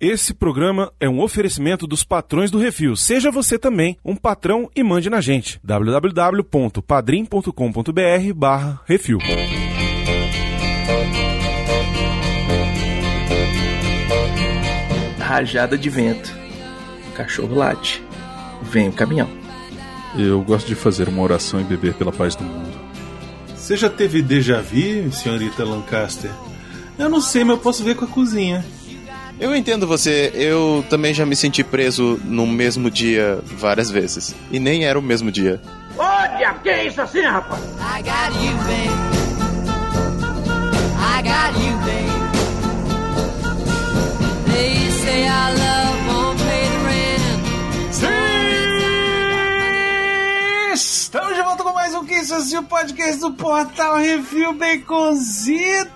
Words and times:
Esse 0.00 0.32
programa 0.32 0.90
é 0.98 1.06
um 1.06 1.20
oferecimento 1.20 1.86
dos 1.86 2.02
patrões 2.02 2.50
do 2.50 2.56
Refil. 2.56 2.96
Seja 2.96 3.30
você 3.30 3.58
também 3.58 3.98
um 4.02 4.16
patrão 4.16 4.70
e 4.74 4.82
mande 4.82 5.10
na 5.10 5.20
gente. 5.20 5.60
www.padrim.com.br 5.62 8.34
barra 8.34 8.80
Refil. 8.86 9.18
Rajada 15.18 15.76
de 15.76 15.90
vento. 15.90 16.34
O 17.10 17.12
cachorro 17.12 17.54
late. 17.54 18.02
Vem 18.62 18.88
o 18.88 18.92
caminhão. 18.92 19.28
Eu 20.16 20.40
gosto 20.40 20.66
de 20.66 20.74
fazer 20.74 21.10
uma 21.10 21.22
oração 21.22 21.60
e 21.60 21.64
beber 21.64 21.92
pela 21.92 22.10
paz 22.10 22.34
do 22.34 22.42
mundo. 22.42 22.80
Você 23.54 23.76
já 23.76 23.90
teve 23.90 24.22
déjà 24.22 24.62
vu, 24.62 25.12
senhorita 25.12 25.62
Lancaster? 25.62 26.30
Eu 26.98 27.10
não 27.10 27.20
sei, 27.20 27.44
mas 27.44 27.56
eu 27.56 27.62
posso 27.62 27.84
ver 27.84 27.96
com 27.96 28.06
a 28.06 28.08
cozinha. 28.08 28.64
Eu 29.40 29.56
entendo 29.56 29.86
você, 29.86 30.30
eu 30.34 30.84
também 30.90 31.14
já 31.14 31.24
me 31.24 31.34
senti 31.34 31.64
preso 31.64 32.20
no 32.24 32.46
mesmo 32.46 32.90
dia 32.90 33.38
várias 33.56 33.90
vezes. 33.90 34.34
E 34.50 34.60
nem 34.60 34.84
era 34.84 34.98
o 34.98 35.02
mesmo 35.02 35.32
dia. 35.32 35.58
Ô, 35.96 36.02
diabo, 36.36 36.60
que 36.60 36.68
é 36.68 36.86
isso 36.86 37.00
assim, 37.00 37.22
rapaz? 37.22 37.62
I 37.62 38.02
got 38.02 38.36
you, 38.36 38.54
babe. 38.66 38.90
I 40.98 41.22
got 41.22 41.58
you, 41.58 41.72
babe. 41.86 42.10
They 44.52 44.90
say 44.90 45.26
our 45.26 45.52
love 45.56 46.06
won't 46.06 46.38
pay 46.42 46.68
the 46.68 46.78
rent. 46.86 47.30
Estamos 50.74 51.34
de 51.34 51.42
volta 51.42 51.62
com 51.64 51.72
mais 51.72 51.94
um 51.94 52.04
Que 52.04 52.16
Isso 52.16 52.34
Assim, 52.34 52.58
o 52.58 52.62
podcast 52.64 53.20
do 53.20 53.32
Portal 53.32 53.96
Review 53.96 54.52
Baconzitos. 54.52 55.90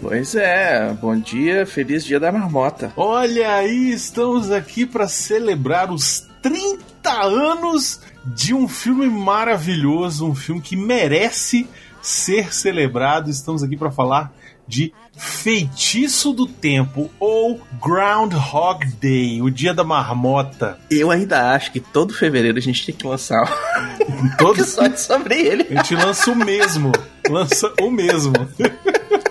Pois 0.00 0.34
é, 0.34 0.92
bom 1.00 1.18
dia, 1.18 1.66
feliz 1.66 2.04
dia 2.04 2.20
da 2.20 2.30
marmota. 2.30 2.92
Olha 2.96 3.54
aí, 3.56 3.90
estamos 3.92 4.50
aqui 4.50 4.86
para 4.86 5.08
celebrar 5.08 5.90
os 5.90 6.26
30 6.40 7.10
anos 7.10 8.00
de 8.24 8.54
um 8.54 8.68
filme 8.68 9.08
maravilhoso, 9.08 10.26
um 10.26 10.34
filme 10.34 10.60
que 10.60 10.76
merece 10.76 11.68
ser 12.00 12.54
celebrado. 12.54 13.28
Estamos 13.28 13.62
aqui 13.62 13.76
para 13.76 13.90
falar 13.90 14.32
de 14.68 14.92
Feitiço 15.16 16.32
do 16.32 16.46
Tempo 16.46 17.10
ou 17.18 17.60
Groundhog 17.82 18.86
Day, 19.00 19.42
o 19.42 19.50
dia 19.50 19.74
da 19.74 19.82
marmota. 19.82 20.78
Eu 20.90 21.10
ainda 21.10 21.52
acho 21.52 21.72
que 21.72 21.80
todo 21.80 22.14
fevereiro 22.14 22.58
a 22.58 22.60
gente 22.60 22.86
tem 22.86 22.94
que 22.94 23.06
lançar 23.06 23.42
um 24.08 24.36
Todo 24.36 24.60
episódio 24.60 24.98
sobre 24.98 25.34
ele. 25.34 25.66
a 25.70 25.82
gente 25.82 25.96
lança 25.96 26.30
o 26.30 26.36
mesmo, 26.36 26.92
lança 27.28 27.72
o 27.80 27.90
mesmo. 27.90 28.34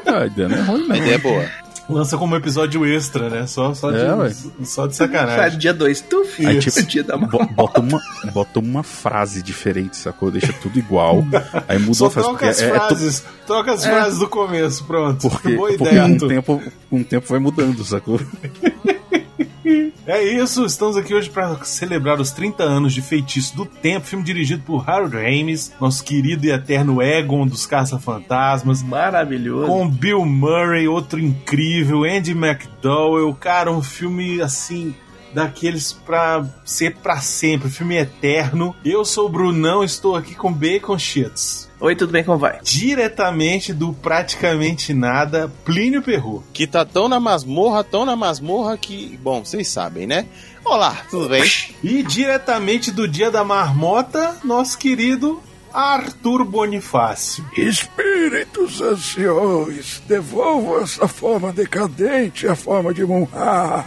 A 0.07 0.25
ideia 0.25 0.47
não 0.49 0.57
é 0.57 0.61
ruim, 0.61 0.87
não. 0.87 0.95
A 0.95 0.97
ideia 0.97 1.15
é 1.15 1.17
boa. 1.17 1.45
Lança 1.89 2.17
como 2.17 2.35
episódio 2.35 2.85
extra, 2.85 3.29
né? 3.29 3.47
Só, 3.47 3.73
só, 3.73 3.89
de, 3.91 3.97
É, 3.99 4.65
só 4.65 4.87
de 4.87 4.95
sacanagem. 4.97 5.57
dia 5.57 5.73
2, 5.73 6.01
tu 6.01 6.25
filho, 6.25 6.49
Aí, 6.49 6.59
tipo, 6.59 6.83
dia 6.83 7.01
da. 7.01 7.15
Bo- 7.15 7.45
Bota 7.55 7.79
uma, 7.79 8.01
bota 8.33 8.59
uma 8.59 8.83
frase 8.83 9.41
diferente, 9.41 9.95
sacou? 9.95 10.29
Deixa 10.29 10.51
tudo 10.51 10.77
igual. 10.77 11.23
Aí 11.65 11.79
muda 11.79 11.93
Só 11.93 12.07
a 12.07 12.11
frase. 12.11 12.27
troca 12.27 12.45
Porque 12.45 12.45
as 12.49 12.61
é, 12.61 12.65
é 12.65 12.69
tudo- 12.71 12.87
frases, 12.87 13.23
troca 13.45 13.71
as 13.73 13.85
frases 13.85 14.19
do 14.19 14.27
começo, 14.27 14.83
pronto. 14.83 15.29
porque, 15.29 15.55
Boa 15.55 15.69
porque 15.69 15.83
ideia, 15.85 16.03
Arthur. 16.03 16.27
tempo, 16.27 16.61
com 16.89 16.99
o 16.99 17.03
tempo 17.05 17.25
vai 17.29 17.39
mudando, 17.39 17.83
sacou? 17.85 18.19
É 20.07 20.23
isso, 20.23 20.65
estamos 20.65 20.95
aqui 20.95 21.13
hoje 21.13 21.29
para 21.29 21.63
celebrar 21.65 22.19
os 22.21 22.31
30 22.31 22.63
anos 22.63 22.93
de 22.93 23.01
Feitiço 23.01 23.55
do 23.57 23.65
Tempo, 23.65 24.05
filme 24.05 24.23
dirigido 24.23 24.63
por 24.63 24.89
Harold 24.89 25.15
Ramis, 25.17 25.73
nosso 25.81 26.01
querido 26.03 26.45
e 26.45 26.51
eterno 26.51 27.01
Egon 27.01 27.45
dos 27.45 27.65
Caça-Fantasmas, 27.65 28.81
Maravilhoso. 28.81 29.67
com 29.67 29.89
Bill 29.89 30.25
Murray, 30.25 30.87
outro 30.87 31.19
incrível, 31.19 32.03
Andy 32.05 32.31
McDowell, 32.31 33.33
cara, 33.33 33.69
um 33.69 33.83
filme 33.83 34.41
assim 34.41 34.95
daqueles 35.33 35.91
pra 35.91 36.45
ser 36.63 36.95
pra 36.95 37.17
sempre, 37.17 37.69
filme 37.69 37.97
eterno. 37.97 38.73
Eu 38.83 39.03
sou 39.03 39.25
o 39.25 39.29
Brunão, 39.29 39.83
estou 39.83 40.15
aqui 40.15 40.33
com 40.33 40.51
Bacon 40.51 40.97
Shits. 40.97 41.66
Oi, 41.79 41.95
tudo 41.95 42.11
bem, 42.11 42.23
como 42.23 42.39
vai? 42.39 42.59
Diretamente 42.63 43.71
do 43.71 43.93
Praticamente 43.93 44.95
Nada, 44.95 45.51
Plínio 45.63 46.01
Perru. 46.01 46.43
Que 46.51 46.65
tá 46.65 46.83
tão 46.83 47.07
na 47.07 47.19
masmorra, 47.19 47.83
tão 47.83 48.03
na 48.03 48.15
masmorra 48.15 48.75
que. 48.75 49.15
Bom, 49.21 49.45
vocês 49.45 49.67
sabem, 49.67 50.07
né? 50.07 50.25
Olá, 50.65 51.05
tudo 51.07 51.29
bem? 51.29 51.43
E 51.83 52.01
diretamente 52.01 52.89
do 52.91 53.07
Dia 53.07 53.29
da 53.29 53.43
Marmota, 53.43 54.37
nosso 54.43 54.75
querido 54.75 55.39
Arthur 55.71 56.43
Bonifácio. 56.43 57.45
Espíritos 57.55 58.81
anciões, 58.81 60.01
devolvam 60.07 60.81
essa 60.81 61.07
forma 61.07 61.53
decadente 61.53 62.47
à 62.47 62.55
forma 62.55 62.91
de 62.91 63.05
Munhá. 63.05 63.85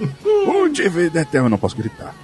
Onde 0.48 0.88
vida 0.88 1.20
eterna 1.20 1.48
eu 1.48 1.50
não 1.50 1.58
posso 1.58 1.76
gritar. 1.76 2.14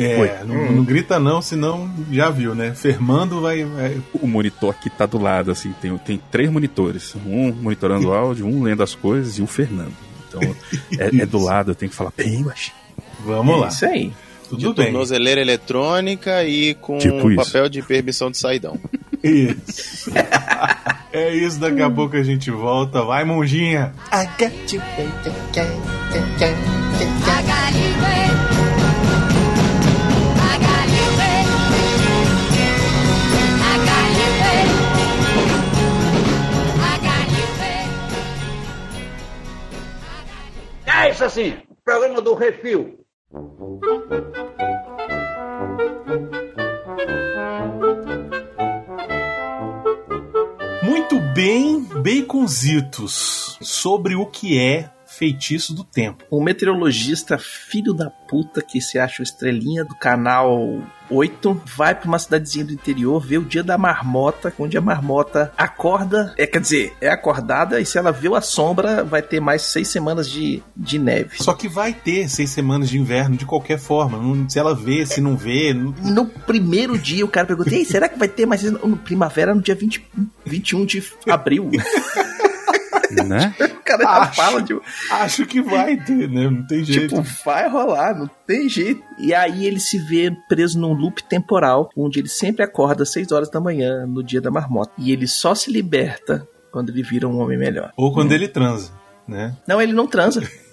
É, 0.00 0.18
Oi. 0.18 0.30
não, 0.46 0.72
não 0.72 0.84
grita 0.84 1.18
não, 1.18 1.42
senão 1.42 1.90
já 2.10 2.30
viu, 2.30 2.54
né? 2.54 2.72
Fermando 2.74 3.40
vai. 3.40 3.64
vai- 3.64 4.00
O 4.14 4.26
monitor 4.26 4.70
aqui 4.70 4.88
tá 4.88 5.06
do 5.06 5.18
lado, 5.18 5.50
assim, 5.50 5.72
tem, 5.82 5.96
tem 5.98 6.20
três 6.30 6.50
monitores. 6.50 7.14
Um 7.26 7.52
monitorando 7.52 8.08
o 8.08 8.12
áudio, 8.12 8.46
um 8.46 8.62
lendo 8.62 8.82
as 8.82 8.94
coisas 8.94 9.38
e 9.38 9.42
o 9.42 9.46
Fernando. 9.46 9.92
Então, 10.28 10.40
é, 10.98 11.22
é 11.22 11.26
do 11.26 11.38
lado, 11.42 11.70
eu 11.70 11.74
tenho 11.74 11.90
que 11.90 11.96
falar 11.96 12.12
bem 12.16 12.42
baixinho. 12.42 12.76
Vamos 13.24 13.60
lá. 13.60 13.68
Isso 13.68 13.84
aí. 13.86 14.12
Tudo 14.48 14.60
de 14.60 14.66
bem. 14.66 14.86
tornozeleira 14.92 15.40
eletrônica 15.40 16.42
e 16.44 16.74
com 16.74 16.96
Tipo 16.98 17.34
papel 17.34 17.68
de 17.68 17.82
permissão 17.82 18.30
de 18.30 18.38
saidão. 18.38 18.78
Isso. 19.22 20.10
é 21.12 21.34
isso, 21.34 21.58
daqui 21.58 21.82
a 21.82 21.90
pouco 21.90 22.16
a 22.16 22.22
gente 22.22 22.50
volta. 22.50 23.02
Vai, 23.02 23.24
monjinha. 23.24 23.92
I 24.12 24.26
got 24.40 24.72
you, 24.72 24.80
babe. 24.96 26.77
É 41.18 41.20
isso 41.20 41.24
assim, 41.24 41.56
programa 41.84 42.20
do 42.20 42.32
Refil. 42.32 43.04
Muito 50.80 51.18
bem, 51.34 51.82
baconzitos. 51.82 53.58
Sobre 53.60 54.14
o 54.14 54.26
que 54.26 54.60
é 54.60 54.88
feitiço 55.06 55.74
do 55.74 55.82
tempo. 55.82 56.24
Um 56.30 56.40
meteorologista 56.40 57.36
filho 57.36 57.92
da 57.92 58.08
puta 58.08 58.62
que 58.62 58.80
se 58.80 58.96
acha 58.96 59.20
estrelinha 59.20 59.84
do 59.84 59.96
canal 59.96 60.56
8 61.10 61.62
vai 61.76 61.94
pra 61.94 62.06
uma 62.08 62.18
cidadezinha 62.18 62.64
do 62.64 62.72
interior 62.72 63.20
ver 63.24 63.38
o 63.38 63.44
dia 63.44 63.62
da 63.62 63.76
marmota, 63.78 64.52
onde 64.58 64.76
a 64.76 64.80
marmota 64.80 65.52
acorda, 65.56 66.34
é 66.36 66.46
quer 66.46 66.60
dizer, 66.60 66.92
é 67.00 67.08
acordada 67.08 67.80
e 67.80 67.86
se 67.86 67.98
ela 67.98 68.12
viu 68.12 68.34
a 68.34 68.40
sombra 68.40 69.02
vai 69.04 69.22
ter 69.22 69.40
mais 69.40 69.62
seis 69.62 69.88
semanas 69.88 70.28
de, 70.28 70.62
de 70.76 70.98
neve. 70.98 71.36
Só 71.42 71.52
que 71.54 71.68
vai 71.68 71.92
ter 71.92 72.28
seis 72.28 72.50
semanas 72.50 72.88
de 72.88 72.98
inverno 72.98 73.36
de 73.36 73.44
qualquer 73.46 73.78
forma. 73.78 74.18
Não- 74.18 74.48
se 74.48 74.58
ela 74.58 74.74
vê, 74.74 75.04
se 75.06 75.20
não 75.20 75.36
vê. 75.36 75.72
não- 75.74 75.94
No 76.02 76.26
primeiro 76.26 76.98
dia 76.98 77.24
o 77.24 77.28
cara 77.28 77.46
pergunta: 77.46 77.74
Ei, 77.74 77.84
será 77.84 78.08
que 78.08 78.18
vai 78.18 78.28
ter 78.28 78.46
mais 78.46 78.62
no 78.62 78.96
primavera 78.96 79.54
no 79.54 79.60
dia 79.62 79.74
20, 79.74 80.06
21 80.44 80.84
de 80.86 81.02
abril? 81.28 81.70
Né? 83.10 83.54
o 83.60 83.82
cara 83.82 84.02
já 84.02 84.18
Acho. 84.20 84.36
fala 84.36 84.62
de 84.62 84.80
Acho 85.10 85.46
que 85.46 85.60
vai 85.62 85.96
ter, 85.96 86.28
né? 86.28 86.48
Não 86.48 86.66
tem 86.66 86.84
jeito. 86.84 87.16
Tipo, 87.16 87.26
vai 87.44 87.68
rolar, 87.68 88.14
não 88.14 88.30
tem 88.46 88.68
jeito. 88.68 89.02
E 89.18 89.34
aí 89.34 89.66
ele 89.66 89.80
se 89.80 89.98
vê 89.98 90.30
preso 90.48 90.78
num 90.78 90.92
loop 90.92 91.22
temporal, 91.24 91.90
onde 91.96 92.18
ele 92.18 92.28
sempre 92.28 92.62
acorda 92.62 93.02
às 93.02 93.12
6 93.12 93.32
horas 93.32 93.50
da 93.50 93.60
manhã, 93.60 94.06
no 94.06 94.22
dia 94.22 94.40
da 94.40 94.50
marmota. 94.50 94.92
E 94.98 95.12
ele 95.12 95.26
só 95.26 95.54
se 95.54 95.72
liberta 95.72 96.46
quando 96.70 96.90
ele 96.90 97.02
vira 97.02 97.26
um 97.26 97.38
homem 97.38 97.58
melhor. 97.58 97.92
Ou 97.96 98.12
quando 98.12 98.32
ele 98.32 98.48
transa, 98.48 98.92
né? 99.26 99.56
Não, 99.66 99.80
ele 99.80 99.92
não 99.92 100.06
transa. 100.06 100.42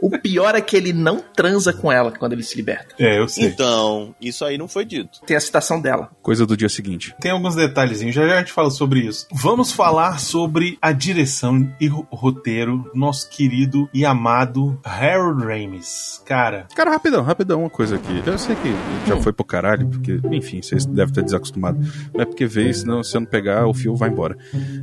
o 0.00 0.10
pior 0.18 0.54
é 0.54 0.60
que 0.60 0.76
ele 0.76 0.92
não 0.92 1.18
transa 1.34 1.72
com 1.72 1.90
ela 1.90 2.10
quando 2.12 2.32
ele 2.32 2.42
se 2.42 2.56
liberta. 2.56 2.94
É, 2.98 3.18
eu 3.18 3.28
sei. 3.28 3.46
Então, 3.46 4.14
isso 4.20 4.44
aí 4.44 4.56
não 4.58 4.68
foi 4.68 4.84
dito. 4.84 5.20
Tem 5.26 5.36
a 5.36 5.40
citação 5.40 5.80
dela. 5.80 6.10
Coisa 6.22 6.46
do 6.46 6.56
dia 6.56 6.68
seguinte. 6.68 7.14
Tem 7.20 7.30
alguns 7.30 7.54
detalhezinhos, 7.54 8.14
já 8.14 8.26
já 8.26 8.36
a 8.36 8.38
gente 8.38 8.52
fala 8.52 8.70
sobre 8.70 9.00
isso. 9.00 9.26
Vamos 9.32 9.72
falar 9.72 10.18
sobre 10.20 10.78
a 10.80 10.92
direção 10.92 11.70
e 11.80 11.86
ro- 11.86 12.06
roteiro 12.10 12.78
do 12.92 12.98
nosso 12.98 13.28
querido 13.28 13.88
e 13.92 14.04
amado 14.04 14.78
Harold 14.84 15.44
Ramis. 15.44 16.22
Cara, 16.24 16.66
Cara, 16.74 16.90
rapidão, 16.90 17.22
rapidão, 17.22 17.60
uma 17.60 17.70
coisa 17.70 17.96
aqui. 17.96 18.22
Eu 18.24 18.38
sei 18.38 18.54
que 18.56 19.08
já 19.08 19.16
foi 19.20 19.32
pro 19.32 19.44
caralho, 19.44 19.86
porque, 19.88 20.20
enfim, 20.30 20.60
vocês 20.62 20.84
devem 20.86 21.10
estar 21.10 21.22
desacostumados. 21.22 21.86
Não 22.12 22.20
é 22.22 22.24
porque 22.24 22.46
veio, 22.46 22.72
senão 22.74 23.02
se 23.02 23.16
eu 23.16 23.20
não 23.20 23.26
pegar, 23.28 23.66
o 23.66 23.74
fio 23.74 23.94
vai 23.96 24.08
embora. 24.10 24.36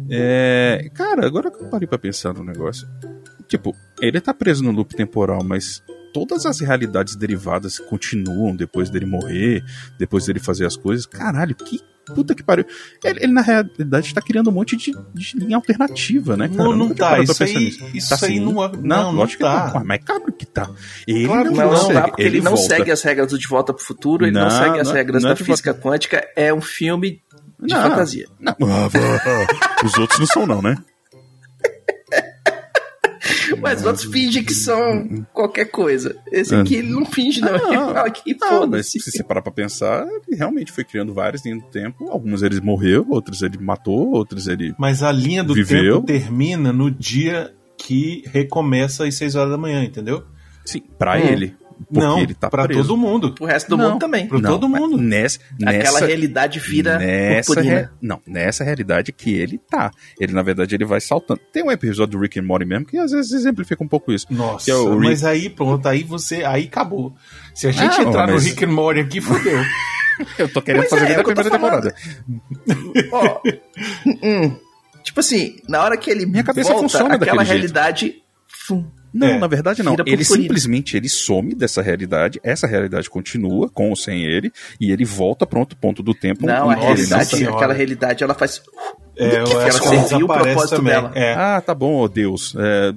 É. 0.10 0.90
Cara, 0.94 1.26
agora 1.26 1.50
que 1.52 1.64
eu 1.64 1.70
parei 1.70 1.88
pra 1.88 1.98
pensar 1.98 2.34
no 2.34 2.44
negócio. 2.44 2.88
Tipo, 3.52 3.76
ele 4.02 4.22
tá 4.22 4.34
preso 4.34 4.64
no 4.64 4.72
loop 4.72 4.96
temporal, 4.96 5.44
mas 5.44 5.84
todas 6.14 6.46
as 6.46 6.62
realidades 6.62 7.18
derivadas 7.18 7.78
continuam 7.80 8.56
depois 8.56 8.90
dele 8.90 9.06
morrer, 9.06 9.62
depois 10.00 10.26
dele 10.26 10.40
fazer 10.40 10.66
as 10.66 10.78
coisas. 10.78 11.06
Caralho, 11.06 11.54
que 11.54 11.82
puta 12.16 12.34
que 12.34 12.42
pariu. 12.42 12.66
Ele, 13.04 13.20
ele, 13.26 13.34
na 13.34 13.42
realidade 13.42 14.14
tá 14.14 14.22
criando 14.22 14.50
um 14.50 14.54
monte 14.54 14.78
de, 14.78 14.94
de 15.14 15.38
linha 15.38 15.58
alternativa, 15.58 16.38
né, 16.38 16.48
cara? 16.48 16.64
Não, 16.64 16.76
não 16.78 16.94
tá. 16.94 17.20
Isso 17.20 17.44
aí, 17.44 17.54
nisso. 17.56 17.86
isso 17.94 18.10
Tá 18.10 18.26
aí 18.26 18.36
sim. 18.36 18.40
não, 18.40 18.54
Não, 18.54 18.70
não, 18.72 18.80
não 18.82 19.12
lógico 19.12 19.44
tá. 19.44 19.70
que 19.72 19.78
não. 19.80 19.86
Mas 19.86 20.02
claro 20.06 20.32
que 20.32 20.46
tá. 20.46 20.70
Ele 21.06 21.26
Claro 21.26 21.44
não, 21.44 21.52
que 21.52 21.58
Não, 21.60 21.66
não 21.72 21.76
consegue. 21.78 21.94
dá, 21.94 22.08
porque 22.08 22.22
ele, 22.24 22.42
não 22.42 22.56
volta. 22.56 22.76
segue 22.76 22.92
as 22.92 23.02
regras 23.04 23.28
do 23.32 23.38
De 23.38 23.48
Volta 23.50 23.74
pro 23.74 23.84
Futuro, 23.84 24.26
ele 24.26 24.32
não, 24.32 24.44
Não, 24.44 24.50
segue 24.50 24.80
as 24.80 24.88
não- 24.88 24.94
regras 24.96 25.24
não 25.24 25.30
é 25.32 25.34
da 25.34 25.44
física 25.44 25.74
quântica, 25.74 26.26
é 26.38 26.54
um 26.54 26.62
filme 26.62 27.22
de 27.62 27.74
Não. 27.74 27.82
fantasia. 27.82 28.28
Não. 28.40 28.56
Os 29.86 29.98
outros 29.98 30.20
não 30.20 30.26
são, 30.28 30.46
não, 30.48 30.62
né? 30.62 30.78
Mas 33.62 33.86
outros 33.86 34.06
fingem 34.06 34.44
que 34.44 34.54
são 34.54 35.26
qualquer 35.34 35.66
coisa. 35.66 36.16
Esse 36.32 36.54
aqui 36.56 36.76
ele 36.76 36.90
não 36.92 37.06
finge, 37.06 37.40
não. 37.42 37.52
Ele 37.72 37.78
fala 37.94 38.10
que 38.10 38.34
Não, 38.34 38.50
mas 38.50 38.60
foda-se. 38.60 39.00
se 39.00 39.12
você 39.12 39.24
parar 39.24 39.42
pra 39.42 39.52
pensar, 39.52 40.06
ele 40.28 40.36
realmente 40.38 40.72
foi 40.72 40.84
criando 40.84 41.14
vários 41.14 41.44
linhas 41.46 41.62
do 41.62 41.68
tempo. 41.70 42.10
Alguns 42.10 42.42
ele 42.44 42.60
morreu, 42.62 43.06
outros 43.10 43.42
ele 43.42 43.58
matou, 43.58 44.12
outros 44.12 44.48
ele. 44.48 44.74
Mas 44.78 45.04
a 45.04 45.12
linha 45.12 45.44
do 45.44 45.54
Viveu. 45.54 45.96
tempo 45.96 46.08
termina 46.08 46.72
no 46.74 46.90
dia 46.92 47.54
que 47.78 48.24
recomeça 48.32 49.06
às 49.08 49.16
6 49.16 49.36
horas 49.36 49.52
da 49.52 49.58
manhã, 49.58 49.84
entendeu? 49.84 50.24
Sim, 50.66 50.82
pra 50.98 51.18
Hum. 51.18 51.28
ele. 51.28 51.56
Porque 51.94 52.08
não, 52.08 52.20
ele 52.20 52.34
tá 52.34 52.50
pra 52.50 52.64
preso. 52.66 52.82
todo 52.84 52.96
mundo. 52.98 53.36
O 53.40 53.46
resto 53.46 53.70
do 53.70 53.78
Não. 53.78 53.90
mundo 53.92 54.00
também. 54.00 54.28
Pra 54.28 54.40
todo 54.40 54.70
mundo. 54.70 54.98
Nessa, 54.98 55.40
Aquela 55.56 55.72
nessa, 55.78 56.06
realidade 56.06 56.60
vira 56.60 56.98
nessa 56.98 57.60
rea- 57.62 57.92
Não, 58.02 58.22
nessa 58.26 58.64
realidade 58.64 59.12
que 59.12 59.34
ele 59.34 59.58
tá. 59.58 59.92
Ele, 60.20 60.32
na 60.34 60.42
verdade, 60.42 60.74
ele 60.74 60.86
vai 60.86 61.02
saltando. 61.02 61.42
Tem 61.52 61.64
um 61.64 61.72
episódio 61.72 62.18
do 62.18 62.22
Rick 62.22 62.40
and 62.40 62.44
Morty 62.44 62.66
mesmo 62.66 62.86
que 62.86 62.98
às 62.98 63.12
vezes 63.12 63.32
exemplifica 63.34 63.84
um 63.84 63.88
pouco 63.88 64.12
isso. 64.14 64.26
Nossa, 64.30 64.66
Que 64.66 64.72
é 64.72 64.76
o 64.76 64.92
Rick- 64.96 65.04
mas 65.04 65.24
aí 65.26 65.50
pronto, 65.50 65.86
aí 65.88 66.04
você, 66.04 66.44
aí 66.46 66.64
acabou. 66.64 67.14
Se 67.54 67.68
a 67.68 67.72
gente 67.72 68.00
Ah, 68.00 68.04
entrar 68.04 68.28
mas- 68.28 68.42
no 68.44 68.50
Rick 68.50 68.64
and 68.66 68.72
Morty 68.72 69.00
aqui, 69.02 69.20
fodeu. 69.22 69.60
Eu 70.38 70.48
tô 70.50 70.62
querendo 70.62 70.82
Mas 70.82 70.90
fazer 70.92 71.06
é, 71.06 71.12
é 71.14 71.16
a 71.16 71.22
o 71.22 71.24
que 71.24 71.32
eu 71.32 71.36
tô 71.36 71.42
primeira 71.42 71.50
temporada. 71.50 71.96
Ó, 73.12 73.42
hum, 74.24 74.56
tipo 75.04 75.20
assim, 75.20 75.56
na 75.68 75.82
hora 75.84 75.98
que 75.98 76.12
ele 76.12 76.26
Minha 76.26 76.44
cabeça 76.44 76.70
volta, 76.70 76.84
funciona 76.84 77.16
aquela 77.16 77.20
daquele 77.38 77.46
jeito. 77.46 77.58
realidade... 77.74 78.16
fum, 78.48 78.86
Não, 79.14 79.28
É, 79.28 79.38
na 79.40 79.48
verdade 79.48 79.84
não. 79.84 79.96
Ele 80.06 80.24
simplesmente 80.24 80.96
ele 80.96 81.10
some 81.10 81.54
dessa 81.54 81.82
realidade, 81.82 82.40
essa 82.44 82.66
realidade 82.66 83.10
continua 83.10 83.70
com 83.70 83.90
ou 83.90 83.96
sem 83.96 84.24
ele, 84.24 84.52
e 84.80 84.92
ele 84.92 85.04
volta 85.04 85.46
para 85.46 85.60
outro 85.60 85.78
ponto 85.78 86.02
do 86.02 86.14
tempo. 86.14 86.46
Não, 86.46 86.70
a 86.70 86.76
que 86.76 86.82
ele 86.82 86.94
realidade, 86.96 87.46
aquela 87.48 87.74
realidade, 87.74 88.24
ela 88.24 88.34
faz... 88.34 88.62
É, 89.18 89.44
que 89.44 89.52
ela 89.54 89.70
que 89.70 89.88
serviu 89.88 90.26
o 90.26 90.28
propósito 90.28 90.78
também. 90.78 90.94
dela. 90.94 91.12
É. 91.14 91.34
Ah, 91.34 91.62
tá 91.62 91.76
bom, 91.76 91.96
oh 92.02 92.08
Deus. 92.08 92.56
É, 92.58 92.94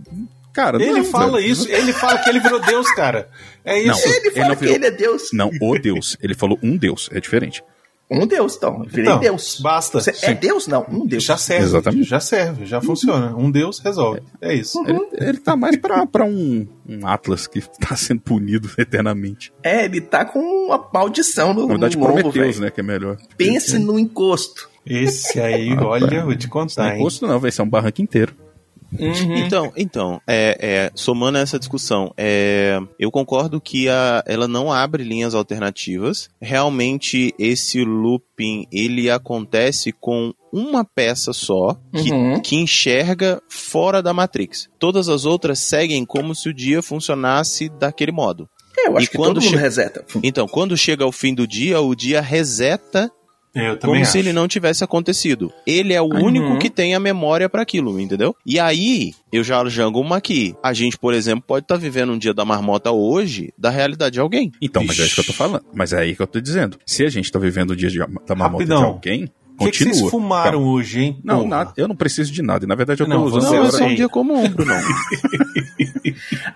Cara, 0.53 0.81
Ele 0.81 0.93
não, 0.99 1.05
fala 1.05 1.39
velho. 1.41 1.51
isso, 1.51 1.69
ele 1.69 1.93
fala 1.93 2.17
que 2.19 2.31
ele 2.31 2.39
virou 2.39 2.61
Deus, 2.61 2.89
cara. 2.95 3.29
É 3.65 3.83
Não, 3.83 3.93
isso. 3.93 4.07
Ele 4.09 4.31
fala 4.31 4.49
não 4.51 4.55
que 4.55 4.61
virou- 4.61 4.75
ele 4.77 4.87
é 4.87 4.91
Deus. 4.93 5.23
Não, 5.33 5.51
o 5.61 5.79
Deus. 5.81 6.17
Ele 6.23 6.33
falou 6.33 6.57
um 6.63 6.77
Deus, 6.77 7.11
é 7.13 7.19
diferente. 7.19 7.61
Um 8.11 8.27
Deus, 8.27 8.57
então. 8.57 8.83
Eu 8.85 8.89
virei 8.91 9.05
Então, 9.05 9.19
Deus. 9.19 9.59
basta. 9.61 9.99
Você 10.01 10.13
é. 10.23 10.35
Deus? 10.35 10.67
Não, 10.67 10.85
um 10.91 11.07
Deus. 11.07 11.25
Já 11.25 11.37
serve. 11.39 11.65
Exatamente. 11.65 12.05
Já 12.09 12.21
serve, 12.21 12.67
já 12.67 12.81
funciona. 12.81 13.35
Um 13.35 13.51
Deus 13.51 13.79
resolve. 13.79 14.21
É 14.41 14.55
isso. 14.55 14.79
Uhum. 14.79 14.87
Ele, 14.89 15.29
ele 15.31 15.39
tá 15.39 15.57
mais 15.57 15.77
pra, 15.77 16.07
pra 16.07 16.25
um, 16.25 16.67
um 16.87 17.07
Atlas 17.07 17.47
que 17.47 17.61
tá 17.81 17.97
sendo 17.97 18.21
punido 18.21 18.71
eternamente. 18.79 19.53
É, 19.63 19.87
ele 19.87 20.01
tá 20.03 20.25
com 20.25 20.39
uma 20.39 20.87
maldição 20.93 21.55
no, 21.55 21.63
Na 21.63 21.69
verdade, 21.69 21.97
no 21.97 22.05
lombo, 22.07 22.21
Prometeus, 22.21 22.61
né? 22.61 22.71
Que 22.71 22.81
é 22.81 22.85
melhor. 22.85 23.17
Pense 23.37 23.79
no 23.79 23.99
encosto. 23.99 24.69
Esse 24.87 25.41
aí, 25.41 25.71
Ah, 25.79 25.87
olha, 25.87 26.19
tá. 26.21 26.25
vou 26.27 26.37
te 26.37 26.47
contar, 26.47 26.85
Não 26.85 26.93
hein? 26.97 27.03
custo 27.03 27.27
não, 27.27 27.41
vai 27.41 27.51
ser 27.51 27.63
um 27.63 27.69
barranco 27.69 28.03
inteiro. 28.03 28.35
Uhum. 28.99 29.37
Então, 29.37 29.73
então 29.77 30.21
é, 30.27 30.57
é, 30.61 30.91
somando 30.95 31.39
essa 31.39 31.59
discussão, 31.59 32.13
é, 32.17 32.79
eu 32.99 33.11
concordo 33.11 33.61
que 33.61 33.89
a, 33.89 34.23
ela 34.27 34.47
não 34.47 34.73
abre 34.73 35.03
linhas 35.03 35.35
alternativas. 35.35 36.29
Realmente, 36.41 37.35
esse 37.39 37.85
looping 37.85 38.67
ele 38.73 39.11
acontece 39.11 39.93
com 39.93 40.33
uma 40.53 40.85
peça 40.85 41.33
só 41.33 41.77
que, 41.93 42.13
Uhum. 42.13 42.41
que 42.41 42.57
enxerga 42.57 43.43
fora 43.49 44.01
da 44.03 44.13
Matrix. 44.15 44.69
Todas 44.79 45.09
as 45.09 45.25
outras 45.25 45.59
seguem 45.59 46.05
como 46.05 46.35
se 46.35 46.49
o 46.49 46.55
dia 46.55 46.81
funcionasse 46.83 47.69
daquele 47.69 48.13
modo. 48.13 48.49
É, 48.77 48.89
eu 48.89 48.97
acho 48.97 49.07
E 49.07 49.09
que 49.11 49.17
quando 49.17 49.35
todo 49.35 49.45
mundo 49.45 49.55
che- 49.57 49.61
reseta. 49.61 50.05
Então, 50.23 50.47
quando 50.49 50.77
chega 50.77 51.05
ao 51.05 51.13
fim 51.13 51.35
do 51.35 51.47
dia, 51.47 51.81
o 51.81 51.95
dia 51.95 52.21
reseta 52.21 53.11
eu 53.55 53.77
também 53.79 53.95
como 53.97 54.03
acho. 54.03 54.13
se 54.13 54.19
ele 54.19 54.33
não 54.33 54.49
tivesse 54.49 54.83
acontecido. 54.85 55.53
Ele 55.67 55.93
é 55.93 56.01
o 56.03 56.07
único 56.13 56.59
que 56.59 56.69
tem 56.71 56.95
a 56.95 57.01
memória 57.01 57.49
para 57.49 57.63
aquilo, 57.63 57.99
entendeu? 58.01 58.35
E 58.45 58.59
aí, 58.59 59.13
eu 59.33 59.45
já 59.45 59.65
jango 59.69 60.01
uma 60.01 60.17
aqui. 60.17 60.55
A 60.63 60.73
gente, 60.73 60.99
por 60.99 61.15
exemplo, 61.15 61.45
pode 61.47 61.65
estar 61.65 61.77
vivendo 61.77 62.13
um 62.13 62.19
dia 62.19 62.35
da 62.35 62.45
marmota 62.45 62.91
hoje 62.91 63.53
da 63.57 63.71
realidade 63.71 64.15
de 64.15 64.21
alguém. 64.21 64.51
Então, 64.61 64.83
mas 64.85 64.99
é 64.99 65.05
isso 65.05 65.15
que 65.15 65.21
eu 65.21 65.27
tô 65.27 65.33
falando. 65.33 65.65
Mas 65.75 65.93
é 65.93 66.01
aí 66.01 66.15
que 66.17 66.23
eu 66.23 66.27
tô 66.27 66.41
dizendo. 66.41 66.79
Se 66.87 67.05
a 67.05 67.09
gente 67.09 67.31
tá 67.31 67.39
vivendo 67.39 67.71
o 67.71 67.77
dia 67.77 67.89
de, 67.91 67.99
da 67.99 68.35
mamota 68.35 68.65
de 68.65 68.71
Rapidão. 68.71 68.85
alguém, 68.85 69.29
O 69.59 69.67
que, 69.67 69.71
que 69.71 69.85
vocês 69.85 70.11
fumaram 70.11 70.59
Calma. 70.59 70.67
hoje, 70.73 71.01
hein? 71.01 71.21
Não, 71.23 71.37
Porra. 71.39 71.49
nada, 71.49 71.73
eu 71.77 71.87
não 71.87 71.95
preciso 71.95 72.33
de 72.33 72.43
nada. 72.43 72.65
E, 72.65 72.69
na 72.69 72.75
verdade, 72.75 73.03
eu 73.03 73.07
tô 73.07 73.13
Não, 73.15 73.25
usando 73.25 73.41
você 73.43 73.47
Não, 73.47 73.55
é 73.55 73.59
agora- 73.59 73.73
só 73.79 73.85
um 73.85 73.87
sei. 73.89 73.97
dia 73.97 74.09
comum, 74.09 74.49
Bruno. 74.49 74.73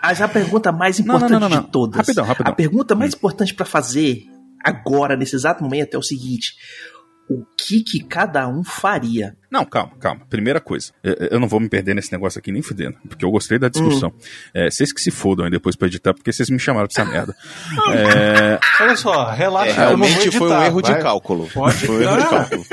Mas 0.03 0.21
a 0.21 0.29
pergunta 0.29 0.73
mais 0.73 0.99
Não, 0.99 1.07
não, 1.07 1.15
importante 1.17 1.33
não, 1.33 1.41
não, 1.41 1.49
não. 1.57 1.63
de 1.63 1.69
todas. 1.71 1.97
Rapidão, 1.97 2.25
rapidão. 2.25 2.53
A 2.53 2.55
pergunta 2.57 2.95
mais 2.95 3.15
importante 3.15 3.55
pra 3.55 3.65
fazer 3.65 4.25
agora, 4.65 5.17
nesse 5.17 5.37
exato 5.37 5.63
momento, 5.63 5.95
é 5.95 5.99
o 5.99 6.03
seguinte: 6.03 6.55
o 7.31 7.45
que 7.57 7.83
que 7.83 8.03
cada 8.03 8.49
um 8.49 8.63
faria? 8.65 9.37
Não, 9.51 9.65
calma, 9.65 9.93
calma. 9.99 10.27
Primeira 10.29 10.61
coisa, 10.61 10.93
eu- 11.03 11.41
não 11.41 11.49
vou 11.49 11.59
me 11.59 11.69
perder 11.71 11.95
nesse 11.95 12.13
negócio 12.13 12.39
aqui 12.39 12.53
nem 12.53 12.61
fudendo, 12.61 12.97
porque 13.09 13.25
eu 13.25 13.31
gostei 13.31 13.59
da 13.59 13.69
discussão. 13.71 14.13
É, 14.55 14.71
vocês 14.71 14.93
que 14.93 15.01
se 15.01 15.11
fodam 15.11 15.45
aí 15.47 15.51
depois 15.51 15.75
pra 15.75 15.89
editar, 15.89 16.13
porque 16.13 16.31
vocês 16.33 16.51
me 16.51 16.59
chamaram 16.59 16.87
pra 16.87 17.03
essa 17.03 17.11
merda. 17.11 17.35
É, 17.95 18.59
Olha 18.83 18.97
só, 18.97 19.31
relaxa. 19.31 19.71
É, 19.71 19.73
eu 19.73 19.97
não 19.97 19.99
vou 19.99 20.07
realmente 20.07 20.31
foi 20.39 20.49
um 20.49 20.51
editar, 20.53 20.67
erro 20.67 20.81
vai. 20.83 20.95
de 20.95 21.01
cálculo. 21.03 21.49
Pode- 21.53 21.87
Foi 21.87 21.97
um 21.97 22.03
erro 22.03 22.17
de 22.23 22.29
cálculo. 22.29 22.65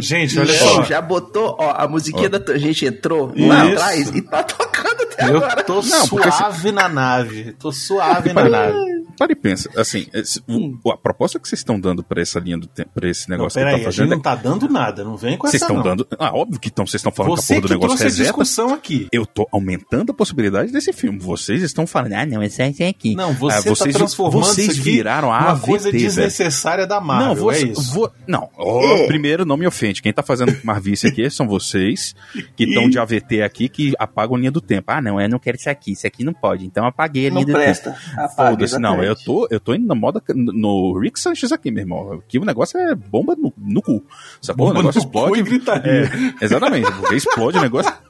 Gente, 0.00 0.38
olha 0.38 0.52
só. 0.52 0.82
já 0.84 1.00
botou, 1.00 1.56
ó, 1.58 1.70
a 1.76 1.88
musiquinha 1.88 2.28
da 2.28 2.52
a 2.52 2.58
gente 2.58 2.84
entrou 2.86 3.32
Isso. 3.34 3.48
lá 3.48 3.62
atrás 3.68 4.08
e 4.14 4.22
tá 4.22 4.42
tocando 4.44 4.87
até 5.12 5.30
Eu 5.30 5.36
agora. 5.38 5.62
tô 5.64 5.80
Não, 5.82 6.08
porque 6.08 6.30
suave 6.30 6.72
na 6.72 6.88
nave. 6.88 7.52
Tô 7.58 7.72
suave 7.72 8.32
na 8.32 8.48
nave. 8.48 8.98
para 9.18 9.32
e 9.32 9.34
pensa, 9.34 9.68
assim, 9.76 10.06
esse- 10.14 10.40
o- 10.48 10.92
a 10.92 10.96
proposta 10.96 11.40
que 11.40 11.48
vocês 11.48 11.58
estão 11.58 11.78
dando 11.80 12.04
pra 12.04 12.22
essa 12.22 12.38
linha 12.38 12.56
do 12.56 12.68
tempo, 12.68 12.90
pra 12.94 13.08
esse 13.08 13.28
Não, 13.28 13.36
negócio 13.36 13.58
que 13.58 13.64
peraí, 13.64 13.82
tá 13.82 13.88
a 13.88 13.90
gente 13.90 13.98
fazendo, 13.98 14.10
não 14.10 14.20
tá 14.20 14.34
dando 14.36 14.68
nada. 14.68 15.02
Não 15.02 15.16
vem 15.16 15.36
com 15.36 15.48
vocês 15.48 15.60
essa 15.60 15.64
estão 15.72 15.76
não. 15.76 15.82
dando. 15.82 16.06
Ah, 16.18 16.30
óbvio 16.36 16.60
que 16.60 16.68
estão, 16.68 16.86
vocês 16.86 17.00
estão 17.00 17.10
falando 17.10 17.34
que 17.34 17.40
a 17.40 17.42
Você 17.42 17.54
porra 17.54 17.66
do 17.66 17.70
negócio 17.74 17.88
trouxe 17.88 18.02
a 18.04 18.06
reseta. 18.06 18.22
discussão 18.24 18.72
aqui. 18.74 19.08
Eu 19.10 19.26
tô 19.26 19.48
aumentando 19.50 20.12
a 20.12 20.14
possibilidade 20.14 20.70
desse 20.70 20.92
filme. 20.92 21.18
Vocês 21.18 21.62
estão 21.62 21.84
falando, 21.86 22.12
ah, 22.12 22.24
não, 22.26 22.42
esse 22.44 22.62
é 22.62 22.88
aqui. 22.88 23.16
Não, 23.16 23.32
você 23.34 23.56
Ah, 23.56 23.60
vocês, 23.74 23.92
tá 23.94 23.98
transformando 23.98 24.44
vocês 24.44 24.68
isso 24.68 24.80
aqui 24.82 24.90
viraram 24.92 25.32
a 25.32 25.38
uma 25.38 25.50
AVT, 25.50 25.66
coisa 25.66 25.90
velho. 25.90 26.04
desnecessária 26.04 26.86
da 26.86 27.00
Marvel, 27.00 27.28
Não, 27.28 27.34
você, 27.34 27.64
é 27.64 27.68
isso. 27.72 27.92
vou- 27.92 28.12
não. 28.26 28.48
ó, 28.56 29.06
primeiro, 29.08 29.44
não 29.44 29.56
me 29.56 29.66
ofende. 29.66 30.00
Quem 30.00 30.12
tá 30.12 30.22
fazendo 30.22 30.56
marvice 30.62 31.08
aqui 31.08 31.28
são 31.28 31.48
vocês 31.48 32.14
que 32.56 32.64
estão 32.64 32.88
de 32.88 32.98
AVT 33.00 33.42
aqui 33.42 33.68
que 33.68 33.94
apagam 33.98 34.36
a 34.36 34.38
linha 34.38 34.50
do 34.52 34.60
tempo. 34.60 34.92
Ah, 34.98 35.02
não, 35.02 35.20
eu 35.20 35.28
não 35.28 35.38
quero 35.38 35.56
isso 35.56 35.70
aqui. 35.70 35.92
Isso 35.92 36.06
aqui 36.06 36.24
não 36.24 36.32
pode. 36.32 36.66
Então 36.66 36.82
eu 36.84 36.88
apaguei 36.88 37.28
a 37.28 37.30
Não 37.30 37.44
presta. 37.44 37.94
Foda-se, 38.34 38.78
não. 38.78 39.02
Eu 39.02 39.14
tô, 39.14 39.46
eu 39.50 39.60
tô 39.60 39.74
indo 39.74 39.86
na 39.86 39.94
moda 39.94 40.20
no 40.34 40.98
Rick 40.98 41.20
Sanchez 41.20 41.52
aqui, 41.52 41.70
meu 41.70 41.82
irmão. 41.82 42.12
Aqui 42.14 42.38
o 42.38 42.44
negócio 42.44 42.78
é 42.78 42.94
bomba 42.94 43.36
no, 43.36 43.52
no 43.56 43.80
cu. 43.80 44.04
Sacou? 44.42 44.66
Bomba 44.66 44.80
o 44.80 44.82
negócio 44.82 45.00
no 45.00 45.08
cu 45.08 45.18
explode. 45.18 45.40
e 45.40 45.42
gritaria. 45.42 45.92
É, 46.40 46.44
exatamente. 46.44 46.90
Porque 46.92 47.14
explode 47.14 47.58
o 47.58 47.62
negócio. 47.62 47.92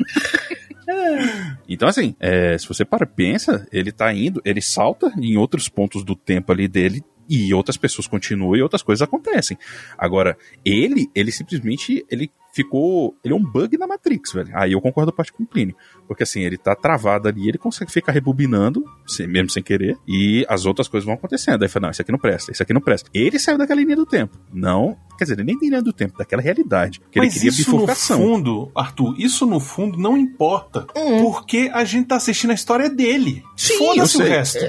Então, 1.69 1.87
assim, 1.87 2.15
é, 2.19 2.57
se 2.57 2.67
você 2.67 2.83
para 2.83 3.05
e 3.05 3.07
pensa, 3.07 3.69
ele 3.71 3.93
tá 3.93 4.11
indo, 4.13 4.41
ele 4.43 4.63
salta 4.63 5.13
em 5.19 5.37
outros 5.37 5.69
pontos 5.69 6.03
do 6.03 6.17
tempo 6.17 6.51
ali 6.51 6.67
dele 6.67 7.05
e 7.29 7.53
outras 7.53 7.77
pessoas 7.77 8.07
continuam 8.07 8.57
e 8.57 8.63
outras 8.63 8.83
coisas 8.83 9.03
acontecem. 9.03 9.59
Agora, 9.97 10.37
ele, 10.65 11.11
ele 11.15 11.31
simplesmente, 11.33 12.05
ele 12.11 12.31
ficou, 12.53 13.15
ele 13.23 13.35
é 13.35 13.37
um 13.37 13.43
bug 13.45 13.77
na 13.77 13.87
Matrix, 13.87 14.33
velho. 14.33 14.49
Aí 14.55 14.73
eu 14.73 14.81
concordo 14.81 15.13
parte 15.13 15.33
com 15.33 15.43
o 15.43 15.47
Plínio, 15.47 15.77
porque 16.09 16.23
assim, 16.23 16.41
ele 16.43 16.57
tá 16.57 16.75
travado 16.75 17.29
ali, 17.29 17.49
ele 17.49 17.59
consegue 17.59 17.93
ficar 17.93 18.11
rebobinando, 18.11 18.83
sem- 19.07 19.29
mesmo 19.29 19.51
sem 19.51 19.63
querer, 19.63 19.97
e 20.09 20.45
as 20.49 20.65
outras 20.67 20.89
coisas 20.89 21.05
vão 21.05 21.15
acontecendo. 21.15 21.63
Aí 21.63 21.69
fala, 21.69 21.85
não, 21.87 21.91
isso 21.91 22.03
aqui 22.03 22.11
não 22.11 22.19
presta, 22.19 22.51
isso 22.51 22.63
aqui 22.63 22.73
não 22.73 22.81
presta. 22.81 23.09
Ele 23.15 23.39
saiu 23.39 23.59
daquela 23.59 23.81
linha 23.81 23.95
do 23.95 24.07
tempo. 24.07 24.37
Não, 24.53 24.97
quer 25.17 25.25
dizer, 25.25 25.35
ele 25.35 25.45
nem 25.45 25.59
tem 25.59 25.69
linha 25.69 25.83
do 25.83 25.93
tempo, 25.93 26.17
daquela 26.19 26.43
realidade. 26.43 27.01
Que 27.13 27.19
ele 27.19 27.27
Mas 27.27 27.35
queria 27.35 27.51
isso 27.51 27.71
no 27.71 27.77
bifurcação. 27.77 28.19
fundo, 28.19 28.73
Arthur, 28.75 29.15
isso 29.21 29.47
no 29.47 29.61
fundo 29.61 29.99
não 29.99 30.17
importa. 30.17 30.87
Porque 31.21 31.71
a 31.73 31.85
gente 31.85 32.09
tá 32.09 32.17
assistindo 32.17 32.51
a 32.51 32.55
história 32.55 32.89
dele. 32.91 33.45
Foda-se 33.79 34.17
o 34.17 34.21
resto. 34.25 34.65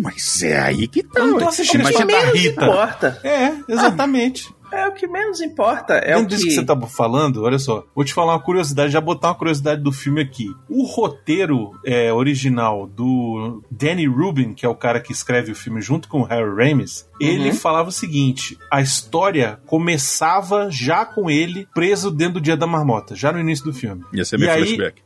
Mas 0.00 0.42
é 0.42 0.58
aí 0.58 0.86
que 0.88 1.02
tá. 1.02 1.20
Eu 1.20 1.26
não 1.28 1.38
tô 1.38 1.48
assistindo 1.48 1.86
a 1.86 1.90
Imagina- 1.90 2.12
história 2.12 2.26
da 2.32 2.38
Rita. 2.38 2.64
importa. 2.64 3.20
É, 3.24 3.52
exatamente. 3.68 4.48
É 4.74 4.88
o 4.88 4.92
que 4.92 5.06
menos 5.06 5.38
importa. 5.42 5.92
É 5.96 6.14
Dentro 6.14 6.22
o 6.24 6.26
disso 6.28 6.44
que... 6.44 6.48
que 6.48 6.54
você 6.54 6.64
tá 6.64 6.74
falando, 6.86 7.42
olha 7.42 7.58
só, 7.58 7.84
vou 7.94 8.02
te 8.06 8.14
falar 8.14 8.32
uma 8.32 8.40
curiosidade, 8.40 8.90
já 8.90 9.02
botar 9.02 9.28
uma 9.28 9.34
curiosidade 9.34 9.82
do 9.82 9.92
filme 9.92 10.22
aqui. 10.22 10.46
O 10.66 10.84
roteiro 10.86 11.72
é, 11.84 12.10
original 12.10 12.86
do 12.86 13.62
Danny 13.70 14.06
Rubin, 14.06 14.54
que 14.54 14.64
é 14.64 14.68
o 14.70 14.74
cara 14.74 14.98
que 14.98 15.12
escreve 15.12 15.52
o 15.52 15.54
filme 15.54 15.82
junto 15.82 16.08
com 16.08 16.22
o 16.22 16.24
Harry 16.24 16.48
Ramis, 16.70 17.06
ele 17.20 17.52
falava 17.52 17.90
o 17.90 17.92
seguinte: 17.92 18.56
a 18.70 18.80
história 18.80 19.60
começava 19.66 20.70
já 20.70 21.04
com 21.04 21.28
ele 21.30 21.68
preso 21.74 22.10
dentro 22.10 22.34
do 22.34 22.40
Dia 22.40 22.56
da 22.56 22.66
Marmota, 22.66 23.14
já 23.14 23.30
no 23.30 23.38
início 23.40 23.66
do 23.66 23.74
filme. 23.74 24.02
Ia 24.14 24.24
ser 24.24 24.36
E 24.36 24.40
meu 24.40 24.50
aí- 24.52 24.64
flashback. 24.64 25.02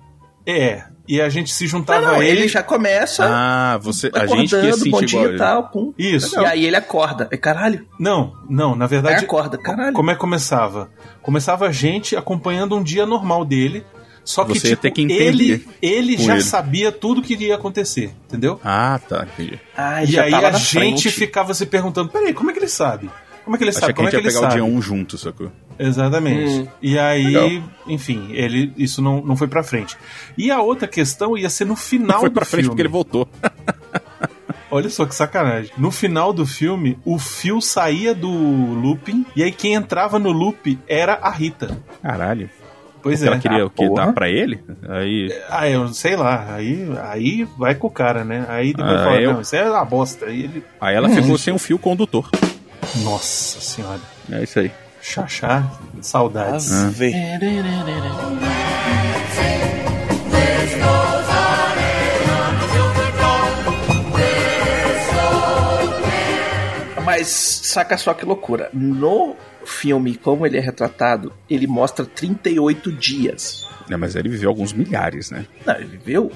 É, 0.47 0.85
e 1.09 1.21
a 1.21 1.29
gente 1.29 1.53
se 1.53 1.67
juntava 1.67 2.01
Não, 2.03 2.13
não, 2.15 2.21
a 2.21 2.25
ele, 2.25 2.41
ele. 2.43 2.49
já 2.49 2.63
começa 2.63 3.25
Ah, 3.29 3.79
você, 3.79 4.11
a 4.15 4.27
gente 4.27 4.55
que 4.55 4.73
sentir 4.75 4.91
bom 4.91 5.01
dia 5.03 5.21
e 5.21 5.25
ele. 5.25 5.39
tal, 5.39 5.69
pum. 5.71 5.93
Isso. 5.99 6.41
E 6.41 6.45
aí 6.47 6.65
ele 6.67 6.77
acorda. 6.77 7.29
É 7.33 7.37
caralho. 7.37 7.87
Não, 7.99 8.33
não, 8.49 8.75
na 8.77 8.85
Aí 8.85 8.89
verdade. 8.91 9.25
acorda, 9.25 9.59
caralho. 9.59 9.93
Como 9.93 10.11
é 10.11 10.15
que 10.15 10.21
começava? 10.21 10.89
Começava 11.23 11.67
a 11.67 11.73
gente 11.73 12.15
acompanhando 12.17 12.77
um 12.77 12.83
dia 12.83 13.05
normal 13.07 13.45
dele. 13.45 13.85
Só 14.25 14.45
que, 14.45 14.59
Você 14.59 14.67
ia 14.69 14.71
tipo, 14.71 14.83
ter 14.83 14.91
que 14.91 15.03
entender 15.03 15.23
ele, 15.23 15.69
ele 15.81 16.17
já 16.17 16.33
ele. 16.35 16.43
sabia 16.43 16.91
tudo 16.91 17.23
que 17.23 17.35
iria 17.35 17.55
acontecer, 17.55 18.13
entendeu? 18.27 18.61
Ah, 18.65 18.99
tá, 19.09 19.25
entendi. 19.25 19.61
Ah, 19.77 20.03
E 20.03 20.19
aí 20.19 20.35
a 20.35 20.51
gente 20.51 20.69
frente. 20.69 21.11
ficava 21.13 21.55
se 21.55 21.65
perguntando: 21.65 22.09
peraí, 22.09 22.35
como 22.35 22.51
é 22.51 22.53
que 22.53 22.59
ele 22.59 22.67
sabe? 22.67 23.09
Como 23.47 23.55
é 23.55 23.59
que 23.59 23.65
ele 23.65 23.71
Achei 23.71 23.81
sabe? 23.81 23.93
que 23.95 24.01
a 24.01 24.05
Como 24.05 24.09
é 24.09 24.11
gente 24.11 24.21
que 24.21 24.27
ia 24.27 24.31
ele 24.31 24.35
pegar 24.37 24.51
sabe? 24.51 24.61
o 24.61 24.65
dia 24.67 24.77
1 24.79 24.83
junto, 24.83 25.17
sacou? 25.17 25.51
Exatamente. 25.79 26.51
Hum. 26.61 26.67
E 26.83 26.99
aí, 26.99 27.27
Legal. 27.29 27.51
enfim, 27.87 28.29
ele 28.33 28.73
isso 28.77 29.01
não, 29.01 29.23
não 29.25 29.37
foi 29.37 29.47
pra 29.47 29.63
frente. 29.63 29.97
E 30.37 30.51
a 30.51 30.61
outra 30.61 30.87
questão 30.89 31.39
ia 31.39 31.49
ser 31.49 31.65
no 31.65 31.77
final 31.77 32.21
Foi 32.21 32.29
do 32.29 32.33
pra 32.35 32.45
frente 32.45 32.63
filme. 32.65 32.71
porque 32.71 32.83
ele 32.83 32.89
voltou. 32.89 33.27
Olha 34.71 34.91
só 34.91 35.07
que 35.07 35.15
sacanagem. 35.15 35.71
No 35.79 35.91
final 35.91 36.33
do 36.33 36.45
filme, 36.45 36.99
o 37.05 37.19
fio 37.19 37.61
saía 37.61 38.13
do 38.15 38.29
looping 38.29 39.25
e 39.37 39.43
aí 39.43 39.53
quem 39.53 39.75
entrava 39.75 40.19
no 40.19 40.33
loop 40.33 40.77
era 40.89 41.15
a 41.23 41.31
Rita. 41.31 41.79
Caralho. 42.03 42.51
Pois 43.01 43.23
Ela 43.23 43.37
é. 43.37 43.39
queria 43.39 43.65
o 43.65 43.71
quê? 43.71 43.87
porra. 43.87 44.07
Dar 44.07 44.13
pra 44.13 44.29
ele? 44.29 44.61
Aí. 44.89 45.33
Ah, 45.49 45.69
eu 45.71 45.87
sei 45.95 46.17
lá. 46.17 46.53
Aí, 46.53 46.85
aí 47.05 47.47
vai 47.57 47.77
com 47.77 47.87
o 47.87 47.91
cara, 47.91 48.25
né? 48.25 48.45
Aí 48.49 48.73
depois 48.75 49.01
Ah, 49.01 49.05
fala, 49.05 49.21
eu- 49.21 49.33
não, 49.35 49.41
isso 49.43 49.55
é 49.55 49.71
uma 49.71 49.85
bosta. 49.85 50.27
Aí 50.27 50.43
ele. 50.43 50.65
Aí 50.81 50.97
ela 50.97 51.09
ficou 51.15 51.39
sem 51.39 51.55
um 51.55 51.59
fio 51.59 51.79
condutor. 51.79 52.29
Nossa 52.97 53.61
senhora. 53.61 54.01
É 54.31 54.43
isso 54.43 54.59
aí. 54.59 54.73
Xaxá, 55.01 55.71
saudades. 56.01 56.73
Ah. 56.73 56.87
Ave. 56.87 57.13
Mas 67.05 67.29
saca 67.63 67.97
só 67.97 68.13
que 68.15 68.27
loucura. 68.27 68.69
No 68.73 69.37
filme, 69.67 70.15
como 70.17 70.47
ele 70.47 70.57
é 70.57 70.61
retratado, 70.61 71.33
ele 71.49 71.67
mostra 71.67 72.05
38 72.05 72.91
dias. 72.93 73.67
É, 73.89 73.97
mas 73.97 74.17
ele 74.17 74.29
viveu 74.29 74.49
alguns 74.49 74.73
milhares, 74.73 75.31
né? 75.31 75.47
Não, 75.65 75.75
ele 75.77 75.87
viveu, 75.87 76.33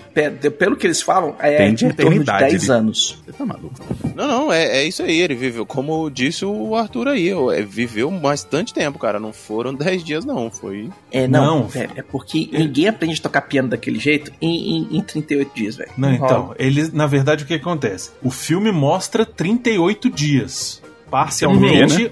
pelo 0.56 0.76
que 0.76 0.86
eles 0.86 1.02
falam, 1.02 1.34
é 1.40 1.56
Tem 1.56 1.70
em 1.70 1.74
de 1.74 1.80
torno 1.80 1.94
de 1.96 2.02
eternidade 2.04 2.50
10 2.52 2.70
ali. 2.70 2.78
anos. 2.78 3.18
Você 3.26 3.32
tá 3.32 3.44
maluco. 3.44 3.74
Não, 4.14 4.28
não, 4.28 4.52
é, 4.52 4.78
é 4.78 4.84
isso 4.84 5.02
aí. 5.02 5.20
Ele 5.20 5.34
viveu, 5.34 5.66
como 5.66 6.08
disse 6.10 6.44
o 6.44 6.76
Arthur 6.76 7.08
aí, 7.08 7.28
é, 7.28 7.62
viveu 7.62 8.08
bastante 8.08 8.72
tempo, 8.72 9.00
cara. 9.00 9.18
Não 9.18 9.32
foram 9.32 9.74
10 9.74 10.04
dias, 10.04 10.24
não. 10.24 10.48
Foi. 10.48 10.90
É, 11.10 11.26
não, 11.26 11.60
Não. 11.62 11.66
velho, 11.66 11.90
é 11.96 12.02
porque 12.02 12.48
ninguém 12.52 12.86
aprende 12.86 13.18
a 13.18 13.22
tocar 13.24 13.40
piano 13.42 13.68
daquele 13.68 13.98
jeito 13.98 14.30
em, 14.40 14.76
em, 14.92 14.98
em 14.98 15.00
38 15.00 15.50
dias, 15.52 15.74
velho. 15.74 15.90
Não, 15.96 16.12
então, 16.12 16.54
ele, 16.56 16.88
na 16.92 17.08
verdade, 17.08 17.42
o 17.42 17.46
que 17.48 17.54
acontece? 17.54 18.12
O 18.22 18.30
filme 18.30 18.70
mostra 18.70 19.26
38 19.26 20.08
dias, 20.08 20.80
parcialmente 21.10 22.04
Uhum. 22.04 22.10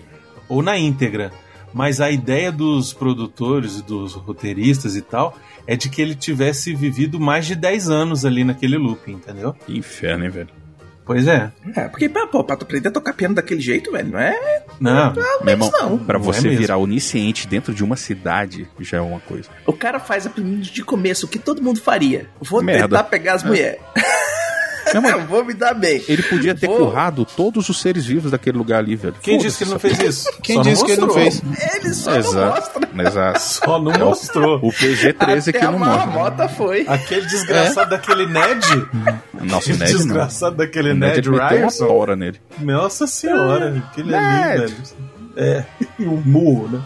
Ou 0.48 0.62
na 0.62 0.76
íntegra. 0.78 1.32
Mas 1.74 2.00
a 2.00 2.10
ideia 2.10 2.50
dos 2.50 2.92
produtores 2.94 3.78
e 3.78 3.82
dos 3.82 4.14
roteiristas 4.14 4.96
e 4.96 5.02
tal 5.02 5.36
é 5.66 5.76
de 5.76 5.88
que 5.90 6.00
ele 6.00 6.14
tivesse 6.14 6.74
vivido 6.74 7.20
mais 7.20 7.44
de 7.46 7.54
10 7.54 7.90
anos 7.90 8.24
ali 8.24 8.42
naquele 8.42 8.78
loop, 8.78 9.10
entendeu? 9.12 9.54
Que 9.66 9.76
inferno, 9.76 10.24
hein, 10.24 10.30
velho? 10.30 10.48
Pois 11.04 11.26
é. 11.26 11.50
É, 11.74 11.82
porque, 11.88 12.06
pô, 12.08 12.26
pô, 12.26 12.44
pra 12.44 12.56
tu 12.56 12.64
aprender 12.64 12.88
a 12.88 12.90
tocar 12.90 13.12
piano 13.14 13.34
daquele 13.34 13.60
jeito, 13.60 13.90
velho, 13.92 14.10
não 14.10 14.18
é 14.18 14.62
Não, 14.78 15.12
Meu 15.42 15.52
irmão, 15.52 15.70
não. 15.72 15.98
pra 15.98 16.18
Não 16.18 16.24
você 16.24 16.40
é 16.40 16.50
mesmo. 16.50 16.58
virar 16.58 16.76
onisciente 16.78 17.46
dentro 17.46 17.72
de 17.74 17.82
uma 17.84 17.96
cidade 17.96 18.66
já 18.80 18.98
é 18.98 19.00
uma 19.00 19.20
coisa. 19.20 19.48
O 19.66 19.72
cara 19.72 19.98
faz 20.00 20.26
a 20.26 20.30
de 20.36 20.82
começo 20.84 21.24
o 21.26 21.28
que 21.28 21.38
todo 21.38 21.62
mundo 21.62 21.80
faria. 21.80 22.28
Vou 22.40 22.62
Merda. 22.62 22.82
tentar 22.88 23.04
pegar 23.04 23.34
as 23.34 23.42
mulheres. 23.44 23.80
Meu 24.94 25.10
irmão, 25.10 25.26
Vou 25.28 25.44
me 25.44 25.54
dar 25.54 25.74
bem. 25.74 26.02
ele 26.08 26.22
podia 26.22 26.54
ter 26.54 26.66
Vou. 26.66 26.78
currado 26.78 27.24
todos 27.24 27.68
os 27.68 27.80
seres 27.80 28.04
vivos 28.06 28.30
daquele 28.30 28.56
lugar 28.58 28.78
ali, 28.78 28.96
velho. 28.96 29.14
quem 29.22 29.38
disse 29.38 29.58
que 29.58 29.64
ele 29.64 29.70
não 29.72 29.78
fez 29.78 29.98
isso? 30.00 30.28
Quem 30.42 30.56
Só 30.56 30.62
disse 30.62 30.84
que 30.84 30.92
ele 30.92 31.00
não 31.00 31.10
fez? 31.10 31.42
Ele 31.74 31.94
só 31.94 32.10
não 32.10 32.18
Exato. 32.18 32.60
mostra. 32.60 32.88
Exato. 33.08 33.38
Só 33.68 33.78
não 33.82 33.92
É 33.92 34.02
o- 34.02 34.06
mostrou. 34.08 34.56
O 34.62 34.72
PG-13 34.72 35.48
Até 35.48 35.52
que 35.58 35.64
a 35.64 35.70
não 35.70 35.78
mostra. 35.78 36.06
marmota 36.06 36.48
foi. 36.48 36.84
Aquele 36.88 37.26
desgraçado 37.26 37.90
daquele 37.90 38.26
Ned. 38.26 38.66
Nossa, 39.42 39.70
o 39.70 39.74
Aquele 39.74 39.78
Ned 39.78 39.92
não. 39.92 39.98
desgraçado 39.98 40.56
daquele 40.56 40.90
O 40.90 40.94
Ned 40.94 41.16
Ned, 41.16 41.28
meteu 41.30 41.32
uma 41.42 41.48
Ryerson. 41.48 41.86
tora 41.86 42.16
nele. 42.16 42.40
Nossa 42.58 43.06
senhora, 43.06 43.76
aquele 43.90 44.14
ali, 44.14 44.58
Ned. 44.58 44.58
velho. 44.72 45.08
É, 45.36 45.64
o 46.00 46.16
murro, 46.24 46.68
né? 46.68 46.82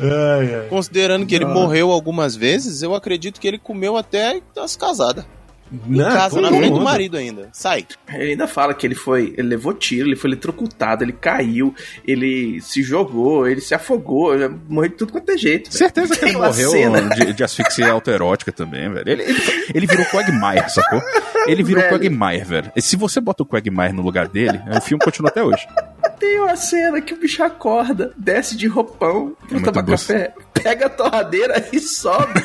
Ai, 0.00 0.54
ai. 0.54 0.66
Considerando 0.68 1.24
que 1.26 1.34
ele 1.34 1.44
morreu 1.44 1.90
algumas 1.92 2.34
vezes, 2.34 2.82
eu 2.82 2.94
acredito 2.94 3.40
que 3.40 3.46
ele 3.46 3.58
comeu 3.58 3.96
até 3.96 4.40
as 4.58 4.74
casadas. 4.74 5.24
Em 5.72 5.96
Não, 5.96 6.04
casa, 6.04 6.40
na 6.40 6.48
frente 6.48 6.74
do 6.74 6.80
marido 6.80 7.16
ainda. 7.16 7.48
Sai. 7.52 7.86
Ele 8.12 8.32
ainda 8.32 8.46
fala 8.46 8.74
que 8.74 8.86
ele 8.86 8.94
foi. 8.94 9.34
Ele 9.38 9.48
levou 9.48 9.72
tiro, 9.72 10.08
ele 10.08 10.16
foi 10.16 10.30
eletrocutado, 10.30 11.02
ele 11.02 11.12
caiu, 11.12 11.74
ele 12.06 12.60
se 12.60 12.82
jogou, 12.82 13.48
ele 13.48 13.60
se 13.60 13.74
afogou, 13.74 14.34
ele 14.34 14.54
morreu 14.68 14.90
de 14.90 14.96
tudo 14.96 15.12
quanto 15.12 15.30
é 15.30 15.38
jeito. 15.38 15.72
Certeza 15.72 16.14
que 16.14 16.20
Tem 16.20 16.30
ele 16.30 16.38
morreu 16.38 16.72
de, 17.14 17.32
de 17.32 17.44
asfixia 17.44 17.90
autoerótica 17.90 18.52
também, 18.52 18.92
velho. 18.92 19.08
Ele, 19.08 19.22
ele, 19.22 19.40
ele 19.74 19.86
virou 19.86 20.04
Quagmire, 20.06 20.70
sacou? 20.70 21.00
Ele 21.46 21.62
virou 21.62 21.82
Velho. 21.82 21.94
Quagmire, 21.94 22.44
velho. 22.44 22.72
E 22.76 22.82
se 22.82 22.96
você 22.96 23.20
bota 23.20 23.42
o 23.42 23.46
Quagmire 23.46 23.92
no 23.92 24.02
lugar 24.02 24.28
dele, 24.28 24.60
o 24.76 24.80
filme 24.80 25.02
continua 25.02 25.30
até 25.30 25.42
hoje. 25.42 25.66
Tem 26.18 26.38
uma 26.38 26.54
cena 26.54 27.00
que 27.00 27.14
o 27.14 27.16
bicho 27.16 27.42
acorda, 27.42 28.12
desce 28.16 28.56
de 28.56 28.68
roupão 28.68 29.36
pra 29.48 29.58
muito 29.58 29.72
tomar 29.72 29.84
café, 29.84 30.34
pega 30.54 30.86
a 30.86 30.90
torradeira 30.90 31.66
e 31.72 31.80
sobe. 31.80 32.42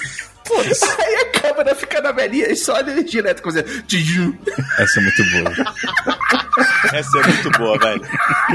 Aí 0.99 1.15
a 1.15 1.39
câmera 1.39 1.75
fica 1.75 2.01
na 2.01 2.11
velhinha 2.11 2.51
e 2.51 2.55
só 2.55 2.73
olha 2.75 2.91
ele 2.91 3.03
direto, 3.03 3.41
como 3.41 3.61
tiju. 3.87 4.37
Essa 4.77 4.99
é 4.99 5.03
muito 5.03 5.23
boa. 5.31 5.75
Essa 6.93 7.19
é 7.19 7.27
muito 7.27 7.51
boa, 7.57 7.77
velho. 7.79 8.01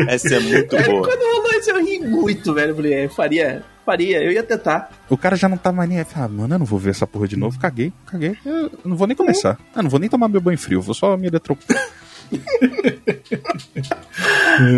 Essa 0.09 0.35
é 0.35 0.41
muito 0.41 0.77
Velho, 0.77 0.91
boa. 0.91 1.09
Quando 1.09 1.21
rolou 1.21 1.51
isso, 1.59 1.71
eu 1.71 1.85
ri 1.85 1.99
muito, 2.01 2.55
velho. 2.55 2.71
Eu 2.71 2.77
falei, 2.77 2.93
é, 2.93 3.09
faria, 3.09 3.63
faria, 3.85 4.23
eu 4.23 4.33
ia 4.33 4.43
tentar. 4.43 4.91
O 5.09 5.17
cara 5.17 5.37
já 5.37 5.49
não 5.49 5.57
tá 5.57 5.73
mais 5.73 5.89
nem 5.89 5.99
aí. 5.99 6.05
Fala, 6.05 6.27
ah, 6.27 6.29
mano, 6.29 6.55
eu 6.55 6.59
não 6.59 6.67
vou 6.67 6.79
ver 6.79 6.91
essa 6.91 7.07
porra 7.07 7.29
de 7.29 7.37
novo. 7.37 7.59
Caguei, 7.59 7.93
caguei. 8.07 8.37
Eu 8.45 8.71
não 8.85 8.97
vou 8.97 9.07
nem 9.07 9.17
começar. 9.17 9.59
Eu 9.77 9.83
não 9.83 9.91
vou 9.91 10.01
nem 10.01 10.09
tomar 10.09 10.29
meu 10.29 10.41
banho 10.41 10.59
frio. 10.59 10.83
Vou 10.83 10.95
só 10.95 11.17
me 11.17 11.29
eletrocutar. 11.29 11.83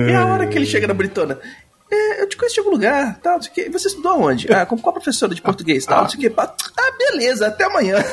E 0.09 0.12
a 0.12 0.26
hora 0.26 0.47
que 0.47 0.56
ele 0.56 0.66
chega 0.66 0.87
na 0.87 0.94
Britona, 0.94 1.38
é, 1.94 2.22
eu 2.22 2.28
te 2.28 2.36
conheço 2.36 2.54
de 2.54 2.60
algum 2.60 2.72
lugar, 2.72 3.18
tal, 3.22 3.34
não 3.34 3.42
sei 3.42 3.50
o 3.50 3.54
quê. 3.54 3.70
Você 3.70 3.88
estudou 3.88 4.20
onde? 4.20 4.52
Ah, 4.52 4.66
com 4.66 4.76
qual 4.78 4.92
professora 4.92 5.34
de 5.34 5.40
português, 5.42 5.86
tal, 5.86 6.02
não 6.02 6.08
sei 6.10 6.18
o 6.18 6.20
quê. 6.22 6.32
Ah, 6.36 6.52
beleza, 6.98 7.46
até 7.46 7.64
amanhã. 7.64 7.96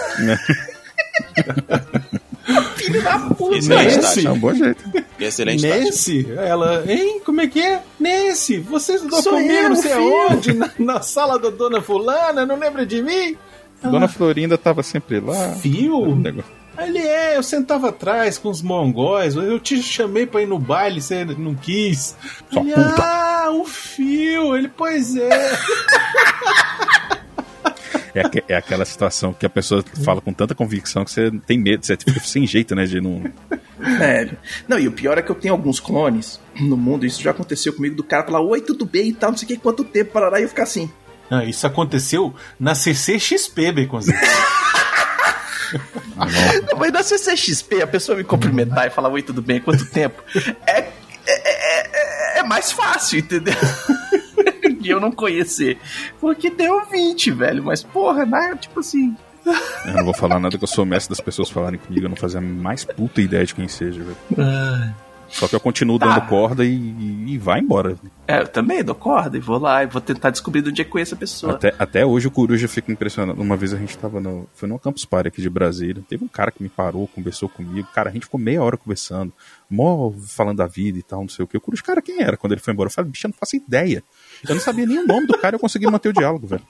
Filho 2.76 3.02
da 3.04 3.20
puta. 3.20 3.56
Excelente, 3.58 4.28
É 4.28 4.32
um 4.32 4.40
bom 4.40 4.54
jeito. 4.54 4.84
Excelente. 5.20 5.62
Nesse, 5.62 6.32
ela, 6.38 6.84
hein, 6.92 7.22
como 7.24 7.42
é 7.42 7.48
que 7.48 7.62
é? 7.62 7.82
Nesse, 8.00 8.58
você 8.60 8.96
estudou 8.96 9.22
Sou 9.22 9.34
comigo, 9.34 9.70
não 9.70 9.76
sei 9.76 9.92
filho. 9.92 10.04
aonde, 10.04 10.54
na, 10.54 10.70
na 10.80 11.02
sala 11.02 11.38
da 11.40 11.50
dona 11.50 11.82
fulana, 11.82 12.46
não 12.46 12.58
lembra 12.58 12.86
de 12.86 13.02
mim? 13.02 13.38
Dona 13.84 14.08
Florinda 14.08 14.58
tava 14.58 14.84
sempre 14.84 15.20
lá. 15.20 15.54
Fio? 15.54 16.16
Negócio. 16.16 16.52
Ele 16.78 17.00
é, 17.00 17.38
eu 17.38 17.44
sentava 17.44 17.90
atrás 17.90 18.38
com 18.38 18.50
os 18.50 18.62
mongóis, 18.62 19.36
eu 19.36 19.60
te 19.60 19.82
chamei 19.84 20.26
pra 20.26 20.42
ir 20.42 20.48
no 20.48 20.58
baile, 20.58 21.02
você 21.02 21.24
não 21.26 21.54
quis. 21.54 22.16
Sua 22.52 22.62
Ele, 22.62 22.74
puta. 22.74 22.96
ah, 23.04 23.31
o 23.52 23.66
fio, 23.66 24.56
ele, 24.56 24.70
pois 24.70 25.16
é. 25.16 25.30
É, 28.14 28.54
é 28.54 28.56
aquela 28.56 28.84
situação 28.86 29.34
que 29.34 29.46
a 29.46 29.50
pessoa 29.50 29.84
fala 30.04 30.20
com 30.22 30.34
tanta 30.34 30.54
convicção 30.54 31.06
que 31.06 31.12
você 31.12 31.32
tem 31.46 31.58
medo, 31.58 31.86
você 31.86 31.96
fica 31.96 32.20
sem 32.20 32.46
jeito, 32.46 32.76
né? 32.76 32.86
De 32.86 33.00
não. 33.00 33.24
Velho. 33.80 34.38
Não, 34.68 34.78
e 34.78 34.88
o 34.88 34.92
pior 34.92 35.18
é 35.18 35.22
que 35.22 35.32
eu 35.32 35.36
tenho 35.36 35.54
alguns 35.54 35.80
clones 35.80 36.40
no 36.60 36.76
mundo, 36.76 37.06
isso 37.06 37.22
já 37.22 37.32
aconteceu 37.32 37.74
comigo, 37.74 37.96
do 37.96 38.04
cara 38.04 38.26
falar, 38.26 38.42
oi, 38.42 38.62
tudo 38.62 38.86
bem 38.86 39.10
e 39.10 39.14
tal, 39.14 39.32
não 39.32 39.38
sei 39.38 39.46
o 39.46 39.48
que, 39.50 39.58
quanto 39.58 39.84
tempo, 39.84 40.12
parará, 40.12 40.40
e 40.40 40.44
eu 40.44 40.50
ficar 40.50 40.64
assim. 40.64 40.92
Ah, 41.30 41.46
isso 41.46 41.66
aconteceu 41.66 42.36
na 42.60 42.76
CCXP, 42.76 43.72
Baconzinho. 43.72 44.20
Não, 46.70 46.76
mas 46.78 46.92
na 46.92 47.02
CCXP, 47.02 47.82
a 47.82 47.88
pessoa 47.88 48.18
me 48.18 48.24
cumprimentar 48.24 48.88
e 48.88 48.90
falar, 48.90 49.10
oi, 49.10 49.22
tudo 49.22 49.42
bem, 49.42 49.62
quanto 49.62 49.86
tempo, 49.86 50.22
é, 50.68 50.72
é, 50.72 50.80
é, 50.80 50.91
é- 52.42 52.48
mais 52.48 52.72
fácil, 52.72 53.20
entendeu? 53.20 53.56
De 54.80 54.90
eu 54.92 55.00
não 55.00 55.12
conhecer. 55.12 55.78
Porque 56.20 56.50
deu 56.50 56.86
20, 56.86 57.32
velho, 57.32 57.64
mas 57.64 57.84
porra, 57.84 58.26
né? 58.26 58.56
Tipo 58.60 58.80
assim, 58.82 59.16
Eu 59.86 59.94
não 59.94 60.06
vou 60.06 60.14
falar 60.14 60.40
nada 60.40 60.58
que 60.58 60.64
eu 60.64 60.68
sou 60.68 60.86
mestre 60.86 61.10
das 61.16 61.24
pessoas 61.24 61.50
falarem 61.50 61.80
comigo, 61.80 62.06
eu 62.06 62.10
não 62.10 62.16
fazia 62.16 62.40
a 62.40 62.42
mais 62.42 62.84
puta 62.86 63.22
ideia 63.22 63.46
de 63.46 63.56
quem 63.56 63.68
seja, 63.68 64.02
velho. 64.04 64.18
Só 65.32 65.48
que 65.48 65.56
eu 65.56 65.60
continuo 65.60 65.98
Tá. 65.98 66.08
dando 66.08 66.28
corda 66.28 66.66
e, 66.66 66.74
e 67.28 67.38
vai 67.38 67.60
embora. 67.60 67.96
É, 68.28 68.42
eu 68.42 68.48
também 68.48 68.84
dou 68.84 68.94
corda 68.94 69.38
e 69.38 69.40
vou 69.40 69.58
lá 69.58 69.84
e 69.84 69.88
vou 69.88 70.02
tentar 70.02 70.30
descobrir 70.30 70.62
de 70.62 70.70
onde 70.70 70.82
é 70.82 70.86
que 70.86 70.92
conheço 70.92 71.16
a 71.16 71.18
pessoa. 71.18 71.54
Até, 71.54 71.74
até 71.80 72.06
hoje 72.06 72.28
o 72.28 72.32
Coruja 72.32 72.68
fica 72.68 72.92
impressionado. 72.92 73.42
Uma 73.42 73.56
vez 73.58 73.74
a 73.74 73.78
gente 73.78 73.98
tava 73.98 74.20
no. 74.20 74.48
Foi 74.54 74.68
no 74.68 74.78
Campus 74.78 75.06
Party 75.06 75.30
aqui 75.30 75.42
de 75.42 75.50
Brasília. 75.50 76.04
Teve 76.08 76.24
um 76.24 76.28
cara 76.28 76.52
que 76.52 76.62
me 76.62 76.70
parou, 76.70 77.08
conversou 77.08 77.48
comigo. 77.50 77.88
Cara, 77.94 78.10
a 78.10 78.14
gente 78.14 78.24
ficou 78.26 78.40
meia 78.40 78.62
hora 78.62 78.78
conversando. 78.78 79.32
Mó 79.70 80.12
falando 80.28 80.58
da 80.58 80.68
vida 80.68 81.00
e 81.00 81.04
tal, 81.04 81.22
não 81.22 81.30
sei 81.30 81.44
o 81.46 81.48
que. 81.48 81.56
O 81.58 81.62
Coruja, 81.62 81.82
cara, 81.84 82.02
quem 82.02 82.22
era 82.22 82.36
quando 82.36 82.52
ele 82.54 82.62
foi 82.62 82.74
embora? 82.74 82.88
Eu 82.88 82.92
falei, 82.94 83.10
bicho, 83.10 83.26
eu 83.26 83.30
não 83.30 83.38
faço 83.38 83.56
ideia. 83.56 84.04
Eu 84.48 84.54
não 84.56 84.62
sabia 84.62 84.86
nem 84.86 85.00
o 85.00 85.08
nome 85.08 85.28
do 85.28 85.38
cara 85.38 85.56
e 85.56 85.58
eu 85.58 85.60
consegui 85.60 85.88
manter 85.90 86.10
o 86.10 86.14
diálogo, 86.14 86.46
velho. 86.46 86.64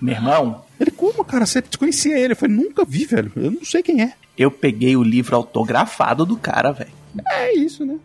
Meu 0.00 0.14
irmão, 0.14 0.62
Ele, 0.78 0.90
como, 0.90 1.24
cara? 1.24 1.46
Você 1.46 1.62
conhecia 1.78 2.18
ele? 2.18 2.32
Eu 2.34 2.36
falei, 2.36 2.54
nunca 2.54 2.84
vi, 2.84 3.06
velho. 3.06 3.32
Eu 3.34 3.50
não 3.50 3.64
sei 3.64 3.82
quem 3.82 4.02
é. 4.02 4.12
Eu 4.36 4.50
peguei 4.50 4.96
o 4.96 5.02
livro 5.02 5.36
autografado 5.36 6.24
do 6.26 6.36
cara, 6.36 6.72
velho. 6.72 6.92
É 7.28 7.54
isso, 7.54 7.84
né? 7.84 7.96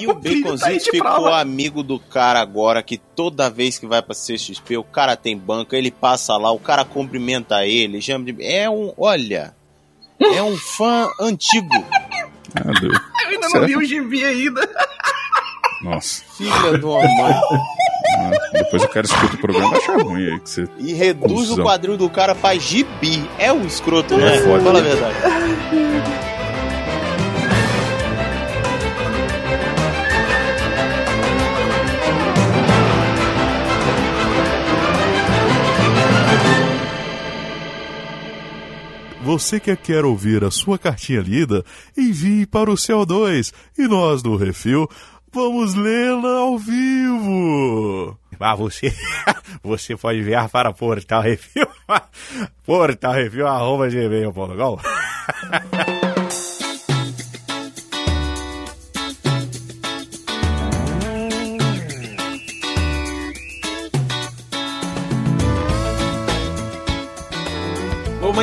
E 0.00 0.06
o 0.06 0.14
vídeo 0.20 0.58
tá 0.58 0.68
ficou 0.70 1.00
prova. 1.00 1.40
amigo 1.40 1.82
do 1.82 1.98
cara 1.98 2.40
agora, 2.40 2.82
que 2.82 2.96
toda 2.96 3.50
vez 3.50 3.78
que 3.78 3.86
vai 3.86 4.00
pra 4.02 4.14
CXP, 4.14 4.76
o 4.76 4.84
cara 4.84 5.16
tem 5.16 5.36
banca, 5.36 5.76
ele 5.76 5.90
passa 5.90 6.36
lá, 6.36 6.50
o 6.52 6.58
cara 6.58 6.84
cumprimenta 6.84 7.66
ele, 7.66 8.00
chama 8.00 8.24
de... 8.24 8.44
É 8.44 8.70
um... 8.70 8.92
Olha... 8.96 9.54
É 10.18 10.42
um 10.42 10.56
fã 10.56 11.10
antigo. 11.20 11.68
Ah. 12.54 12.72
Eu 12.82 13.28
ainda 13.28 13.48
Será 13.48 13.60
não 13.60 13.66
vi 13.68 13.76
o 13.76 13.84
gibi 13.84 14.24
ainda. 14.24 14.66
Nossa. 15.82 16.22
Filha 16.36 16.50
uma 16.86 17.00
mãe. 17.00 17.34
Ah, 18.18 18.30
depois 18.52 18.82
o 18.82 18.88
cara 18.88 19.06
escuta 19.06 19.34
o 19.34 19.38
programa 19.38 19.74
e 19.74 19.78
acha 19.78 19.92
ruim 20.02 20.26
aí 20.32 20.40
que 20.40 20.50
você. 20.50 20.68
E 20.78 20.92
reduz 20.94 21.48
Cusão. 21.48 21.58
o 21.58 21.62
quadril 21.66 21.96
do 21.96 22.08
cara 22.08 22.34
pra 22.34 22.54
gibi. 22.56 23.28
É 23.38 23.52
um 23.52 23.66
escroto, 23.66 24.16
né? 24.16 24.36
É 24.36 24.40
foda, 24.42 24.62
Fala 24.64 24.78
a 24.78 24.82
né? 24.82 24.88
verdade. 24.88 25.16
Você 39.22 39.58
que 39.58 39.74
quer 39.74 40.04
ouvir 40.04 40.44
a 40.44 40.50
sua 40.52 40.78
cartinha 40.78 41.20
lida, 41.20 41.64
envie 41.96 42.46
para 42.46 42.70
o 42.70 42.74
CO2 42.74 43.52
e 43.76 43.88
nós 43.88 44.22
do 44.22 44.36
Refil 44.36 44.88
vamos 45.32 45.74
lê-la 45.74 46.38
ao 46.40 46.58
vivo. 46.58 48.18
Ah, 48.38 48.54
você, 48.54 48.92
você 49.62 49.96
pode 49.96 50.18
enviar 50.20 50.48
para 50.48 50.72
Portal 50.72 51.22
Refil, 51.22 51.66
Portal 52.64 53.12
Refil, 53.12 53.46
arroba 53.46 53.88
gmail.com. 53.88 54.78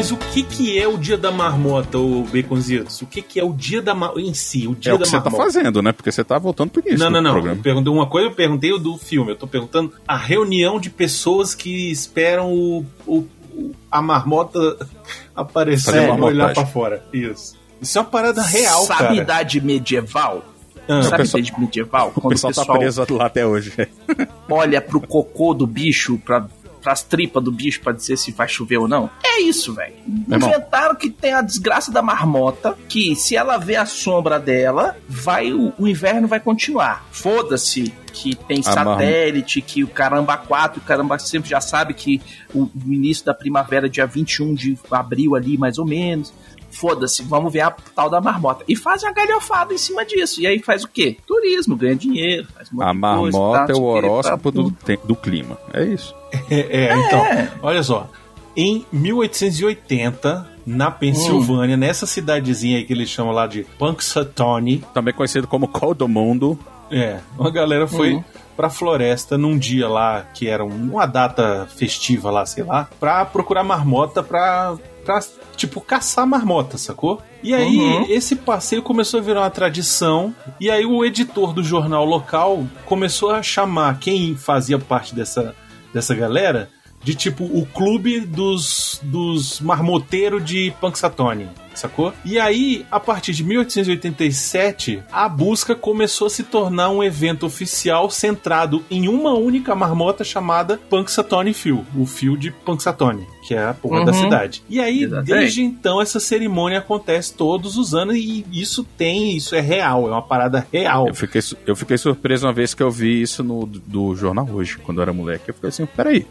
mas 0.03 0.11
o 0.11 0.17
que 0.17 0.43
que 0.43 0.77
é 0.77 0.85
o 0.85 0.97
dia 0.97 1.17
da 1.17 1.31
marmota, 1.31 1.97
o 1.97 2.25
Baconzitos? 2.25 3.01
O 3.01 3.05
que 3.05 3.21
que 3.21 3.39
é 3.39 3.43
o 3.43 3.53
dia 3.53 3.81
da 3.81 3.95
marmota 3.95 4.19
em 4.19 4.33
si, 4.33 4.67
o 4.67 4.75
dia 4.75 4.91
É 4.91 4.95
o 4.95 4.97
da 4.97 5.05
que 5.05 5.09
você 5.09 5.21
tá 5.21 5.31
fazendo, 5.31 5.81
né? 5.81 5.93
Porque 5.93 6.11
você 6.11 6.25
tá 6.25 6.37
voltando 6.37 6.71
pro 6.71 6.81
início 6.81 6.99
Não, 6.99 7.09
não, 7.09 7.21
não. 7.21 7.29
Eu 7.29 7.33
programa. 7.35 7.61
perguntei 7.63 7.93
uma 7.93 8.05
coisa, 8.05 8.27
eu 8.27 8.33
perguntei 8.35 8.73
o 8.73 8.77
do 8.77 8.97
filme. 8.97 9.31
Eu 9.31 9.37
tô 9.37 9.47
perguntando 9.47 9.93
a 10.05 10.17
reunião 10.17 10.77
de 10.77 10.89
pessoas 10.89 11.55
que 11.55 11.89
esperam 11.89 12.51
o, 12.51 12.85
o- 13.07 13.25
o- 13.55 13.71
a 13.89 14.01
marmota 14.01 14.59
aparecer 15.33 16.05
e 16.05 16.11
olhar 16.21 16.53
pra 16.53 16.65
fora. 16.65 17.01
Isso. 17.13 17.55
Isso 17.81 17.97
é 17.97 18.01
uma 18.01 18.07
parada 18.09 18.41
real, 18.41 18.83
Sabe 18.83 18.99
cara. 19.03 19.15
idade 19.15 19.61
medieval? 19.61 20.43
Ah. 20.85 21.01
Sabe 21.03 21.17
pessoal- 21.23 21.39
idade 21.43 21.59
medieval? 21.61 22.11
O 22.13 22.19
Quando 22.19 22.31
pessoal, 22.33 22.53
tá 22.53 22.65
preso 22.77 23.05
lá 23.11 23.25
até 23.27 23.45
hoje. 23.47 23.71
olha 24.51 24.81
pro 24.81 24.99
cocô 24.99 25.53
do 25.53 25.65
bicho, 25.65 26.17
pra, 26.25 26.45
pras 26.83 27.01
tripas 27.01 27.43
do 27.43 27.51
bicho 27.51 27.81
pra 27.81 27.93
dizer 27.93 28.17
se 28.17 28.31
vai 28.31 28.47
chover 28.47 28.77
ou 28.77 28.87
não. 28.87 29.09
É 29.23 29.41
isso, 29.41 29.73
velho. 29.73 29.95
Inventaram 30.05 30.95
que 30.95 31.09
tem 31.09 31.33
a 31.33 31.41
desgraça 31.41 31.91
da 31.91 32.01
marmota, 32.01 32.77
que 32.89 33.15
se 33.15 33.35
ela 33.35 33.57
vê 33.57 33.77
a 33.77 33.85
sombra 33.85 34.39
dela, 34.39 34.97
vai 35.07 35.53
o, 35.53 35.73
o 35.79 35.87
inverno 35.87 36.27
vai 36.27 36.39
continuar. 36.39 37.05
Foda-se 37.11 37.93
que 38.13 38.35
tem 38.35 38.59
A 38.59 38.63
satélite, 38.63 39.59
que 39.61 39.83
o 39.83 39.87
caramba 39.87 40.37
4, 40.37 40.79
o 40.79 40.83
caramba 40.83 41.17
sempre 41.17 41.49
já 41.49 41.59
sabe 41.59 41.95
que 41.95 42.21
o, 42.53 42.63
o 42.63 42.93
início 42.93 43.25
da 43.25 43.33
primavera, 43.33 43.89
dia 43.89 44.05
21 44.05 44.53
de 44.53 44.77
abril 44.91 45.35
ali, 45.35 45.57
mais 45.57 45.79
ou 45.79 45.85
menos. 45.85 46.31
Foda-se, 46.73 47.23
vamos 47.23 47.51
ver 47.53 47.61
a 47.61 47.71
tal 47.71 48.09
da 48.09 48.19
marmota. 48.19 48.63
E 48.67 48.75
faz 48.75 49.03
uma 49.03 49.11
galhofada 49.13 49.73
em 49.73 49.77
cima 49.77 50.03
disso. 50.05 50.41
E 50.41 50.47
aí 50.47 50.59
faz 50.59 50.83
o 50.83 50.87
quê? 50.87 51.17
Turismo, 51.27 51.75
ganha 51.75 51.95
dinheiro, 51.95 52.47
faz 52.55 52.69
um 52.73 52.81
A 52.81 52.85
coisa, 52.85 53.37
marmota 53.37 53.65
tá, 53.67 53.73
é 53.73 53.75
o 53.75 53.79
quê, 53.79 53.83
horóscopo 53.83 54.51
do, 54.51 54.75
do 55.05 55.15
clima. 55.15 55.57
É 55.73 55.83
isso. 55.83 56.13
É, 56.49 56.85
é, 56.87 56.95
então, 56.97 57.23
olha 57.61 57.83
só. 57.83 58.09
Em 58.55 58.85
1880, 58.91 60.47
na 60.65 60.89
Pensilvânia, 60.91 61.75
nessa 61.77 62.05
cidadezinha 62.05 62.77
aí 62.77 62.83
que 62.85 62.93
eles 62.93 63.09
chamam 63.09 63.33
lá 63.33 63.47
de 63.47 63.63
Punxsutawney, 63.77 64.83
Também 64.93 65.13
conhecido 65.13 65.47
como 65.47 65.67
Coldomundo. 65.67 66.57
é, 66.91 67.19
uma 67.37 67.49
galera 67.51 67.87
foi 67.87 68.13
Uhum. 68.13 68.23
pra 68.55 68.69
floresta 68.69 69.37
num 69.37 69.57
dia 69.57 69.87
lá 69.87 70.21
que 70.33 70.47
era 70.47 70.63
um- 70.63 70.91
uma 70.91 71.05
data 71.07 71.67
festiva 71.75 72.29
lá, 72.29 72.45
sei 72.45 72.63
lá, 72.63 72.87
pra 72.99 73.25
procurar 73.25 73.63
marmota 73.63 74.21
pra, 74.21 74.75
pra 75.03 75.19
tipo, 75.55 75.81
caçar 75.81 76.25
marmota, 76.25 76.77
sacou? 76.77 77.21
E 77.43 77.53
aí, 77.53 77.77
Uhum. 77.77 78.05
esse 78.09 78.35
passeio 78.35 78.81
começou 78.81 79.19
a 79.19 79.23
virar 79.23 79.41
uma 79.41 79.49
tradição, 79.49 80.33
e 80.59 80.69
aí 80.71 80.85
o 80.85 81.03
editor 81.03 81.53
do 81.53 81.63
jornal 81.63 82.05
local 82.05 82.65
começou 82.85 83.31
a 83.31 83.43
chamar 83.43 83.99
quem 83.99 84.35
fazia 84.35 84.79
parte 84.79 85.13
dessa, 85.13 85.55
dessa 85.93 86.15
galera 86.15 86.69
de 87.03 87.13
tipo 87.13 87.43
o 87.43 87.65
clube 87.65 88.21
dos, 88.21 89.01
dos 89.03 89.59
marmoteiros 89.59 90.43
de 90.45 90.73
Punxsutawney, 90.79 91.49
sacou? 91.75 92.13
E 92.23 92.39
aí, 92.39 92.85
a 92.89 92.97
partir 92.97 93.33
de 93.33 93.43
1887, 93.43 95.03
a 95.11 95.27
busca 95.27 95.75
começou 95.75 96.27
a 96.27 96.29
se 96.29 96.43
tornar 96.43 96.89
um 96.89 97.03
evento 97.03 97.45
oficial 97.45 98.09
centrado 98.09 98.83
em 98.89 99.09
uma 99.09 99.33
única 99.33 99.75
marmota 99.75 100.23
chamada 100.23 100.79
Punxsutawney 100.89 101.53
Phil, 101.53 101.85
o 101.97 102.05
fio 102.05 102.37
de 102.37 102.51
Punxsutawney, 102.51 103.27
que 103.45 103.53
é 103.53 103.63
a 103.65 103.73
porra 103.73 103.99
Uhum. 103.99 104.05
da 104.05 104.13
cidade. 104.13 104.63
E 104.69 104.79
aí, 104.79 105.03
Exatamente. 105.03 105.27
desde 105.33 105.63
então, 105.63 106.01
essa 106.01 106.19
cerimônia 106.19 106.79
acontece 106.79 107.33
todos 107.33 107.77
os 107.77 107.93
anos 107.93 108.15
e 108.15 108.45
isso 108.51 108.83
tem, 108.97 109.35
isso 109.35 109.55
é 109.55 109.59
real, 109.61 110.07
é 110.07 110.11
uma 110.11 110.21
parada 110.21 110.65
real. 110.71 111.07
Eu 111.07 111.13
fiquei, 111.15 111.41
eu 111.67 111.75
fiquei 111.75 111.97
surpreso 111.97 112.45
uma 112.47 112.53
vez 112.53 112.73
que 112.73 112.81
eu 112.81 112.89
vi 112.89 113.21
isso 113.21 113.43
no 113.43 113.65
do 113.65 114.15
jornal 114.15 114.47
hoje, 114.51 114.77
quando 114.77 114.97
eu 114.99 115.03
era 115.03 115.13
moleque. 115.13 115.49
Eu 115.49 115.53
fiquei 115.53 115.69
assim, 115.69 115.85
peraí. 115.85 116.25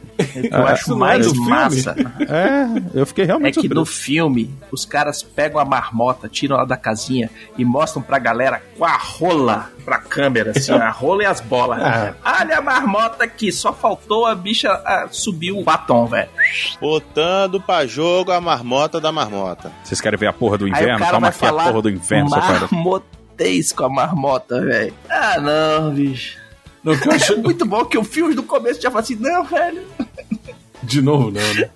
Eu 0.51 0.67
acho 0.67 0.91
não 0.91 0.97
é 0.97 0.99
mais 1.01 1.27
do 1.27 1.33
filme? 1.35 1.51
massa. 1.51 1.95
É, 2.21 2.99
eu 3.01 3.07
fiquei 3.07 3.25
É 3.25 3.27
realmente 3.27 3.61
que 3.61 3.69
no 3.69 3.85
surpreso. 3.85 4.03
filme, 4.03 4.51
os 4.71 4.85
caras 4.85 5.23
pegam 5.23 5.61
a 5.61 5.65
marmota, 5.65 6.29
tiram 6.29 6.57
ela 6.57 6.65
da 6.67 6.77
casinha 6.77 7.31
e 7.59 7.65
mostram 7.65 8.03
pra 8.03 8.19
galera 8.19 8.63
com 8.79 8.85
a 8.85 8.97
rola 8.97 9.71
pra 9.85 9.99
câmera, 9.99 10.53
assim, 10.57 10.73
a 10.73 10.91
rola 10.91 11.23
e 11.23 11.27
as 11.27 11.41
bolas. 11.41 11.81
Ah. 11.83 12.15
Olha 12.41 12.59
a 12.59 12.61
marmota 12.63 13.25
aqui, 13.25 13.51
só 13.53 13.73
faltou 13.73 14.27
a 14.27 14.35
bicha 14.35 14.71
ah, 14.71 15.09
subir 15.11 15.53
o 15.53 15.63
batom, 15.63 16.07
velho. 16.07 16.31
Botando 16.81 17.61
pra 17.61 17.87
jogo 17.87 18.33
a 18.33 18.41
marmota 18.41 19.01
da 19.01 19.13
marmota. 19.13 19.73
Vocês 19.83 20.01
querem 20.01 20.19
ver 20.19 20.27
a 20.29 20.33
porra 20.33 20.59
do 20.59 20.67
inverno? 20.69 20.99
vai 20.99 21.09
aqui 21.15 21.27
a 21.27 21.33
falar 21.33 21.65
porra 21.69 21.83
do 21.83 21.91
inverno, 21.91 22.31
marmotez 22.31 23.73
com 23.73 23.85
a 23.85 23.89
marmota, 23.89 24.61
velho. 24.61 24.95
Ah, 25.09 25.41
não, 25.41 25.91
bicho. 25.91 26.39
Não, 26.83 26.93
o 26.95 26.99
que 27.01 27.09
eu 27.09 27.13
acho- 27.15 27.39
Muito 27.39 27.65
bom 27.65 27.85
que 27.85 27.97
o 27.99 28.05
filme 28.05 28.35
do 28.35 28.43
começo 28.43 28.81
já 28.81 28.91
fala 28.91 29.03
assim, 29.03 29.17
não, 29.17 29.45
velho, 29.45 29.83
De 30.83 31.01
novo, 31.01 31.31
não, 31.31 31.55
né? 31.55 31.71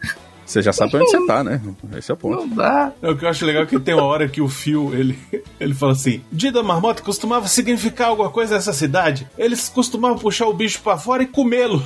Você 0.46 0.62
já 0.62 0.72
sabe 0.72 0.96
onde 0.96 1.11
você 1.11 1.26
tá, 1.26 1.42
né? 1.42 1.61
Esse 1.98 2.11
é 2.11 2.14
o 2.14 2.16
ponto. 2.16 2.46
não 2.46 2.56
dá. 2.56 2.92
É, 3.02 3.11
O 3.11 3.16
que 3.16 3.24
eu 3.24 3.28
acho 3.28 3.44
legal 3.44 3.64
é 3.64 3.66
que 3.66 3.78
tem 3.80 3.94
uma 3.94 4.04
hora 4.04 4.28
que 4.28 4.40
o 4.40 4.48
Phil, 4.48 4.94
ele, 4.94 5.18
ele 5.59 5.74
fala 5.74 5.92
assim: 5.92 6.22
Dia 6.30 6.52
da 6.52 6.62
marmota 6.62 7.02
costumava 7.02 7.48
significar 7.48 8.09
alguma 8.09 8.30
coisa 8.30 8.54
nessa 8.54 8.72
cidade. 8.72 9.26
Eles 9.37 9.68
costumavam 9.68 10.16
puxar 10.18 10.46
o 10.46 10.52
bicho 10.54 10.80
pra 10.82 10.96
fora 10.96 11.24
e 11.24 11.26
comê-lo. 11.26 11.82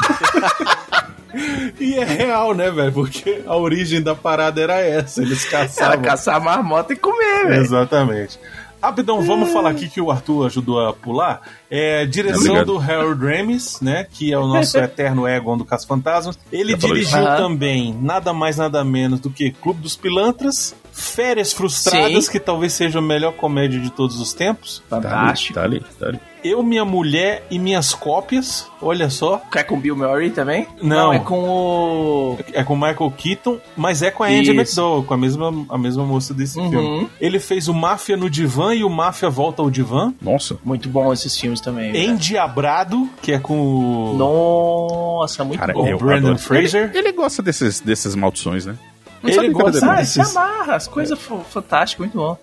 e 1.79 1.95
é 1.95 2.03
real, 2.03 2.53
né, 2.53 2.71
velho? 2.71 2.91
Porque 2.91 3.41
a 3.45 3.55
origem 3.55 4.01
da 4.01 4.15
parada 4.15 4.61
era 4.61 4.79
essa. 4.81 5.21
Eles 5.21 5.45
Era 5.51 5.63
caçavam. 5.65 6.01
caçar 6.01 6.35
a 6.35 6.39
marmota 6.39 6.93
e 6.93 6.95
comer, 6.95 7.47
velho. 7.47 7.61
Exatamente. 7.61 8.39
Rapidão, 8.87 9.21
vamos 9.21 9.51
falar 9.51 9.71
aqui 9.71 9.89
que 9.89 9.99
o 9.99 10.09
Arthur 10.09 10.45
ajudou 10.45 10.79
a 10.79 10.93
pular. 10.93 11.41
É 11.69 12.05
direção 12.05 12.39
Obrigado. 12.39 12.65
do 12.67 12.79
Harold 12.79 13.25
Ramis, 13.25 13.81
né? 13.81 14.07
Que 14.09 14.31
é 14.31 14.39
o 14.39 14.47
nosso 14.47 14.77
eterno 14.79 15.27
Egon 15.27 15.57
do 15.57 15.65
Caça 15.65 15.85
Fantasmas. 15.85 16.39
Ele 16.53 16.73
dirigiu 16.73 17.01
isso. 17.01 17.37
Também 17.37 17.93
nada 18.01 18.31
mais 18.31 18.55
nada 18.55 18.85
menos 18.85 19.19
do 19.19 19.29
que 19.29 19.51
Clube 19.51 19.81
dos 19.81 19.97
Pilantras, 19.97 20.73
Férias 20.99 21.53
Frustradas, 21.53 22.25
Sim. 22.25 22.31
que 22.31 22.39
talvez 22.39 22.73
seja 22.73 22.97
a 22.97 23.01
melhor 23.01 23.33
comédia 23.33 23.79
de 23.79 23.91
todos 23.91 24.19
os 24.19 24.33
tempos. 24.33 24.81
Tá 24.89 24.95
ali, 24.97 25.03
Fantástico. 25.05 25.53
tá 25.53 25.63
ali, 25.63 25.83
tá 25.99 26.07
ali. 26.07 26.19
Eu, 26.43 26.63
Minha 26.63 26.85
Mulher 26.85 27.45
e 27.51 27.59
Minhas 27.59 27.93
Cópias, 27.93 28.67
olha 28.81 29.09
só. 29.09 29.41
Quer 29.51 29.63
com 29.63 29.75
o 29.75 29.79
Bill 29.79 29.95
Murray 29.95 30.29
também? 30.29 30.65
Não. 30.81 31.11
é 31.13 31.19
com 31.19 31.37
o... 31.49 32.37
É 32.53 32.63
com 32.63 32.75
Michael 32.75 33.13
Keaton, 33.17 33.57
mas 33.75 34.01
é 34.01 34.09
com 34.09 34.23
a 34.23 34.27
Angie 34.27 34.41
Isso. 34.43 34.51
McDowell, 34.53 35.03
com 35.03 35.13
a 35.13 35.17
mesma, 35.17 35.65
a 35.69 35.77
mesma 35.77 36.03
moça 36.05 36.33
desse 36.33 36.57
Uhum. 36.59 36.69
filme. 36.69 37.09
Ele 37.21 37.39
fez 37.39 37.67
o 37.67 37.73
Máfia 37.73 38.15
no 38.17 38.29
Divã 38.29 38.73
e 38.73 38.83
o 38.83 38.89
Máfia 38.89 39.29
Volta 39.29 39.61
ao 39.61 39.69
Divã. 39.69 40.13
Nossa. 40.21 40.57
Muito 40.63 40.87
bom 40.89 41.11
esses 41.13 41.37
filmes 41.37 41.59
também. 41.61 41.95
Endiabrado, 41.95 43.07
que 43.21 43.33
é 43.33 43.39
com 43.39 43.59
o, 43.59 44.13
Nossa, 44.17 45.43
muito 45.43 45.59
Cara, 45.59 45.73
bom. 45.73 45.93
o 45.93 45.97
Brandon 45.97 46.27
adoro. 46.29 46.37
Fraser. 46.39 46.89
Ele, 46.89 46.97
ele 46.99 47.11
gosta 47.11 47.41
desses, 47.43 47.79
dessas 47.81 48.15
maldições, 48.15 48.65
né? 48.65 48.75
Não 49.23 49.29
Ele 49.29 49.49
gosta. 49.49 49.91
Ah, 49.91 50.05
se 50.05 50.21
amarra, 50.21 50.75
as 50.75 50.87
coisas 50.87 51.17
f- 51.17 51.33
fantásticas, 51.49 52.05
muito 52.05 52.17
bom. 52.17 52.37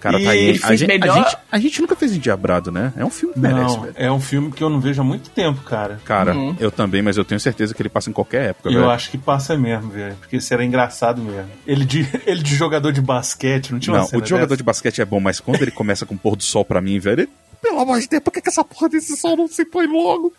Cara, 0.00 0.18
E 0.20 0.24
tá 0.24 0.30
aí. 0.30 0.38
ele 0.48 0.58
a, 0.62 0.66
fez 0.66 0.80
gente, 0.80 0.88
melhor- 0.88 1.16
a, 1.16 1.22
gente, 1.22 1.36
a 1.52 1.58
gente 1.60 1.80
nunca 1.80 1.94
fez 1.94 2.12
Endiabrado, 2.12 2.72
né? 2.72 2.92
É 2.96 3.04
um 3.04 3.10
filme 3.10 3.34
que 3.34 3.38
merece, 3.40 3.60
Não, 3.76 3.80
velho. 3.82 3.94
é 3.96 4.10
um 4.10 4.20
filme 4.20 4.50
que 4.50 4.62
eu 4.62 4.68
não 4.68 4.80
vejo 4.80 5.00
há 5.00 5.04
muito 5.04 5.30
tempo, 5.30 5.60
cara. 5.62 6.00
Cara, 6.04 6.34
Uhum. 6.34 6.56
eu 6.58 6.72
também, 6.72 7.00
mas 7.02 7.16
eu 7.16 7.24
tenho 7.24 7.38
certeza 7.40 7.72
que 7.72 7.80
ele 7.80 7.88
passa 7.88 8.10
em 8.10 8.12
qualquer 8.12 8.50
época, 8.50 8.68
Eu 8.68 8.80
velho. 8.80 8.90
acho 8.90 9.08
que 9.12 9.16
passa 9.16 9.56
mesmo, 9.56 9.90
velho. 9.90 10.16
Porque 10.16 10.38
isso 10.38 10.52
era 10.52 10.64
engraçado 10.64 11.22
mesmo. 11.22 11.48
Ele 11.64 11.84
de, 11.84 12.00
ele 12.26 12.42
de 12.42 12.54
jogador 12.56 12.90
de 12.90 13.00
basquete, 13.00 13.70
não 13.72 13.78
tinha 13.78 13.94
uma 13.94 14.00
Não, 14.00 14.06
cena 14.08 14.18
o 14.18 14.22
de 14.22 14.28
jogador 14.28 14.46
dessa? 14.48 14.56
de 14.56 14.62
basquete 14.64 15.00
é 15.00 15.04
bom, 15.04 15.20
mas 15.20 15.38
quando 15.38 15.62
ele 15.62 15.70
começa 15.70 16.04
com 16.04 16.16
o 16.16 16.18
pôr 16.18 16.34
do 16.34 16.42
sol 16.42 16.64
pra 16.64 16.80
mim, 16.80 16.98
velho, 16.98 17.20
ele, 17.20 17.28
pelo 17.62 17.78
amor 17.78 18.00
de 18.00 18.08
Deus, 18.08 18.22
por 18.24 18.32
que, 18.32 18.40
que 18.40 18.48
essa 18.48 18.64
porra 18.64 18.88
desse 18.88 19.16
sol 19.16 19.36
não 19.36 19.46
se 19.46 19.64
põe 19.64 19.86
logo? 19.86 20.32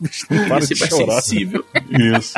Bicho, 0.00 0.26
não 0.30 0.48
para 0.48 0.66
de 0.66 0.74
chorar. 0.74 1.22
sensível. 1.22 1.64
Isso. 2.18 2.34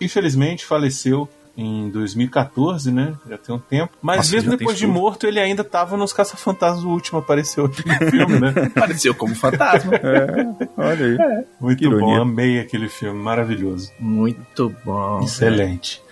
Infelizmente 0.00 0.64
faleceu 0.64 1.28
em 1.56 1.88
2014, 1.88 2.92
né? 2.92 3.14
Já 3.28 3.38
tem 3.38 3.54
um 3.54 3.58
tempo. 3.58 3.94
Mas 4.02 4.18
Nossa, 4.18 4.32
mesmo 4.36 4.50
depois 4.56 4.76
de 4.76 4.86
morto, 4.86 5.26
ele 5.26 5.40
ainda 5.40 5.64
tava 5.64 5.96
nos 5.96 6.12
Caça-Fantasmas. 6.12 6.84
O 6.84 6.90
último 6.90 7.18
apareceu 7.18 7.64
aqui 7.64 7.82
no 7.88 8.10
filme, 8.10 8.38
né? 8.40 8.52
Apareceu 8.76 9.14
como 9.14 9.34
fantasma. 9.34 9.92
Olha 10.76 11.06
aí. 11.06 11.44
Muito 11.58 11.78
Que 11.78 11.88
bom, 11.88 11.96
ironia. 11.96 12.20
amei 12.20 12.60
aquele 12.60 12.88
filme, 12.90 13.18
maravilhoso. 13.18 13.90
Muito 13.98 14.74
bom. 14.84 15.20
Excelente. 15.22 16.02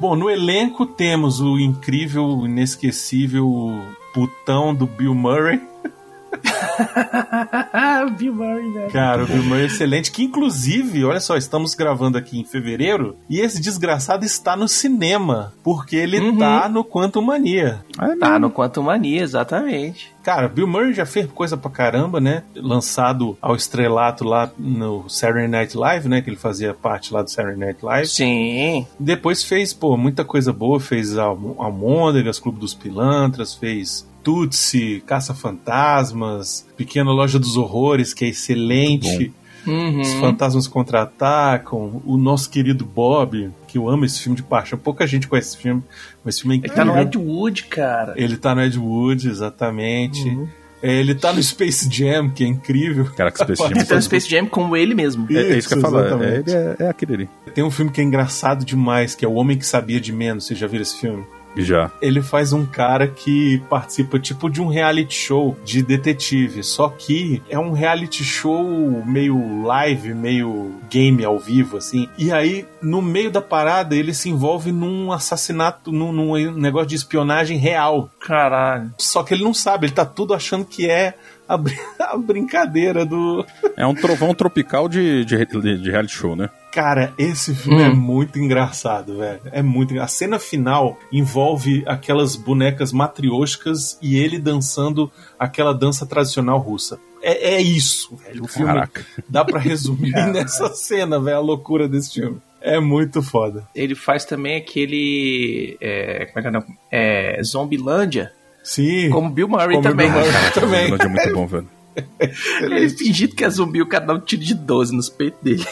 Bom, 0.00 0.16
no 0.16 0.28
elenco 0.28 0.84
temos 0.84 1.40
o 1.40 1.58
incrível, 1.58 2.44
inesquecível 2.44 3.80
putão 4.12 4.74
do 4.74 4.86
Bill 4.86 5.14
Murray. 5.14 5.60
Bill 8.18 8.34
Murray, 8.34 8.72
velho. 8.72 8.90
Cara, 8.92 9.24
o 9.24 9.26
Bill 9.26 9.42
Murray 9.44 9.62
é 9.62 9.66
excelente. 9.66 10.10
Que 10.10 10.24
inclusive, 10.24 11.04
olha 11.04 11.20
só, 11.20 11.36
estamos 11.36 11.74
gravando 11.74 12.18
aqui 12.18 12.38
em 12.38 12.44
fevereiro 12.44 13.16
e 13.28 13.40
esse 13.40 13.60
desgraçado 13.60 14.24
está 14.24 14.56
no 14.56 14.68
cinema. 14.68 15.52
Porque 15.62 15.96
ele 15.96 16.18
Uhum. 16.18 16.38
tá 16.38 16.68
no 16.68 16.84
Quantum 16.84 17.22
Mania. 17.22 17.84
Ah, 17.98 18.08
não. 18.08 18.18
Tá 18.18 18.38
no 18.38 18.50
Quantum 18.50 18.82
Mania, 18.82 19.22
exatamente. 19.22 20.12
Cara, 20.22 20.48
Bill 20.48 20.66
Murray 20.66 20.92
já 20.92 21.06
fez 21.06 21.26
coisa 21.30 21.56
pra 21.56 21.70
caramba, 21.70 22.20
né? 22.20 22.42
Lançado 22.54 23.36
ao 23.40 23.54
estrelato 23.56 24.24
lá 24.24 24.50
no 24.58 25.08
Saturday 25.08 25.48
Night 25.48 25.76
Live, 25.76 26.08
né? 26.08 26.20
Que 26.20 26.28
ele 26.30 26.36
fazia 26.36 26.74
parte 26.74 27.14
lá 27.14 27.22
do 27.22 27.30
Saturday 27.30 27.58
Night 27.58 27.82
Live. 27.84 28.06
Sim. 28.08 28.86
Depois 28.98 29.42
fez, 29.42 29.72
pô, 29.72 29.96
muita 29.96 30.24
coisa 30.24 30.52
boa. 30.52 30.78
Fez 30.80 31.16
Alm- 31.16 31.54
Almôndegas, 31.58 32.38
Clube 32.38 32.60
dos 32.60 32.74
Pilantras, 32.74 33.54
fez 33.54 34.06
Tutsi, 34.22 35.02
Caça-Fantasmas, 35.06 36.66
Pequena 36.76 37.10
Loja 37.10 37.38
dos 37.38 37.56
Horrores, 37.56 38.12
que 38.14 38.24
é 38.24 38.28
excelente. 38.28 39.32
Uhum. 39.66 40.00
Os 40.00 40.12
Fantasmas 40.14 40.66
Contra-Atacam, 40.66 42.00
o 42.06 42.16
nosso 42.16 42.48
querido 42.48 42.84
Bob, 42.84 43.50
que 43.66 43.76
eu 43.76 43.88
amo 43.88 44.04
esse 44.04 44.20
filme 44.20 44.36
de 44.36 44.42
paixão. 44.42 44.78
Pouca 44.78 45.06
gente 45.06 45.28
conhece 45.28 45.48
esse 45.48 45.58
filme, 45.58 45.82
mas 46.24 46.36
esse 46.36 46.42
filme 46.42 46.56
é 46.56 46.58
Ele 46.58 46.66
incrível. 46.68 46.86
tá 46.86 46.94
no 46.94 47.02
Ed 47.02 47.18
Wood, 47.18 47.62
cara. 47.64 48.14
Ele 48.16 48.36
tá 48.36 48.54
no 48.54 48.62
Ed 48.62 48.78
Wood, 48.78 49.28
exatamente. 49.28 50.26
Uhum. 50.28 50.48
É, 50.80 50.94
ele 50.94 51.14
tá 51.14 51.32
no 51.32 51.42
Space 51.42 51.88
Jam, 51.90 52.30
que 52.30 52.44
é 52.44 52.46
incrível. 52.46 53.06
Cara, 53.16 53.30
que 53.32 53.38
Space 53.38 53.60
Jam 53.68 53.70
Ele 53.72 53.84
tá 53.84 53.94
no 53.96 54.02
Space 54.02 54.30
Jam 54.30 54.46
como 54.46 54.76
ele 54.76 54.94
mesmo. 54.94 55.26
É, 55.30 55.42
é 55.42 55.58
isso 55.58 55.68
que 55.68 55.74
eu 55.74 55.80
falar. 55.80 56.22
É, 56.22 56.36
ele 56.36 56.50
é, 56.52 56.76
é 56.78 56.88
aquele 56.88 57.14
ali. 57.14 57.28
Tem 57.52 57.64
um 57.64 57.70
filme 57.70 57.90
que 57.90 58.00
é 58.00 58.04
engraçado 58.04 58.64
demais, 58.64 59.14
que 59.14 59.24
é 59.24 59.28
O 59.28 59.34
Homem 59.34 59.58
que 59.58 59.66
Sabia 59.66 60.00
de 60.00 60.12
Menos. 60.12 60.46
Vocês 60.46 60.58
já 60.58 60.66
viram 60.66 60.82
esse 60.82 60.98
filme? 60.98 61.24
Já. 61.56 61.90
Ele 62.00 62.22
faz 62.22 62.52
um 62.52 62.64
cara 62.64 63.08
que 63.08 63.62
participa 63.68 64.18
tipo 64.18 64.48
de 64.48 64.60
um 64.60 64.68
reality 64.68 65.14
show 65.14 65.56
de 65.64 65.82
detetive, 65.82 66.62
só 66.62 66.88
que 66.88 67.42
é 67.48 67.58
um 67.58 67.72
reality 67.72 68.22
show 68.22 68.64
meio 69.04 69.64
live, 69.64 70.14
meio 70.14 70.72
game 70.88 71.24
ao 71.24 71.38
vivo, 71.38 71.76
assim. 71.76 72.08
E 72.16 72.32
aí, 72.32 72.66
no 72.80 73.02
meio 73.02 73.30
da 73.30 73.42
parada, 73.42 73.96
ele 73.96 74.14
se 74.14 74.28
envolve 74.28 74.72
num 74.72 75.12
assassinato, 75.12 75.90
num, 75.92 76.12
num 76.12 76.52
negócio 76.52 76.88
de 76.88 76.96
espionagem 76.96 77.58
real. 77.58 78.10
Caralho. 78.20 78.92
Só 78.98 79.22
que 79.22 79.34
ele 79.34 79.44
não 79.44 79.54
sabe, 79.54 79.86
ele 79.86 79.94
tá 79.94 80.04
tudo 80.04 80.34
achando 80.34 80.64
que 80.64 80.88
é 80.88 81.14
a, 81.48 81.56
a 82.12 82.16
brincadeira 82.18 83.04
do. 83.06 83.44
É 83.76 83.86
um 83.86 83.94
trovão 83.94 84.34
tropical 84.34 84.88
de, 84.88 85.24
de, 85.24 85.36
de- 85.46 85.90
reality 85.90 86.14
show, 86.14 86.36
né? 86.36 86.50
Cara, 86.72 87.12
esse 87.18 87.54
filme 87.54 87.82
Hum. 87.82 87.86
é 87.86 87.88
muito 87.88 88.38
engraçado, 88.38 89.16
velho. 89.18 89.40
É 89.50 89.62
muito 89.62 89.98
A 90.00 90.06
cena 90.06 90.38
final 90.38 90.98
envolve 91.10 91.82
aquelas 91.86 92.36
bonecas 92.36 92.92
matrioscas 92.92 93.98
e 94.02 94.16
ele 94.16 94.38
dançando 94.38 95.10
aquela 95.38 95.72
dança 95.72 96.06
tradicional 96.06 96.58
russa. 96.58 96.98
É, 97.22 97.54
é 97.54 97.60
isso, 97.60 98.14
velho. 98.16 98.44
O 98.44 98.48
filme 98.48 98.66
Caraca. 98.72 99.04
dá 99.28 99.44
pra 99.44 99.58
resumir 99.58 100.12
nessa 100.32 100.68
cena, 100.68 101.18
velho, 101.18 101.38
a 101.38 101.40
loucura 101.40 101.88
desse 101.88 102.14
filme. 102.20 102.38
É 102.60 102.78
muito 102.80 103.22
foda. 103.22 103.66
Ele 103.74 103.94
faz 103.94 104.24
também 104.24 104.56
aquele. 104.56 105.76
É, 105.80 106.26
como 106.26 106.46
é 106.46 106.50
que 106.50 106.56
é? 106.56 107.36
É, 107.38 107.42
Zombilândia. 107.42 108.32
Sim. 108.68 109.08
Como 109.08 109.30
Bill 109.30 109.48
Murray 109.48 109.76
Como 109.76 109.82
também. 109.82 110.12
Bill 110.12 110.20
Murray 110.20 110.50
também. 110.52 110.84
É 110.92 111.08
muito 111.08 111.32
bom, 111.32 111.46
velho. 111.46 111.68
Ele 112.60 112.90
fingindo 112.90 113.34
que 113.34 113.42
é 113.42 113.48
zumbi, 113.48 113.80
o 113.80 113.86
cara 113.86 114.04
dá 114.04 114.12
um 114.12 114.20
tiro 114.20 114.42
de 114.42 114.54
12 114.54 114.94
nos 114.94 115.08
peitos 115.08 115.40
dele. 115.42 115.64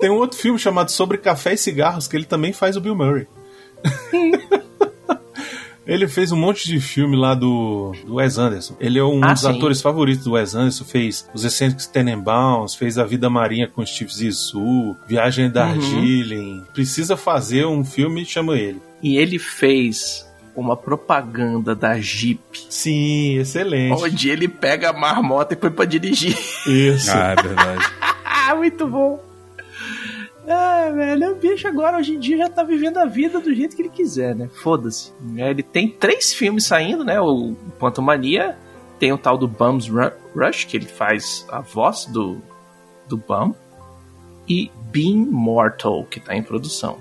Tem 0.00 0.10
um 0.10 0.16
outro 0.16 0.36
filme 0.36 0.58
chamado 0.58 0.90
Sobre 0.90 1.16
Café 1.16 1.54
e 1.54 1.56
Cigarros 1.56 2.08
que 2.08 2.16
ele 2.16 2.24
também 2.24 2.52
faz 2.52 2.76
o 2.76 2.80
Bill 2.80 2.96
Murray. 2.96 3.28
ele 5.86 6.08
fez 6.08 6.32
um 6.32 6.36
monte 6.36 6.66
de 6.66 6.80
filme 6.80 7.16
lá 7.16 7.34
do, 7.34 7.92
do 8.04 8.16
Wes 8.16 8.36
Anderson. 8.36 8.74
Ele 8.80 8.98
é 8.98 9.04
um 9.04 9.22
Ah, 9.22 9.32
dos 9.32 9.42
sim. 9.42 9.56
atores 9.56 9.80
favoritos 9.80 10.24
do 10.24 10.32
Wes 10.32 10.54
Anderson. 10.54 10.84
Fez 10.84 11.26
Os 11.32 11.44
Excêntricos 11.44 11.86
Tenenbaums, 11.86 12.74
fez 12.74 12.98
A 12.98 13.04
Vida 13.04 13.30
Marinha 13.30 13.68
com 13.68 13.86
Steve 13.86 14.12
Zissou, 14.12 14.96
Viagem 15.06 15.46
a 15.46 15.48
Darjeeling. 15.48 16.64
Precisa 16.74 17.16
fazer 17.16 17.64
um 17.64 17.84
filme, 17.84 18.24
chama 18.26 18.58
ele. 18.58 18.82
E 19.02 19.16
ele 19.16 19.38
fez 19.38 20.27
uma 20.60 20.76
propaganda 20.76 21.74
da 21.74 21.98
Jeep, 22.00 22.40
Sim, 22.68 23.38
excelente. 23.38 24.02
onde 24.02 24.28
ele 24.28 24.48
pega 24.48 24.90
a 24.90 24.92
marmota 24.92 25.54
e 25.54 25.56
põe 25.56 25.70
pra 25.70 25.84
dirigir. 25.84 26.36
Isso. 26.66 27.10
Ah, 27.12 27.34
é 27.38 27.42
verdade. 27.42 27.84
Muito 28.56 28.86
bom. 28.86 29.22
Ah, 30.50 30.90
velho, 30.94 31.32
o 31.32 31.34
bicho 31.34 31.68
agora, 31.68 31.98
hoje 31.98 32.14
em 32.14 32.18
dia, 32.18 32.38
já 32.38 32.48
tá 32.48 32.62
vivendo 32.62 32.96
a 32.96 33.04
vida 33.04 33.38
do 33.38 33.54
jeito 33.54 33.76
que 33.76 33.82
ele 33.82 33.90
quiser, 33.90 34.34
né? 34.34 34.48
Foda-se. 34.62 35.12
É, 35.36 35.50
Ele 35.50 35.62
tem 35.62 35.88
três 35.90 36.32
filmes 36.32 36.64
saindo, 36.64 37.04
né? 37.04 37.20
O 37.20 37.54
Quantum 37.78 38.00
Mania, 38.00 38.56
tem 38.98 39.12
o 39.12 39.18
tal 39.18 39.36
do 39.36 39.46
Bums 39.46 39.86
Ru- 39.88 40.10
Rush, 40.34 40.64
que 40.64 40.76
ele 40.78 40.86
faz 40.86 41.46
a 41.50 41.60
voz 41.60 42.06
do, 42.06 42.38
do 43.06 43.18
Bum, 43.18 43.54
e 44.48 44.70
Being 44.90 45.26
Mortal, 45.26 46.04
que 46.10 46.18
tá 46.18 46.34
em 46.34 46.42
produção. 46.42 46.96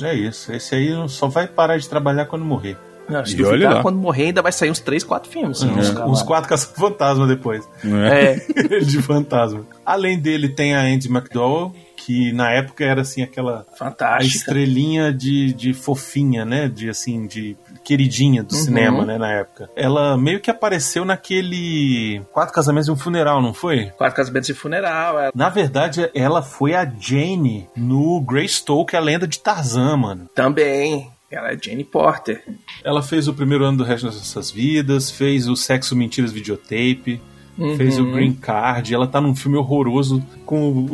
É 0.00 0.14
isso. 0.14 0.52
Esse 0.52 0.76
aí 0.76 0.90
só 1.08 1.26
vai 1.26 1.48
parar 1.48 1.76
de 1.78 1.88
trabalhar 1.88 2.26
quando 2.26 2.44
morrer. 2.44 2.76
Não, 3.08 3.24
se 3.24 3.36
E 3.38 3.44
olha 3.44 3.58
duvidar, 3.66 3.82
quando 3.82 3.96
morrer 3.98 4.26
ainda 4.26 4.42
vai 4.42 4.52
sair 4.52 4.70
uns 4.70 4.80
três, 4.80 5.02
quatro 5.04 5.30
filmes. 5.30 5.58
sim, 5.58 5.68
uns, 5.70 5.90
uns 5.90 5.98
uns 5.98 6.20
lá. 6.20 6.26
quatro 6.26 6.48
caça-fantasma 6.48 7.26
depois. 7.26 7.68
É. 7.84 8.36
É, 8.76 8.78
de 8.80 9.02
fantasma. 9.02 9.66
Além 9.84 10.18
dele, 10.18 10.48
tem 10.48 10.74
a 10.74 10.80
Andy 10.82 11.08
McDowell, 11.08 11.74
que 11.96 12.32
na 12.32 12.50
época 12.50 12.84
era 12.84 13.02
assim 13.02 13.22
aquela 13.22 13.64
fantástica. 13.78 14.36
estrelinha 14.38 15.12
de, 15.12 15.52
de 15.52 15.72
fofinha, 15.72 16.44
né? 16.44 16.68
De 16.68 16.88
assim, 16.90 17.26
de 17.28 17.56
queridinha 17.84 18.42
do 18.42 18.54
Uhum. 18.54 18.60
cinema, 18.60 19.04
né? 19.04 19.18
Na 19.18 19.30
época. 19.30 19.70
Ela 19.76 20.16
meio 20.16 20.40
que 20.40 20.50
apareceu 20.50 21.04
naquele 21.04 22.20
Quatro 22.32 22.52
Casamentos 22.54 22.88
e 22.88 22.90
um 22.90 22.96
Funeral, 22.96 23.40
não 23.40 23.54
foi? 23.54 23.86
Quatro 23.96 24.16
casamentos 24.16 24.48
e 24.48 24.54
funeral. 24.54 25.18
é. 25.20 25.30
Na 25.34 25.48
verdade, 25.48 26.10
ela 26.14 26.42
foi 26.42 26.74
a 26.74 26.84
Jane 26.84 27.68
no 27.76 28.20
Greystoke, 28.20 28.96
a 28.96 29.00
lenda 29.00 29.26
de 29.26 29.38
Tarzan, 29.38 29.96
mano. 29.96 30.28
Também. 30.34 31.08
Ela 31.32 31.52
é 31.52 31.58
Jane 31.60 31.82
Porter. 31.84 32.42
Ela 32.84 33.02
fez 33.02 33.26
o 33.26 33.32
primeiro 33.34 33.64
ano 33.64 33.78
do 33.78 33.84
resto 33.84 34.04
das 34.06 34.16
nossas 34.16 34.50
vidas, 34.50 35.10
fez 35.10 35.48
o 35.48 35.56
Sexo 35.56 35.96
Mentiras 35.96 36.30
Videotape, 36.32 37.20
fez 37.76 37.98
o 37.98 38.02
Uhum. 38.04 38.12
Green 38.12 38.32
Card. 38.34 38.92
Ela 38.94 39.06
tá 39.06 39.20
num 39.20 39.34
filme 39.34 39.56
horroroso 39.56 40.22
com 40.44 40.68
o. 40.70 40.84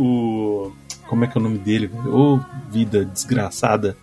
o- 0.68 0.72
como 1.08 1.24
é 1.24 1.26
que 1.26 1.38
é 1.38 1.40
o 1.40 1.42
nome 1.42 1.56
dele? 1.58 1.90
Ô, 2.06 2.38
vida 2.70 3.02
desgraçada. 3.04 3.96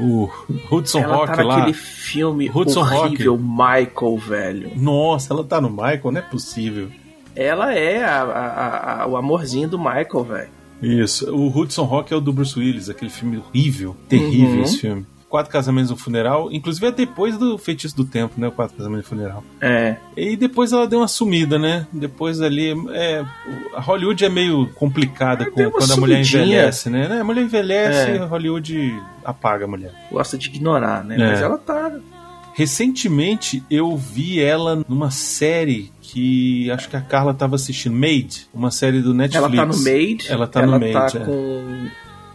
o 0.00 0.28
Hudson 0.70 1.00
Ela 1.00 1.16
Rock 1.16 1.34
tá 1.36 1.42
lá. 1.42 1.56
naquele 1.58 1.74
filme 1.76 2.48
Hudson 2.48 2.80
horrível, 2.80 3.36
Michael, 3.36 4.16
velho. 4.16 4.70
Nossa, 4.76 5.34
ela 5.34 5.42
tá 5.42 5.60
no 5.60 5.68
Michael, 5.68 6.12
não 6.12 6.18
é 6.18 6.22
possível. 6.22 6.88
Ela 7.34 7.74
é 7.74 8.04
a- 8.04 8.22
a- 8.22 9.02
a- 9.02 9.06
o 9.08 9.16
amorzinho 9.16 9.68
do 9.68 9.76
Michael, 9.78 10.22
velho. 10.24 10.48
Isso. 10.80 11.34
O 11.34 11.48
Hudson 11.48 11.82
Rock 11.84 12.12
é 12.12 12.16
o 12.16 12.20
do 12.20 12.32
Bruce 12.32 12.56
Willis, 12.58 12.88
aquele 12.88 13.10
filme 13.10 13.38
horrível, 13.38 13.96
terrível 14.08 14.56
Uhum. 14.58 14.62
esse 14.62 14.78
filme. 14.78 15.06
Quatro 15.32 15.50
Casamentos 15.50 15.90
um 15.90 15.96
Funeral, 15.96 16.52
inclusive 16.52 16.86
é 16.88 16.92
depois 16.92 17.38
do 17.38 17.56
Feitiço 17.56 17.96
do 17.96 18.04
Tempo, 18.04 18.34
né? 18.38 18.48
O 18.48 18.52
Quatro 18.52 18.76
Casamentos 18.76 19.06
um 19.06 19.08
Funeral. 19.08 19.42
É. 19.62 19.96
E 20.14 20.36
depois 20.36 20.74
ela 20.74 20.86
deu 20.86 20.98
uma 20.98 21.08
sumida, 21.08 21.58
né? 21.58 21.86
Depois 21.90 22.42
ali. 22.42 22.74
É, 22.90 23.24
a 23.74 23.80
Hollywood 23.80 24.22
é 24.22 24.28
meio 24.28 24.68
complicada 24.74 25.50
com, 25.50 25.70
quando 25.70 25.90
a 25.90 25.96
mulher 25.96 26.22
sumidinha. 26.22 26.44
envelhece, 26.44 26.90
né? 26.90 27.18
A 27.18 27.24
mulher 27.24 27.44
envelhece 27.44 28.10
É. 28.10 28.16
Hollywood 28.18 29.02
apaga 29.24 29.64
a 29.64 29.68
mulher. 29.68 29.90
Gosta 30.12 30.36
de 30.36 30.48
ignorar, 30.50 31.02
né? 31.02 31.14
É. 31.14 31.30
Mas 31.30 31.40
ela 31.40 31.56
tá. 31.56 31.90
Recentemente 32.52 33.64
eu 33.70 33.96
vi 33.96 34.38
ela 34.38 34.84
numa 34.86 35.10
série 35.10 35.90
que 36.02 36.70
acho 36.70 36.90
que 36.90 36.96
a 36.96 37.00
Carla 37.00 37.32
tava 37.32 37.56
assistindo, 37.56 37.96
Made, 37.96 38.46
uma 38.52 38.70
série 38.70 39.00
do 39.00 39.14
Netflix. 39.14 39.54
Ela 39.54 39.56
tá 39.56 39.66
no 39.66 39.78
Made. 39.78 40.26
Ela 40.28 40.46
tá 40.46 40.60
ela 40.60 40.78
no 40.78 40.92
tá 40.92 41.00
Made. 41.00 41.16
é. 41.16 41.20
com 41.20 41.88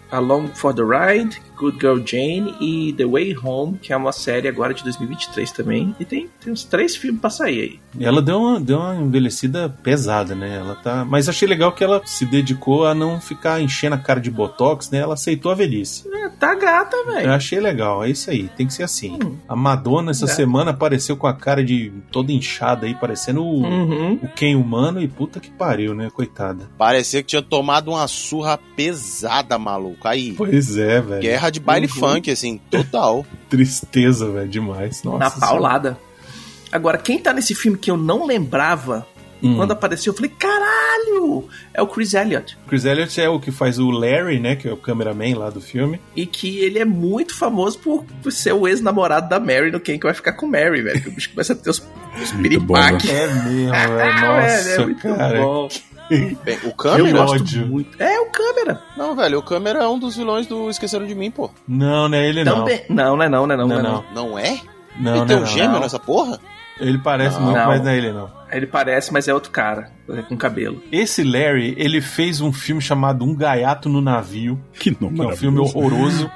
Along 0.09 0.47
for 0.53 0.73
the 0.73 0.83
Ride, 0.83 1.41
Good 1.57 1.77
Girl 1.79 1.99
Jane 2.05 2.53
e 2.61 2.93
The 2.93 3.05
Way 3.05 3.35
Home, 3.43 3.77
que 3.81 3.91
é 3.91 3.97
uma 3.97 4.11
série 4.11 4.47
agora 4.47 4.73
de 4.73 4.83
2023 4.83 5.51
também. 5.51 5.95
E 5.99 6.05
tem, 6.05 6.29
tem 6.43 6.53
uns 6.53 6.63
três 6.63 6.95
filmes 6.95 7.19
pra 7.21 7.29
sair 7.29 7.61
aí. 7.61 7.79
E 7.99 8.05
ela 8.05 8.21
deu 8.21 8.39
uma, 8.39 8.59
deu 8.59 8.77
uma 8.79 8.95
envelhecida 8.95 9.69
pesada, 9.83 10.35
né? 10.35 10.57
Ela 10.57 10.75
tá. 10.75 11.03
Mas 11.05 11.27
achei 11.27 11.47
legal 11.47 11.71
que 11.71 11.83
ela 11.83 12.01
se 12.05 12.25
dedicou 12.25 12.85
a 12.85 12.93
não 12.93 13.19
ficar 13.19 13.59
enchendo 13.61 13.95
a 13.95 13.99
cara 13.99 14.19
de 14.19 14.29
botox, 14.29 14.89
né? 14.91 14.99
Ela 14.99 15.15
aceitou 15.15 15.51
a 15.51 15.55
velhice. 15.55 16.07
É, 16.13 16.29
tá 16.29 16.53
gata, 16.55 16.95
Eu 16.95 17.05
velho. 17.05 17.31
achei 17.33 17.59
legal, 17.59 18.03
é 18.03 18.09
isso 18.09 18.29
aí, 18.29 18.47
tem 18.55 18.67
que 18.67 18.73
ser 18.73 18.83
assim. 18.83 19.17
Hum. 19.23 19.35
A 19.47 19.55
Madonna 19.55 20.11
essa 20.11 20.25
É. 20.25 20.27
semana 20.27 20.71
apareceu 20.71 21.17
com 21.17 21.27
a 21.27 21.33
cara 21.33 21.63
de 21.63 21.91
toda 22.11 22.31
inchada 22.31 22.85
aí, 22.85 22.93
parecendo 22.93 23.43
o, 23.43 23.63
Uhum. 23.63 24.19
o 24.21 24.27
Ken 24.29 24.55
humano 24.55 25.01
e 25.01 25.07
puta 25.07 25.39
que 25.39 25.49
pariu, 25.49 25.93
né? 25.95 26.09
Coitada. 26.13 26.69
Parecia 26.77 27.21
que 27.21 27.29
tinha 27.29 27.41
tomado 27.41 27.89
uma 27.91 28.07
surra 28.07 28.59
pesada, 28.75 29.57
maluco. 29.57 30.07
Aí, 30.07 30.33
Pois 30.33 30.77
é, 30.77 31.01
velho. 31.01 31.21
guerra 31.21 31.46
de 31.49 31.59
baile 31.59 31.87
Uhum. 31.87 31.93
funk, 31.93 32.29
assim, 32.31 32.59
total. 32.69 33.25
Tristeza, 33.49 34.29
velho, 34.31 34.47
demais. 34.49 35.03
Nossa 35.03 35.17
Na 35.19 35.29
Senhora. 35.29 35.47
paulada. 35.51 35.97
Agora, 36.71 36.97
quem 36.97 37.17
tá 37.19 37.31
nesse 37.33 37.55
filme 37.55 37.77
que 37.77 37.89
eu 37.89 37.97
não 37.97 38.25
lembrava, 38.25 39.07
Hum. 39.41 39.55
quando 39.55 39.71
apareceu, 39.71 40.11
eu 40.11 40.17
falei, 40.17 40.31
caralho! 40.37 41.47
É 41.73 41.81
o 41.81 41.87
Chris 41.87 42.13
Elliott. 42.13 42.57
Chris 42.67 42.85
Elliott 42.85 43.21
é 43.21 43.29
o 43.29 43.39
que 43.39 43.51
faz 43.51 43.77
o 43.77 43.89
Larry, 43.91 44.39
né? 44.39 44.55
Que 44.55 44.67
é 44.67 44.73
o 44.73 44.77
cameraman 44.77 45.37
lá 45.37 45.49
do 45.49 45.61
filme. 45.61 46.01
E 46.15 46.25
que 46.25 46.59
ele 46.59 46.79
é 46.79 46.85
muito 46.85 47.35
famoso 47.35 47.77
por, 47.79 48.03
por 48.23 48.31
ser 48.31 48.53
o 48.53 48.67
ex-namorado 48.67 49.29
da 49.29 49.39
Mary 49.39 49.71
no 49.71 49.79
Quem 49.79 49.99
que 49.99 50.05
vai 50.05 50.13
ficar 50.15 50.33
com 50.33 50.47
Mary, 50.47 50.81
velho. 50.81 51.01
Que 51.01 51.09
o 51.09 51.11
bicho 51.11 51.29
começa 51.29 51.53
a 51.53 51.55
ter 51.55 51.69
os, 51.69 51.77
os 52.21 52.31
Muito 52.33 52.59
bom, 52.61 52.73
piripaque. 52.73 53.09
É 53.11 53.27
mesmo, 53.27 53.73
Ah, 53.73 53.87
velho. 53.87 53.97
velho, 53.97 54.21
Nossa, 54.21 54.69
é 54.69 54.85
muito 54.85 55.01
cara. 55.01 55.41
bom. 55.41 55.69
Bem, 56.09 56.57
o 56.63 56.67
Eu 56.67 56.73
câmera? 56.73 57.17
gosto 57.19 57.41
ódio. 57.41 57.67
muito. 57.67 58.01
É, 58.01 58.19
o 58.19 58.25
câmera. 58.31 58.81
Não, 58.95 59.15
velho, 59.15 59.39
o 59.39 59.43
câmera 59.43 59.79
é 59.83 59.87
um 59.87 59.99
dos 59.99 60.15
vilões 60.15 60.47
do 60.47 60.69
Esqueceram 60.69 61.05
de 61.05 61.13
Mim, 61.15 61.29
pô. 61.31 61.49
Não, 61.67 62.07
não 62.09 62.17
é 62.17 62.27
ele 62.27 62.43
não. 62.43 62.59
Também. 62.59 62.81
Não, 62.89 63.15
não 63.17 63.23
é 63.23 63.29
não, 63.29 63.47
não 63.47 63.53
é 63.53 63.57
não. 63.57 63.67
Não, 63.67 63.75
Não, 63.75 63.79
é 63.79 63.83
não. 63.83 64.03
não. 64.13 64.29
Não 64.29 64.39
é? 64.39 64.59
Não, 64.99 65.11
Ele 65.11 65.19
não, 65.19 65.25
tem 65.27 65.37
um 65.37 65.45
gêmeo 65.45 65.71
não. 65.73 65.79
nessa 65.81 65.99
porra? 65.99 66.39
Ele 66.79 66.97
parece 66.99 67.35
Não. 67.37 67.45
muito, 67.45 67.57
Não. 67.57 67.67
mas 67.67 67.83
não 67.83 67.89
é 67.89 67.97
ele 67.97 68.11
não. 68.11 68.29
Ele 68.51 68.67
parece, 68.67 69.11
mas 69.11 69.27
é 69.27 69.33
outro 69.33 69.49
cara. 69.51 69.89
é 70.09 70.21
Com 70.21 70.37
cabelo. 70.37 70.81
Esse 70.91 71.23
Larry, 71.23 71.73
ele 71.77 71.99
fez 72.01 72.39
um 72.39 72.53
filme 72.53 72.81
chamado 72.81 73.25
Um 73.25 73.35
Gaiato 73.35 73.89
no 73.89 73.99
Navio, 73.99 74.59
Que 74.73 74.95
nome 75.01 75.15
que 75.19 75.21
é 75.25 75.27
um 75.27 75.35
filme 75.35 75.59
horroroso. 75.59 76.31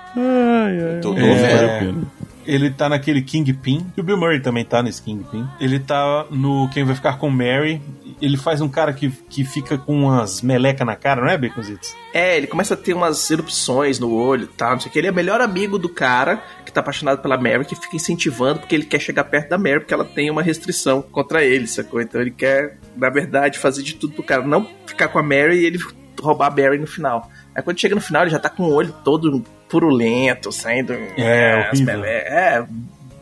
Tô, 1.02 1.14
tô 1.14 1.18
É. 1.20 1.80
vendo. 1.80 2.12
Ele 2.46 2.70
tá 2.70 2.90
naquele 2.90 3.22
Kingpin. 3.22 3.86
E 3.96 4.02
o 4.02 4.04
Bill 4.04 4.18
Murray 4.18 4.40
também 4.40 4.66
tá 4.66 4.82
nesse 4.82 5.02
Kingpin. 5.02 5.48
Ele 5.60 5.80
tá 5.80 6.26
no 6.30 6.70
Quem 6.70 6.84
Vai 6.84 6.96
Ficar 6.96 7.18
com 7.18 7.30
Mary. 7.30 7.82
Ele 8.22 8.38
faz 8.38 8.62
um 8.62 8.70
cara 8.70 8.94
que, 8.94 9.10
que 9.30 9.44
fica 9.44 9.78
com 9.78 10.04
umas 10.04 10.42
meleca 10.42 10.86
na 10.86 10.96
cara, 10.96 11.22
não 11.22 11.30
é, 11.30 11.38
Baconzitos? 11.38 11.96
É, 12.14 12.38
ele 12.38 12.46
começa 12.46 12.76
a 12.76 12.78
ter 12.78 12.94
umas 12.94 13.32
erupções 13.32 14.00
no 14.00 14.14
olho 14.14 14.44
e 14.44 14.48
tal, 14.48 14.74
não 14.74 14.80
sei 14.80 14.90
o 14.90 14.92
que. 14.92 15.00
Ele 15.00 15.08
é 15.08 15.12
o 15.12 15.16
melhor 15.16 15.42
amigo 15.42 15.80
do 15.80 15.90
cara 15.90 16.44
que 16.64 16.72
tá 16.72 16.82
apaixonado 16.82 17.22
pela 17.22 17.38
Mary, 17.38 17.66
que 17.66 17.76
fica 17.76 17.96
incentivando 17.96 18.60
porque 18.60 18.76
ele 18.76 18.86
quer 18.86 19.00
chegar 19.00 19.24
perto 19.24 19.50
da 19.50 19.58
Mary, 19.58 19.80
porque 19.80 19.94
ela 19.94 20.06
tem 20.06 20.30
uma 20.30 20.44
restrição 20.44 21.02
contra 21.02 21.44
ele, 21.44 21.68
sacou? 21.68 22.02
Então 22.02 22.22
ele 22.22 22.32
quer, 22.32 22.78
na 22.96 23.10
verdade, 23.10 23.58
fazer 23.58 23.82
de 23.82 23.96
tudo 23.96 24.14
pro 24.14 24.24
cara 24.24 24.46
não 24.46 24.68
ficar 24.86 25.08
com 25.08 25.18
a 25.18 25.24
Mary 25.24 25.60
e 25.60 25.66
ele 25.66 25.80
roubar 26.22 26.48
a 26.48 26.56
Mary 26.56 26.78
no 26.78 26.88
final. 26.88 27.28
Aí 27.56 27.62
quando 27.62 27.80
chega 27.80 27.96
no 27.96 28.02
final, 28.02 28.24
ele 28.24 28.32
já 28.32 28.40
tá 28.40 28.50
com 28.50 28.64
o 28.64 28.74
olho 28.74 28.94
todo 29.04 29.44
purulento, 29.68 30.52
saindo. 30.52 30.94
É, 31.18 31.68
as 31.70 31.78
horrível. 31.80 31.98
mele- 32.00 32.08
É, 32.08 32.66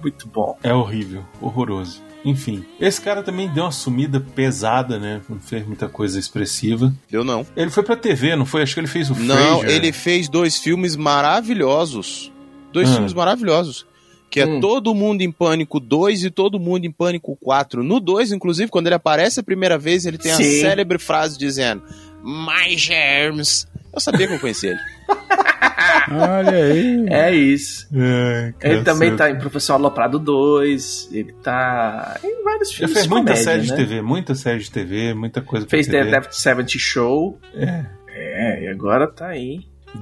muito 0.02 0.28
bom. 0.28 0.58
É 0.64 0.74
horrível, 0.74 1.24
horroroso. 1.42 2.02
Enfim, 2.26 2.66
esse 2.82 3.00
cara 3.00 3.24
também 3.24 3.48
deu 3.48 3.64
uma 3.64 3.72
sumida 3.72 4.20
pesada, 4.20 5.00
né? 5.00 5.22
Não 5.30 5.40
fez 5.40 5.66
muita 5.66 5.88
coisa 5.88 6.20
expressiva. 6.20 6.94
Eu 7.10 7.24
não. 7.24 7.48
Ele 7.56 7.70
foi 7.72 7.82
pra 7.82 7.96
TV, 7.96 8.36
não 8.36 8.46
foi? 8.46 8.62
Acho 8.62 8.74
que 8.74 8.80
ele 8.82 8.88
fez 8.88 9.10
o 9.10 9.16
Não, 9.16 9.60
Frasier. 9.60 9.70
ele 9.78 9.94
fez 9.94 10.28
dois 10.28 10.58
filmes 10.58 10.98
maravilhosos. 10.98 12.32
Dois 12.72 12.90
Ah. 12.90 12.94
filmes 12.94 13.14
maravilhosos. 13.14 13.86
Que 14.30 14.42
é 14.42 14.46
Hum. 14.46 14.60
Todo 14.60 14.94
Mundo 14.94 15.22
em 15.22 15.32
Pânico 15.32 15.80
2 15.80 16.24
e 16.24 16.30
Todo 16.30 16.60
Mundo 16.60 16.86
em 16.86 16.92
Pânico 16.92 17.36
4. 17.42 17.84
No 17.84 18.00
2, 18.00 18.32
inclusive, 18.32 18.70
quando 18.70 18.86
ele 18.88 18.96
aparece 18.96 19.40
a 19.40 19.44
primeira 19.44 19.78
vez, 19.78 20.06
ele 20.06 20.18
tem 20.20 20.32
a 20.32 20.36
Sim. 20.36 20.60
célebre 20.62 21.00
frase 21.00 21.38
dizendo: 21.40 21.82
My 22.24 22.78
germs. 22.78 23.66
Eu 24.00 24.02
sabia 24.12 24.28
que 24.28 24.34
eu 24.34 24.40
conhecia 24.40 24.72
ele. 24.72 24.80
Olha 26.12 26.52
aí. 26.66 27.06
É 27.10 27.32
isso. 27.36 27.88
É, 27.94 28.54
Ele 28.62 28.84
também 28.84 29.16
tá 29.16 29.30
em 29.30 29.38
Professor 29.38 29.74
Aloprado 29.74 30.18
2, 30.18 31.10
ele 31.12 31.34
tá 31.44 32.20
em 32.24 32.44
vários 32.44 32.70
Ele 32.70 32.78
filmes 32.78 32.94
fez 32.94 33.04
de 33.04 33.10
muita 33.10 33.32
comédia, 33.32 33.44
série 33.44 33.62
de 33.64 33.70
né? 33.72 33.76
TV, 33.78 34.02
muita 34.02 34.36
série 34.36 34.60
de 34.60 34.72
TV, 34.72 35.14
muita 35.14 35.42
coisa 35.42 35.66
pra 35.68 35.72
Fez 35.78 35.88
The 35.88 36.22
70 36.32 36.68
Show. 36.80 37.40
É. 37.54 37.86
É, 38.12 38.64
e 38.64 38.68
agora 38.68 39.08
tá 39.08 39.28
aí. 39.28 39.60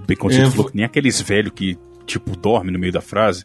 Baconzito 0.07 0.43
Eu 0.43 0.49
falou 0.51 0.63
vou- 0.63 0.71
que 0.71 0.77
nem 0.77 0.85
aqueles 0.85 1.21
velhos 1.21 1.51
que, 1.53 1.77
tipo, 2.05 2.35
dorme 2.37 2.71
no 2.71 2.79
meio 2.79 2.93
da 2.93 3.01
frase. 3.01 3.43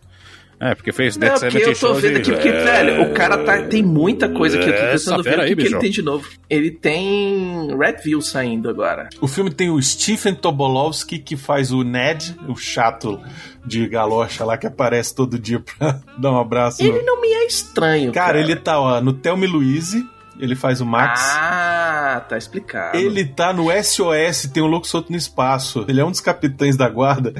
É, 0.64 0.76
porque 0.76 0.92
fez 0.92 1.16
Não, 1.16 1.26
Dead 1.26 1.32
porque 1.32 1.50
Seventy 1.50 1.68
eu 1.70 1.74
tô 1.74 1.86
Shows 1.88 2.02
vendo 2.02 2.16
aqui, 2.18 2.30
porque, 2.30 2.48
É, 2.48 2.64
velho, 2.64 3.02
o 3.02 3.12
cara 3.12 3.38
tá, 3.38 3.62
tem 3.62 3.82
muita 3.82 4.28
coisa 4.28 4.56
aqui. 4.60 4.68
Eu 4.70 4.72
tô 4.76 4.80
Essa 4.84 5.10
tentando 5.10 5.22
ver 5.24 5.38
o 5.40 5.46
que, 5.48 5.56
que 5.56 5.66
ele 5.66 5.78
tem 5.80 5.90
de 5.90 6.02
novo. 6.02 6.28
Ele 6.48 6.70
tem 6.70 7.76
Redville 7.76 8.22
saindo 8.22 8.70
agora. 8.70 9.08
O 9.20 9.26
filme 9.26 9.50
tem 9.50 9.70
o 9.70 9.82
Stephen 9.82 10.34
Tobolowsky, 10.36 11.18
que 11.18 11.36
faz 11.36 11.72
o 11.72 11.82
Ned, 11.82 12.36
o 12.48 12.54
chato 12.54 13.20
de 13.66 13.88
galocha 13.88 14.44
lá, 14.44 14.56
que 14.56 14.66
aparece 14.66 15.12
todo 15.14 15.36
dia 15.38 15.58
pra 15.60 16.00
dar 16.16 16.30
um 16.30 16.38
abraço. 16.38 16.82
no- 16.82 16.88
Ele 16.88 17.02
não 17.02 17.20
me 17.20 17.28
é 17.28 17.46
estranho. 17.46 18.12
Cara, 18.12 18.38
ele 18.38 18.54
tá 18.54 18.78
ó, 18.80 19.00
no 19.00 19.12
Thelma 19.12 19.44
e 19.44 19.48
Louise, 19.48 20.06
ele 20.42 20.54
faz 20.56 20.80
o 20.80 20.86
Max. 20.86 21.20
Ah, 21.38 22.24
tá 22.28 22.36
explicado. 22.36 22.96
Ele 22.98 23.24
tá 23.24 23.52
no 23.52 23.66
SOS, 23.82 24.50
tem 24.52 24.62
um 24.62 24.66
louco 24.66 24.86
solto 24.86 25.10
no 25.10 25.16
espaço. 25.16 25.84
Ele 25.88 26.00
é 26.00 26.04
um 26.04 26.10
dos 26.10 26.20
capitães 26.20 26.76
da 26.76 26.88
guarda, 26.88 27.32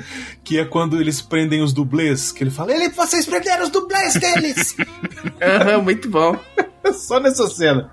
que 0.45 0.59
é 0.59 0.65
quando 0.65 1.01
eles 1.01 1.21
prendem 1.21 1.63
os 1.63 1.73
dublês, 1.73 2.31
que 2.33 2.45
ele 2.45 2.51
fala, 2.51 2.73
ele, 2.73 2.89
vocês 2.91 3.27
prenderam 3.27 3.65
os 3.65 3.71
dublês 3.71 4.15
deles! 4.15 4.77
Aham, 5.43 5.83
muito 5.83 6.09
bom. 6.09 6.37
Só 6.95 7.21
nessa 7.21 7.47
cena. 7.49 7.91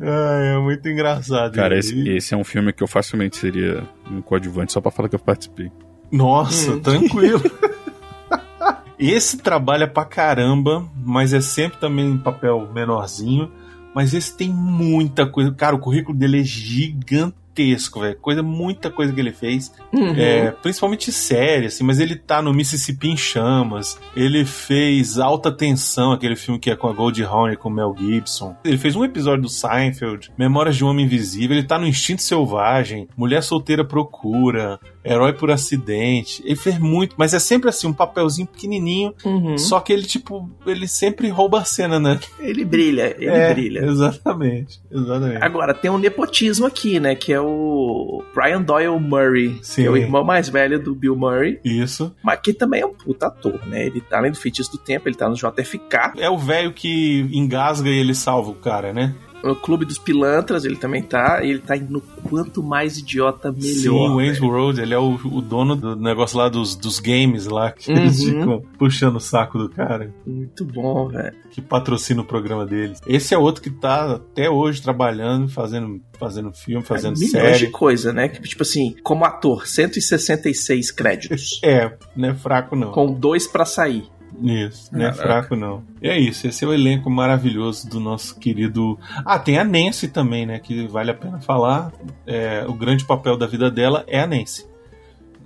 Ai, 0.00 0.54
é 0.54 0.58
muito 0.58 0.88
engraçado. 0.88 1.54
Cara, 1.54 1.78
esse, 1.78 2.08
esse 2.08 2.34
é 2.34 2.36
um 2.36 2.42
filme 2.44 2.72
que 2.72 2.82
eu 2.82 2.88
facilmente 2.88 3.36
seria 3.36 3.82
um 4.10 4.20
coadjuvante 4.20 4.72
só 4.72 4.80
pra 4.80 4.90
falar 4.90 5.08
que 5.08 5.14
eu 5.14 5.20
participei. 5.20 5.70
Nossa, 6.10 6.72
Hum. 6.72 6.80
tranquilo. 6.80 7.40
esse 8.98 9.38
trabalha 9.38 9.86
pra 9.86 10.04
caramba, 10.04 10.84
mas 10.96 11.32
é 11.32 11.40
sempre 11.40 11.78
também 11.78 12.10
em 12.10 12.18
papel 12.18 12.68
menorzinho. 12.72 13.50
Mas 13.98 14.14
esse 14.14 14.36
tem 14.36 14.48
muita 14.48 15.26
coisa. 15.26 15.50
Cara, 15.50 15.74
o 15.74 15.80
currículo 15.80 16.16
dele 16.16 16.38
é 16.38 16.44
gigantesco, 16.44 17.98
velho. 17.98 18.16
Coisa, 18.20 18.44
muita 18.44 18.92
coisa 18.92 19.12
que 19.12 19.18
ele 19.18 19.32
fez. 19.32 19.72
Uhum. 19.92 20.14
É, 20.16 20.52
principalmente 20.52 21.10
série, 21.10 21.66
assim, 21.66 21.82
mas 21.82 21.98
ele 21.98 22.14
tá 22.14 22.40
no 22.40 22.54
Mississippi 22.54 23.08
em 23.08 23.16
Chamas. 23.16 23.98
Ele 24.14 24.44
fez 24.44 25.18
Alta 25.18 25.50
Tensão, 25.50 26.12
aquele 26.12 26.36
filme 26.36 26.60
que 26.60 26.70
é 26.70 26.76
com 26.76 26.86
a 26.86 26.92
Goldie 26.92 27.24
Hawn 27.24 27.50
e 27.50 27.56
com 27.56 27.68
o 27.68 27.72
Mel 27.72 27.92
Gibson. 27.98 28.54
Ele 28.64 28.78
fez 28.78 28.94
um 28.94 29.04
episódio 29.04 29.42
do 29.42 29.48
Seinfeld, 29.48 30.30
Memórias 30.38 30.76
de 30.76 30.84
um 30.84 30.88
Homem 30.90 31.04
Invisível. 31.04 31.56
Ele 31.56 31.66
tá 31.66 31.76
no 31.76 31.84
Instinto 31.84 32.22
Selvagem, 32.22 33.08
Mulher 33.16 33.42
Solteira 33.42 33.84
Procura, 33.84 34.78
Herói 35.04 35.32
por 35.32 35.50
Acidente. 35.50 36.42
Ele 36.44 36.56
fez 36.56 36.78
muito, 36.78 37.14
mas 37.18 37.34
é 37.34 37.38
sempre 37.38 37.68
assim, 37.68 37.86
um 37.86 37.92
papelzinho 37.92 38.46
pequenininho. 38.46 39.14
Uhum. 39.24 39.56
Só 39.56 39.80
que 39.80 39.92
ele, 39.92 40.02
tipo, 40.02 40.48
ele 40.66 40.86
sempre 40.88 41.28
rouba 41.28 41.60
a 41.60 41.64
cena, 41.64 41.98
né? 41.98 42.18
Ele 42.38 42.64
brilha, 42.64 43.14
ele 43.18 43.26
É, 43.30 43.52
brilha. 43.54 43.84
Exatamente, 43.84 44.80
exatamente. 44.90 45.42
Agora, 45.42 45.74
tem 45.74 45.90
um 45.90 45.98
nepotismo 45.98 46.66
aqui, 46.66 46.98
né? 47.00 47.14
Que 47.14 47.32
é 47.32 47.40
o 47.40 48.22
Brian 48.34 48.62
Doyle 48.62 48.98
Murray, 49.00 49.58
Sim. 49.62 49.82
que 49.82 49.88
é 49.88 49.90
o 49.90 49.96
irmão 49.96 50.24
mais 50.24 50.48
velho 50.48 50.82
do 50.82 50.94
Bill 50.94 51.16
Murray, 51.16 51.60
Isso. 51.64 52.14
mas 52.22 52.40
que 52.40 52.52
também 52.52 52.80
é 52.82 52.86
um 52.86 52.94
puta 52.94 53.26
ator, 53.26 53.60
né? 53.66 53.86
Ele 53.86 54.00
tá 54.00 54.18
além 54.18 54.30
do 54.32 54.38
feitiço 54.38 54.72
do 54.72 54.78
tempo, 54.78 55.08
ele 55.08 55.16
tá 55.16 55.28
no 55.28 55.34
JFK, 55.34 56.12
É 56.18 56.28
o 56.30 56.38
velho 56.38 56.72
que 56.72 57.26
engasga 57.32 57.88
e 57.88 57.98
ele 57.98 58.14
salva 58.14 58.50
o 58.50 58.54
cara, 58.54 58.92
né? 58.92 59.14
No 59.42 59.54
Clube 59.56 59.84
dos 59.84 59.98
Pilantras 59.98 60.64
ele 60.64 60.76
também 60.76 61.02
tá, 61.02 61.40
e 61.44 61.50
ele 61.50 61.58
tá 61.60 61.76
no 61.76 62.00
Quanto 62.00 62.62
Mais 62.62 62.98
Idiota 62.98 63.50
Melhor. 63.52 63.62
Sim, 63.62 63.88
o. 63.88 64.16
Wayne's 64.16 64.40
World, 64.40 64.80
ele 64.80 64.92
é 64.94 64.98
o, 64.98 65.14
o 65.14 65.40
dono 65.40 65.76
do 65.76 65.96
negócio 65.96 66.36
lá 66.38 66.48
dos, 66.48 66.74
dos 66.76 66.98
games 67.00 67.46
lá, 67.46 67.70
que 67.72 67.90
Uhum. 67.90 67.96
eles 67.98 68.22
ficam 68.22 68.62
puxando 68.78 69.16
o 69.16 69.20
saco 69.20 69.58
do 69.58 69.68
cara, 69.68 70.12
Muito 70.26 70.64
bom, 70.64 71.08
velho. 71.08 71.34
que 71.50 71.60
patrocina 71.62 72.20
o 72.20 72.24
programa 72.24 72.66
deles. 72.66 73.00
Esse 73.06 73.34
é 73.34 73.38
outro 73.38 73.62
que 73.62 73.70
tá 73.70 74.16
até 74.16 74.50
hoje 74.50 74.82
trabalhando, 74.82 75.48
fazendo, 75.48 76.00
fazendo 76.18 76.52
filme, 76.52 76.84
fazendo 76.84 77.14
Milhões 77.18 77.30
série. 77.30 77.58
de 77.58 77.66
coisa, 77.68 78.12
né? 78.12 78.28
Que, 78.28 78.40
tipo 78.42 78.62
assim, 78.62 78.94
como 79.02 79.24
ator, 79.24 79.66
166 79.66 80.90
créditos. 80.90 81.60
É, 81.64 81.92
não 82.16 82.30
é 82.30 82.34
fraco 82.34 82.74
não. 82.76 82.90
com 82.92 83.12
dois 83.12 83.46
pra 83.46 83.64
sair. 83.64 84.04
Isso, 84.40 84.88
não 84.92 85.00
é 85.00 85.10
Caraca. 85.10 85.22
fraco 85.22 85.56
não. 85.56 85.82
E 86.00 86.08
é 86.08 86.18
isso, 86.18 86.46
esse 86.46 86.64
é 86.64 86.68
o 86.68 86.72
elenco 86.72 87.10
maravilhoso 87.10 87.88
do 87.88 87.98
nosso 87.98 88.38
querido. 88.38 88.98
Ah, 89.24 89.38
tem 89.38 89.58
a 89.58 89.64
Nancy 89.64 90.08
também, 90.08 90.46
né? 90.46 90.58
Que 90.58 90.86
vale 90.86 91.10
a 91.10 91.14
pena 91.14 91.40
falar. 91.40 91.92
É, 92.26 92.64
o 92.68 92.72
grande 92.74 93.04
papel 93.04 93.36
da 93.36 93.46
vida 93.46 93.70
dela 93.70 94.04
é 94.06 94.20
a 94.20 94.26
Nancy. 94.26 94.66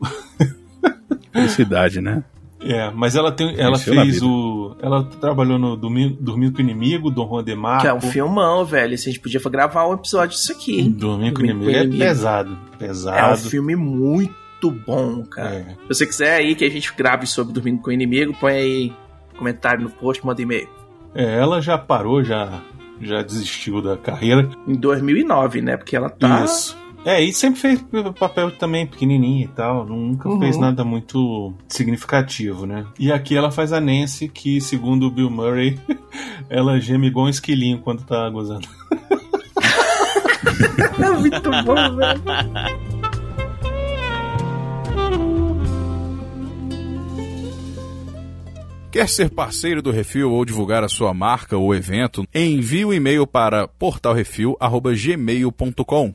Felicidade, 1.32 2.00
né? 2.00 2.22
É, 2.64 2.90
mas 2.92 3.16
ela 3.16 3.32
tem, 3.32 3.58
ela 3.58 3.76
Venceu 3.76 3.94
fez 3.94 4.22
o, 4.22 4.76
ela 4.80 5.02
trabalhou 5.04 5.58
no 5.58 5.76
Dormindo, 5.76 6.16
Dormindo 6.20 6.52
com 6.52 6.58
o 6.58 6.60
Inimigo, 6.62 7.10
Dom 7.10 7.26
Juan 7.28 7.42
de 7.42 7.56
Marco. 7.56 7.82
Que 7.82 7.88
é 7.88 7.94
um 7.94 8.00
filmão, 8.00 8.64
velho. 8.64 8.96
Se 8.96 9.08
a 9.08 9.12
gente 9.12 9.20
podia 9.20 9.40
gravar 9.40 9.88
um 9.88 9.94
episódio 9.94 10.36
disso 10.36 10.52
aqui. 10.52 10.82
Dormindo 10.88 10.94
com 10.94 10.96
o 10.96 10.98
Dormindo 10.98 11.34
com 11.34 11.42
Inimigo 11.44 11.70
o 11.70 11.74
é 11.74 11.80
Inimigo. 11.80 11.98
pesado, 12.04 12.52
É 12.52 12.74
um 12.74 12.78
pesado. 12.78 13.50
filme 13.50 13.74
muito 13.74 14.41
muito 14.62 14.70
bom, 14.70 15.24
cara. 15.24 15.54
É. 15.56 15.64
Se 15.64 15.88
você 15.88 16.06
quiser 16.06 16.34
aí 16.36 16.54
que 16.54 16.64
a 16.64 16.70
gente 16.70 16.92
grave 16.94 17.26
sobre 17.26 17.52
Dormindo 17.52 17.80
com 17.80 17.90
o 17.90 17.92
Inimigo, 17.92 18.34
põe 18.38 18.52
aí 18.52 18.92
comentário 19.36 19.82
no 19.82 19.90
post, 19.90 20.24
manda 20.24 20.40
e-mail. 20.40 20.68
É, 21.14 21.38
ela 21.38 21.60
já 21.60 21.76
parou, 21.76 22.22
já, 22.22 22.60
já 23.00 23.22
desistiu 23.22 23.82
da 23.82 23.96
carreira. 23.96 24.48
Em 24.66 24.74
2009, 24.74 25.60
né? 25.62 25.76
Porque 25.76 25.96
ela 25.96 26.08
tá... 26.08 26.44
Isso. 26.44 26.80
É, 27.04 27.20
e 27.20 27.32
sempre 27.32 27.60
fez 27.60 27.84
papel 28.16 28.52
também 28.52 28.86
pequenininho 28.86 29.44
e 29.44 29.48
tal, 29.48 29.84
nunca 29.84 30.28
Uhum. 30.28 30.38
fez 30.38 30.56
nada 30.56 30.84
muito 30.84 31.52
significativo, 31.66 32.64
né? 32.64 32.86
E 32.96 33.10
aqui 33.10 33.36
ela 33.36 33.50
faz 33.50 33.72
a 33.72 33.80
Nancy, 33.80 34.28
que 34.28 34.60
segundo 34.60 35.08
o 35.08 35.10
Bill 35.10 35.28
Murray, 35.28 35.80
ela 36.48 36.78
geme 36.78 37.08
igual 37.08 37.26
um 37.26 37.28
esquilinho 37.28 37.78
quando 37.80 38.04
tá 38.04 38.30
gozando. 38.30 38.68
É 40.98 41.10
muito 41.10 41.50
bom, 41.64 41.96
velho. 41.96 42.22
Quer 48.92 49.08
ser 49.08 49.30
parceiro 49.30 49.80
do 49.80 49.90
Refil 49.90 50.30
ou 50.30 50.44
divulgar 50.44 50.84
a 50.84 50.88
sua 50.88 51.14
marca 51.14 51.56
ou 51.56 51.74
evento? 51.74 52.26
Envie 52.34 52.84
um 52.84 52.92
e-mail 52.92 53.26
para 53.26 53.66
portalrefil@gmail.com. 53.66 56.14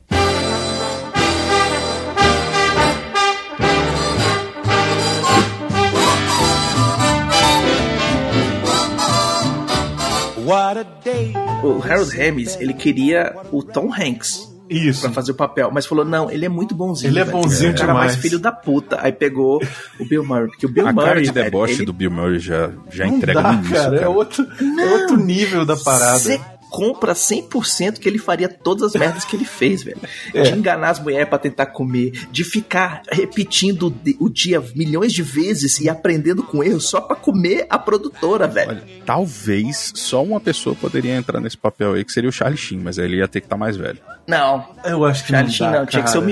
O 11.64 11.82
Harold 11.82 12.16
Ramis, 12.16 12.56
ele 12.60 12.74
queria 12.74 13.34
o 13.50 13.60
Tom 13.60 13.92
Hanks. 13.92 14.56
Isso. 14.68 15.02
Pra 15.02 15.10
fazer 15.12 15.32
o 15.32 15.34
papel, 15.34 15.70
mas 15.72 15.86
falou: 15.86 16.04
não, 16.04 16.30
ele 16.30 16.44
é 16.44 16.48
muito 16.48 16.74
bonzinho. 16.74 17.10
Ele 17.10 17.20
é 17.20 17.24
velho. 17.24 17.36
bonzinho 17.36 17.70
é 17.70 17.74
o 17.74 17.78
cara 17.78 17.94
mais 17.94 18.12
demais. 18.12 18.22
filho 18.22 18.38
da 18.38 18.52
puta. 18.52 18.98
Aí 19.00 19.12
pegou 19.12 19.60
o 19.98 20.04
Bill 20.04 20.24
Murray. 20.24 20.48
Porque 20.48 20.66
o 20.66 20.68
Bill 20.68 20.86
A 20.86 20.92
Murray. 20.92 21.08
cara 21.08 21.22
de 21.22 21.30
velho, 21.32 21.44
deboche 21.46 21.74
ele 21.74 21.84
do 21.86 21.92
Bill 21.92 22.10
Murray 22.10 22.38
já, 22.38 22.70
já 22.90 23.06
Não 23.06 23.16
entrega 23.16 23.42
dá, 23.42 23.52
no 23.52 23.58
início, 23.58 23.74
cara, 23.74 23.90
cara. 23.90 24.02
É, 24.02 24.08
outro, 24.08 24.46
é 24.60 24.84
outro 24.94 25.16
nível 25.16 25.64
da 25.64 25.76
parada. 25.76 26.18
Você 26.18 26.40
compra 26.70 27.12
100% 27.14 27.98
que 27.98 28.08
ele 28.08 28.18
faria 28.18 28.48
todas 28.48 28.82
as 28.94 29.00
merdas 29.00 29.24
que 29.24 29.36
ele 29.36 29.44
fez, 29.44 29.82
velho. 29.82 29.98
É. 30.34 30.42
De 30.42 30.50
enganar 30.58 30.90
as 30.90 31.00
mulheres 31.00 31.28
pra 31.28 31.38
tentar 31.38 31.66
comer, 31.66 32.12
de 32.30 32.44
ficar 32.44 33.02
repetindo 33.10 33.86
o 33.86 33.90
di- 33.90 34.16
o 34.20 34.28
dia 34.28 34.62
milhões 34.74 35.12
de 35.12 35.22
vezes 35.22 35.80
e 35.80 35.88
aprendendo 35.88 36.42
com 36.42 36.62
erros 36.62 36.84
só 36.88 37.00
pra 37.00 37.16
comer 37.16 37.66
a 37.70 37.78
produtora, 37.78 38.46
velho. 38.46 38.70
Olha, 38.70 38.82
talvez 39.06 39.92
só 39.94 40.22
uma 40.22 40.40
pessoa 40.40 40.74
poderia 40.76 41.16
entrar 41.16 41.40
nesse 41.40 41.56
papel 41.56 41.94
aí, 41.94 42.04
que 42.04 42.12
seria 42.12 42.28
o 42.28 42.32
Charlie 42.32 42.58
Sheen, 42.58 42.78
mas 42.80 42.98
aí 42.98 43.04
ele 43.06 43.16
ia 43.18 43.28
ter 43.28 43.40
que 43.40 43.46
estar 43.46 43.56
mais 43.56 43.76
velho. 43.76 43.98
Não, 44.26 44.66
Eu 44.84 45.04
acho 45.04 45.22
que 45.24 45.30
Charlie 45.30 45.48
não, 45.50 45.54
Sheen 45.56 45.70
dá, 45.70 45.78
não, 45.80 45.86
tinha 45.86 46.02
que 46.02 46.10
ser 46.10 46.18
o. 46.18 46.22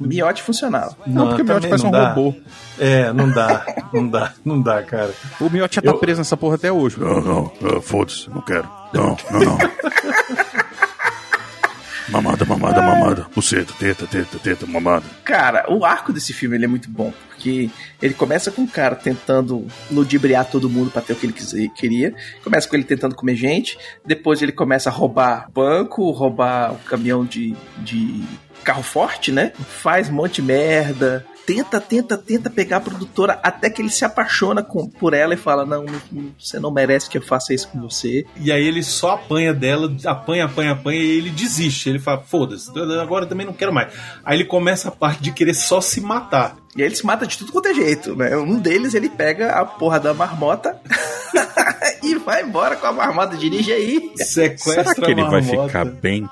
O 0.00 0.06
Miotti 0.06 0.44
funcionava. 0.44 0.96
Não, 1.08 1.26
porque 1.26 1.42
o 1.42 1.44
Miotti 1.44 1.62
também 1.62 1.70
parece 1.70 1.82
não 1.82 1.88
um 1.90 1.92
dá. 1.92 2.12
robô. 2.12 2.34
É, 2.78 3.12
não 3.12 3.28
dá, 3.28 3.66
não 3.92 4.08
dá, 4.08 4.32
não 4.44 4.62
dá, 4.62 4.80
cara. 4.84 5.10
O 5.40 5.50
Miotti 5.50 5.74
já 5.74 5.82
tá 5.82 5.90
Eu- 5.90 5.98
preso 5.98 6.20
nessa 6.20 6.36
porra 6.36 6.54
até 6.54 6.70
hoje. 6.70 7.00
Não, 7.00 7.20
não, 7.20 7.52
ah, 7.64 7.80
foda-se, 7.80 8.30
não 8.30 8.40
quero. 8.40 8.68
Não, 8.92 9.16
não, 9.30 9.40
não. 9.40 9.58
mamada, 12.08 12.44
mamada, 12.44 12.80
mamada. 12.82 13.26
Buceta, 13.34 13.72
teta, 13.78 14.06
teta, 14.06 14.38
teta, 14.38 14.66
mamada. 14.66 15.04
Cara, 15.24 15.66
o 15.68 15.84
arco 15.84 16.12
desse 16.12 16.32
filme 16.32 16.56
ele 16.56 16.64
é 16.64 16.68
muito 16.68 16.88
bom, 16.90 17.12
porque 17.28 17.70
ele 18.00 18.14
começa 18.14 18.50
com 18.50 18.62
um 18.62 18.66
cara 18.66 18.94
tentando 18.96 19.66
ludibriar 19.90 20.46
todo 20.46 20.70
mundo 20.70 20.90
pra 20.90 21.02
ter 21.02 21.12
o 21.12 21.16
que 21.16 21.26
ele 21.26 21.32
quiser- 21.34 21.68
queria. 21.74 22.14
Começa 22.42 22.68
com 22.68 22.76
ele 22.76 22.84
tentando 22.84 23.14
comer 23.14 23.36
gente, 23.36 23.78
depois 24.06 24.40
ele 24.40 24.52
começa 24.52 24.88
a 24.88 24.92
roubar 24.92 25.48
banco, 25.52 26.10
roubar 26.10 26.72
o 26.72 26.78
caminhão 26.78 27.24
de, 27.24 27.54
de 27.78 28.22
carro 28.64 28.82
forte, 28.82 29.30
né? 29.30 29.52
Faz 29.68 30.08
um 30.08 30.14
monte 30.14 30.36
de 30.36 30.42
merda. 30.42 31.26
Tenta, 31.48 31.80
tenta, 31.80 32.18
tenta 32.18 32.50
pegar 32.50 32.76
a 32.76 32.80
produtora 32.80 33.40
até 33.42 33.70
que 33.70 33.80
ele 33.80 33.88
se 33.88 34.04
apaixona 34.04 34.62
com- 34.62 34.86
por 34.86 35.14
ela 35.14 35.32
e 35.32 35.36
fala: 35.38 35.64
não, 35.64 35.82
não, 35.82 36.30
você 36.38 36.60
não 36.60 36.70
merece 36.70 37.08
que 37.08 37.16
eu 37.16 37.22
faça 37.22 37.54
isso 37.54 37.68
com 37.68 37.80
você. 37.80 38.26
E 38.36 38.52
aí 38.52 38.62
ele 38.62 38.82
só 38.82 39.12
apanha 39.12 39.54
dela, 39.54 39.90
apanha, 40.04 40.44
apanha, 40.44 40.72
apanha, 40.72 41.00
e 41.00 41.16
ele 41.16 41.30
desiste. 41.30 41.88
Ele 41.88 41.98
fala, 41.98 42.20
foda-se, 42.20 42.70
agora 43.00 43.24
eu 43.24 43.28
também 43.30 43.46
não 43.46 43.54
quero 43.54 43.72
mais. 43.72 43.90
Aí 44.22 44.36
ele 44.36 44.44
começa 44.44 44.88
a 44.88 44.92
parte 44.92 45.22
de 45.22 45.32
querer 45.32 45.54
só 45.54 45.80
se 45.80 46.02
matar. 46.02 46.58
E 46.76 46.82
aí 46.82 46.88
ele 46.88 46.96
se 46.96 47.06
mata 47.06 47.26
de 47.26 47.38
tudo 47.38 47.50
quanto 47.50 47.68
é 47.68 47.74
jeito, 47.74 48.14
né? 48.14 48.36
Um 48.36 48.58
deles 48.58 48.92
ele 48.92 49.08
pega 49.08 49.52
a 49.52 49.64
porra 49.64 49.98
da 49.98 50.12
marmota 50.12 50.78
e 52.04 52.14
vai 52.16 52.42
embora 52.42 52.76
com 52.76 52.86
a 52.86 52.92
marmota, 52.92 53.38
dirige 53.38 53.72
aí. 53.72 54.12
Sequestra 54.16 54.84
Será 54.84 54.94
que 54.94 55.10
ele 55.10 55.22
a 55.22 55.30
vai 55.30 55.42
ficar 55.42 55.86
bem? 55.86 56.28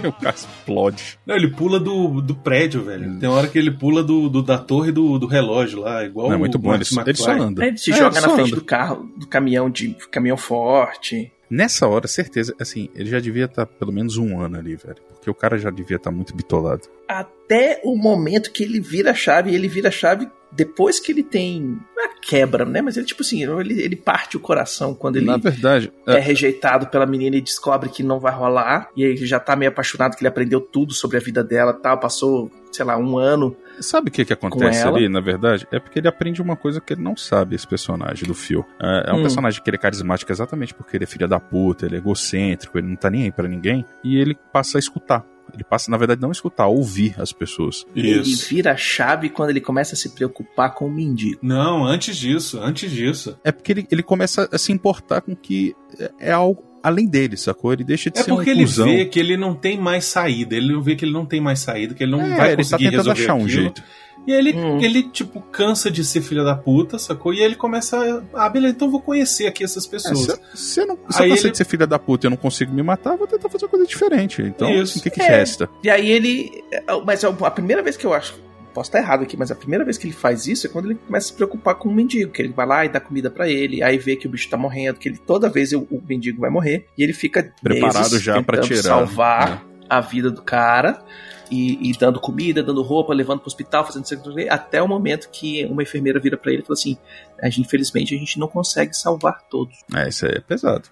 o 0.08 0.12
cara 0.12 0.34
explode. 0.34 1.18
Não, 1.26 1.34
ele 1.36 1.48
pula 1.48 1.78
do, 1.80 2.20
do 2.20 2.34
prédio, 2.34 2.82
velho. 2.84 3.18
Tem 3.18 3.28
hora 3.28 3.46
que 3.48 3.58
ele 3.58 3.70
pula 3.70 4.02
do, 4.02 4.28
do- 4.28 4.42
da 4.42 4.58
torre 4.58 4.90
do, 4.92 5.18
do 5.18 5.26
relógio 5.26 5.80
lá, 5.80 6.04
igual 6.04 6.28
Não, 6.28 6.34
é 6.36 6.38
muito 6.38 6.54
o 6.54 6.58
bom, 6.58 6.74
ele, 6.74 6.84
ele 7.06 7.14
só 7.16 7.32
anda. 7.32 7.66
Ele 7.66 7.76
se 7.78 7.90
É, 7.92 7.96
joga 7.96 8.18
ele 8.18 8.26
na 8.26 8.32
frente 8.34 8.48
anda. 8.48 8.56
do 8.56 8.64
carro, 8.64 9.10
do 9.16 9.26
caminhão 9.26 9.68
de 9.70 9.94
caminhão 10.10 10.36
forte. 10.36 11.32
Nessa 11.50 11.86
hora, 11.86 12.08
certeza, 12.08 12.54
assim, 12.58 12.88
ele 12.94 13.10
já 13.10 13.20
devia 13.20 13.44
estar 13.44 13.66
pelo 13.66 13.92
menos 13.92 14.16
um 14.16 14.40
ano 14.40 14.56
ali, 14.58 14.74
velho. 14.74 14.96
Porque 15.10 15.28
o 15.30 15.34
cara 15.34 15.58
já 15.58 15.68
devia 15.70 15.96
estar 15.98 16.10
muito 16.10 16.34
bitolado. 16.34 16.82
Até 17.06 17.78
o 17.84 17.94
momento 17.94 18.50
que 18.50 18.62
ele 18.62 18.80
vira 18.80 19.10
a 19.10 19.14
chave, 19.14 19.50
e 19.50 19.54
ele 19.54 19.68
vira 19.68 19.88
a 19.88 19.92
chave 19.92 20.26
depois 20.52 21.00
que 21.00 21.10
ele 21.10 21.22
tem. 21.22 21.78
Não 21.96 22.04
é 22.04 22.10
quebra, 22.20 22.64
né? 22.64 22.80
Mas 22.82 22.96
ele, 22.96 23.06
tipo 23.06 23.22
assim, 23.22 23.42
ele, 23.42 23.80
ele 23.82 23.96
parte 23.96 24.36
o 24.36 24.40
coração 24.40 24.94
quando 24.94 25.16
ele 25.16 25.26
Na 25.26 25.36
verdade, 25.36 25.90
é 26.06 26.16
é, 26.16 26.18
rejeitado 26.18 26.86
pela 26.88 27.06
menina 27.06 27.36
e 27.36 27.40
descobre 27.40 27.88
que 27.88 28.02
não 28.02 28.20
vai 28.20 28.32
rolar. 28.32 28.88
E 28.96 29.04
aí 29.04 29.10
ele 29.12 29.26
já 29.26 29.40
tá 29.40 29.56
meio 29.56 29.70
apaixonado, 29.70 30.14
que 30.14 30.22
ele 30.22 30.28
aprendeu 30.28 30.60
tudo 30.60 30.92
sobre 30.92 31.16
a 31.16 31.20
vida 31.20 31.42
dela 31.42 31.74
e 31.78 31.82
tal. 31.82 31.98
Passou, 31.98 32.50
sei 32.70 32.84
lá, 32.84 32.96
um 32.96 33.16
ano. 33.18 33.56
sabe 33.80 34.08
o 34.08 34.12
que, 34.12 34.24
que 34.24 34.32
acontece 34.32 34.86
ali, 34.86 35.08
na 35.08 35.20
verdade? 35.20 35.66
É 35.72 35.78
porque 35.80 35.98
ele 35.98 36.08
aprende 36.08 36.42
uma 36.42 36.56
coisa 36.56 36.80
que 36.80 36.92
ele 36.92 37.02
não 37.02 37.16
sabe, 37.16 37.54
esse 37.56 37.66
personagem 37.66 38.26
do 38.28 38.34
Phil. 38.34 38.64
É, 38.80 39.10
é 39.10 39.12
um 39.12 39.18
Hum. 39.18 39.22
personagem 39.22 39.62
que 39.62 39.68
ele 39.70 39.76
é 39.76 39.80
carismático 39.80 40.30
exatamente 40.30 40.74
porque 40.74 40.96
ele 40.96 41.04
é 41.04 41.06
filho 41.06 41.26
da 41.26 41.40
puta, 41.40 41.86
ele 41.86 41.96
é 41.96 41.98
egocêntrico, 41.98 42.76
ele 42.78 42.88
não 42.88 42.96
tá 42.96 43.10
nem 43.10 43.24
aí 43.24 43.32
pra 43.32 43.48
ninguém. 43.48 43.84
E 44.04 44.16
ele 44.18 44.36
passa 44.52 44.78
a 44.78 44.80
escutar. 44.80 45.24
Ele 45.52 45.64
passa, 45.64 45.90
na 45.90 45.96
verdade, 45.96 46.20
não 46.20 46.30
a 46.30 46.32
escutar, 46.32 46.64
a 46.64 46.68
ouvir 46.68 47.14
as 47.18 47.32
pessoas. 47.32 47.84
Ele 47.94 48.20
Isso. 48.20 48.48
vira 48.48 48.72
a 48.72 48.76
chave 48.76 49.28
quando 49.28 49.50
ele 49.50 49.60
começa 49.60 49.94
a 49.94 49.96
se 49.98 50.08
preocupar 50.10 50.74
com 50.74 50.86
o 50.86 50.90
mendigo. 50.90 51.38
Não, 51.42 51.84
antes 51.84 52.16
disso, 52.16 52.58
antes 52.60 52.90
disso. 52.90 53.38
É 53.44 53.52
porque 53.52 53.72
ele, 53.72 53.86
ele 53.90 54.02
começa 54.02 54.48
a 54.50 54.58
se 54.58 54.72
importar 54.72 55.20
com 55.20 55.34
que 55.36 55.74
é, 55.98 56.10
é 56.28 56.32
algo 56.32 56.64
além 56.82 57.06
dele, 57.06 57.36
sacou? 57.36 57.72
Ele 57.72 57.84
deixa 57.84 58.10
de 58.10 58.18
É 58.18 58.22
ser 58.22 58.32
um 58.32 58.36
porque 58.36 58.50
ele 58.50 58.64
cuzão. 58.64 58.86
vê 58.86 59.04
que 59.04 59.20
ele 59.20 59.36
não 59.36 59.54
tem 59.54 59.78
mais 59.78 60.04
saída. 60.04 60.56
Ele 60.56 60.80
vê 60.80 60.96
que 60.96 61.04
ele 61.04 61.12
não 61.12 61.24
tem 61.26 61.40
mais 61.40 61.60
saída, 61.60 61.94
que 61.94 62.02
ele 62.02 62.10
não 62.12 62.22
É, 62.22 62.36
vai 62.36 62.46
ele 62.48 62.56
tá 62.56 62.62
conseguir 62.62 62.84
tentando 62.90 62.96
resolver 63.10 63.22
achar 63.22 63.34
um 63.34 63.44
aquilo. 63.44 63.50
jeito. 63.62 63.82
E 64.26 64.32
aí 64.32 64.38
ele, 64.38 64.52
Hum. 64.56 64.78
ele, 64.80 65.02
tipo, 65.04 65.40
cansa 65.40 65.90
de 65.90 66.04
ser 66.04 66.20
filho 66.20 66.44
da 66.44 66.54
puta, 66.54 66.98
sacou? 66.98 67.34
E 67.34 67.38
aí 67.38 67.44
ele 67.44 67.56
começa 67.56 67.96
a. 68.34 68.44
Ah, 68.44 68.48
beleza, 68.48 68.74
então 68.74 68.88
eu 68.88 68.92
vou 68.92 69.00
conhecer 69.02 69.46
aqui 69.46 69.64
essas 69.64 69.86
É, 69.86 69.90
pessoas. 69.90 70.40
se, 70.54 70.74
se 70.74 70.80
eu 70.80 70.86
não, 70.86 70.96
se 71.10 71.22
Aí 71.22 71.28
eu 71.28 71.34
cansei 71.34 71.44
ele- 71.48 71.50
de 71.52 71.56
ser 71.58 71.64
filha 71.64 71.86
da 71.86 71.98
puta 71.98 72.24
e 72.24 72.28
eu 72.28 72.30
não 72.30 72.36
consigo 72.36 72.72
me 72.72 72.82
matar, 72.82 73.12
eu 73.12 73.18
vou 73.18 73.26
tentar 73.26 73.48
fazer 73.48 73.64
uma 73.64 73.70
coisa 73.70 73.86
diferente. 73.86 74.40
Então, 74.42 74.70
Isso. 74.70 74.98
o 74.98 75.02
que, 75.02 75.10
que 75.10 75.20
É. 75.22 75.26
resta? 75.28 75.68
E 75.82 75.90
aí 75.90 76.10
ele. 76.10 76.62
Mas 77.04 77.24
a 77.24 77.50
primeira 77.50 77.82
vez 77.82 77.96
que 77.96 78.04
eu 78.06 78.12
acho. 78.14 78.34
Posso 78.72 78.88
estar 78.88 79.00
errado 79.00 79.22
aqui, 79.22 79.36
mas 79.36 79.50
a 79.50 79.54
primeira 79.54 79.84
vez 79.84 79.98
que 79.98 80.06
ele 80.06 80.14
faz 80.14 80.46
isso 80.46 80.66
é 80.66 80.70
quando 80.70 80.86
ele 80.86 80.94
começa 81.06 81.26
a 81.26 81.28
se 81.28 81.34
preocupar 81.34 81.74
com 81.74 81.90
o 81.90 81.92
mendigo, 81.94 82.32
que 82.32 82.40
ele 82.40 82.54
vai 82.54 82.64
lá 82.66 82.86
e 82.86 82.88
dá 82.88 82.98
comida 83.00 83.30
pra 83.30 83.46
ele, 83.46 83.82
aí 83.82 83.98
vê 83.98 84.16
que 84.16 84.26
o 84.26 84.30
bicho 84.30 84.48
tá 84.48 84.56
morrendo, 84.56 84.98
que 84.98 85.10
ele 85.10 85.18
toda 85.18 85.46
vez 85.50 85.74
o, 85.74 85.80
o 85.90 86.02
mendigo 86.08 86.40
vai 86.40 86.48
morrer, 86.48 86.86
e 86.96 87.02
ele 87.02 87.12
fica 87.12 87.52
Preparado 87.62 87.98
meses 87.98 88.22
já 88.22 88.42
pra 88.42 88.62
tentando 88.62 88.68
tirar, 88.68 88.76
né? 88.76 88.82
salvar 89.06 89.66
a 89.90 90.00
vida 90.00 90.30
do 90.30 90.40
cara 90.40 91.04
e, 91.52 91.90
e 91.90 91.92
dando 91.92 92.18
comida, 92.18 92.62
dando 92.62 92.82
roupa, 92.82 93.12
levando 93.12 93.40
pro 93.40 93.48
hospital, 93.48 93.84
fazendo 93.84 94.06
até 94.48 94.82
o 94.82 94.88
momento 94.88 95.28
que 95.30 95.66
uma 95.66 95.82
enfermeira 95.82 96.18
vira 96.18 96.36
pra 96.36 96.50
ele 96.50 96.62
e 96.62 96.64
fala 96.64 96.72
assim: 96.72 96.96
a 97.40 97.50
gente, 97.50 97.66
infelizmente 97.66 98.14
a 98.14 98.18
gente 98.18 98.38
não 98.38 98.48
consegue 98.48 98.94
salvar 98.94 99.42
todos. 99.50 99.76
É, 99.94 100.08
isso 100.08 100.24
aí 100.24 100.32
é 100.36 100.40
pesado. 100.40 100.88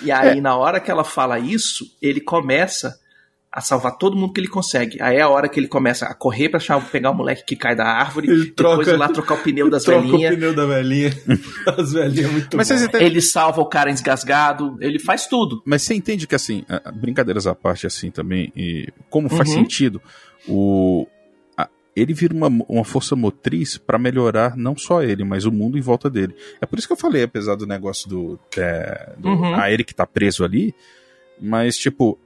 E 0.00 0.12
aí, 0.12 0.40
na 0.40 0.56
hora 0.56 0.80
que 0.80 0.90
ela 0.90 1.04
fala 1.04 1.38
isso, 1.38 1.84
ele 2.00 2.20
começa 2.20 2.98
a 3.56 3.60
salvar 3.60 3.96
todo 3.96 4.16
mundo 4.16 4.32
que 4.32 4.40
ele 4.40 4.48
consegue. 4.48 5.00
Aí 5.00 5.16
é 5.18 5.20
a 5.22 5.28
hora 5.28 5.48
que 5.48 5.60
ele 5.60 5.68
começa 5.68 6.06
a 6.06 6.12
correr 6.14 6.48
pra 6.48 6.56
achar, 6.56 6.80
pegar 6.90 7.12
o 7.12 7.14
moleque 7.14 7.44
que 7.44 7.54
cai 7.54 7.76
da 7.76 7.84
árvore, 7.86 8.28
Ele 8.28 8.46
depois 8.46 8.54
troca- 8.56 8.90
ir 8.90 8.96
lá 8.96 9.08
trocar 9.08 9.34
o 9.34 9.42
pneu 9.44 9.70
das 9.70 9.84
Troca 9.84 10.00
velhinhas. 10.02 10.32
o 10.32 10.34
pneu 10.34 10.54
da 10.56 10.66
velhinha. 10.66 11.10
As 11.78 11.92
velhinhas 11.92 12.32
muito 12.32 12.56
Mas 12.56 12.68
bom. 12.68 12.98
Ele 12.98 13.20
salva 13.22 13.60
o 13.60 13.66
cara 13.66 13.92
engasgado, 13.92 14.76
ele 14.80 14.98
faz 14.98 15.28
tudo. 15.28 15.62
Mas 15.64 15.82
você 15.82 15.94
entende 15.94 16.26
que, 16.26 16.34
assim, 16.34 16.64
brincadeiras 16.96 17.46
à 17.46 17.54
parte, 17.54 17.86
assim, 17.86 18.10
também, 18.10 18.52
e 18.56 18.88
como 19.08 19.28
faz 19.28 19.48
Uhum. 19.50 19.54
sentido, 19.54 20.02
o, 20.48 21.06
ele 21.96 22.12
vira 22.12 22.34
uma, 22.34 22.48
uma 22.68 22.84
força 22.84 23.14
motriz 23.14 23.78
pra 23.78 23.96
melhorar 23.98 24.56
não 24.56 24.76
só 24.76 25.00
ele, 25.00 25.22
mas 25.22 25.44
o 25.44 25.52
mundo 25.52 25.78
em 25.78 25.80
volta 25.80 26.10
dele. 26.10 26.34
É 26.60 26.66
por 26.66 26.76
isso 26.76 26.88
que 26.88 26.92
eu 26.92 26.96
falei, 26.96 27.22
apesar 27.22 27.54
do 27.54 27.68
negócio 27.68 28.08
do. 28.08 28.36
É, 28.58 29.12
do 29.16 29.28
Uhum. 29.28 29.54
a 29.54 29.70
ele 29.70 29.84
que 29.84 29.94
tá 29.94 30.04
preso 30.04 30.42
ali, 30.44 30.74
mas, 31.40 31.76
tipo, 31.76 32.18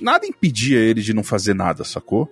nada 0.00 0.26
impedia 0.26 0.78
ele 0.78 1.00
de 1.00 1.14
não 1.14 1.22
fazer 1.24 1.54
nada, 1.54 1.84
sacou? 1.84 2.30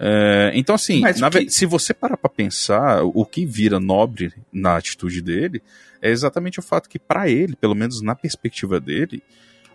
É, 0.00 0.50
então, 0.54 0.74
assim, 0.74 1.00
que- 1.44 1.50
se 1.50 1.66
você 1.66 1.94
parar 1.94 2.16
pra 2.16 2.28
pensar, 2.28 3.02
o 3.04 3.24
que 3.24 3.44
vira 3.46 3.78
nobre 3.78 4.32
na 4.52 4.76
atitude 4.76 5.20
dele 5.20 5.62
é 6.00 6.10
exatamente 6.10 6.58
o 6.58 6.62
fato 6.62 6.88
que, 6.88 6.98
pra 6.98 7.28
ele, 7.28 7.54
pelo 7.54 7.74
menos 7.74 8.00
na 8.02 8.14
perspectiva 8.14 8.80
dele, 8.80 9.22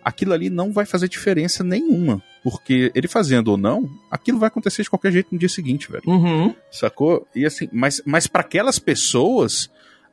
aquilo 0.04 0.34
ali 0.34 0.50
não 0.50 0.74
vai 0.74 0.86
fazer 0.86 1.08
diferença 1.08 1.64
nenhuma. 1.64 2.22
Porque 2.44 2.92
ele 2.94 3.08
fazendo 3.08 3.50
ou 3.50 3.58
não, 3.58 3.90
aquilo 4.12 4.40
vai 4.40 4.48
acontecer 4.48 4.84
de 4.84 4.90
qualquer 4.90 5.12
jeito 5.14 5.30
no 5.32 5.40
dia 5.40 5.48
seguinte, 5.50 5.90
velho. 5.90 6.04
Uhum. 6.08 6.54
Sacou? 6.72 7.26
E 7.34 7.46
assim, 7.46 7.70
mas, 7.72 8.02
mas 8.06 8.28
para 8.28 8.42
aquelas 8.42 8.80
pessoas, 8.80 9.70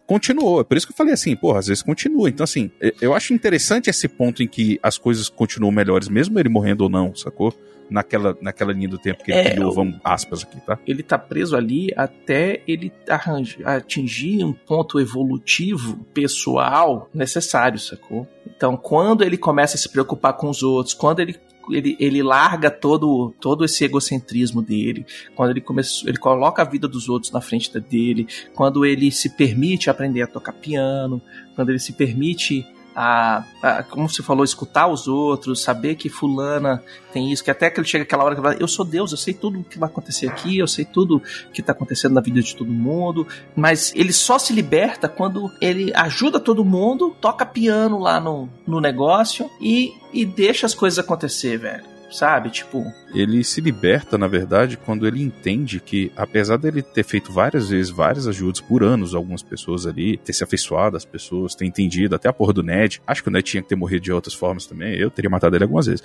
continuou. 0.07 0.61
É 0.61 0.65
por 0.65 0.77
isso 0.77 0.87
que 0.87 0.93
eu 0.93 0.97
falei 0.97 1.15
assim, 1.15 1.35
porra, 1.37 1.59
às 1.61 1.67
vezes 1.67 1.83
continua. 1.83 2.29
Então, 2.29 2.45
assim, 2.45 2.71
eu 3.01 3.15
acho 3.15 3.33
interessante 3.33 3.89
esse 3.91 4.09
ponto 4.09 4.43
em 4.43 4.49
que 4.49 4.79
as 4.83 4.99
coisas 4.99 5.29
continuam 5.29 5.73
melhores, 5.73 6.09
mesmo 6.09 6.39
ele 6.39 6.49
morrendo 6.49 6.85
ou 6.85 6.91
não, 6.91 7.15
sacou? 7.15 7.53
Naquela, 7.91 8.35
naquela 8.41 8.73
linha 8.73 8.89
do 8.89 8.97
tempo 8.97 9.23
que 9.23 9.31
ele 9.31 9.41
É, 9.41 9.51
criou, 9.51 9.71
vamos 9.71 10.01
aspas 10.03 10.43
aqui, 10.43 10.59
tá? 10.65 10.79
Ele 10.87 11.03
tá 11.03 11.19
preso 11.19 11.55
ali 11.55 11.91
até 11.95 12.63
ele 12.67 12.91
arranja- 13.07 13.59
atingir 13.63 14.43
um 14.43 14.55
ponto 14.55 14.99
evolutivo 14.99 15.99
pessoal 16.15 17.11
necessário, 17.13 17.79
sacou? 17.79 18.27
Então, 18.47 18.75
quando 18.75 19.23
ele 19.23 19.37
começa 19.37 19.77
a 19.77 19.79
se 19.79 19.91
preocupar 19.91 20.33
com 20.33 20.49
os 20.49 20.63
outros, 20.63 20.95
quando 20.95 21.21
ele 21.21 21.37
ele, 21.71 21.97
ele 22.01 22.23
larga 22.23 22.71
todo, 22.71 23.35
todo 23.41 23.65
esse 23.65 23.85
egocentrismo 23.85 24.61
dele, 24.61 25.07
quando 25.35 25.51
ele 25.51 25.61
começou, 25.61 26.09
ele 26.09 26.19
coloca 26.19 26.63
a 26.63 26.65
vida 26.65 26.89
dos 26.89 27.09
outros 27.09 27.33
na 27.33 27.41
frente 27.41 27.79
dele, 27.81 28.27
quando 28.55 28.85
ele 28.85 29.11
se 29.11 29.31
permite 29.31 29.89
aprender 29.89 30.23
a 30.23 30.27
tocar 30.27 30.53
piano, 30.53 31.21
quando 31.55 31.71
ele 31.71 31.79
se 31.79 31.93
permite 31.93 32.67
a, 32.95 33.45
a- 33.63 33.83
como 33.83 34.09
você 34.09 34.23
falou, 34.23 34.45
escutar 34.45 34.87
os 34.87 35.09
outros, 35.09 35.63
saber 35.63 35.95
que 35.97 36.09
fulana 36.09 36.83
tem 37.13 37.33
isso, 37.33 37.43
que 37.45 37.51
até 37.51 37.71
que 37.71 37.79
ele 37.81 37.87
chega 37.87 38.05
aquela 38.05 38.25
hora 38.25 38.35
que 38.35 38.41
ele 38.41 38.49
fala, 38.49 38.61
eu 38.61 38.69
sou 38.69 38.85
Deus, 38.85 39.13
eu 39.13 39.19
sei 39.19 39.35
tudo 39.35 39.61
o 39.61 39.65
que 39.65 39.79
vai 39.79 39.89
acontecer 39.89 40.29
aqui, 40.29 40.59
eu 40.59 40.67
sei 40.67 40.85
tudo 40.85 41.23
que 41.53 41.63
tá 41.63 41.73
acontecendo 41.73 42.13
na 42.15 42.21
vida 42.21 42.41
de 42.43 42.55
todo 42.57 42.71
mundo, 42.71 43.27
mas 43.55 43.93
ele 43.95 44.13
só 44.13 44.39
se 44.39 44.53
liberta 44.53 45.09
quando 45.09 45.51
ele 45.61 45.93
ajuda 45.95 46.39
todo 46.41 46.65
mundo, 46.65 47.15
toca 47.21 47.45
piano 47.47 47.99
lá 47.99 48.19
no, 48.21 48.49
no 48.67 48.81
negócio 48.81 49.49
e, 49.61 49.93
e 50.13 50.25
deixa 50.27 50.67
as 50.67 50.75
coisas 50.75 50.99
acontecer, 50.99 51.57
velho. 51.59 51.94
Sabe? 52.11 52.51
Tipo, 52.51 52.85
Ele 53.15 53.43
se 53.43 53.61
liberta, 53.61 54.17
na 54.17 54.29
verdade, 54.29 54.77
quando 54.77 55.07
ele 55.07 55.21
entende 55.23 55.81
que, 55.81 56.13
apesar 56.17 56.57
dele 56.57 56.81
ter 56.83 57.03
feito 57.05 57.33
várias 57.33 57.69
vezes 57.71 57.91
várias 57.91 58.29
ajudas 58.29 58.61
por 58.61 58.83
anos, 58.85 59.15
algumas 59.15 59.43
pessoas 59.43 59.87
ali, 59.87 60.17
ter 60.19 60.33
se 60.33 60.45
afeiçoado 60.45 60.97
às 60.97 61.05
pessoas, 61.05 61.55
ter 61.55 61.65
entendido, 61.67 62.15
até 62.15 62.29
a 62.29 62.33
porra 62.33 62.53
do 62.53 62.63
Ned. 62.63 63.01
Acho 63.07 63.23
que 63.23 63.29
o 63.29 63.33
Ned 63.33 63.45
tinha 63.45 63.63
que 63.63 63.69
ter 63.69 63.77
morrido 63.77 64.03
de 64.05 64.13
outras 64.13 64.35
formas 64.35 64.67
também. 64.67 64.95
Eu 64.97 65.11
teria 65.11 65.29
matado 65.31 65.57
ele 65.57 65.65
algumas 65.65 65.87
vezes. 65.87 66.03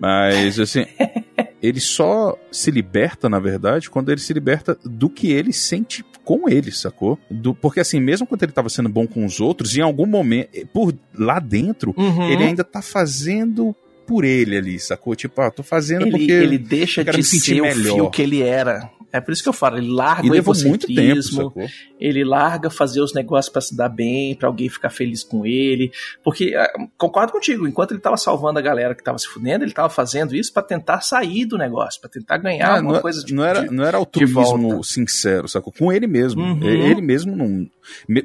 Mas, 0.00 0.58
assim. 0.58 0.84
ele 1.62 1.78
só 1.78 2.36
se 2.50 2.70
liberta, 2.72 3.28
na 3.28 3.38
verdade, 3.38 3.88
quando 3.88 4.10
ele 4.10 4.20
se 4.20 4.32
liberta 4.32 4.76
do 4.84 5.08
que 5.08 5.30
ele 5.30 5.52
sente 5.52 6.04
com 6.24 6.48
ele, 6.48 6.72
sacou? 6.72 7.18
Do, 7.30 7.54
porque 7.54 7.78
assim, 7.80 8.00
mesmo 8.00 8.26
quando 8.26 8.42
ele 8.42 8.52
tava 8.52 8.68
sendo 8.68 8.88
bom 8.88 9.06
com 9.06 9.24
os 9.24 9.40
outros, 9.40 9.76
em 9.76 9.80
algum 9.80 10.06
momento, 10.06 10.66
por 10.72 10.92
lá 11.16 11.38
dentro, 11.38 11.94
Uhum. 11.96 12.30
ele 12.30 12.42
ainda 12.44 12.64
tá 12.64 12.82
fazendo 12.82 13.74
por 14.06 14.24
ele 14.24 14.56
ali, 14.56 14.78
sacou? 14.78 15.14
Tipo, 15.14 15.40
ah, 15.40 15.50
tô 15.50 15.62
fazendo 15.62 16.02
ele, 16.02 16.10
porque 16.10 16.32
ele 16.32 16.58
deixa 16.58 17.02
de 17.04 17.22
ser 17.22 17.60
o 17.60 17.64
melhor. 17.64 17.94
fio 17.94 18.10
que 18.10 18.22
ele 18.22 18.42
era. 18.42 18.90
É 19.14 19.20
por 19.20 19.30
isso 19.30 19.42
que 19.42 19.48
eu 19.50 19.52
falo, 19.52 19.76
ele 19.76 19.90
larga 19.90 20.22
E 20.26 20.30
o 20.30 20.32
tempo, 20.32 20.38
egocentrismo, 20.38 21.52
ele 22.00 22.24
larga 22.24 22.70
fazer 22.70 23.02
os 23.02 23.12
negócios 23.12 23.52
pra 23.52 23.60
se 23.60 23.76
dar 23.76 23.90
bem, 23.90 24.34
pra 24.34 24.48
alguém 24.48 24.70
ficar 24.70 24.88
feliz 24.88 25.22
com 25.22 25.44
ele. 25.44 25.92
Porque, 26.24 26.54
ah, 26.56 26.66
concordo 26.96 27.30
contigo, 27.30 27.68
enquanto 27.68 27.90
ele 27.92 28.00
tava 28.00 28.16
salvando 28.16 28.58
a 28.58 28.62
galera 28.62 28.94
que 28.94 29.04
tava 29.04 29.18
se 29.18 29.28
fudendo, 29.28 29.64
ele 29.66 29.72
tava 29.72 29.90
fazendo 29.90 30.34
isso 30.34 30.50
pra 30.50 30.62
tentar 30.62 31.02
sair 31.02 31.44
do 31.44 31.58
negócio, 31.58 32.00
pra 32.00 32.08
tentar 32.08 32.38
ganhar 32.38 32.68
Ah, 32.70 32.76
alguma 32.76 32.94
não, 32.94 33.00
coisa 33.02 33.22
de 33.22 33.34
não 33.34 33.44
era, 33.44 33.60
de- 33.68 33.74
não 33.74 33.84
era 33.84 33.98
altruísmo 33.98 34.82
sincero, 34.82 35.46
sacou? 35.46 35.70
Com 35.78 35.92
ele 35.92 36.06
mesmo. 36.06 36.42
Uhum. 36.42 36.62
E- 36.62 36.90
Ele 36.90 37.02
mesmo 37.02 37.36
não. 37.36 37.68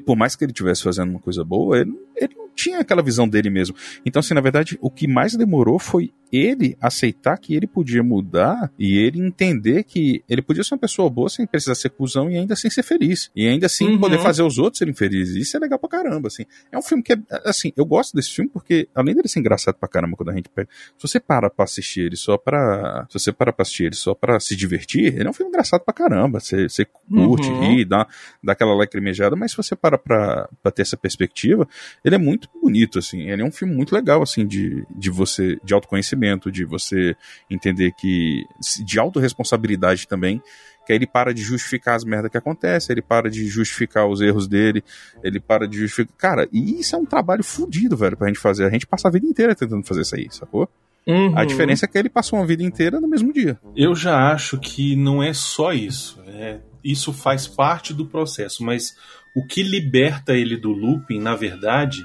Por 0.06 0.16
mais 0.16 0.36
que 0.36 0.44
ele 0.44 0.52
estivesse 0.52 0.84
fazendo 0.84 1.10
uma 1.10 1.20
coisa 1.20 1.44
boa, 1.44 1.80
ele, 1.80 1.94
ele 2.16 2.36
não 2.36 2.48
tinha 2.56 2.80
aquela 2.80 3.02
visão 3.04 3.28
dele 3.28 3.50
mesmo. 3.50 3.76
Então, 4.06 4.20
assim, 4.20 4.34
na 4.34 4.42
verdade, 4.42 4.78
o 4.82 4.90
que 4.90 5.08
mais 5.08 5.36
demorou 5.36 5.78
foi 5.80 6.12
ele 6.30 6.76
aceitar 6.82 7.38
que 7.38 7.56
ele 7.56 7.66
podia 7.66 8.04
mudar 8.04 8.70
e 8.78 8.98
ele 8.98 9.22
entender 9.22 9.84
que 9.86 10.22
ele 10.28 10.42
podia 10.42 10.62
ser 10.62 10.74
uma 10.74 10.80
pessoa 10.80 11.10
boa 11.10 11.30
sem 11.30 11.48
precisar 11.48 11.74
ser 11.76 11.90
cuzão 11.90 12.30
e 12.30 12.36
ainda 12.36 12.54
assim 12.54 12.70
ser 12.70 12.84
feliz. 12.84 13.32
E 13.34 13.48
ainda 13.48 13.66
assim 13.68 13.92
Uhum. 13.92 13.98
poder 14.00 14.20
fazer 14.20 14.44
os 14.44 14.58
outros 14.58 14.80
serem 14.80 14.94
felizes. 14.94 15.38
Isso 15.38 15.56
é 15.56 15.60
legal 15.60 15.80
pra 15.80 15.88
caramba, 15.88 16.28
assim. 16.28 16.44
É 16.70 16.78
um 16.78 16.82
filme 16.82 17.02
que 17.02 17.14
é, 17.14 17.18
assim, 17.46 17.72
eu 17.78 17.86
gosto 17.86 18.14
desse 18.14 18.32
filme 18.32 18.50
porque, 18.52 18.90
além 18.94 19.16
dele 19.16 19.30
ser 19.30 19.40
engraçado 19.40 19.76
pra 19.76 19.88
caramba 19.88 20.18
quando 20.18 20.30
a 20.30 20.34
gente 20.36 20.50
pega. 20.50 20.68
Se 20.98 21.08
você 21.08 21.18
para 21.18 21.50
pra 21.50 21.64
assistir 21.64 22.02
ele 22.02 22.18
só 22.18 22.38
pra. 22.38 23.06
Se 23.10 23.18
você 23.20 23.32
para 23.32 23.54
pra 23.54 23.62
assistir 23.64 23.86
ele 23.86 23.96
só 23.96 24.14
pra 24.14 24.38
se 24.42 24.54
divertir, 24.54 25.16
ele 25.16 25.28
é 25.28 25.30
um 25.30 25.34
filme 25.34 25.50
engraçado 25.50 25.80
pra 25.86 25.94
caramba. 25.94 26.42
Você, 26.42 26.68
você 26.68 26.84
curte, 26.84 27.54
Uhum. 27.54 27.60
ri, 27.60 27.86
dá, 27.86 28.06
dá 28.44 28.52
aquela 28.52 28.76
lacrimejada, 28.76 29.34
mas 29.38 29.47
se 29.48 29.58
você 29.58 29.76
para 29.76 29.98
pra, 29.98 30.50
pra 30.62 30.72
ter 30.72 30.82
essa 30.82 30.98
perspectiva, 30.98 31.68
ele 32.04 32.16
é 32.16 32.18
muito 32.18 32.50
bonito, 32.62 33.00
assim. 33.00 33.30
Ele 33.30 33.42
é 33.42 33.46
um 33.46 33.52
filme 33.52 33.74
muito 33.74 33.94
legal, 33.94 34.22
assim, 34.22 34.46
de, 34.46 34.86
de 34.96 35.10
você. 35.10 35.58
de 35.64 35.74
autoconhecimento, 35.74 36.52
de 36.52 36.66
você 36.66 37.16
entender 37.50 37.92
que. 37.92 38.46
de 38.84 39.00
autorresponsabilidade 39.00 40.08
também. 40.08 40.42
Que 40.86 40.94
aí 40.94 40.98
ele 41.00 41.08
para 41.08 41.34
de 41.34 41.42
justificar 41.42 41.98
as 41.98 42.06
merdas 42.06 42.32
que 42.32 42.38
acontecem, 42.38 42.94
ele 42.94 43.02
para 43.02 43.30
de 43.30 43.46
justificar 43.46 44.08
os 44.08 44.22
erros 44.22 44.48
dele, 44.48 44.82
ele 45.22 45.38
para 45.38 45.68
de 45.68 45.80
justificar. 45.80 46.16
Cara, 46.18 46.50
e 46.50 46.80
isso 46.80 46.96
é 46.96 46.98
um 46.98 47.06
trabalho 47.06 47.44
fodido, 47.44 47.98
velho, 47.98 48.16
pra 48.16 48.28
gente 48.28 48.40
fazer. 48.40 48.66
A 48.66 48.70
gente 48.70 48.88
passa 48.88 49.10
a 49.10 49.12
vida 49.12 49.26
inteira 49.26 49.54
tentando 49.54 49.86
fazer 49.86 50.02
isso 50.02 50.16
aí, 50.16 50.28
sacou? 50.32 50.70
Uhum. 51.08 51.38
A 51.38 51.46
diferença 51.46 51.86
é 51.86 51.88
que 51.88 51.98
ele 51.98 52.10
passou 52.10 52.38
uma 52.38 52.46
vida 52.46 52.62
inteira 52.62 53.00
no 53.00 53.08
mesmo 53.08 53.32
dia. 53.32 53.58
Eu 53.76 53.96
já 53.96 54.32
acho 54.32 54.58
que 54.58 54.94
não 54.94 55.24
é 55.24 55.34
só 55.34 55.72
isso. 55.72 56.22
É, 56.28 56.60
isso 56.84 57.14
faz 57.14 57.48
parte 57.48 57.94
do 57.94 58.06
processo, 58.06 58.64
mas 58.64 58.96
o 59.36 59.46
que 59.46 59.62
liberta 59.64 60.34
ele 60.34 60.58
do 60.58 60.72
looping, 60.72 61.20
na 61.20 61.36
verdade, 61.36 62.04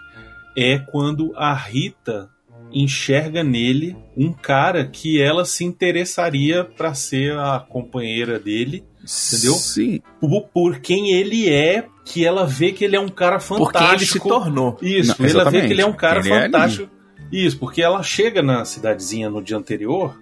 é 0.56 0.78
quando 0.78 1.32
a 1.36 1.54
Rita 1.54 2.28
enxerga 2.72 3.42
nele 3.44 3.96
um 4.16 4.32
cara 4.32 4.86
que 4.86 5.20
ela 5.20 5.44
se 5.44 5.64
interessaria 5.64 6.64
para 6.64 6.94
ser 6.94 7.36
a 7.38 7.58
companheira 7.60 8.38
dele, 8.38 8.84
entendeu? 8.96 9.54
Sim. 9.54 10.00
Por, 10.20 10.42
por 10.48 10.78
quem 10.80 11.12
ele 11.12 11.48
é, 11.50 11.86
que 12.04 12.24
ela 12.24 12.46
vê 12.46 12.72
que 12.72 12.84
ele 12.84 12.96
é 12.96 13.00
um 13.00 13.08
cara 13.08 13.38
fantástico. 13.38 13.72
Porque 13.78 13.94
ele 13.94 14.06
se 14.06 14.20
tornou. 14.20 14.78
Isso, 14.80 15.14
Não, 15.22 15.28
ela 15.28 15.50
vê 15.50 15.66
que 15.66 15.72
ele 15.72 15.82
é 15.82 15.86
um 15.86 15.92
cara 15.92 16.20
Ele 16.20 16.32
é 16.32 16.42
fantástico. 16.44 16.88
Isso, 17.30 17.58
porque 17.58 17.82
ela 17.82 18.02
chega 18.02 18.42
na 18.42 18.64
cidadezinha 18.64 19.28
no 19.30 19.42
dia 19.42 19.56
anterior 19.56 20.18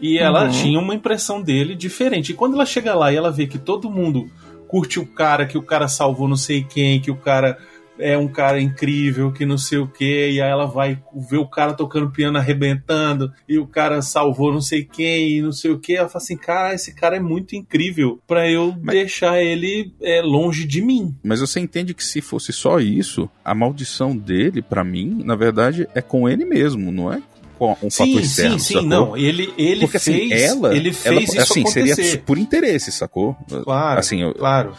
e 0.00 0.18
ela 0.18 0.44
Uhum. 0.44 0.50
tinha 0.50 0.78
uma 0.78 0.94
impressão 0.94 1.42
dele 1.42 1.74
diferente. 1.74 2.30
E 2.32 2.34
quando 2.34 2.54
ela 2.54 2.66
chega 2.66 2.94
lá 2.94 3.12
e 3.12 3.16
ela 3.16 3.30
vê 3.30 3.46
que 3.46 3.58
todo 3.58 3.90
mundo 3.90 4.30
curte 4.68 5.00
o 5.00 5.06
cara, 5.06 5.46
que 5.46 5.58
o 5.58 5.62
cara 5.62 5.88
salvou 5.88 6.28
não 6.28 6.36
sei 6.36 6.62
quem, 6.62 7.00
que 7.00 7.10
o 7.10 7.16
cara 7.16 7.58
é 7.98 8.16
um 8.16 8.28
cara 8.28 8.60
incrível, 8.60 9.32
que 9.32 9.44
não 9.44 9.58
sei 9.58 9.78
o 9.78 9.88
que, 9.88 10.30
e 10.30 10.40
aí 10.40 10.50
ela 10.50 10.66
vai 10.66 10.98
ver 11.28 11.38
o 11.38 11.48
cara 11.48 11.74
tocando 11.74 12.10
piano 12.10 12.38
arrebentando, 12.38 13.32
e 13.48 13.58
o 13.58 13.66
cara 13.66 14.00
salvou 14.02 14.52
não 14.52 14.60
sei 14.60 14.84
quem, 14.84 15.38
e 15.38 15.42
não 15.42 15.52
sei 15.52 15.70
o 15.70 15.78
que, 15.78 15.96
ela 15.96 16.08
fala 16.08 16.22
assim, 16.22 16.36
cara, 16.36 16.74
esse 16.74 16.94
cara 16.94 17.16
é 17.16 17.20
muito 17.20 17.56
incrível 17.56 18.20
pra 18.26 18.48
eu 18.48 18.72
deixar 18.72 19.42
ele 19.42 19.92
é, 20.00 20.22
longe 20.22 20.66
de 20.66 20.80
mim. 20.80 21.14
Mas 21.22 21.40
você 21.40 21.60
entende 21.60 21.94
que 21.94 22.04
se 22.04 22.20
fosse 22.20 22.52
só 22.52 22.78
isso, 22.78 23.28
a 23.44 23.54
maldição 23.54 24.16
dele, 24.16 24.62
pra 24.62 24.84
mim, 24.84 25.22
na 25.24 25.34
verdade, 25.34 25.88
é 25.94 26.00
com 26.00 26.28
ele 26.28 26.44
mesmo, 26.44 26.92
não 26.92 27.12
é 27.12 27.20
com 27.58 27.86
um 27.86 27.90
Sim, 27.90 28.06
fator 28.06 28.20
externo, 28.22 28.58
sim, 28.60 28.80
sim, 28.80 28.86
não. 28.86 29.16
Ele, 29.16 29.52
ele 29.58 29.80
Porque 29.80 29.98
fez, 29.98 30.32
assim, 30.32 30.42
ela, 30.44 30.74
ele 30.76 30.92
fez 30.92 31.06
ela, 31.06 31.20
isso 31.20 31.40
assim, 31.40 31.60
acontecer. 31.60 31.94
seria 31.94 32.18
por 32.22 32.38
interesse, 32.38 32.90
sacou? 32.92 33.36
Claro, 33.64 34.00
assim, 34.00 34.22
eu- 34.22 34.34
claro. 34.34 34.74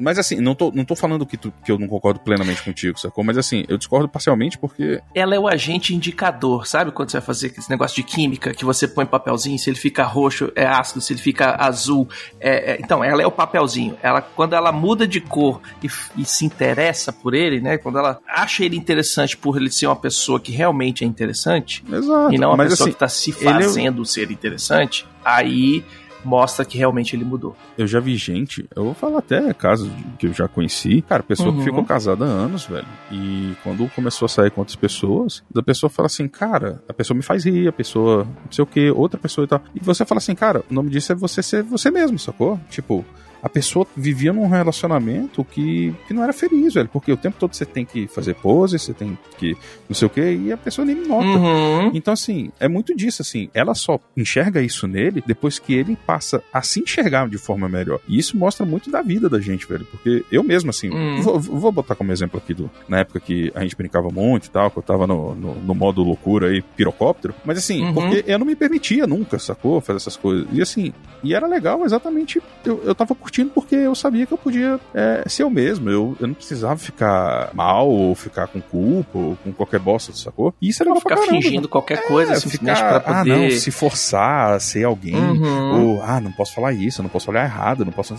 Mas 0.00 0.18
assim, 0.18 0.36
não 0.40 0.54
tô, 0.54 0.70
não 0.72 0.84
tô 0.84 0.96
falando 0.96 1.24
que, 1.26 1.36
tu- 1.36 1.52
que 1.64 1.70
eu 1.70 1.78
não 1.78 1.86
concordo 1.86 2.20
plenamente 2.20 2.62
contigo, 2.62 2.98
sacou? 2.98 3.22
Mas 3.22 3.36
assim, 3.38 3.64
eu 3.68 3.76
discordo 3.76 4.08
parcialmente 4.08 4.58
porque 4.58 5.00
Ela 5.14 5.34
é 5.34 5.38
o 5.38 5.46
agente 5.46 5.94
indicador, 5.94 6.66
sabe 6.66 6.90
quando 6.90 7.10
você 7.10 7.18
vai 7.18 7.26
fazer 7.26 7.52
esse 7.56 7.68
negócio 7.70 7.96
de 7.96 8.02
química 8.02 8.52
que 8.54 8.64
você 8.64 8.88
põe 8.88 9.04
papelzinho, 9.06 9.58
se 9.58 9.68
ele 9.70 9.76
fica 9.78 10.02
roxo 10.04 10.50
é 10.56 10.66
ácido, 10.66 11.00
se 11.00 11.12
ele 11.12 11.20
fica 11.20 11.54
azul 11.58 12.08
é, 12.40 12.72
é- 12.72 12.78
então 12.80 13.04
ela 13.04 13.22
é 13.22 13.26
o 13.26 13.30
papelzinho. 13.30 13.96
Ela 14.02 14.20
quando 14.22 14.54
ela 14.54 14.72
muda 14.72 15.06
de 15.06 15.20
cor 15.20 15.60
e, 15.82 15.88
e 16.16 16.24
se 16.24 16.44
interessa 16.44 17.12
por 17.12 17.34
ele, 17.34 17.60
né? 17.60 17.76
Quando 17.78 17.98
ela 17.98 18.18
acha 18.26 18.64
ele 18.64 18.76
interessante 18.76 19.36
por 19.36 19.56
ele 19.56 19.70
ser 19.70 19.86
uma 19.86 19.96
pessoa 19.96 20.40
que 20.40 20.52
realmente 20.52 21.04
é 21.04 21.06
interessante 21.06 21.84
Exato. 21.90 22.34
e 22.34 22.38
não 22.38 22.50
uma 22.54 22.64
pessoa 22.64 22.86
assim, 22.88 22.92
que 22.92 22.98
tá 22.98 23.08
se 23.08 23.30
ele 23.40 23.48
é- 23.48 23.52
fazendo 23.62 24.04
ser 24.04 24.30
interessante, 24.30 25.06
aí 25.24 25.84
mostra 26.24 26.64
que 26.64 26.76
realmente 26.78 27.14
ele 27.16 27.24
mudou. 27.24 27.56
eu 27.78 27.86
já 27.86 27.98
vi 28.00 28.16
gente, 28.16 28.68
eu 28.76 28.84
vou 28.84 28.94
falar 28.94 29.18
até 29.18 29.52
casos 29.54 29.90
que 30.18 30.26
eu 30.26 30.32
já 30.32 30.46
conheci, 30.46 31.02
cara, 31.02 31.22
pessoa 31.22 31.50
Uhum. 31.50 31.58
que 31.58 31.64
ficou 31.64 31.84
casada 31.84 32.24
há 32.24 32.28
anos, 32.28 32.64
velho. 32.66 32.86
E 33.10 33.54
quando 33.62 33.88
começou 33.94 34.26
a 34.26 34.28
sair 34.28 34.50
com 34.50 34.60
outras 34.60 34.76
pessoas, 34.76 35.42
a 35.54 35.62
pessoa 35.62 35.88
fala 35.90 36.06
assim, 36.06 36.28
cara, 36.28 36.82
a 36.88 36.92
pessoa 36.92 37.16
me 37.16 37.22
faz 37.22 37.44
rir, 37.44 37.68
a 37.68 37.72
pessoa 37.72 38.24
não 38.24 38.52
sei 38.52 38.62
o 38.62 38.66
que, 38.66 38.90
outra 38.90 39.18
pessoa 39.18 39.44
e 39.44 39.48
tal. 39.48 39.62
E 39.74 39.80
você 39.80 40.04
fala 40.04 40.18
assim, 40.18 40.34
cara, 40.34 40.62
o 40.70 40.74
nome 40.74 40.90
disso 40.90 41.12
é 41.12 41.14
você 41.14 41.42
ser 41.42 41.62
você 41.62 41.90
mesmo, 41.90 42.18
sacou? 42.18 42.60
Tipo, 42.68 43.04
a 43.42 43.48
pessoa 43.48 43.86
vivia 43.96 44.32
num 44.32 44.46
relacionamento 44.48 45.44
que, 45.44 45.94
que 46.06 46.14
não 46.14 46.22
era 46.22 46.32
feliz, 46.32 46.74
velho. 46.74 46.88
Porque 46.92 47.12
o 47.12 47.16
tempo 47.16 47.36
todo 47.38 47.54
você 47.54 47.64
tem 47.64 47.84
que 47.84 48.06
fazer 48.08 48.34
pose, 48.34 48.78
você 48.78 48.92
tem 48.92 49.18
que 49.38 49.56
não 49.88 49.94
sei 49.94 50.06
o 50.06 50.10
que, 50.10 50.20
e 50.20 50.52
a 50.52 50.56
pessoa 50.56 50.84
nem 50.84 50.94
nota. 50.96 51.24
Uhum. 51.26 51.90
Então, 51.94 52.12
assim, 52.14 52.50
é 52.60 52.68
muito 52.68 52.94
disso, 52.94 53.22
assim. 53.22 53.48
Ela 53.54 53.74
só 53.74 53.98
enxerga 54.16 54.60
isso 54.62 54.86
nele 54.86 55.22
depois 55.26 55.58
que 55.58 55.74
ele 55.74 55.96
passa 56.06 56.42
a 56.52 56.62
se 56.62 56.80
enxergar 56.80 57.28
de 57.28 57.38
forma 57.38 57.68
melhor. 57.68 58.00
E 58.08 58.18
isso 58.18 58.36
mostra 58.36 58.64
muito 58.66 58.90
da 58.90 59.02
vida 59.02 59.28
da 59.28 59.40
gente, 59.40 59.66
velho. 59.66 59.86
Porque 59.90 60.24
eu 60.30 60.42
mesmo, 60.42 60.70
assim, 60.70 60.90
Hum. 60.90 61.20
vou, 61.22 61.38
vou 61.40 61.72
botar 61.72 61.94
como 61.94 62.12
exemplo 62.12 62.38
aqui 62.42 62.52
do, 62.54 62.70
na 62.88 62.98
época 63.00 63.20
que 63.20 63.50
a 63.54 63.60
gente 63.62 63.76
brincava 63.76 64.08
muito 64.10 64.46
e 64.46 64.50
tal, 64.50 64.70
que 64.70 64.78
eu 64.78 64.82
tava 64.82 65.06
no, 65.06 65.34
no, 65.34 65.54
no 65.56 65.74
modo 65.74 66.02
loucura 66.02 66.48
aí, 66.48 66.62
pirocóptero. 66.76 67.34
Mas 67.44 67.58
assim, 67.58 67.82
Uhum. 67.84 67.94
porque 67.94 68.24
eu 68.26 68.38
não 68.38 68.46
me 68.46 68.54
permitia 68.56 69.06
nunca, 69.06 69.38
sacou? 69.38 69.80
Fazer 69.80 69.96
essas 69.98 70.16
coisas. 70.16 70.46
E 70.52 70.60
assim, 70.60 70.92
e 71.24 71.34
era 71.34 71.46
legal 71.46 71.84
exatamente. 71.84 72.40
Eu, 72.64 72.80
eu 72.84 72.94
tava 72.94 73.14
curtindo 73.14 73.29
porque 73.32 73.74
eu 73.74 73.94
sabia 73.94 74.26
que 74.26 74.32
eu 74.32 74.38
podia 74.38 74.78
é, 74.94 75.22
ser 75.28 75.42
eu 75.44 75.50
mesmo. 75.50 75.88
Eu, 75.90 76.16
eu 76.20 76.26
não 76.26 76.34
precisava 76.34 76.76
ficar 76.76 77.50
mal 77.54 77.88
ou 77.88 78.14
ficar 78.14 78.46
com 78.48 78.60
culpa 78.60 79.18
ou 79.18 79.36
com 79.36 79.52
qualquer 79.52 79.78
bosta, 79.80 80.12
sacou? 80.12 80.54
E 80.60 80.68
isso 80.68 80.82
legal 80.82 81.00
pra 81.00 81.10
Ficar 81.16 81.26
caramba. 81.26 81.42
fingindo 81.42 81.68
qualquer 81.68 82.06
coisa, 82.06 82.32
É, 82.32 82.36
simplesmente 82.36 82.76
ficar, 82.76 83.00
pra 83.00 83.12
ah, 83.12 83.18
poder. 83.24 83.36
não, 83.38 83.50
se 83.50 83.70
forçar 83.70 84.52
a 84.54 84.60
ser 84.60 84.84
alguém, 84.84 85.14
Uhum. 85.16 85.94
ou, 85.96 86.02
ah, 86.02 86.20
não 86.20 86.32
posso 86.32 86.54
falar 86.54 86.72
isso, 86.72 87.00
eu 87.00 87.02
não 87.04 87.10
posso 87.10 87.30
olhar 87.30 87.44
errado, 87.44 87.80
eu 87.80 87.86
não 87.86 87.92
posso. 87.92 88.14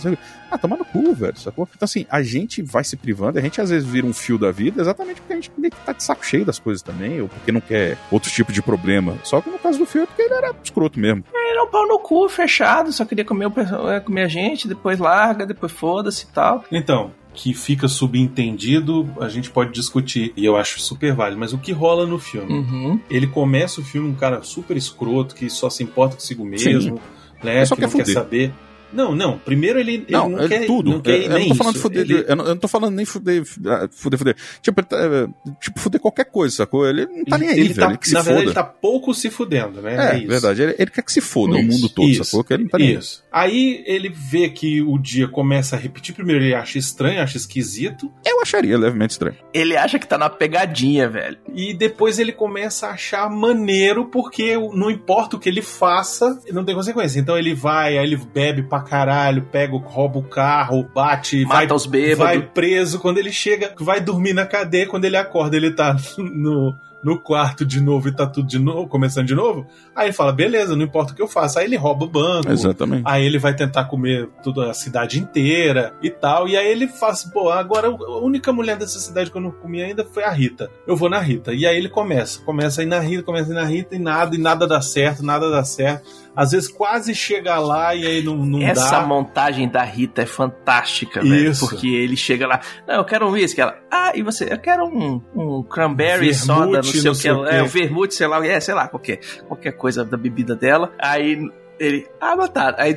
Ah, 0.50 0.58
toma 0.58 0.76
no 0.76 0.84
cu, 0.84 1.12
velho, 1.14 1.38
sacou? 1.38 1.68
Então, 1.74 1.84
assim, 1.84 2.06
a 2.10 2.22
gente 2.22 2.62
vai 2.62 2.82
se 2.84 2.96
privando, 2.96 3.38
a 3.38 3.42
gente 3.42 3.60
às 3.60 3.70
vezes 3.70 3.86
vira 3.88 4.06
um 4.06 4.12
fio 4.12 4.38
da 4.38 4.50
vida 4.50 4.80
exatamente 4.80 5.20
porque 5.20 5.32
a 5.32 5.36
gente 5.36 5.50
meio 5.58 5.70
que 5.72 5.80
tá 5.84 5.92
de 5.92 6.02
saco 6.02 6.24
cheio 6.24 6.44
das 6.44 6.58
coisas 6.58 6.82
também, 6.82 7.20
ou 7.20 7.28
porque 7.28 7.52
não 7.52 7.60
quer 7.60 7.96
outro 8.10 8.30
tipo 8.30 8.52
de 8.52 8.62
problema. 8.62 9.14
Só 9.24 9.40
que 9.40 9.50
no 9.50 9.58
caso 9.58 9.78
do 9.78 9.86
fio 9.86 10.02
é 10.02 10.06
porque 10.06 10.22
ele 10.22 10.34
era 10.34 10.52
escroto 10.62 10.98
mesmo. 10.98 11.24
Ele 11.34 11.58
é 11.58 11.62
um 11.62 11.70
pau 11.70 11.86
no 11.86 11.98
cu, 11.98 12.28
fechado, 12.28 12.92
só 12.92 13.04
queria 13.04 13.24
comer, 13.24 13.46
o, 13.46 13.90
é, 13.90 14.00
comer 14.00 14.22
a 14.24 14.28
gente, 14.28 14.66
depois 14.68 14.98
larga, 15.02 15.44
depois 15.44 15.72
foda-se 15.72 16.24
e 16.24 16.32
tal. 16.32 16.64
Então, 16.70 17.12
que 17.34 17.54
fica 17.54 17.88
subentendido, 17.88 19.08
a 19.20 19.28
gente 19.28 19.50
pode 19.50 19.72
discutir, 19.72 20.32
e 20.36 20.44
eu 20.44 20.56
acho 20.56 20.80
super 20.80 21.14
válido, 21.14 21.40
mas 21.40 21.52
o 21.52 21.58
que 21.58 21.72
rola 21.72 22.06
no 22.06 22.18
filme? 22.18 22.52
Uhum. 22.52 23.00
Ele 23.10 23.26
começa 23.26 23.80
o 23.80 23.84
filme 23.84 24.08
um 24.08 24.14
cara 24.14 24.42
super 24.42 24.76
escroto, 24.76 25.34
que 25.34 25.48
só 25.48 25.70
se 25.70 25.82
importa 25.82 26.16
consigo 26.16 26.44
mesmo, 26.44 27.00
né? 27.42 27.58
Ele 27.58 27.66
só 27.66 27.74
que 27.74 27.80
quer 27.80 27.86
não 27.86 27.92
quer 27.96 28.04
fuder. 28.04 28.14
saber. 28.14 28.54
Não, 28.92 29.14
não. 29.14 29.38
Primeiro 29.38 29.78
ele, 29.78 29.94
ele 29.94 30.06
Não, 30.10 30.28
não, 30.28 30.40
é 30.44 30.48
quer 30.48 30.66
tudo. 30.66 30.90
Não 30.90 31.00
quer 31.00 31.16
eu, 31.16 31.22
eu 31.32 31.38
não 31.38 31.48
tô 31.48 31.54
falando 31.54 31.74
isso. 31.74 31.82
fuder, 31.82 32.04
de- 32.04 32.12
Ele- 32.14 32.24
eu, 32.28 32.36
não, 32.36 32.44
eu 32.44 32.48
não 32.50 32.56
tô 32.56 32.68
falando 32.68 32.94
nem 32.94 33.04
fuder, 33.04 33.44
fuder, 33.90 34.18
fuder. 34.18 34.36
Tipo, 34.60 34.80
ele 34.80 34.86
tá, 34.86 34.96
é, 34.98 35.28
tipo, 35.60 35.80
fuder 35.80 36.00
qualquer 36.00 36.24
coisa, 36.26 36.56
sacou? 36.56 36.86
Ele 36.86 37.06
não 37.06 37.24
tá 37.24 37.38
nem 37.38 37.48
aí, 37.48 37.58
ele 37.60 37.68
velho. 37.68 37.80
tá, 37.80 37.88
ele 37.88 37.98
que 37.98 38.08
se 38.08 38.14
na 38.14 38.20
verdade, 38.22 38.46
foda. 38.46 38.50
ele 38.50 38.54
tá 38.54 38.64
pouco 38.64 39.14
se 39.14 39.30
fudendo, 39.30 39.80
né? 39.82 40.12
É, 40.14 40.18
isso. 40.18 40.28
verdade. 40.28 40.62
Ele, 40.62 40.74
ele 40.78 40.90
quer 40.90 41.02
que 41.02 41.12
se 41.12 41.20
foda 41.20 41.54
o 41.54 41.58
Isso, 41.58 41.68
mundo 41.68 41.88
todo, 41.88 42.08
isso, 42.08 42.24
sacou? 42.24 42.44
Que 42.44 42.54
ele 42.54 42.62
não 42.64 42.70
tá 42.70 42.78
nem 42.78 42.88
aí. 42.88 42.94
Isso. 42.96 43.22
Aí 43.32 43.82
ele 43.86 44.08
vê 44.08 44.48
que 44.48 44.82
o 44.82 44.98
dia 44.98 45.28
começa 45.28 45.76
a 45.76 45.78
repetir. 45.78 46.14
Primeiro 46.14 46.44
ele 46.44 46.54
acha 46.54 46.78
estranho, 46.78 47.20
acha 47.22 47.36
esquisito. 47.36 48.10
Eu 48.26 48.40
acharia 48.42 48.76
levemente 48.76 49.12
estranho. 49.12 49.36
Ele 49.54 49.76
acha 49.76 49.98
que 49.98 50.06
tá 50.06 50.18
na 50.18 50.28
pegadinha, 50.28 51.08
velho. 51.08 51.38
E 51.54 51.72
depois 51.74 52.18
ele 52.18 52.32
começa 52.32 52.86
a 52.88 52.90
achar 52.92 53.28
maneiro, 53.30 54.06
porque 54.06 54.56
não 54.74 54.90
importa 54.90 55.36
o 55.36 55.38
que 55.38 55.48
ele 55.48 55.62
faça, 55.62 56.38
não 56.52 56.64
tem 56.64 56.74
consequência. 56.74 57.18
Então 57.20 57.38
ele 57.38 57.54
vai, 57.54 57.96
aí 57.98 58.04
ele 58.04 58.16
bebe 58.16 58.62
pra 58.62 58.81
caralho, 58.82 59.42
pega, 59.50 59.74
o- 59.74 59.78
rouba 59.78 60.18
o 60.18 60.22
carro, 60.22 60.88
bate, 60.94 61.44
Mata 61.44 61.66
vai, 61.66 61.76
os 61.76 61.86
bêbados. 61.86 62.18
vai 62.18 62.42
preso. 62.42 62.98
Quando 62.98 63.18
ele 63.18 63.32
chega, 63.32 63.72
vai 63.80 64.00
dormir 64.00 64.32
na 64.34 64.46
cadeia. 64.46 64.86
Quando 64.86 65.04
ele 65.04 65.16
acorda, 65.16 65.56
ele 65.56 65.70
tá 65.70 65.96
no, 66.18 66.74
no 67.02 67.18
quarto 67.18 67.64
de 67.66 67.80
novo 67.80 68.08
e 68.08 68.12
tá 68.14 68.26
tudo 68.26 68.46
de 68.46 68.58
novo, 68.58 68.86
começando 68.88 69.26
de 69.26 69.34
novo. 69.34 69.66
Aí 69.94 70.06
ele 70.06 70.12
fala: 70.12 70.32
beleza, 70.32 70.76
não 70.76 70.84
importa 70.84 71.12
o 71.12 71.16
que 71.16 71.22
eu 71.22 71.26
faça. 71.28 71.58
Aí 71.60 71.66
ele 71.66 71.76
rouba 71.76 72.04
o 72.04 72.08
banco. 72.08 72.50
Exatamente. 72.50 73.02
Aí 73.04 73.24
ele 73.24 73.38
vai 73.38 73.54
tentar 73.54 73.84
comer 73.86 74.28
toda 74.42 74.70
a 74.70 74.74
cidade 74.74 75.18
inteira 75.18 75.94
e 76.02 76.10
tal. 76.10 76.46
E 76.48 76.56
aí 76.56 76.66
ele 76.70 76.86
fala 76.88 77.12
assim, 77.12 77.30
pô, 77.30 77.50
agora 77.50 77.88
a 77.88 78.18
única 78.20 78.52
mulher 78.52 78.76
dessa 78.76 78.98
cidade 79.00 79.30
que 79.30 79.36
eu 79.36 79.42
não 79.42 79.50
comi 79.50 79.82
ainda 79.82 80.04
foi 80.04 80.22
a 80.24 80.30
Rita. 80.30 80.70
Eu 80.86 80.96
vou 80.96 81.10
na 81.10 81.18
Rita. 81.18 81.52
E 81.52 81.66
aí 81.66 81.76
ele 81.76 81.88
começa. 81.88 82.40
Começa 82.42 82.80
a 82.80 82.84
ir 82.84 82.86
na 82.88 83.00
Rita, 83.00 83.22
começa 83.24 83.50
a 83.50 83.52
ir 83.52 83.54
na 83.56 83.64
Rita 83.64 83.96
e 83.96 83.98
nada, 83.98 84.34
e 84.36 84.38
nada 84.38 84.66
dá 84.66 84.80
certo, 84.80 85.24
nada 85.24 85.50
dá 85.50 85.64
certo. 85.64 86.08
Às 86.34 86.52
vezes 86.52 86.68
quase 86.68 87.14
chega 87.14 87.58
lá 87.58 87.94
e 87.94 88.06
aí 88.06 88.22
não, 88.22 88.36
não 88.36 88.62
Essa 88.62 89.00
dá. 89.00 89.06
montagem 89.06 89.68
da 89.68 89.82
Rita 89.82 90.22
é 90.22 90.26
fantástica, 90.26 91.20
velho. 91.20 91.50
Isso. 91.50 91.68
Porque 91.68 91.86
ele 91.88 92.16
chega 92.16 92.46
lá, 92.46 92.60
não, 92.88 92.94
eu 92.96 93.04
quero 93.04 93.26
um 93.26 93.32
whisky. 93.32 93.60
Ela, 93.60 93.76
ah, 93.90 94.12
e 94.14 94.22
você? 94.22 94.50
Eu 94.50 94.58
quero 94.58 94.84
um, 94.86 95.20
um 95.34 95.62
cranberry 95.62 96.32
Vermute, 96.32 96.34
soda, 96.46 96.76
não 96.78 96.82
sei 96.82 97.02
não 97.02 97.12
o 97.12 97.14
sei 97.14 97.30
o 97.32 97.44
que. 97.44 97.50
É, 97.50 97.56
quê. 97.58 97.60
o 97.62 97.66
vermute, 97.66 98.14
sei 98.14 98.26
lá, 98.26 98.46
é, 98.46 98.58
sei 98.60 98.74
lá, 98.74 98.88
qualquer, 98.88 99.20
qualquer 99.46 99.72
coisa 99.72 100.04
da 100.04 100.16
bebida 100.16 100.56
dela. 100.56 100.90
Aí 100.98 101.38
ele, 101.78 102.06
ah, 102.20 102.36
tá. 102.48 102.74
Aí 102.78 102.96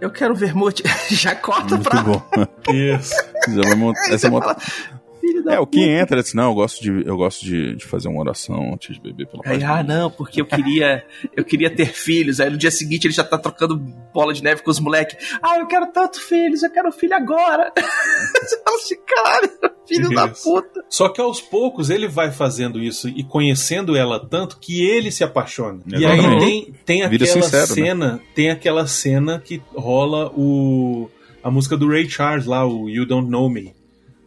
eu 0.00 0.10
quero 0.10 0.34
vermute. 0.34 0.82
Já 1.10 1.34
corta 1.34 1.76
Muito 1.76 1.88
pra 1.88 2.02
bom. 2.02 2.22
Isso. 2.70 3.14
Já 3.48 3.62
vai 3.62 3.74
mont- 3.76 3.96
Aí 4.08 4.14
essa 4.14 4.28
monta- 4.30 4.54
fala, 4.54 4.60
filho 4.60 4.93
da 5.44 5.54
É, 5.54 5.60
o 5.60 5.66
que 5.66 5.78
puta. 5.78 5.90
entra, 5.90 6.20
assim, 6.20 6.36
não, 6.36 6.50
eu 6.50 6.54
gosto 6.54 6.82
de, 6.82 7.06
eu 7.06 7.16
gosto 7.16 7.44
de, 7.44 7.76
de 7.76 7.84
fazer 7.84 8.08
uma 8.08 8.20
oração 8.20 8.72
antes 8.72 8.94
de 8.96 9.00
beber 9.00 9.26
pela 9.26 9.42
Aí, 9.44 9.62
ah, 9.62 9.82
não, 9.82 10.10
porque 10.10 10.40
eu 10.40 10.46
queria, 10.46 11.04
eu 11.36 11.44
queria 11.44 11.70
ter 11.70 11.86
filhos. 11.86 12.40
Aí 12.40 12.50
no 12.50 12.56
dia 12.56 12.70
seguinte 12.70 13.06
ele 13.06 13.14
já 13.14 13.24
tá 13.24 13.38
trocando 13.38 13.76
bola 13.76 14.32
de 14.32 14.42
neve 14.42 14.62
com 14.62 14.70
os 14.70 14.80
moleques. 14.80 15.16
Ah, 15.42 15.58
eu 15.58 15.66
quero 15.66 15.86
tanto 15.92 16.20
filhos, 16.20 16.62
eu 16.62 16.70
quero 16.70 16.88
um 16.88 16.92
filho 16.92 17.14
agora. 17.14 17.72
Você 18.42 18.60
fala 18.62 18.76
assim, 18.76 18.96
caralho, 19.06 19.50
filho 19.86 20.10
da 20.10 20.26
Isso. 20.26 20.42
puta. 20.44 20.84
Só 20.88 21.08
que 21.08 21.20
aos 21.20 21.40
poucos 21.40 21.90
ele 21.90 22.08
vai 22.08 22.30
fazendo 22.30 22.82
isso 22.82 23.08
e 23.08 23.22
conhecendo 23.24 23.96
ela 23.96 24.18
tanto 24.18 24.58
que 24.58 24.84
ele 24.84 25.10
se 25.10 25.24
apaixona. 25.24 25.80
E 25.86 26.04
aí 26.04 26.38
tem, 26.38 26.74
tem 26.84 27.02
aquela 27.02 27.26
sincero, 27.26 27.68
né? 27.68 27.74
cena, 27.74 28.20
tem 28.34 28.50
aquela 28.50 28.86
cena 28.86 29.38
que 29.38 29.62
rola 29.74 30.30
o 30.34 31.10
a 31.42 31.50
música 31.50 31.76
do 31.76 31.88
Ray 31.88 32.08
Charles 32.08 32.46
lá, 32.46 32.66
o 32.66 32.88
You 32.88 33.04
Don't 33.04 33.28
Know 33.28 33.50
Me. 33.50 33.74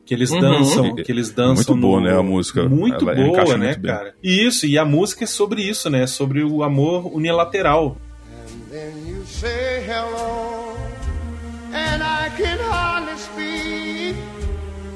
Que 0.07 0.13
eles 0.13 0.31
Uhum. 0.31 0.39
dançam, 0.39 0.95
que 0.95 1.11
eles 1.11 1.29
dançam. 1.31 1.75
Muito 1.75 1.81
boa, 1.87 1.99
no- 1.99 2.07
né, 2.07 2.17
a 2.17 2.23
música. 2.23 2.63
Muito 2.67 3.07
Ela 3.09 3.15
boa, 3.29 3.57
né, 3.57 3.65
muito 3.67 3.79
bem. 3.81 3.91
cara? 3.91 4.15
E 4.23 4.47
isso, 4.47 4.65
e 4.65 4.77
a 4.77 4.85
música 4.85 5.25
é 5.25 5.27
sobre 5.27 5.61
isso, 5.61 5.89
né? 5.89 6.07
Sobre 6.07 6.43
o 6.43 6.63
amor 6.63 7.13
unilateral. 7.13 7.97
Then 8.71 8.93
you 9.07 9.23
say 9.25 9.83
hello, 9.85 10.75
and 11.73 12.01
I 12.01 12.29
can 12.37 12.57
hardly 12.71 13.17
speak. 13.17 14.15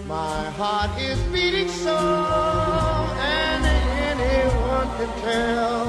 My 0.07 0.49
heart 0.57 0.91
is 1.01 1.17
beating 1.31 1.67
so, 1.69 1.89
and 1.89 3.65
anyone 4.11 4.87
can 4.97 5.09
tell. 5.23 5.87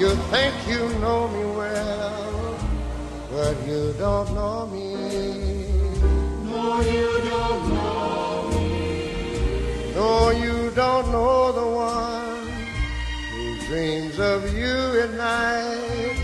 You 0.00 0.10
think 0.30 0.54
you 0.70 0.88
know 1.00 1.28
me 1.28 1.44
well, 1.56 2.56
but 3.32 3.56
you 3.68 3.92
don't 3.98 4.32
know 4.34 4.66
me. 4.68 5.47
No, 6.68 6.82
you 6.82 7.08
don't 7.30 7.68
know 7.72 8.50
me. 8.50 9.92
No, 9.94 10.30
you 10.30 10.70
don't 10.72 11.10
know 11.10 11.50
the 11.50 11.66
one 11.66 12.46
who 13.32 13.58
dreams 13.66 14.18
of 14.18 14.52
you 14.52 14.76
at 15.00 15.12
night 15.14 16.16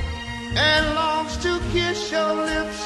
and 0.54 0.94
longs 0.94 1.38
to 1.38 1.58
kiss 1.72 2.12
your 2.12 2.34
lips 2.34 2.78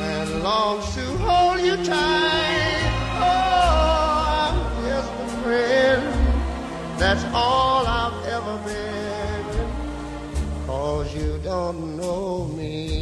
and 0.00 0.44
longs 0.44 0.94
to 0.94 1.04
hold 1.26 1.60
you 1.60 1.74
tight. 1.84 2.84
Oh, 3.18 4.46
I'm 4.46 4.56
just 4.86 5.12
a 5.24 5.28
friend. 5.42 6.04
That's 7.00 7.24
all 7.34 7.84
I've 7.84 8.26
ever 8.26 8.56
been. 8.68 9.46
Cause 10.66 11.12
you 11.16 11.40
don't 11.42 11.96
know 11.96 12.44
me. 12.44 12.93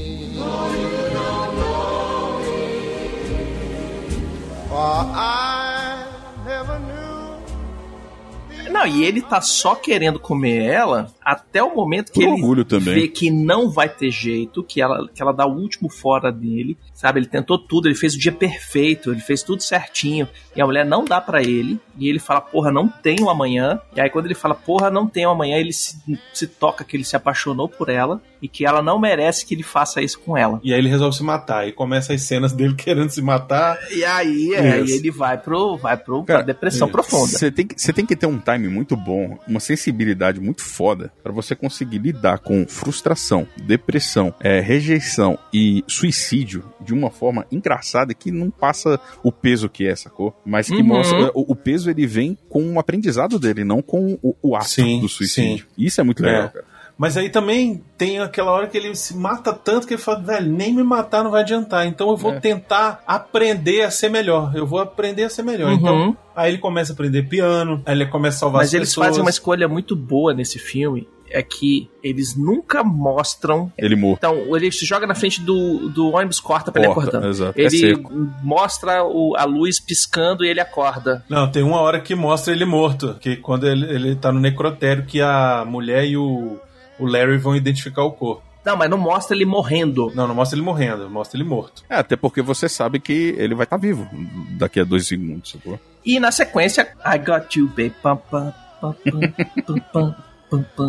Não, 8.71 8.87
e 8.87 9.05
ele 9.05 9.21
tá 9.21 9.41
só 9.41 9.75
querendo 9.75 10.19
comer 10.19 10.63
ela 10.65 11.13
até 11.23 11.63
o 11.63 11.75
momento 11.75 12.11
que 12.11 12.21
Por 12.21 12.23
ele 12.23 12.33
orgulho 12.33 12.65
também. 12.65 12.95
vê 12.95 13.09
que 13.09 13.31
não 13.31 13.71
vai 13.71 13.89
ter 13.89 14.11
jeito, 14.11 14.65
que 14.65 14.81
ela, 14.81 15.07
que 15.15 15.21
ela 15.21 15.33
dá 15.33 15.47
o 15.47 15.55
último 15.55 15.91
fora 15.91 16.33
dele, 16.33 16.77
sabe? 17.03 17.19
Ele 17.19 17.27
tentou 17.27 17.59
tudo, 17.59 17.89
ele 17.89 17.97
fez 17.97 18.15
o 18.15 18.19
dia 18.19 18.31
perfeito, 18.31 19.11
ele 19.11 19.21
fez 19.21 19.43
tudo 19.43 19.61
certinho, 19.61 20.29
e 20.55 20.63
a 20.63 20.65
mulher 20.67 20.87
não 20.87 21.05
dá 21.05 21.21
pra 21.21 21.43
ele, 21.43 21.81
e 21.99 22.09
ele 22.09 22.21
fala, 22.21 22.41
porra, 22.41 22.71
não 22.71 22.87
tenho 22.87 23.29
amanhã. 23.29 23.81
E 23.97 24.01
aí 24.01 24.09
quando 24.09 24.27
ele 24.27 24.35
fala, 24.37 24.55
porra, 24.55 24.89
não 24.89 25.09
tenho 25.09 25.29
amanhã, 25.29 25.57
ele 25.57 25.73
se, 25.73 25.97
se 26.33 26.47
toca 26.47 26.85
que 26.85 26.97
ele 26.97 27.03
se 27.05 27.17
apaixonou 27.17 27.69
por 27.69 27.89
ela 27.89 28.23
e 28.41 28.47
que 28.47 28.65
ela 28.65 28.81
não 28.81 28.99
merece 29.01 29.45
que 29.45 29.55
ele 29.55 29.63
faça 29.65 30.01
isso 30.01 30.21
com 30.21 30.37
ela. 30.39 30.61
E 30.63 30.73
aí 30.73 30.79
ele 30.79 30.89
resolve 30.89 31.17
se 31.17 31.23
matar. 31.25 31.67
E 31.69 31.73
começa 31.73 32.13
as 32.13 32.23
cenas 32.23 32.53
dele 32.53 32.75
querendo 32.79 33.11
se 33.11 33.21
matar. 33.23 33.79
E 33.91 34.05
aí, 34.05 34.55
é, 34.55 34.81
Isso. 34.81 34.93
e 34.95 34.97
ele 34.99 35.11
vai 35.11 35.37
pro, 35.39 35.77
vai 35.77 35.97
pro 35.97 36.23
pra 36.25 36.35
Cara, 36.37 36.47
depressão 36.47 36.87
isso. 36.89 36.93
profunda. 36.93 37.27
Você 37.39 37.51
tem, 37.51 37.67
que- 37.67 37.81
você 37.81 37.93
tem 37.93 38.07
que 38.07 38.15
ter 38.17 38.27
um 38.27 38.39
time 38.39 38.69
muito 38.69 38.97
bom, 38.97 39.39
uma 39.47 39.61
sensibilidade 39.61 40.41
muito 40.41 40.63
foda 40.63 41.13
pra 41.23 41.33
você 41.33 41.55
conseguir 41.55 41.99
lidar 41.99 42.39
com 42.39 42.67
frustração, 42.67 43.47
depressão, 43.57 44.35
é, 44.41 44.61
rejeição 44.61 45.39
e 45.53 45.85
suicídio 45.87 46.65
de 46.83 46.93
uma 46.93 47.11
forma 47.11 47.47
engraçada 47.51 48.13
que 48.13 48.31
não 48.31 48.51
passa 48.51 48.99
o 49.23 49.31
peso 49.33 49.69
que 49.69 49.87
é, 49.87 49.95
sacou? 49.97 50.35
Mas 50.45 50.67
que 50.69 50.75
Uhum. 50.77 50.85
mostra. 50.85 51.31
O, 51.35 51.53
o 51.53 51.57
peso 51.57 51.89
ele 51.91 52.07
vem 52.07 52.37
com 52.49 52.75
o 52.75 52.79
aprendizado 52.79 53.39
dele, 53.39 53.65
não 53.65 53.81
com 53.81 54.19
o, 54.23 54.37
o 54.43 54.57
ato 54.57 54.69
Sim, 54.69 55.01
do 55.01 55.09
suicídio. 55.09 55.67
Isso 55.79 56.01
é 56.01 56.05
muito 56.05 56.23
legal, 56.23 56.43
É. 56.45 56.49
cara. 56.49 56.73
Mas 56.99 57.17
aí 57.17 57.31
também 57.31 57.83
tem 57.97 58.21
aquela 58.21 58.53
hora 58.53 58.67
que 58.69 58.77
ele 58.77 58.95
se 58.95 59.17
mata 59.17 59.53
tanto 59.53 59.87
que 59.87 59.95
ele 59.95 60.03
fala, 60.03 60.21
velho, 60.21 60.53
nem 60.53 60.73
me 60.75 60.85
matar 60.85 61.25
não 61.25 61.31
vai 61.31 61.41
adiantar. 61.41 61.87
Então 61.87 62.11
eu 62.11 62.17
vou 62.17 62.35
É. 62.35 62.39
tentar 62.41 63.03
aprender 63.07 63.83
a 63.83 63.91
ser 63.91 64.11
melhor. 64.11 64.53
Eu 64.55 64.67
vou 64.67 64.79
aprender 64.79 65.25
a 65.25 65.31
ser 65.31 65.43
melhor. 65.43 65.71
Uhum. 65.71 65.77
Então, 65.79 66.17
aí 66.37 66.53
ele 66.53 66.59
começa 66.59 66.93
a 66.93 66.95
aprender 66.95 67.23
piano, 67.25 67.83
aí 67.87 67.95
ele 67.95 68.07
começa 68.07 68.37
a 68.37 68.41
salvar 68.41 68.59
Mas 68.61 68.69
as 68.69 68.75
eles 68.75 68.89
pessoas. 68.91 69.07
fazem 69.09 69.23
uma 69.23 69.31
escolha 69.31 69.67
muito 69.67 69.97
boa 69.97 70.35
nesse 70.35 70.59
filme. 70.59 71.09
É 71.33 71.43
que 71.43 71.89
eles 72.03 72.37
nunca 72.37 72.85
mostram. 72.85 73.73
Ele 73.79 73.97
morto. 73.97 74.19
Então, 74.19 74.57
ele 74.57 74.71
se 74.71 74.85
joga 74.85 75.07
na 75.07 75.15
frente 75.15 75.41
do, 75.41 75.89
do 75.89 76.11
ônibus, 76.11 76.39
corta 76.41 76.71
pra 76.71 76.83
ele 76.83 76.93
Corta, 76.93 77.09
acordando. 77.11 77.29
exato. 77.31 77.59
É 77.59 77.63
Ele 77.65 77.71
seco. 77.79 78.13
mostra 78.43 79.03
o- 79.05 79.35
a 79.37 79.45
luz 79.45 79.81
piscando 79.81 80.45
e 80.45 80.49
ele 80.49 80.61
acorda. 80.61 81.25
Não, 81.29 81.51
tem 81.51 81.63
uma 81.63 81.81
hora 81.81 82.01
que 82.01 82.15
mostra 82.15 82.53
ele 82.53 82.65
morto. 82.65 83.15
Que 83.21 83.37
quando 83.37 83.67
ele, 83.67 83.87
ele 83.87 84.17
tá 84.17 84.31
no 84.33 84.41
necrotério, 84.41 85.07
que 85.07 85.21
a 85.21 85.65
mulher 85.67 86.05
e 86.05 86.17
o, 86.17 86.59
o 86.99 87.07
Larry 87.07 87.39
vão 87.39 87.57
identificar 87.57 88.03
o 88.05 88.13
corpo. 88.13 88.43
Não, 88.65 88.77
mas 88.77 88.89
não 88.89 88.97
mostra 88.99 89.35
ele 89.35 89.45
morrendo. 89.45 90.13
Não, 90.15 90.29
não 90.29 90.35
mostra 90.37 90.57
ele 90.57 90.65
morrendo, 90.65 91.11
mostra 91.11 91.37
ele 91.37 91.49
morto. 91.49 91.83
É, 91.91 91.97
até 91.97 92.15
porque 92.15 92.41
você 92.41 92.69
sabe 92.69 93.01
que 93.01 93.35
ele 93.37 93.55
vai 93.57 93.65
estar 93.65 93.77
vivo 93.77 94.09
daqui 94.57 94.79
a 94.79 94.85
dois 94.85 95.07
segundos, 95.07 95.51
sacou? 95.51 95.81
E 96.05 96.21
na 96.21 96.31
sequência, 96.31 96.89
I 97.05 97.19
got 97.19 97.57
you, 97.57 97.67
baby. 97.69 97.93
Pam, 98.03 98.17
pam, 98.17 98.55
pam, 98.81 98.95
pam, 99.05 99.21
pam, 99.67 99.81
pam, 99.93 100.17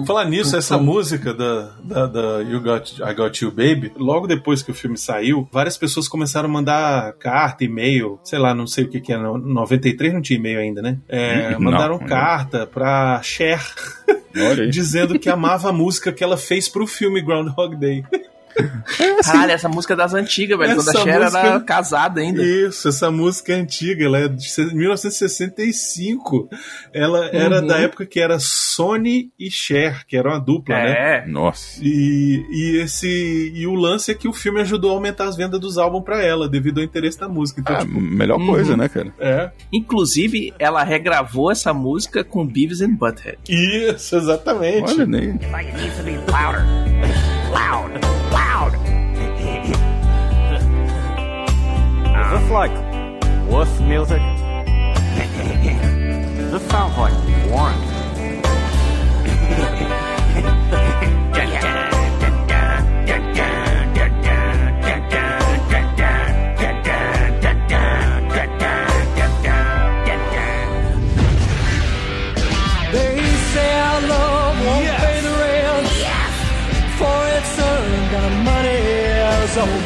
Falar 0.06 0.26
nisso, 0.26 0.56
essa 0.58 0.78
música 0.78 1.34
da, 1.34 1.72
da, 1.84 2.06
da 2.08 2.22
you 2.42 2.60
Got, 2.62 3.00
I 3.00 3.14
Got 3.14 3.42
You 3.42 3.52
Baby, 3.52 3.92
logo 3.98 4.28
depois 4.28 4.62
que 4.62 4.72
o 4.72 4.74
filme 4.74 4.98
saiu, 4.98 5.48
várias 5.52 5.78
pessoas 5.78 6.08
começaram 6.08 6.50
a 6.50 6.52
mandar 6.52 7.14
carta, 7.14 7.64
e-mail, 7.64 8.20
sei 8.24 8.40
lá, 8.40 8.54
não 8.54 8.68
sei 8.68 8.84
o 8.86 8.90
que 8.90 9.00
que 9.00 9.14
é, 9.14 9.18
no- 9.18 9.38
93 9.38 10.14
não 10.14 10.22
tinha 10.22 10.38
e-mail 10.40 10.60
ainda, 10.60 10.82
né? 10.82 10.98
É, 11.08 11.52
Não, 11.52 11.60
mandaram 11.62 11.98
não. 12.00 12.06
carta 12.08 12.66
pra 12.68 13.22
Cher, 13.24 13.62
dizendo 14.70 15.18
que 15.20 15.30
amava 15.30 15.70
a 15.70 15.74
música 15.74 16.12
que 16.12 16.24
ela 16.24 16.38
fez 16.38 16.68
pro 16.68 16.86
filme 16.88 17.22
Groundhog 17.22 17.76
Day. 17.76 18.04
Caralho, 19.24 19.52
essa 19.52 19.70
música 19.70 19.94
é 19.94 19.98
das 19.98 20.14
antigas, 20.14 20.58
velho. 20.58 20.76
Quando 20.76 20.88
a 20.88 20.92
Essa 20.92 21.04
Cher 21.04 21.14
era 21.16 21.26
música- 21.26 21.60
casada 21.62 22.22
ainda. 22.22 22.44
Isso, 22.44 22.88
essa 22.90 23.10
música 23.12 23.54
é 23.54 23.56
antiga, 23.56 24.06
ela 24.06 24.20
é 24.20 24.28
de 24.28 24.48
1965. 24.74 26.50
Ela 26.94 27.28
era 27.34 27.62
Uhum. 27.62 27.68
da 27.68 27.80
época 27.80 28.06
que 28.06 28.20
era 28.20 28.38
Sony 28.40 29.32
e 29.40 29.50
Cher, 29.50 30.06
que 30.08 30.16
era 30.18 30.30
uma 30.30 30.40
dupla, 30.40 30.76
né? 30.76 30.92
É. 31.24 31.28
Nossa. 31.28 31.80
E, 31.82 32.44
e 32.52 32.82
esse 32.82 33.52
e 33.56 33.66
o 33.68 33.74
lance 33.74 34.12
é 34.12 34.14
que 34.14 34.28
o 34.28 34.34
filme 34.34 34.62
ajudou 34.62 34.92
a 34.92 34.94
aumentar 34.96 35.26
as 35.26 35.36
vendas 35.36 35.60
dos 35.60 35.78
álbuns 35.78 36.04
pra 36.04 36.22
ela, 36.24 36.48
devido 36.50 36.80
ao 36.80 36.84
interesse 36.84 37.20
da 37.20 37.28
música. 37.30 37.62
Então, 37.62 37.76
Ah, 37.76 37.80
tipo, 37.80 38.00
melhor 38.00 38.40
Uhum. 38.40 38.48
coisa, 38.48 38.76
né, 38.78 38.88
cara? 38.90 39.14
é. 39.20 39.52
Inclusive, 39.72 40.54
ela 40.60 40.84
regravou 40.84 41.52
essa 41.52 41.74
música 41.74 42.24
com 42.24 42.46
Beavis 42.46 42.82
and 42.82 42.94
Butthead. 42.96 43.38
Isso, 43.50 44.16
exatamente. 44.16 44.92
Olha 44.94 45.06
nem. 45.06 45.40
Like 45.52 45.72
it 45.72 45.82
needs 45.82 45.98
to 45.98 46.04
be 46.04 46.12
louder. 46.32 46.64
Loud. 47.52 48.23
Loud. 48.34 48.74
Is 52.20 52.42
this 52.42 52.50
like 52.52 52.72
wuss 53.48 53.80
music? 53.80 54.18
this 56.52 56.64
sounds 56.70 56.98
like 56.98 57.14
Warren. 57.52 57.80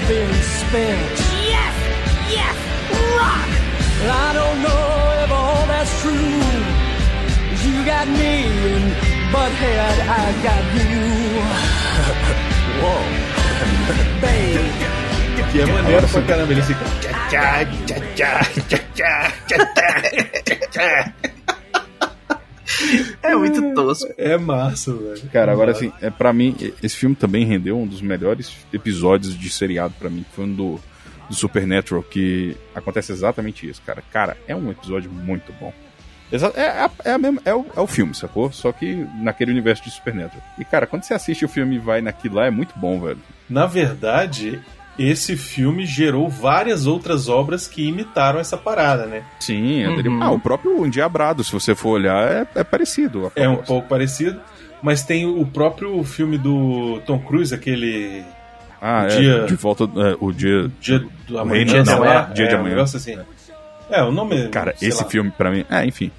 been 0.08 0.34
spent. 0.34 1.20
Yes. 1.52 1.76
Yes. 2.32 2.56
Rock. 3.20 3.50
And 4.02 4.12
I 4.12 4.32
don't 4.40 4.60
know 4.64 5.24
if 5.24 5.32
all 5.32 5.66
that's 5.68 6.02
true. 6.02 6.48
You 7.64 7.84
got 7.84 8.08
me, 8.08 8.48
and 8.72 8.88
butthead, 9.34 9.98
I 10.08 10.32
got 10.48 10.64
you. 10.78 10.92
Whoa. 12.82 13.04
Babe. 14.22 14.88
Que 15.52 15.62
é 15.62 15.66
maneiro 15.66 16.08
pra 16.08 16.22
caramba. 16.22 16.54
Ele 16.54 16.62
fica. 16.62 16.86
É 23.24 23.36
muito 23.36 23.74
tosco. 23.74 24.08
É 24.18 24.38
massa, 24.38 24.94
velho. 24.94 25.22
Cara, 25.32 25.52
agora 25.52 25.72
assim, 25.72 25.92
é, 26.02 26.10
pra 26.10 26.32
mim, 26.34 26.56
esse 26.82 26.96
filme 26.96 27.16
também 27.16 27.46
rendeu 27.46 27.78
um 27.78 27.88
dos 27.88 28.02
melhores 28.02 28.56
episódios 28.72 29.38
de 29.38 29.50
seriado 29.50 29.94
pra 30.00 30.10
mim, 30.10 30.24
que 30.30 30.36
foi 30.36 30.46
um 30.46 30.54
do, 30.54 30.80
do 31.30 31.36
Supernatural, 31.36 32.04
que 32.04 32.56
acontece 32.76 33.12
exatamente 33.12 33.68
isso, 33.68 33.82
cara. 33.86 34.02
Cara, 34.12 34.38
é 34.48 34.56
um 34.56 34.70
episódio 34.72 35.10
muito 35.12 35.52
bom. 35.60 35.74
Exa- 36.32 36.52
é, 36.56 36.90
é, 37.06 37.12
a 37.14 37.18
mesma- 37.18 37.42
é 37.46 37.54
o, 37.56 37.66
é 37.76 37.80
o 37.80 37.88
filme, 37.88 38.14
sacou? 38.14 38.52
Só 38.52 38.72
que 38.74 39.06
naquele 39.22 39.52
universo 39.52 39.84
de 39.84 39.92
Supernatural. 39.92 40.44
E, 40.60 40.66
cara, 40.66 40.86
quando 40.86 41.04
você 41.04 41.14
assiste 41.14 41.46
o 41.46 41.50
filme 41.50 41.76
e 41.76 41.80
vai 41.80 42.02
naquilo 42.02 42.36
lá, 42.36 42.46
é 42.48 42.52
muito 42.52 42.78
bom, 42.78 43.00
velho. 43.00 43.20
Na 43.50 43.66
verdade, 43.66 44.60
esse 44.98 45.36
filme 45.38 45.86
gerou 45.86 46.28
várias 46.30 46.88
outras 46.88 47.28
obras 47.30 47.68
que 47.68 47.88
imitaram 47.88 48.40
essa 48.40 48.58
parada, 48.58 49.06
né? 49.06 49.24
Sim, 49.40 49.84
é 49.84 49.90
Uhum. 49.90 50.24
ah, 50.24 50.32
o 50.32 50.40
próprio 50.40 50.86
Endiabrado, 50.86 51.44
se 51.44 51.52
você 51.52 51.76
for 51.76 51.90
olhar, 51.92 52.28
é, 52.32 52.48
é 52.56 52.64
parecido. 52.64 53.32
É 53.36 53.48
um 53.48 53.58
pouco 53.58 53.88
parecido. 53.88 54.40
Mas 54.82 55.04
tem 55.04 55.26
o 55.26 55.46
próprio 55.46 56.04
filme 56.04 56.38
do 56.38 57.00
Tom 57.06 57.18
Cruise, 57.20 57.54
aquele. 57.54 58.24
Ah, 58.80 59.04
o 59.04 59.06
é, 59.06 59.08
dia- 59.18 59.46
de 59.46 59.56
volta, 59.56 59.86
é, 59.86 60.16
o 60.20 60.32
dia... 60.32 60.70
Dia 60.80 61.04
do 61.28 61.40
amanhã, 61.40 61.66
Dia 61.66 61.82
de 61.82 61.88
sei 61.90 61.98
amanhã. 61.98 62.30
Dia 62.34 62.48
de 62.48 62.54
é, 62.54 62.58
um 62.58 62.60
amanhã. 62.60 62.76
negócio 62.76 62.98
assim. 62.98 63.18
É, 63.90 64.04
o 64.04 64.12
nome. 64.12 64.50
Cara, 64.50 64.76
esse 64.80 65.04
lá. 65.04 65.10
filme 65.10 65.32
pra 65.32 65.50
mim. 65.50 65.66
É, 65.70 65.84
enfim. 65.84 66.12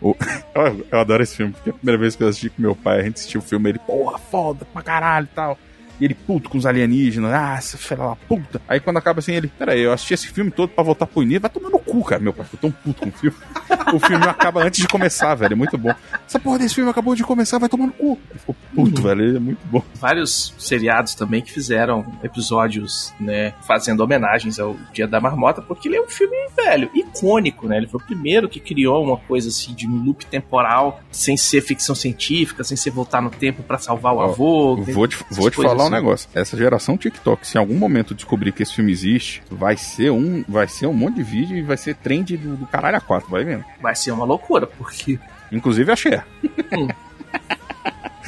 O- 0.00 0.16
eu, 0.54 0.86
eu 0.92 0.98
adoro 1.00 1.22
esse 1.22 1.36
filme, 1.36 1.52
porque 1.52 1.68
a 1.68 1.72
primeira 1.74 2.00
vez 2.00 2.16
que 2.16 2.22
eu 2.22 2.28
assisti 2.28 2.48
com 2.48 2.62
meu 2.62 2.74
pai, 2.74 3.00
a 3.00 3.02
gente 3.02 3.16
assistiu 3.16 3.40
o 3.40 3.44
filme, 3.44 3.68
ele, 3.68 3.78
porra, 3.80 4.16
foda 4.18 4.64
pra 4.72 4.80
caralho 4.82 5.28
e 5.30 5.34
tal. 5.34 5.58
E 6.00 6.04
ele 6.04 6.14
puto 6.14 6.50
com 6.50 6.58
os 6.58 6.66
alienígenas, 6.66 7.32
ah, 7.32 7.54
essa 7.56 7.78
filha 7.78 7.96
da 7.96 8.16
puta. 8.16 8.60
Aí 8.68 8.80
quando 8.80 8.98
acaba 8.98 9.20
assim, 9.20 9.32
ele, 9.32 9.48
peraí, 9.48 9.80
eu 9.80 9.92
assisti 9.92 10.14
esse 10.14 10.28
filme 10.28 10.50
todo 10.50 10.70
pra 10.70 10.84
voltar 10.84 11.06
pro 11.06 11.22
início, 11.22 11.40
vai 11.40 11.50
tomar 11.50 11.70
no 11.70 11.78
cu, 11.78 12.04
cara. 12.04 12.20
Meu 12.20 12.32
pai 12.32 12.44
ficou 12.44 12.70
tão 12.70 12.70
puto 12.70 13.02
com 13.02 13.08
o 13.08 13.12
filme. 13.12 13.36
o 13.94 13.98
filme 14.00 14.24
acaba 14.26 14.62
antes 14.62 14.80
de 14.80 14.88
começar, 14.88 15.34
velho, 15.34 15.52
é 15.52 15.56
muito 15.56 15.78
bom. 15.78 15.94
Essa 16.26 16.38
porra 16.38 16.58
desse 16.58 16.74
filme 16.74 16.90
acabou 16.90 17.14
de 17.14 17.24
começar, 17.24 17.58
vai 17.58 17.68
tomar 17.68 17.86
no 17.86 17.92
cu. 17.92 18.18
Ele 18.30 18.38
ficou 18.38 18.56
puto, 18.74 19.02
velho, 19.02 19.22
ele 19.22 19.36
é 19.36 19.40
muito 19.40 19.66
bom. 19.66 19.82
Vários 19.94 20.54
seriados 20.58 21.14
também 21.14 21.40
que 21.42 21.52
fizeram 21.52 22.04
episódios, 22.22 23.12
né, 23.18 23.54
fazendo 23.66 24.00
homenagens 24.00 24.58
ao 24.58 24.76
Dia 24.92 25.06
da 25.06 25.20
Marmota, 25.20 25.62
porque 25.62 25.88
ele 25.88 25.96
é 25.96 26.02
um 26.02 26.08
filme, 26.08 26.36
velho, 26.56 26.90
icônico, 26.94 27.66
né? 27.66 27.78
Ele 27.78 27.86
foi 27.86 28.00
o 28.00 28.04
primeiro 28.04 28.48
que 28.48 28.60
criou 28.60 29.02
uma 29.02 29.16
coisa 29.16 29.48
assim 29.48 29.74
de 29.74 29.86
um 29.86 30.04
loop 30.04 30.26
temporal, 30.26 31.00
sem 31.10 31.36
ser 31.36 31.60
ficção 31.60 31.94
científica, 31.94 32.64
sem 32.64 32.76
ser 32.76 32.90
voltar 32.90 33.20
no 33.20 33.30
tempo 33.30 33.62
pra 33.62 33.78
salvar 33.78 34.14
o 34.14 34.18
Ó, 34.18 34.24
avô. 34.24 34.76
Vou 34.76 35.06
te, 35.06 35.18
vou 35.30 35.50
te 35.50 35.56
coisas 35.56 35.85
falar 35.88 35.98
um 35.98 36.02
negócio. 36.02 36.28
Essa 36.34 36.56
geração 36.56 36.96
TikTok, 36.96 37.46
se 37.46 37.56
em 37.56 37.60
algum 37.60 37.76
momento 37.76 38.14
descobrir 38.14 38.52
que 38.52 38.62
esse 38.62 38.74
filme 38.74 38.92
existe, 38.92 39.42
vai 39.50 39.76
ser 39.76 40.10
um, 40.10 40.44
vai 40.48 40.68
ser 40.68 40.86
um 40.86 40.92
monte 40.92 41.16
de 41.16 41.22
vídeo 41.22 41.56
e 41.56 41.62
vai 41.62 41.76
ser 41.76 41.94
trend 41.94 42.36
do, 42.36 42.56
do 42.56 42.66
caralho 42.66 42.96
a 42.96 43.00
quatro, 43.00 43.30
vai 43.30 43.44
vendo. 43.44 43.64
Vai 43.80 43.94
ser 43.94 44.10
uma 44.12 44.24
loucura, 44.24 44.66
porque 44.66 45.18
Inclusive 45.50 45.90
a 45.90 45.96
Cher. 45.96 46.26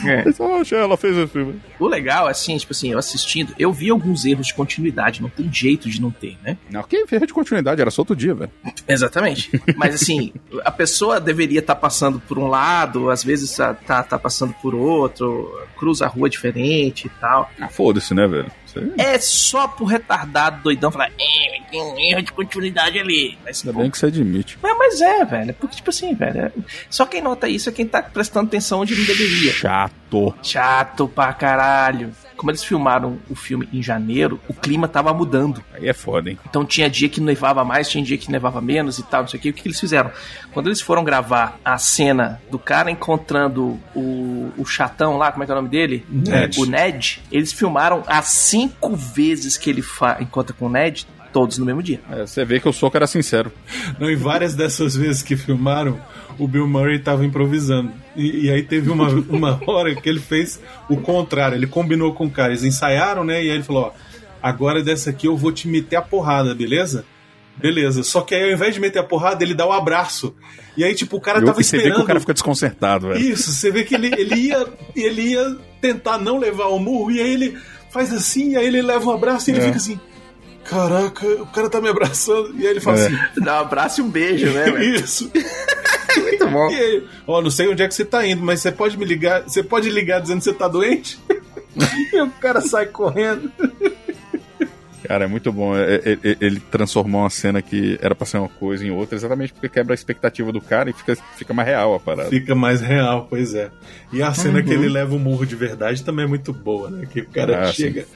É. 0.05 0.24
Ela 0.74 0.96
fez 0.96 1.16
esse 1.16 1.32
filme. 1.32 1.61
O 1.78 1.86
legal, 1.86 2.26
assim, 2.26 2.57
tipo 2.57 2.72
assim, 2.72 2.92
eu 2.92 2.99
assistindo, 2.99 3.55
eu 3.59 3.72
vi 3.72 3.90
alguns 3.90 4.24
erros 4.24 4.49
de 4.49 4.55
continuidade, 4.55 5.22
não 5.22 5.28
tem 5.28 5.53
jeito 5.53 5.88
de 5.88 6.01
não 6.01 6.11
ter, 6.11 6.36
né? 6.42 6.57
Não, 6.70 6.82
que 6.82 7.05
erro 7.11 7.26
de 7.26 7.32
continuidade, 7.32 7.80
era 7.80 7.90
só 7.90 8.03
outro 8.03 8.16
dia, 8.16 8.34
velho. 8.34 8.51
Exatamente. 8.86 9.51
Mas 9.76 9.94
assim, 9.94 10.32
a 10.64 10.70
pessoa 10.70 11.20
deveria 11.20 11.61
estar 11.61 11.76
passando 11.76 12.20
por 12.20 12.38
um 12.38 12.46
lado, 12.46 13.11
às 13.11 13.24
vezes 13.24 13.55
tá, 13.55 13.74
tá, 13.74 14.03
tá 14.03 14.18
passando 14.18 14.55
por 14.62 14.74
outro, 14.74 15.51
cruza 15.76 16.05
a 16.05 16.09
rua 16.09 16.28
diferente 16.28 17.07
e 17.07 17.11
tal. 17.20 17.51
Ah, 17.61 17.68
foda-se, 17.68 18.14
né, 18.14 18.26
velho? 18.26 18.51
Aí- 18.79 18.93
É 18.97 19.18
só 19.18 19.66
pro 19.68 19.85
retardado 19.85 20.62
doidão 20.62 20.91
falar, 20.91 21.11
é, 21.18 21.61
tem 21.70 21.83
um 21.83 21.99
erro 21.99 22.22
de 22.22 22.33
continuidade 22.33 22.99
ali. 22.99 23.39
Mas, 23.45 23.61
Ainda 23.62 23.72
pô, 23.74 23.81
bem 23.81 23.91
que 23.91 23.99
você 23.99 24.07
admite. 24.07 24.59
mas, 24.62 24.76
mas 24.79 25.01
é, 25.01 25.24
velho. 25.24 25.55
Porque, 25.55 25.76
tipo 25.76 25.91
assim, 25.91 26.14
velho. 26.14 26.47
é- 26.47 26.53
Só 26.91 27.05
quem 27.07 27.20
nota 27.20 27.49
isso 27.49 27.68
é 27.68 27.72
quem 27.72 27.87
tá 27.87 28.03
prestando 28.03 28.47
atenção 28.49 28.81
onde 28.81 28.95
não 28.97 29.05
deveria. 29.05 29.53
Chato. 29.53 30.35
Chato 30.43 31.09
pra 31.09 31.33
caralho. 31.33 32.12
Como 32.39 32.53
eles 32.53 32.62
filmaram 32.62 33.18
o 33.28 33.34
filme 33.34 33.68
em 33.72 33.82
janeiro, 33.82 34.41
o 34.49 34.55
clima 34.55 34.86
tava 34.86 35.12
mudando. 35.12 35.62
Aí 35.74 35.89
é 35.89 35.93
foda, 35.93 36.30
hein? 36.30 36.39
Então 36.49 36.64
tinha 36.64 36.89
dia 36.89 37.09
que 37.09 37.20
nevava 37.20 37.64
mais, 37.64 37.89
tinha 37.89 38.03
dia 38.03 38.16
que 38.16 38.30
nevava 38.30 38.61
menos 38.61 38.99
e 38.99 39.03
tal, 39.03 39.22
não 39.22 39.28
sei 39.28 39.39
o 39.39 39.43
que. 39.43 39.51
O 39.51 39.53
que 39.53 39.62
que 39.62 39.68
eles 39.68 39.80
fizeram? 39.80 40.12
Quando 40.53 40.68
eles 40.68 40.80
foram 40.80 41.03
gravar 41.03 41.59
a 41.64 41.76
cena 41.78 42.41
do 42.49 42.59
cara 42.59 42.93
encontrando 42.93 43.78
o, 43.93 44.53
o 44.57 44.64
chatão 44.64 45.18
lá, 45.18 45.32
como 45.32 45.43
é 45.43 45.47
que 45.47 45.53
é 45.53 45.55
o 45.55 45.57
nome 45.57 45.68
dele? 45.68 46.07
Ned. 46.09 46.61
O 46.61 46.64
Ned. 46.64 47.20
Eles 47.30 47.53
filmaram 47.53 48.05
as 48.07 48.26
cinco 48.26 48.95
vezes 48.95 49.57
que 49.57 49.68
ele 49.68 49.82
encontra 50.20 50.55
com 50.57 50.66
o 50.66 50.70
Ned, 50.70 51.09
Todos 51.33 51.59
no 51.59 51.64
mesmo 51.66 51.83
dia. 51.83 52.01
É, 52.11 52.26
você 52.26 52.45
vê 52.45 52.59
que 52.59 52.68
o 52.68 52.72
soco 52.72 52.97
era 52.97 53.07
sincero. 53.07 53.53
Não, 54.01 54.11
e 54.11 54.16
várias 54.16 54.55
dessas 54.55 54.97
vezes 54.97 55.22
que 55.22 55.37
filmaram, 55.37 56.01
o 56.39 56.49
Bill 56.49 56.66
Murray 56.66 56.99
tava 56.99 57.24
improvisando. 57.24 57.93
E, 58.16 58.47
e 58.47 58.51
aí 58.51 58.62
teve 58.62 58.91
uma, 58.91 59.09
uma 59.29 59.61
hora 59.66 59.95
que 59.95 60.09
ele 60.09 60.20
fez 60.20 60.61
o 60.89 60.97
contrário. 60.97 61.55
Ele 61.57 61.66
combinou 61.66 62.14
com 62.14 62.26
o 62.26 62.31
cara. 62.31 62.53
Eles 62.53 62.64
ensaiaram, 62.64 63.24
né? 63.24 63.35
E 63.45 63.51
aí 63.51 63.57
ele 63.57 63.62
falou: 63.62 63.83
Ó, 63.83 63.93
agora 64.43 64.83
dessa 64.83 65.11
aqui 65.11 65.26
eu 65.26 65.37
vou 65.37 65.53
te 65.53 65.68
meter 65.68 65.97
a 65.97 66.03
porrada, 66.03 66.55
beleza? 66.55 67.05
Beleza. 67.57 68.03
Só 68.05 68.20
que 68.22 68.35
aí 68.35 68.45
ao 68.45 68.51
invés 68.53 68.72
de 68.74 68.81
meter 68.81 69.01
a 69.01 69.05
porrada, 69.05 69.43
ele 69.45 69.53
dá 69.55 69.66
o 69.66 69.72
abraço. 69.72 70.35
E 70.76 70.85
aí, 70.85 70.95
tipo, 70.95 71.16
o 71.16 71.20
cara 71.20 71.41
E 71.41 71.45
tava 71.45 71.61
você 71.62 71.72
vê 71.76 71.83
esperando. 71.83 71.97
que 71.97 72.03
o 72.05 72.07
cara 72.07 72.20
fica 72.20 72.33
desconcertado, 72.33 73.09
velho. 73.09 73.20
Isso, 73.20 73.53
você 73.53 73.70
vê 73.70 73.83
que 73.83 73.95
ele, 73.97 74.07
ele, 74.16 74.35
ia, 74.37 74.66
ele 74.95 75.22
ia 75.33 75.57
tentar 75.81 76.18
não 76.18 76.39
levar 76.39 76.66
o 76.68 76.79
murro, 76.79 77.11
e 77.11 77.20
aí 77.20 77.33
ele 77.35 77.59
faz 77.91 78.12
assim, 78.12 78.53
e 78.53 78.57
aí 78.57 78.64
ele 78.66 78.81
leva 78.81 79.05
um 79.11 79.12
abraço 79.12 79.51
e 79.51 79.53
ele 79.55 79.61
É. 79.61 79.64
fica 79.64 79.76
assim. 79.76 79.99
Caraca, 80.69 81.27
o 81.27 81.47
cara 81.47 81.71
tá 81.71 81.81
me 81.81 81.89
abraçando. 81.89 82.55
E 82.57 82.62
aí 82.66 82.73
ele 82.73 82.81
fala 82.81 82.99
É. 82.99 83.07
assim. 83.07 83.16
Dá 83.43 83.57
um 83.59 83.61
abraço 83.61 84.01
e 84.01 84.05
um 84.05 84.11
beijo, 84.11 84.47
né? 84.51 84.85
Isso. 84.85 85.31
Muito 86.23 86.49
bom. 86.49 86.71
E 86.71 86.75
aí, 86.75 87.05
ó, 87.27 87.41
não 87.41 87.51
sei 87.51 87.69
onde 87.69 87.83
é 87.83 87.89
que 87.89 87.95
você 87.95 88.05
tá 88.05 88.27
indo, 88.27 88.43
mas 88.43 88.61
você 88.61 88.73
pode 88.73 88.97
me 88.99 89.05
ligar. 89.05 89.43
Você 89.43 89.62
pode 89.62 89.89
ligar 89.91 90.21
dizendo 90.21 90.39
que 90.39 90.45
você 90.45 90.53
tá 90.55 90.69
doente? 90.69 91.19
e 92.12 92.21
o 92.21 92.31
cara 92.41 92.61
sai 92.61 92.87
correndo. 92.87 93.51
Cara, 95.05 95.25
é 95.25 95.29
muito 95.29 95.51
bom. 95.53 95.75
É- 95.77 95.95
é- 96.05 96.19
é- 96.23 96.37
Ele 96.41 96.61
transformou 96.71 97.23
uma 97.23 97.31
cena 97.31 97.62
que 97.62 97.99
era 98.03 98.14
pra 98.14 98.27
ser 98.27 98.37
uma 98.39 98.49
coisa 98.49 98.85
em 98.85 98.91
outra, 98.91 99.16
exatamente 99.16 99.53
porque 99.55 99.69
quebra 99.69 99.95
a 99.95 99.97
expectativa 99.97 100.53
do 100.53 100.61
cara 100.61 100.91
e 100.91 100.93
fica, 100.93 101.16
fica 101.37 101.55
mais 101.55 101.69
real 101.69 101.95
a 101.95 102.01
parada. 102.01 102.29
Fica 102.29 102.55
mais 102.55 102.81
real, 102.83 103.27
pois 103.31 103.55
é. 103.55 103.71
E 104.12 104.23
a 104.23 104.35
cena 104.35 104.59
Uhum. 104.59 104.64
que 104.64 104.73
ele 104.73 104.89
leva 104.89 105.14
o 105.14 105.19
murro 105.19 105.47
de 105.47 105.57
verdade 105.57 106.05
também 106.05 106.25
é 106.25 106.29
muito 106.29 106.53
boa, 106.53 106.91
né? 106.91 107.07
Que 107.11 107.21
o 107.21 107.29
cara 107.29 107.69
Ah, 107.69 107.73
chega. 107.73 108.07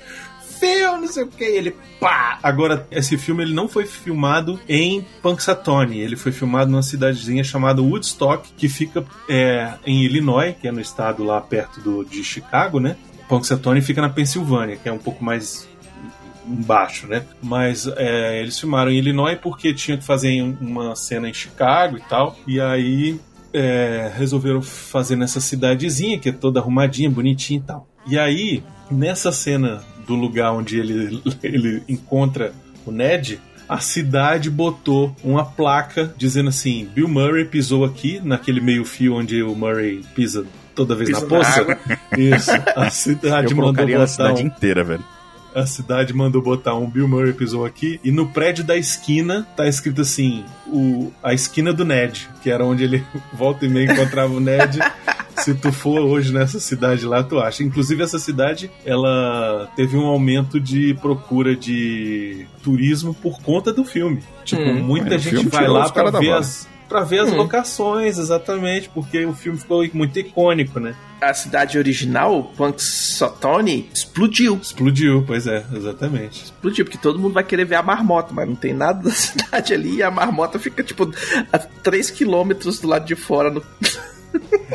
Phil, 0.62 0.96
não 1.00 1.08
sei 1.08 1.24
o 1.24 1.26
que, 1.26 1.42
ele 1.42 1.74
pá! 1.98 2.38
Agora, 2.40 2.86
esse 2.90 3.18
filme 3.18 3.42
ele 3.42 3.52
não 3.52 3.66
foi 3.68 3.84
filmado 3.84 4.60
em 4.68 5.04
Punxsutawney, 5.20 5.98
ele 6.00 6.14
foi 6.16 6.30
filmado 6.30 6.70
numa 6.70 6.82
cidadezinha 6.82 7.42
chamada 7.42 7.82
Woodstock, 7.82 8.48
que 8.56 8.68
fica 8.68 9.04
é, 9.28 9.72
em 9.84 10.04
Illinois, 10.04 10.54
que 10.60 10.68
é 10.68 10.72
no 10.72 10.80
estado 10.80 11.24
lá 11.24 11.40
perto 11.40 11.80
do, 11.80 12.04
de 12.04 12.22
Chicago, 12.22 12.78
né? 12.78 12.96
Punxsutawney 13.28 13.82
fica 13.82 14.00
na 14.00 14.08
Pensilvânia, 14.08 14.76
que 14.76 14.88
é 14.88 14.92
um 14.92 14.98
pouco 14.98 15.24
mais 15.24 15.68
embaixo, 16.46 17.06
né? 17.06 17.24
Mas 17.42 17.86
é, 17.96 18.40
eles 18.40 18.58
filmaram 18.58 18.90
em 18.90 18.98
Illinois 18.98 19.38
porque 19.40 19.72
tinha 19.74 19.96
que 19.96 20.04
fazer 20.04 20.42
um- 20.42 20.56
uma 20.60 20.94
cena 20.96 21.28
em 21.28 21.34
Chicago 21.34 21.96
e 21.96 22.00
tal. 22.02 22.36
E 22.46 22.60
aí 22.60 23.18
é, 23.54 24.10
resolveram 24.16 24.62
fazer 24.62 25.14
nessa 25.16 25.40
cidadezinha 25.40 26.18
que 26.18 26.28
é 26.30 26.32
toda 26.32 26.58
arrumadinha, 26.60 27.10
bonitinha 27.10 27.58
e 27.60 27.62
tal. 27.62 27.88
E 28.06 28.18
aí, 28.18 28.62
nessa 28.90 29.30
cena 29.30 29.82
do 30.06 30.14
lugar 30.14 30.52
onde 30.52 30.78
ele, 30.78 31.22
ele 31.42 31.82
encontra 31.88 32.52
o 32.86 32.90
Ned, 32.90 33.40
a 33.68 33.78
cidade 33.78 34.50
botou 34.50 35.14
uma 35.22 35.44
placa 35.44 36.12
dizendo 36.16 36.48
assim: 36.48 36.88
Bill 36.94 37.08
Murray 37.08 37.44
pisou 37.44 37.84
aqui, 37.84 38.20
naquele 38.22 38.60
meio-fio 38.60 39.14
onde 39.14 39.42
o 39.42 39.54
Murray 39.54 40.02
pisa 40.14 40.44
toda 40.74 40.94
vez 40.94 41.10
na 41.10 41.20
na 41.20 41.26
poça. 41.26 41.60
água. 41.60 41.78
Isso, 42.16 42.50
a 42.76 42.90
cidade 42.90 43.52
Eu 43.52 43.56
mandou 43.56 43.86
botar 43.86 44.02
a 44.02 44.06
cidade 44.06 44.42
um- 44.42 44.46
inteira, 44.46 44.82
velho. 44.84 45.04
A 45.54 45.66
cidade 45.66 46.12
mandou 46.14 46.40
botar 46.42 46.74
um 46.74 46.88
Bill 46.88 47.08
Murray 47.08 47.32
pisou 47.32 47.64
aqui 47.64 48.00
e 48.02 48.10
no 48.10 48.28
prédio 48.28 48.64
da 48.64 48.76
esquina 48.76 49.46
tá 49.56 49.66
escrito 49.68 50.00
assim 50.00 50.44
o, 50.66 51.12
a 51.22 51.34
esquina 51.34 51.72
do 51.72 51.84
Ned 51.84 52.28
que 52.42 52.50
era 52.50 52.64
onde 52.64 52.84
ele 52.84 53.04
volta 53.32 53.66
e 53.66 53.68
meia 53.68 53.92
encontrava 53.92 54.32
o 54.32 54.40
Ned. 54.40 54.78
Se 55.38 55.54
tu 55.54 55.72
for 55.72 56.00
hoje 56.00 56.32
nessa 56.32 56.60
cidade 56.60 57.04
lá 57.04 57.22
tu 57.22 57.40
acha. 57.40 57.64
Inclusive 57.64 58.02
essa 58.02 58.18
cidade 58.18 58.70
ela 58.84 59.68
teve 59.74 59.96
um 59.96 60.06
aumento 60.06 60.60
de 60.60 60.94
procura 61.00 61.56
de 61.56 62.46
turismo 62.62 63.12
por 63.12 63.40
conta 63.40 63.72
do 63.72 63.84
filme. 63.84 64.22
Tipo 64.44 64.62
Hum. 64.62 64.82
muita 64.82 65.14
É, 65.14 65.18
gente 65.18 65.48
vai 65.48 65.66
lá 65.66 65.90
pra 65.90 66.10
ver 66.10 66.32
as 66.32 66.68
para 66.92 67.04
ver 67.04 67.20
as 67.20 67.30
Hum. 67.32 67.36
locações 67.36 68.18
exatamente 68.18 68.90
porque 68.90 69.24
o 69.24 69.32
filme 69.32 69.58
ficou 69.58 69.82
muito 69.94 70.18
icônico 70.18 70.78
né 70.78 70.94
A 71.22 71.32
cidade 71.32 71.78
original, 71.78 72.52
Punxsutawney, 72.56 73.88
explodiu. 73.94 74.58
explodiu 74.60 75.24
pois 75.26 75.46
é 75.46 75.64
exatamente 75.72 76.44
Explodiu, 76.44 76.84
porque 76.84 76.98
todo 76.98 77.18
mundo 77.18 77.32
vai 77.32 77.44
querer 77.44 77.64
ver 77.64 77.76
a 77.76 77.82
marmota, 77.82 78.32
mas 78.34 78.46
não 78.48 78.54
tem 78.56 78.74
nada 78.74 79.02
da 79.04 79.10
cidade 79.14 79.72
ali 79.72 79.96
e 79.96 80.02
a 80.02 80.10
marmota 80.10 80.58
fica, 80.58 80.82
tipo, 80.82 81.10
a 81.52 81.58
3 81.58 82.10
quilômetros 82.10 82.78
do 82.80 82.88
lado 82.88 83.04
de 83.06 83.14
fora. 83.14 83.50
No... 83.50 83.62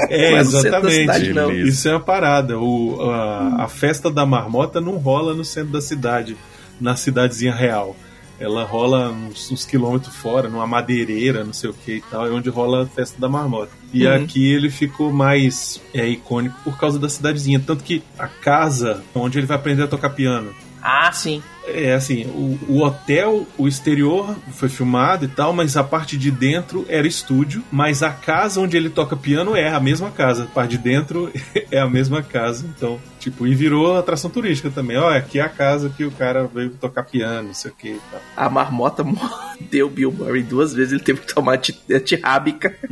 É, 0.09 0.30
Não 0.32 0.38
é 0.38 0.41
exatamente. 0.41 0.93
cidade, 0.95 1.34
não. 1.34 1.51
Isso 1.51 1.89
é 1.89 1.95
a 1.95 1.99
parada. 1.99 2.59
O, 2.59 3.01
a, 3.09 3.63
a 3.63 3.68
festa 3.68 4.11
da 4.11 4.24
marmota 4.24 4.80
não 4.80 4.97
rola 4.97 5.34
no 5.34 5.43
centro 5.43 5.72
da 5.72 5.82
cidade, 5.82 6.38
na 6.80 6.95
cidadezinha 6.95 7.53
real. 7.55 7.95
Ela 8.39 8.63
rola 8.63 9.09
uns, 9.09 9.51
uns 9.51 9.65
quilômetros 9.65 10.15
fora, 10.15 10.47
numa 10.47 10.67
madeireira, 10.67 11.43
não 11.43 11.53
sei 11.53 11.69
o 11.69 11.73
que 11.73 11.93
e 11.93 12.01
tal, 12.01 12.27
é 12.27 12.29
onde 12.29 12.49
rola 12.49 12.83
a 12.83 12.85
festa 12.85 13.19
da 13.19 13.27
marmota. 13.27 13.71
E 13.93 14.05
Uhum. 14.05 14.13
aqui 14.13 14.51
ele 14.51 14.69
ficou 14.69 15.11
mais 15.11 15.81
é, 15.93 16.07
icônico 16.07 16.55
por 16.63 16.77
causa 16.77 16.99
da 16.99 17.09
cidadezinha. 17.09 17.59
Tanto 17.65 17.83
que 17.83 18.03
a 18.17 18.27
casa 18.27 19.03
onde 19.15 19.39
ele 19.39 19.47
vai 19.47 19.57
aprender 19.57 19.83
a 19.83 19.88
tocar 19.88 20.09
piano 20.11 20.53
Ah, 20.82 21.11
sim. 21.11 21.41
é 21.65 21.93
assim, 21.93 22.25
o, 22.28 22.57
o 22.69 22.82
hotel, 22.84 23.45
o 23.57 23.67
exterior 23.67 24.36
foi 24.53 24.69
filmado 24.69 25.25
e 25.25 25.28
tal, 25.28 25.51
mas 25.51 25.75
a 25.75 25.84
parte 25.84 26.15
de 26.17 26.30
dentro 26.32 26.86
era 26.88 27.05
estúdio, 27.07 27.63
mas 27.71 28.01
a 28.03 28.11
casa 28.11 28.61
onde 28.61 28.78
ele 28.78 28.89
toca 28.89 29.15
piano 29.17 29.55
é 29.55 29.69
a 29.69 29.80
mesma 29.80 30.11
casa, 30.11 30.43
a 30.43 30.47
parte 30.47 30.71
de 30.71 30.78
dentro 30.78 31.32
é 31.71 31.80
a 31.80 31.89
mesma 31.89 32.21
casa, 32.23 32.65
então, 32.75 32.99
tipo, 33.19 33.45
e 33.47 33.53
virou 33.55 33.97
atração 33.97 34.30
turística 34.30 34.69
também. 34.69 34.97
Ó, 34.97 35.09
aqui 35.09 35.39
é 35.39 35.43
a 35.43 35.49
casa 35.49 35.89
que 35.89 36.05
o 36.05 36.11
cara 36.11 36.47
veio 36.47 36.69
tocar 36.71 37.03
piano, 37.03 37.47
não 37.49 37.53
sei 37.55 37.71
o 37.71 37.75
que 37.75 37.89
e 37.89 38.01
tal. 38.11 38.21
A 38.38 38.49
marmota 38.49 39.03
mordeu 39.03 39.88
o 39.88 39.89
Bill 39.89 40.11
Murray 40.11 40.43
duas 40.43 40.73
vezes, 40.73 40.93
ele 40.93 41.03
teve 41.03 41.21
que 41.21 41.34
tomar 41.34 41.55
anti- 41.55 41.78
antirrábica. 41.91 42.73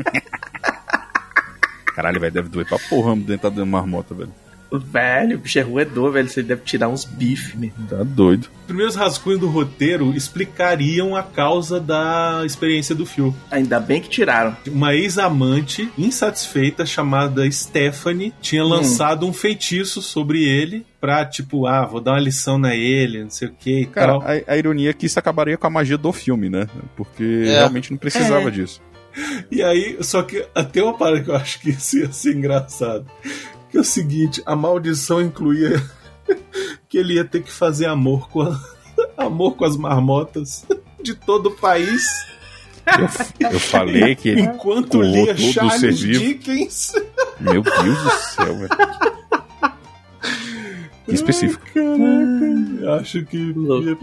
Caralho, 1.96 2.20
velho, 2.20 2.34
deve 2.34 2.50
doer 2.50 2.68
pra 2.68 2.78
porra 2.78 3.16
dentro 3.16 3.50
da 3.50 3.66
marmota, 3.66 4.14
velho. 4.14 4.34
Velho, 4.72 5.38
o 5.38 5.40
bicho 5.40 5.60
é 5.60 5.62
roedor, 5.62 6.12
velho. 6.12 6.28
Você 6.30 6.42
deve 6.44 6.62
tirar 6.64 6.90
uns 6.90 7.06
bifes 7.06 7.56
mesmo. 7.56 7.76
Tá 7.90 8.04
doido. 8.04 8.44
Os 8.62 8.66
primeiros 8.68 8.96
rascunhos 8.96 9.40
do 9.40 9.48
roteiro 9.48 10.14
explicariam 10.16 11.16
a 11.16 11.24
causa 11.24 11.80
da 11.80 12.42
experiência 12.46 12.94
do 12.96 13.06
Phil. 13.06 13.36
Ainda 13.52 13.80
bem 13.80 14.02
que 14.02 14.10
tiraram. 14.10 14.56
Uma 14.68 14.94
ex-amante 14.96 15.90
insatisfeita 15.98 16.86
chamada 16.86 17.50
Stephanie 17.52 18.34
tinha 18.42 18.64
lançado 18.64 19.26
um 19.28 19.34
feitiço 19.34 20.02
sobre 20.02 20.44
ele 20.44 20.86
pra, 21.00 21.24
tipo, 21.26 21.68
ah, 21.68 21.86
vou 21.86 22.02
dar 22.02 22.14
uma 22.14 22.20
lição 22.20 22.58
na 22.58 22.76
ele, 22.76 23.24
não 23.24 23.30
sei 23.30 23.48
o 23.48 23.52
que 23.54 23.82
e 23.82 23.86
Cara, 23.86 24.14
tal. 24.14 24.22
a, 24.24 24.54
a 24.54 24.58
ironia 24.58 24.90
é 24.90 24.94
que 24.94 25.06
isso 25.06 25.20
acabaria 25.20 25.58
com 25.58 25.68
a 25.68 25.70
magia 25.70 25.98
do 25.98 26.12
filme, 26.12 26.50
né? 26.50 26.68
Porque 26.96 27.44
É. 27.46 27.60
realmente 27.60 27.92
não 27.92 27.98
precisava 27.98 28.48
É. 28.48 28.52
disso. 28.52 28.82
E 29.50 29.64
aí, 29.64 29.96
só 30.02 30.22
que 30.24 30.46
até 30.54 30.84
uma 30.84 30.98
parada 30.98 31.22
que 31.24 31.30
eu 31.30 31.36
acho 31.38 31.62
que 31.62 31.70
isso 31.70 31.98
ia 32.00 32.12
ser 32.12 32.36
engraçado. 32.36 33.06
Que 33.76 33.80
é 33.80 33.82
o 33.82 33.84
seguinte, 33.84 34.42
a 34.46 34.56
maldição 34.56 35.20
incluía 35.22 35.84
que 36.88 36.98
ele 36.98 37.16
ia 37.16 37.26
ter 37.26 37.44
que 37.44 37.52
fazer 37.52 37.88
amor 37.88 38.30
com 38.30 38.42
a- 38.42 38.58
amor 39.18 39.58
com 39.58 39.66
as 39.66 39.76
marmotas 39.76 40.66
de 41.04 41.14
todo 41.14 41.48
o 41.48 41.52
país. 41.58 42.02
Eu, 43.38 43.50
eu 43.52 43.60
falei 43.60 44.16
que 44.16 44.32
Enquanto 44.32 45.00
o 45.00 45.02
lia 45.04 45.36
Charles 45.36 46.00
vivo. 46.00 46.20
Dickens. 46.24 46.94
Meu 47.38 47.62
Deus 47.62 48.02
do 48.02 48.10
céu, 48.12 48.56
velho. 48.56 48.70
Que 51.06 51.14
específico. 51.16 51.66
Caraca, 51.74 53.02
acho 53.02 53.26
que 53.26 53.54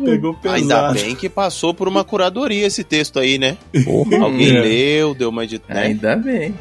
pegou 0.04 0.34
pesado. 0.34 0.54
Ainda 0.60 0.92
bem 0.92 1.16
que 1.16 1.30
passou 1.30 1.72
por 1.72 1.88
uma 1.88 2.04
curadoria 2.04 2.66
esse 2.66 2.84
texto 2.84 3.18
aí, 3.18 3.38
né? 3.38 3.56
Porra. 3.86 4.18
Alguém 4.18 4.54
É. 4.54 4.60
leu, 4.60 5.14
deu 5.14 5.30
uma 5.30 5.44
editada. 5.44 5.80
Ainda 5.80 6.14
bem. 6.14 6.54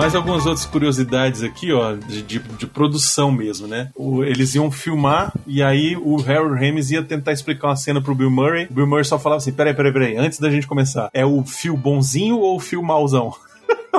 Mais 0.00 0.14
algumas 0.14 0.46
outras 0.46 0.64
curiosidades 0.64 1.42
aqui, 1.42 1.72
ó, 1.72 1.92
de, 1.94 2.22
de, 2.22 2.38
de 2.38 2.66
produção 2.66 3.30
mesmo, 3.30 3.66
né? 3.66 3.90
O- 3.94 4.24
eles 4.24 4.54
iam 4.54 4.70
filmar 4.70 5.32
e 5.46 5.62
aí 5.62 5.96
o 5.96 6.16
Harold 6.26 6.54
Ramis 6.64 6.90
ia 6.90 7.02
tentar 7.02 7.32
explicar 7.32 7.68
uma 7.68 7.76
cena 7.76 8.00
pro 8.00 8.14
Bill 8.14 8.30
Murray. 8.30 8.66
O 8.70 8.74
Bill 8.74 8.86
Murray 8.86 9.04
só 9.04 9.18
falava 9.18 9.38
assim: 9.38 9.52
peraí, 9.52 9.74
peraí, 9.74 9.92
peraí, 9.92 10.16
antes 10.16 10.38
da 10.40 10.50
gente 10.50 10.66
começar, 10.66 11.10
é 11.12 11.24
o 11.26 11.44
fio 11.44 11.76
bonzinho 11.76 12.38
ou 12.38 12.56
o 12.56 12.60
fio 12.60 12.82
mauzão? 12.82 13.32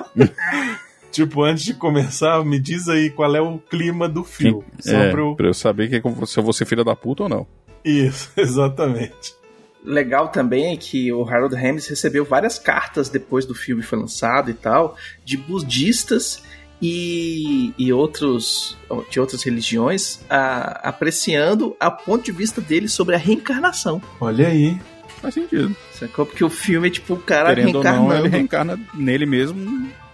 tipo, 1.11 1.43
antes 1.43 1.63
de 1.63 1.73
começar, 1.73 2.43
me 2.43 2.59
diz 2.59 2.87
aí 2.89 3.09
qual 3.09 3.35
é 3.35 3.41
o 3.41 3.57
clima 3.59 4.07
do 4.09 4.23
fio. 4.23 4.63
Só 4.79 4.91
É, 4.95 5.11
pra 5.11 5.21
eu... 5.21 5.35
pra 5.35 5.47
eu 5.47 5.53
saber 5.53 5.87
que 5.89 5.95
é 5.97 5.99
como- 6.01 6.25
se 6.25 6.37
eu 6.37 6.43
vou 6.43 6.53
ser 6.53 6.65
filha 6.65 6.83
da 6.83 6.95
puta 6.95 7.23
ou 7.23 7.29
não. 7.29 7.45
Isso, 7.83 8.29
exatamente. 8.37 9.33
Legal 9.83 10.27
também 10.29 10.73
é 10.73 10.77
que 10.77 11.11
o 11.11 11.27
Harold 11.27 11.55
Ramis 11.55 11.87
recebeu 11.87 12.23
várias 12.23 12.59
cartas 12.59 13.09
depois 13.09 13.45
do 13.45 13.55
filme 13.55 13.81
foi 13.81 13.97
lançado 13.99 14.51
e 14.51 14.53
tal, 14.53 14.95
de 15.25 15.35
budistas 15.37 16.43
e, 16.79 17.73
e 17.77 17.91
outros 17.93 18.77
de 19.09 19.19
outras 19.19 19.43
religiões 19.43 20.19
a- 20.29 20.89
apreciando 20.89 21.75
a 21.79 21.89
ponto 21.89 22.23
de 22.25 22.31
vista 22.31 22.59
dele 22.61 22.87
sobre 22.87 23.15
a 23.15 23.17
reencarnação. 23.17 24.01
Olha 24.19 24.47
aí. 24.47 24.77
Faz 25.21 25.35
sentido. 25.35 25.75
Sacou? 25.93 26.25
Porque 26.25 26.43
o 26.43 26.49
filme 26.49 26.87
é 26.87 26.91
tipo 26.91 27.13
o 27.13 27.17
cara 27.17 27.49
Querendo 27.53 27.75
ou 27.77 27.83
não, 27.83 27.91
reencarnando. 27.91 28.25
ele 28.25 28.29
reencarna 28.29 28.79
nele 28.95 29.25
mesmo 29.27 29.59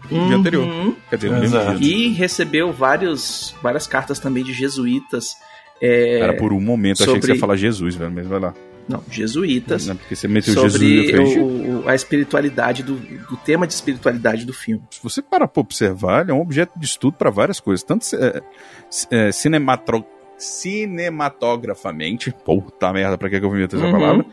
no 0.09 0.27
dia 0.27 0.35
anterior. 0.37 0.67
Uhum. 0.67 0.95
Quer 1.09 1.15
dizer, 1.15 1.31
no 1.31 1.39
mesmo 1.39 1.57
Exato. 1.57 1.79
dia. 1.79 1.95
E 1.95 2.09
recebeu 2.13 2.73
vários, 2.73 3.55
várias 3.63 3.87
cartas 3.87 4.19
também 4.19 4.43
de 4.43 4.51
jesuítas. 4.53 5.35
é, 5.81 6.19
Cara, 6.19 6.33
por 6.35 6.51
um 6.51 6.59
momento 6.59 6.99
eu 7.01 7.05
achei 7.05 7.13
que 7.15 7.21
você 7.21 7.27
sobre- 7.27 7.33
ia 7.35 7.39
falar 7.39 7.55
Jesus, 7.55 7.95
velho, 7.95 8.11
mas 8.11 8.27
vai 8.27 8.39
lá. 8.39 8.53
Não, 8.87 9.03
jesuítas. 9.09 9.85
Não, 9.87 9.95
porque 9.97 10.15
você 10.15 10.27
meteu 10.27 10.53
Jesus 10.53 10.73
sobre 10.73 11.11
falei, 11.11 11.37
o- 11.39 11.83
o- 11.83 11.89
a 11.89 11.93
espiritualidade 11.95 12.83
do, 12.83 12.95
do 12.95 13.35
tema 13.37 13.67
de 13.67 13.73
espiritualidade 13.73 14.45
do 14.45 14.53
filme. 14.53 14.81
se 14.89 15.03
você 15.03 15.21
parar 15.21 15.47
pra 15.47 15.59
observar, 15.61 16.21
ele 16.21 16.31
é 16.31 16.33
um 16.33 16.39
objeto 16.41 16.79
de 16.79 16.85
estudo 16.85 17.17
para 17.17 17.29
várias 17.29 17.59
coisas. 17.59 17.83
Tanto 17.83 18.05
é, 18.15 18.41
é, 19.11 19.31
cinematro- 19.31 20.05
cinematografamente, 20.37 22.31
puta 22.45 22.91
merda, 22.93 23.17
pra 23.17 23.29
que 23.29 23.35
eu 23.37 23.51
vim 23.51 23.59
meter 23.59 23.75
essa 23.77 23.85
Uhum. 23.85 23.91
palavra? 23.91 24.25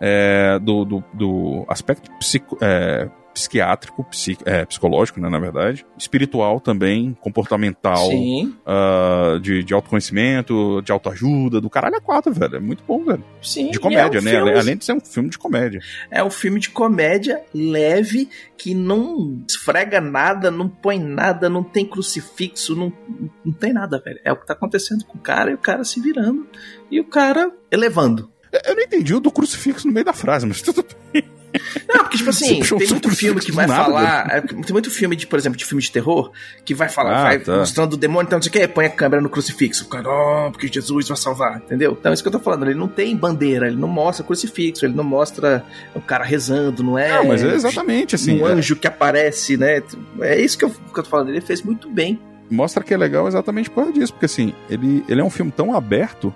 É, 0.00 0.58
do, 0.60 0.84
do, 0.84 1.04
do 1.12 1.64
aspecto 1.68 2.08
psico- 2.18 2.56
é, 2.60 3.08
psiquiátrico, 3.38 4.02
psi- 4.04 4.36
é, 4.44 4.64
psicológico, 4.64 5.20
né, 5.20 5.28
na 5.28 5.38
verdade, 5.38 5.86
espiritual 5.96 6.60
também, 6.60 7.16
comportamental, 7.20 8.08
Sim, 8.10 8.54
ah, 8.66 9.38
de, 9.40 9.62
de 9.62 9.72
autoconhecimento, 9.74 10.82
de 10.82 10.90
autoajuda, 10.92 11.60
do 11.60 11.70
caralho 11.70 11.96
a 11.96 12.00
quatro, 12.00 12.32
velho. 12.32 12.56
É 12.56 12.60
muito 12.60 12.82
bom, 12.86 13.04
velho. 13.04 13.24
sim. 13.40 13.70
De 13.70 13.78
comédia, 13.78 14.18
é 14.18 14.20
um 14.20 14.24
né? 14.24 14.30
filme- 14.32 14.58
Além 14.58 14.76
de 14.76 14.84
ser 14.84 14.92
um 14.92 15.00
filme 15.00 15.28
de 15.30 15.38
comédia. 15.38 15.80
É 16.10 16.22
um 16.24 16.30
filme 16.30 16.58
de 16.58 16.70
comédia 16.70 17.42
leve 17.54 18.28
que 18.56 18.74
não 18.74 19.42
esfrega 19.48 20.00
nada, 20.00 20.50
não 20.50 20.68
põe 20.68 20.98
nada, 20.98 21.48
não 21.48 21.62
tem 21.62 21.86
crucifixo, 21.86 22.74
não, 22.74 22.92
não 23.44 23.52
tem 23.52 23.72
nada, 23.72 24.00
velho. 24.04 24.18
É 24.24 24.32
o 24.32 24.36
que 24.36 24.46
tá 24.46 24.52
acontecendo 24.52 25.04
com 25.04 25.16
o 25.16 25.20
cara 25.20 25.50
e 25.50 25.54
o 25.54 25.58
cara 25.58 25.84
se 25.84 26.00
virando 26.00 26.46
e 26.90 26.98
o 27.00 27.04
cara 27.04 27.52
elevando. 27.70 28.30
Eu 28.64 28.74
não 28.74 28.82
entendi 28.82 29.14
o 29.14 29.20
do 29.20 29.30
crucifixo 29.30 29.86
no 29.86 29.92
meio 29.92 30.06
da 30.06 30.12
frase, 30.12 30.46
mas 30.46 30.62
tudo 30.62 30.84
bem. 31.12 31.22
Não, 31.88 32.00
porque, 32.00 32.18
tipo 32.18 32.30
assim, 32.30 32.58
puxou 32.58 32.78
tem 32.78 32.88
muito 32.88 33.10
filme 33.10 33.40
que 33.40 33.50
vai 33.50 33.66
nada, 33.66 33.84
falar. 33.84 34.26
é, 34.30 34.40
tem 34.42 34.72
muito 34.72 34.90
filme 34.90 35.16
de, 35.16 35.26
por 35.26 35.38
exemplo, 35.38 35.56
de 35.58 35.64
filme 35.64 35.82
de 35.82 35.90
terror, 35.90 36.30
que 36.64 36.74
vai 36.74 36.88
falar, 36.88 37.20
Ah, 37.20 37.22
vai 37.24 37.38
tá. 37.38 37.56
mostrando 37.58 37.94
o 37.94 37.96
demônio, 37.96 38.26
então 38.26 38.36
não 38.38 38.42
sei 38.42 38.50
o 38.50 38.52
que, 38.52 38.68
põe 38.68 38.84
a 38.86 38.90
câmera 38.90 39.22
no 39.22 39.30
crucifixo. 39.30 39.84
O 39.84 39.88
cara, 39.88 40.08
oh, 40.08 40.50
porque 40.50 40.68
Jesus 40.68 41.08
vai 41.08 41.16
salvar, 41.16 41.56
entendeu? 41.56 41.96
Então, 41.98 42.10
é 42.10 42.14
isso 42.14 42.22
que 42.22 42.28
eu 42.28 42.32
tô 42.32 42.40
falando. 42.40 42.66
Ele 42.66 42.78
não 42.78 42.88
tem 42.88 43.16
bandeira, 43.16 43.66
ele 43.66 43.76
não 43.76 43.88
mostra 43.88 44.24
crucifixo, 44.24 44.84
ele 44.84 44.94
não 44.94 45.04
mostra 45.04 45.64
o 45.94 46.00
cara 46.00 46.24
rezando, 46.24 46.82
não 46.82 46.98
é. 46.98 47.12
Não, 47.16 47.26
mas 47.28 47.42
é 47.42 47.54
exatamente 47.54 48.14
assim. 48.14 48.40
um 48.42 48.46
é- 48.46 48.52
anjo 48.52 48.76
que 48.76 48.86
aparece, 48.86 49.56
né? 49.56 49.82
É 50.20 50.40
isso 50.40 50.58
que 50.58 50.64
eu, 50.64 50.70
que 50.70 50.98
eu 50.98 51.02
tô 51.02 51.08
falando. 51.08 51.30
Ele 51.30 51.40
fez 51.40 51.62
muito 51.62 51.88
bem. 51.88 52.20
mostra 52.50 52.84
que 52.84 52.92
é 52.92 52.96
legal 52.96 53.26
exatamente 53.26 53.70
por 53.70 53.76
causa 53.76 53.92
disso, 53.92 54.12
porque 54.12 54.26
assim, 54.26 54.52
ele, 54.68 55.02
ele 55.08 55.20
é 55.20 55.24
um 55.24 55.30
filme 55.30 55.50
tão 55.50 55.74
aberto 55.74 56.32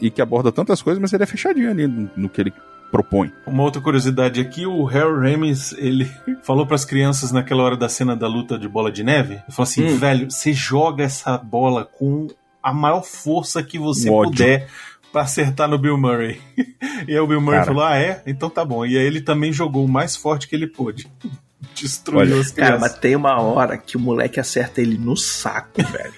e 0.00 0.10
que 0.10 0.20
aborda 0.20 0.52
tantas 0.52 0.82
coisas, 0.82 1.00
mas 1.00 1.12
ele 1.12 1.22
é 1.22 1.26
fechadinho 1.26 1.70
ali 1.70 1.86
no, 1.86 2.10
no 2.16 2.28
que 2.28 2.40
ele 2.40 2.52
propõe. 2.92 3.32
Uma 3.46 3.62
outra 3.64 3.80
curiosidade 3.80 4.40
aqui, 4.40 4.66
o 4.66 4.84
Harry 4.84 5.32
Ramis, 5.32 5.72
ele 5.78 6.08
falou 6.44 6.66
pras 6.66 6.84
crianças 6.84 7.32
naquela 7.32 7.62
hora 7.64 7.76
da 7.76 7.88
cena 7.88 8.14
da 8.14 8.28
luta 8.28 8.56
de 8.58 8.68
bola 8.68 8.92
de 8.92 9.02
neve, 9.02 9.34
ele 9.34 9.42
falou 9.48 9.62
assim, 9.64 9.84
Hum. 9.86 9.96
velho, 9.98 10.30
você 10.30 10.52
joga 10.52 11.02
essa 11.02 11.36
bola 11.38 11.84
com 11.86 12.28
a 12.62 12.72
maior 12.72 13.02
força 13.02 13.62
que 13.62 13.78
você 13.78 14.08
Um 14.10 14.22
puder 14.22 14.68
pra 15.10 15.22
acertar 15.22 15.68
no 15.68 15.78
Bill 15.78 15.98
Murray. 15.98 16.40
e 17.08 17.12
aí 17.12 17.18
o 17.18 17.26
Bill 17.26 17.40
Murray 17.40 17.60
Cara. 17.60 17.66
falou, 17.66 17.82
ah 17.82 17.96
é? 17.96 18.22
Então 18.26 18.48
tá 18.48 18.64
bom. 18.64 18.86
E 18.86 18.96
aí 18.96 19.04
ele 19.04 19.20
também 19.20 19.52
jogou 19.52 19.84
o 19.84 19.88
mais 19.88 20.14
forte 20.14 20.46
que 20.46 20.54
ele 20.54 20.66
pôde. 20.66 21.10
Destruiu 21.74 22.20
Olha, 22.20 22.40
as 22.40 22.50
Cara, 22.50 22.66
crianças. 22.76 22.80
mas 22.92 22.98
tem 23.00 23.16
uma 23.16 23.40
hora 23.40 23.78
que 23.78 23.96
o 23.96 24.00
moleque 24.00 24.38
acerta 24.38 24.80
ele 24.80 24.98
no 24.98 25.16
saco, 25.16 25.82
velho. 25.82 26.12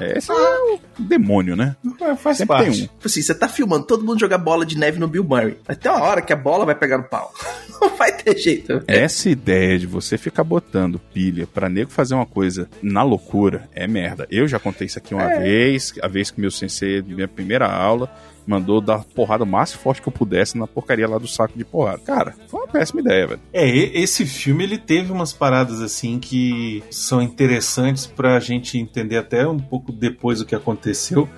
É, 0.00 0.18
esse 0.18 0.30
é 0.30 0.34
o 0.34 0.78
demônio, 0.98 1.56
né? 1.56 1.76
É, 2.00 2.14
faz 2.16 2.38
Sempre 2.38 2.56
parte. 2.56 2.70
tem 2.72 2.84
um. 2.84 2.86
Tipo 2.86 3.06
assim, 3.06 3.22
você 3.22 3.34
tá 3.34 3.48
filmando 3.48 3.84
todo 3.86 4.04
mundo 4.04 4.20
jogar 4.20 4.38
bola 4.38 4.64
de 4.66 4.76
neve 4.76 4.98
no 4.98 5.08
Bill 5.08 5.24
Murray. 5.24 5.56
Ter 5.80 5.88
uma 5.88 6.02
hora 6.02 6.20
que 6.22 6.32
a 6.32 6.36
bola 6.36 6.64
vai 6.66 6.74
pegar 6.74 6.98
no 6.98 7.04
pau. 7.04 7.32
Não 7.80 7.96
vai 7.96 8.10
ter 8.12 8.36
jeito. 8.36 8.82
Essa 8.88 9.30
ideia 9.30 9.78
de 9.78 9.86
você 9.86 10.18
ficar 10.18 10.42
botando 10.44 10.98
pilha 11.14 11.46
pra 11.46 11.68
nego 11.68 11.90
fazer 11.90 12.14
uma 12.14 12.26
coisa 12.26 12.68
na 12.82 13.02
loucura 13.02 13.68
é 13.72 13.86
merda. 13.86 14.26
Eu 14.30 14.48
já 14.48 14.58
contei 14.58 14.86
isso 14.88 14.98
aqui 14.98 15.14
uma 15.14 15.30
É. 15.30 15.38
vez, 15.40 15.94
a 16.02 16.08
vez 16.08 16.30
que 16.30 16.40
meu 16.40 16.50
sensei, 16.50 17.00
minha 17.02 17.28
primeira 17.28 17.66
aula, 17.70 18.10
mandou 18.48 18.80
dar 18.80 19.04
porrada 19.14 19.44
o 19.44 19.46
mais 19.46 19.72
forte 19.72 20.00
que 20.00 20.08
eu 20.08 20.12
pudesse 20.12 20.56
na 20.56 20.66
porcaria 20.66 21.06
lá 21.06 21.18
do 21.18 21.28
saco 21.28 21.56
de 21.56 21.64
porrada. 21.64 21.98
Cara, 21.98 22.34
foi 22.48 22.60
uma 22.60 22.66
péssima 22.66 23.00
ideia, 23.02 23.26
velho. 23.26 23.40
É, 23.52 23.68
esse 23.68 24.24
filme 24.24 24.64
ele 24.64 24.78
teve 24.78 25.12
umas 25.12 25.32
paradas 25.32 25.82
assim 25.82 26.18
que 26.18 26.82
são 26.90 27.20
interessantes 27.20 28.06
pra 28.06 28.40
gente 28.40 28.78
entender 28.78 29.18
até 29.18 29.46
um 29.46 29.58
pouco 29.58 29.92
depois 29.92 30.38
do 30.38 30.46
que 30.46 30.54
aconteceu. 30.54 31.28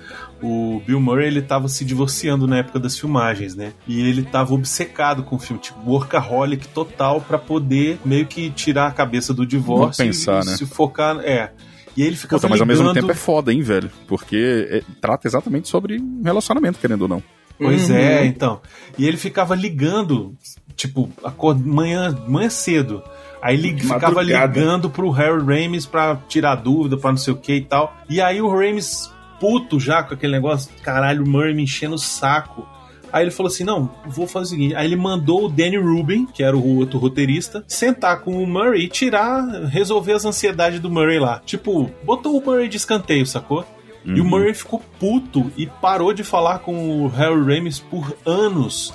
O 0.41 0.81
Bill 0.87 0.99
Murray 0.99 1.27
ele 1.27 1.41
tava 1.41 1.67
se 1.67 1.83
divorciando 1.83 2.47
na 2.47 2.59
época 2.59 2.79
das 2.79 2.97
filmagens, 2.97 3.55
né? 3.55 3.73
E 3.85 4.01
ele 4.01 4.23
tava 4.23 4.53
obcecado 4.53 5.21
com 5.21 5.35
o 5.35 5.39
filme, 5.39 5.61
tipo 5.61 5.79
workaholic 5.85 6.67
total 6.69 7.21
pra 7.21 7.37
poder 7.37 7.99
meio 8.05 8.25
que 8.25 8.49
tirar 8.49 8.87
a 8.87 8.91
cabeça 8.91 9.33
do 9.33 9.45
divórcio 9.45 10.03
Não 10.03 10.11
pensar, 10.11 10.43
e 10.43 10.45
né? 10.47 10.55
se 10.55 10.65
focar, 10.65 11.19
é. 11.19 11.51
E 11.95 12.03
ele 12.03 12.15
ficava 12.15 12.39
Puta, 12.39 12.49
mas 12.49 12.61
ao 12.61 12.67
mesmo 12.67 12.93
tempo 12.93 13.11
é 13.11 13.15
foda, 13.15 13.51
hein, 13.51 13.61
velho? 13.61 13.91
Porque 14.07 14.67
é, 14.69 14.81
trata 15.01 15.27
exatamente 15.27 15.67
sobre 15.67 15.99
um 15.99 16.21
relacionamento, 16.23 16.79
querendo 16.79 17.03
ou 17.03 17.07
não. 17.07 17.23
Pois 17.57 17.89
Uhum. 17.89 17.95
é, 17.95 18.25
então. 18.25 18.61
E 18.97 19.05
ele 19.07 19.17
ficava 19.17 19.53
ligando, 19.55 20.35
tipo, 20.75 21.09
acord... 21.23 21.59
manhã, 21.65 22.17
manhã 22.27 22.49
cedo. 22.49 23.03
Aí 23.41 23.55
ele 23.55 23.79
ficava 23.79 24.15
Madrugada. 24.15 24.59
ligando 24.59 24.89
pro 24.89 25.09
Harry 25.11 25.39
Ramis 25.63 25.85
pra 25.85 26.15
tirar 26.27 26.55
dúvida, 26.55 26.95
pra 26.97 27.09
não 27.11 27.17
sei 27.17 27.33
o 27.33 27.37
que 27.37 27.55
e 27.55 27.61
tal. 27.61 27.95
E 28.09 28.21
aí 28.21 28.41
o 28.41 28.49
Ramis, 28.49 29.11
puto 29.39 29.79
já 29.79 30.01
com 30.03 30.13
aquele 30.13 30.31
negócio, 30.33 30.71
caralho, 30.83 31.23
o 31.23 31.27
Murray 31.29 31.53
me 31.53 31.63
enchendo 31.63 31.95
o 31.95 31.99
saco. 31.99 32.67
Aí 33.11 33.23
ele 33.23 33.31
falou 33.31 33.49
assim: 33.51 33.63
não, 33.63 33.89
vou 34.05 34.25
fazer 34.27 34.45
o 34.45 34.49
seguinte. 34.49 34.75
Aí 34.75 34.85
ele 34.85 34.95
mandou 34.95 35.45
o 35.45 35.49
Danny 35.49 35.77
Rubin, 35.77 36.25
que 36.25 36.43
era 36.43 36.55
o 36.55 36.77
outro 36.77 36.97
roteirista, 36.99 37.63
sentar 37.67 38.21
com 38.21 38.41
o 38.41 38.47
Murray 38.47 38.85
e 38.85 38.87
tirar, 38.87 39.43
resolver 39.65 40.13
as 40.13 40.25
ansiedades 40.25 40.79
do 40.79 40.89
Murray 40.89 41.19
lá. 41.19 41.41
Tipo, 41.45 41.89
botou 42.03 42.37
o 42.37 42.43
Murray 42.45 42.67
de 42.67 42.77
escanteio, 42.77 43.25
sacou? 43.25 43.65
E 44.05 44.19
o 44.19 44.23
Uhum. 44.23 44.29
Murray 44.29 44.53
ficou 44.53 44.81
puto 44.99 45.51
e 45.55 45.67
parou 45.67 46.11
de 46.13 46.23
falar 46.23 46.59
com 46.59 47.03
o 47.03 47.07
Harry 47.09 47.55
Ramis 47.55 47.79
por 47.79 48.15
anos. 48.25 48.93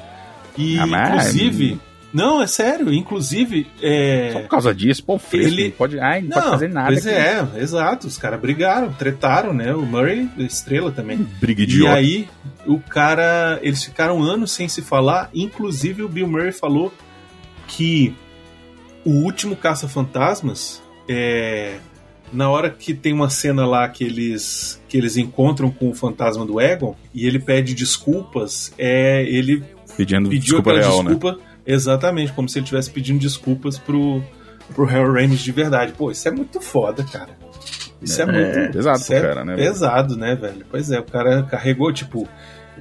E, 0.58 0.78
Ah, 0.78 0.86
mas- 0.86 1.34
inclusive. 1.34 1.80
Não, 2.14 2.40
é 2.40 2.46
sério. 2.46 2.92
Inclusive. 2.94 3.66
É... 3.82 4.30
Só 4.32 4.40
por 4.40 4.48
causa 4.48 4.74
disso, 4.74 5.04
pô, 5.04 5.18
fresco, 5.18 5.48
Ele- 5.52 5.64
não 5.64 5.70
pode, 5.72 6.00
ai, 6.00 6.22
não, 6.22 6.30
pode 6.30 6.46
fazer 6.48 6.68
nada. 6.70 6.86
Pois 6.88 7.06
aqui. 7.06 7.14
é, 7.14 7.46
exato. 7.60 8.06
Os 8.06 8.16
caras 8.16 8.40
brigaram, 8.40 8.90
tretaram, 8.94 9.52
né? 9.52 9.74
O 9.74 9.82
Murray, 9.82 10.26
estrela 10.38 10.90
também. 10.90 11.18
Briga 11.18 11.60
E 11.60 11.64
idiota. 11.64 11.94
aí, 11.94 12.26
o 12.66 12.80
cara. 12.80 13.58
Eles 13.62 13.84
ficaram 13.84 14.22
anos 14.22 14.52
sem 14.52 14.68
se 14.68 14.82
falar. 14.82 15.30
Inclusive, 15.34 16.02
o 16.02 16.08
Bill 16.08 16.26
Murray 16.28 16.52
falou 16.52 16.92
que 17.66 18.14
o 19.04 19.10
último 19.10 19.56
Caça-Fantasmas 19.56 20.82
é. 21.08 21.78
Na 22.32 22.50
hora 22.50 22.68
que 22.70 22.92
tem 22.92 23.12
uma 23.12 23.30
cena 23.30 23.64
lá 23.64 23.88
que 23.88 24.02
eles 24.02 24.82
que 24.88 24.96
eles 24.96 25.16
encontram 25.16 25.70
com 25.70 25.90
o 25.90 25.94
fantasma 25.94 26.44
do 26.44 26.60
Egon 26.60 26.96
e 27.14 27.24
ele 27.24 27.38
pede 27.38 27.72
desculpas, 27.72 28.74
é 28.76 29.22
ele 29.22 29.62
Pedindo 29.96 30.28
pediu 30.28 30.56
desculpa 30.56 30.70
aquela 30.72 30.86
real, 30.86 31.02
né? 31.04 31.10
desculpa 31.10 31.38
exatamente 31.64 32.32
como 32.32 32.48
se 32.48 32.58
ele 32.58 32.64
estivesse 32.64 32.90
pedindo 32.90 33.20
desculpas 33.20 33.78
pro 33.78 34.20
pro 34.74 34.84
Harry 34.86 35.22
Ramis 35.22 35.38
de 35.40 35.52
verdade. 35.52 35.92
Pô, 35.92 36.10
isso 36.10 36.26
é 36.26 36.32
muito 36.32 36.60
foda, 36.60 37.04
cara. 37.04 37.30
Isso 38.02 38.20
é, 38.20 38.24
É, 38.24 38.26
muito 38.26 38.72
pesado 38.72 39.02
é 39.08 39.20
cara, 39.20 39.44
né, 39.44 39.54
velho? 39.54 39.68
Pesado, 39.68 40.16
né, 40.16 40.34
velho? 40.34 40.66
Pois 40.70 40.90
é, 40.90 40.98
o 40.98 41.04
cara 41.04 41.42
carregou 41.44 41.92
tipo 41.92 42.28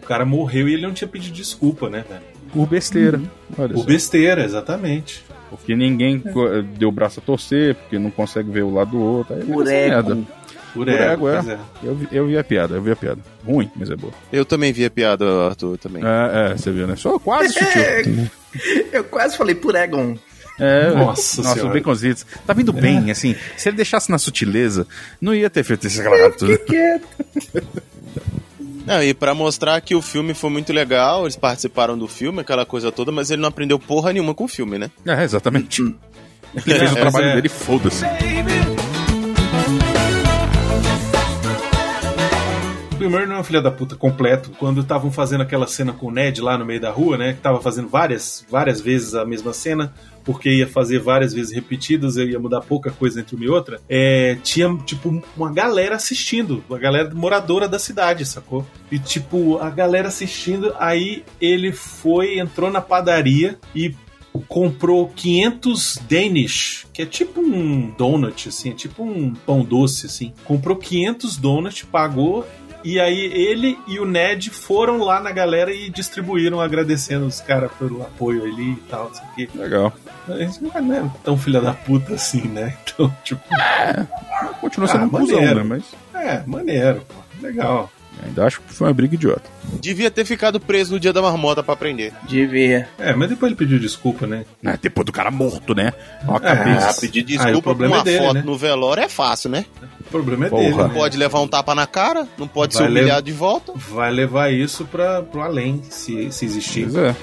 cara 0.06 0.26
morreu 0.26 0.68
e 0.70 0.74
ele 0.74 0.82
não 0.86 0.94
tinha 0.94 1.08
pedido 1.08 1.34
desculpa, 1.34 1.90
né, 1.90 2.04
velho? 2.08 2.22
Por 2.54 2.68
besteira. 2.68 3.20
Olha 3.58 3.74
Por 3.74 3.80
só. 3.82 3.86
besteira, 3.86 4.44
exatamente. 4.46 5.24
Porque 5.50 5.76
ninguém 5.76 6.20
co- 6.20 6.62
deu 6.78 6.90
o 6.90 6.92
braço 6.92 7.20
a 7.20 7.24
torcer, 7.24 7.76
porque 7.76 7.98
não 8.00 8.10
consegue 8.12 8.50
ver 8.50 8.64
o 8.64 8.74
lado 8.74 8.92
do 8.92 9.00
outro. 9.00 9.36
Aí 9.36 9.44
Por 9.44 9.68
ego. 9.68 9.90
merda. 9.90 10.16
Por 10.16 10.86
Por 10.86 10.90
ego, 10.90 11.30
ego, 11.30 11.50
é. 11.50 11.54
é. 11.54 11.58
Eu, 11.84 11.96
vi- 11.96 12.08
eu 12.12 12.28
vi 12.28 12.38
a 12.38 12.44
piada, 12.44 12.76
eu 12.76 12.82
vi 12.82 12.92
a 12.92 12.96
piada. 12.96 13.22
Ruim, 13.46 13.70
mas 13.76 13.90
é 13.90 13.96
boa. 13.96 14.12
Eu 14.32 14.44
também 14.46 14.74
vi 14.74 14.84
a 14.86 14.90
piada, 14.90 15.26
Arthur, 15.48 15.78
também. 15.78 16.04
É, 16.04 16.52
é, 16.52 16.58
você 16.58 16.72
viu, 16.72 16.86
né? 16.88 16.96
Só 16.96 17.18
quase 17.20 17.54
sutil. 17.54 18.28
Eu 18.92 19.04
quase 19.04 19.38
falei 19.38 19.54
por 19.56 19.76
Egon. 19.76 20.18
É, 20.58 20.88
Nossa 20.92 21.42
nossa, 21.42 21.44
Senhora. 21.56 21.68
os 21.68 21.74
baconzitos. 21.74 22.26
Tá 22.48 22.54
vindo 22.54 22.72
bem, 22.72 23.12
assim. 23.12 23.36
Se 23.58 23.68
ele 23.68 23.76
deixasse 23.76 24.10
na 24.10 24.18
sutileza, 24.18 24.88
não 25.20 25.36
ia 25.36 25.50
ter 25.50 25.64
feito 25.64 25.86
esse 25.88 26.02
gravado 26.02 26.36
tudo. 26.38 26.58
Não, 28.86 29.02
e 29.02 29.14
pra 29.14 29.34
mostrar 29.34 29.82
que 29.82 29.96
o 29.96 30.02
filme 30.02 30.34
foi 30.34 30.50
muito 30.50 30.72
legal, 30.72 31.24
eles 31.24 31.36
participaram 31.36 31.98
do 31.98 32.08
filme, 32.08 32.42
aquela 32.42 32.66
coisa 32.66 32.92
toda, 32.92 33.12
mas 33.12 33.32
ele 33.32 33.42
não 33.42 33.50
aprendeu 33.50 33.80
porra 33.80 34.14
nenhuma 34.14 34.34
com 34.34 34.44
o 34.44 34.48
filme, 34.48 34.78
né? 34.78 34.92
É, 35.06 35.24
exatamente. 35.24 35.82
Ele 35.82 36.62
fez 36.64 36.94
o 36.94 36.98
É, 36.98 37.02
trabalho 37.02 37.26
é. 37.26 37.36
dele, 37.36 37.50
foda-se. 37.50 38.04
O 38.06 38.95
Bill 43.06 43.12
Murray 43.12 43.28
não 43.28 43.36
é 43.36 43.40
um 43.40 43.44
filho 43.44 43.62
da 43.62 43.70
puta 43.70 43.96
completo. 43.96 44.50
Quando 44.58 44.82
estavam 44.82 45.12
fazendo 45.12 45.42
aquela 45.42 45.68
cena 45.68 45.94
com 45.94 46.08
o 46.08 46.12
Ned 46.12 46.42
lá 46.42 46.58
no 46.58 46.66
meio 46.66 46.82
da 46.82 46.90
rua, 46.90 47.18
né? 47.18 47.34
Que 47.34 47.40
tava 47.40 47.62
fazendo 47.62 47.88
várias, 47.88 48.44
várias 48.50 48.82
vezes 48.82 49.14
a 49.14 49.24
mesma 49.24 49.54
cena, 49.54 49.94
porque 50.24 50.50
ia 50.50 50.68
fazer 50.68 50.98
várias 50.98 51.32
vezes 51.32 51.54
repetidas, 51.54 52.16
ia 52.16 52.40
mudar 52.40 52.62
pouca 52.62 52.90
coisa 52.90 53.20
entre 53.20 53.36
uma 53.36 53.46
e 53.46 53.48
outra. 53.48 53.80
É, 53.88 54.40
tinha, 54.42 54.76
tipo, 54.86 55.22
uma 55.38 55.54
galera 55.54 55.96
assistindo, 55.96 56.64
uma 56.68 56.80
galera 56.80 57.14
moradora 57.14 57.68
da 57.68 57.78
cidade, 57.78 58.26
sacou? 58.26 58.66
E, 58.92 58.98
tipo, 58.98 59.60
a 59.60 59.70
galera 59.70 60.08
assistindo, 60.08 60.74
aí 60.80 61.24
ele 61.40 61.72
foi, 61.72 62.40
entrou 62.40 62.72
na 62.72 62.82
padaria 62.82 63.60
e 63.76 63.94
comprou 64.48 65.08
500 65.10 66.00
Danish, 66.10 66.88
que 66.92 67.02
é 67.02 67.06
tipo 67.06 67.40
um 67.40 67.90
donut, 67.98 68.50
assim, 68.50 68.72
é 68.72 68.74
tipo 68.74 69.04
um 69.04 69.34
pão 69.34 69.64
doce, 69.64 70.08
assim. 70.08 70.34
Comprou 70.44 70.76
500 70.76 71.38
donuts, 71.38 71.84
pagou 71.84 72.46
e 72.86 73.00
aí 73.00 73.20
ele 73.34 73.78
e 73.88 74.00
o 74.00 74.06
Ned 74.06 74.50
foram 74.52 75.00
lá 75.00 75.20
na 75.20 75.32
galera 75.32 75.72
e 75.74 75.90
distribuíram, 75.90 76.62
agradecendo 76.62 77.26
os 77.26 77.42
caras 77.42 77.72
pelo 77.80 78.02
apoio 78.04 78.44
ali 78.44 78.74
e 78.74 78.84
tal, 78.90 79.06
não 79.06 79.14
sei 79.14 79.24
o 79.26 79.36
quê. 79.36 79.50
Legal. 79.56 79.94
Isso 80.40 80.60
não 80.64 80.94
é 80.96 81.04
tão 81.24 81.38
filha 81.38 81.60
da 81.62 81.74
puta 81.74 82.14
assim, 82.14 82.48
né? 82.48 82.78
Então, 82.96 83.14
tipo. 83.24 83.42
Continua 84.62 84.88
sendo 84.88 85.04
Ah, 85.04 85.06
um 85.06 85.10
cuzão, 85.10 85.42
né? 85.42 85.64
Mas 85.64 85.84
É, 86.14 86.44
maneiro, 86.48 87.02
pô. 87.08 87.16
Legal. 87.42 87.92
Ainda 88.24 88.46
acho 88.46 88.62
que 88.62 88.74
foi 88.74 88.88
uma 88.88 88.94
briga 88.94 89.16
idiota. 89.16 89.44
Devia 89.82 90.10
ter 90.12 90.26
ficado 90.26 90.60
preso 90.60 90.94
no 90.94 91.00
dia 91.00 91.12
da 91.14 91.22
marmota 91.22 91.62
pra 91.64 91.74
aprender. 91.74 92.14
Devia. 92.28 92.88
É, 92.98 93.14
mas 93.14 93.30
depois 93.30 93.50
ele 93.52 93.58
pediu 93.58 93.80
desculpa, 93.80 94.26
né? 94.28 94.46
É, 94.64 94.78
depois 94.82 95.06
do 95.06 95.12
cara 95.12 95.30
morto, 95.32 95.74
né? 95.76 95.94
Ó 96.28 96.34
a 96.34 96.38
É, 96.38 96.40
cabeça. 96.56 96.90
Ah, 96.90 96.94
pedir 96.94 97.24
desculpa 97.24 97.54
por 97.54 97.62
problema 97.64 97.96
uma 97.96 98.02
é 98.02 98.04
dele, 98.04 98.20
foto 98.20 98.34
né? 98.36 98.42
no 98.46 98.58
velório 98.58 99.04
é 99.04 99.10
fácil, 99.10 99.50
né? 99.50 99.66
O 100.00 100.04
problema 100.06 100.46
é 100.46 100.50
Porra. 100.50 100.64
dele. 100.64 100.76
Não 100.76 100.88
né? 100.88 100.94
pode 100.94 101.18
levar 101.18 101.40
um 101.42 101.48
tapa 101.48 101.74
na 101.76 101.88
cara, 101.88 102.28
não 102.38 102.48
pode 102.48 102.76
Vai 102.76 102.84
ser 102.86 102.90
humilhado 102.92 103.26
de 103.26 103.32
volta. 103.32 103.74
Vai 103.76 104.12
levar 104.12 104.52
isso 104.52 104.86
pra, 104.86 105.22
pro 105.24 105.42
além, 105.42 105.82
se, 105.90 106.32
se 106.32 106.46
existir. 106.46 106.84
Pois 106.84 106.96
é. 106.96 107.16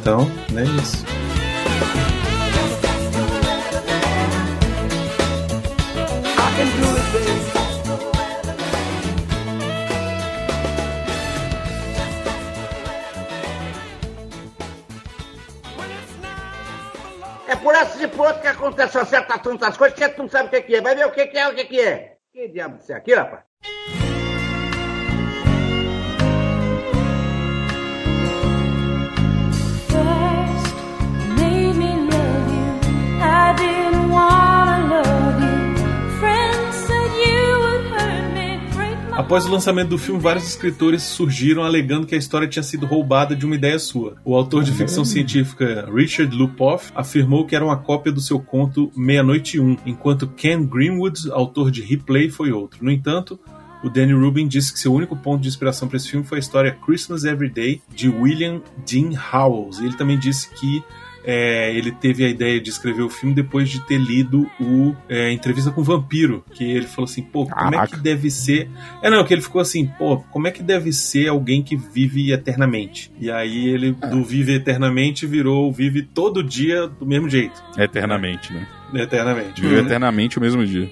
Então, 0.00 0.30
não 0.50 0.60
é 0.60 0.64
isso. 0.64 1.04
É 17.48 17.56
por 17.56 17.74
essa 17.74 18.04
e 18.04 18.06
que 18.06 18.46
acontece 18.46 18.98
uma 18.98 19.06
certa 19.06 19.38
tantas 19.38 19.74
coisas 19.74 19.98
que 19.98 20.06
tu 20.10 20.22
não 20.22 20.28
sabe 20.28 20.48
o 20.48 20.50
que, 20.50 20.60
que 20.60 20.76
é. 20.76 20.82
Vai 20.82 20.94
ver 20.94 21.06
o 21.06 21.10
que, 21.10 21.26
que 21.26 21.38
é, 21.38 21.48
o 21.48 21.54
que, 21.54 21.80
é. 21.80 22.18
Que 22.30 22.48
diabo 22.48 22.76
isso 22.76 22.92
é 22.92 22.96
aqui, 22.96 23.14
rapaz? 23.14 23.47
Após 39.18 39.44
o 39.44 39.50
lançamento 39.50 39.88
do 39.88 39.98
filme, 39.98 40.20
vários 40.20 40.48
escritores 40.48 41.02
surgiram 41.02 41.64
alegando 41.64 42.06
que 42.06 42.14
a 42.14 42.18
história 42.18 42.46
tinha 42.46 42.62
sido 42.62 42.86
roubada 42.86 43.34
de 43.34 43.44
uma 43.44 43.56
ideia 43.56 43.76
sua. 43.76 44.14
O 44.24 44.32
autor 44.36 44.62
de 44.62 44.70
ficção 44.70 45.04
científica 45.04 45.90
Richard 45.92 46.32
Lupoff 46.36 46.92
afirmou 46.94 47.44
que 47.44 47.56
era 47.56 47.64
uma 47.64 47.76
cópia 47.76 48.12
do 48.12 48.20
seu 48.20 48.38
conto 48.38 48.92
Meia-Noite 48.94 49.56
e 49.56 49.60
Um, 49.60 49.76
enquanto 49.84 50.28
Ken 50.28 50.64
Greenwood, 50.64 51.32
autor 51.32 51.72
de 51.72 51.82
Replay, 51.82 52.30
foi 52.30 52.52
outro. 52.52 52.78
No 52.80 52.92
entanto, 52.92 53.40
o 53.82 53.90
Danny 53.90 54.12
Rubin 54.12 54.46
disse 54.46 54.72
que 54.72 54.78
seu 54.78 54.94
único 54.94 55.16
ponto 55.16 55.42
de 55.42 55.48
inspiração 55.48 55.88
para 55.88 55.96
esse 55.96 56.08
filme 56.08 56.24
foi 56.24 56.38
a 56.38 56.40
história 56.40 56.78
Christmas 56.86 57.24
Every 57.24 57.50
Day, 57.50 57.82
de 57.92 58.08
William 58.08 58.62
Dean 58.88 59.10
Howells. 59.32 59.84
Ele 59.84 59.96
também 59.96 60.16
disse 60.16 60.48
que 60.54 60.80
é, 61.24 61.74
ele 61.74 61.92
teve 61.92 62.24
a 62.24 62.28
ideia 62.28 62.60
de 62.60 62.70
escrever 62.70 63.02
o 63.02 63.10
filme 63.10 63.34
depois 63.34 63.68
de 63.68 63.80
ter 63.86 63.98
lido 63.98 64.48
o 64.60 64.94
é, 65.08 65.32
Entrevista 65.32 65.70
com 65.70 65.80
o 65.80 65.84
Vampiro, 65.84 66.44
que 66.52 66.64
ele 66.64 66.86
falou 66.86 67.04
assim, 67.04 67.22
pô, 67.22 67.46
como 67.46 67.74
é 67.74 67.86
que 67.86 67.96
deve 67.96 68.30
ser... 68.30 68.68
É, 69.02 69.10
não, 69.10 69.24
que 69.24 69.34
ele 69.34 69.42
ficou 69.42 69.60
assim, 69.60 69.86
pô, 69.86 70.18
como 70.30 70.46
é 70.46 70.50
que 70.50 70.62
deve 70.62 70.92
ser 70.92 71.28
alguém 71.28 71.62
que 71.62 71.76
vive 71.76 72.32
eternamente? 72.32 73.12
E 73.20 73.30
aí 73.30 73.68
ele, 73.68 73.92
do 73.92 74.24
vive 74.24 74.54
eternamente, 74.54 75.26
virou 75.26 75.72
vive 75.72 76.02
todo 76.02 76.42
dia 76.42 76.86
do 76.86 77.06
mesmo 77.06 77.28
jeito, 77.28 77.62
Eternamente, 77.76 78.52
né? 78.52 78.66
eternamente. 78.94 79.60
Vive 79.60 79.74
Né? 79.74 79.80
eternamente 79.82 80.38
o 80.38 80.40
mesmo 80.40 80.64
dia. 80.64 80.90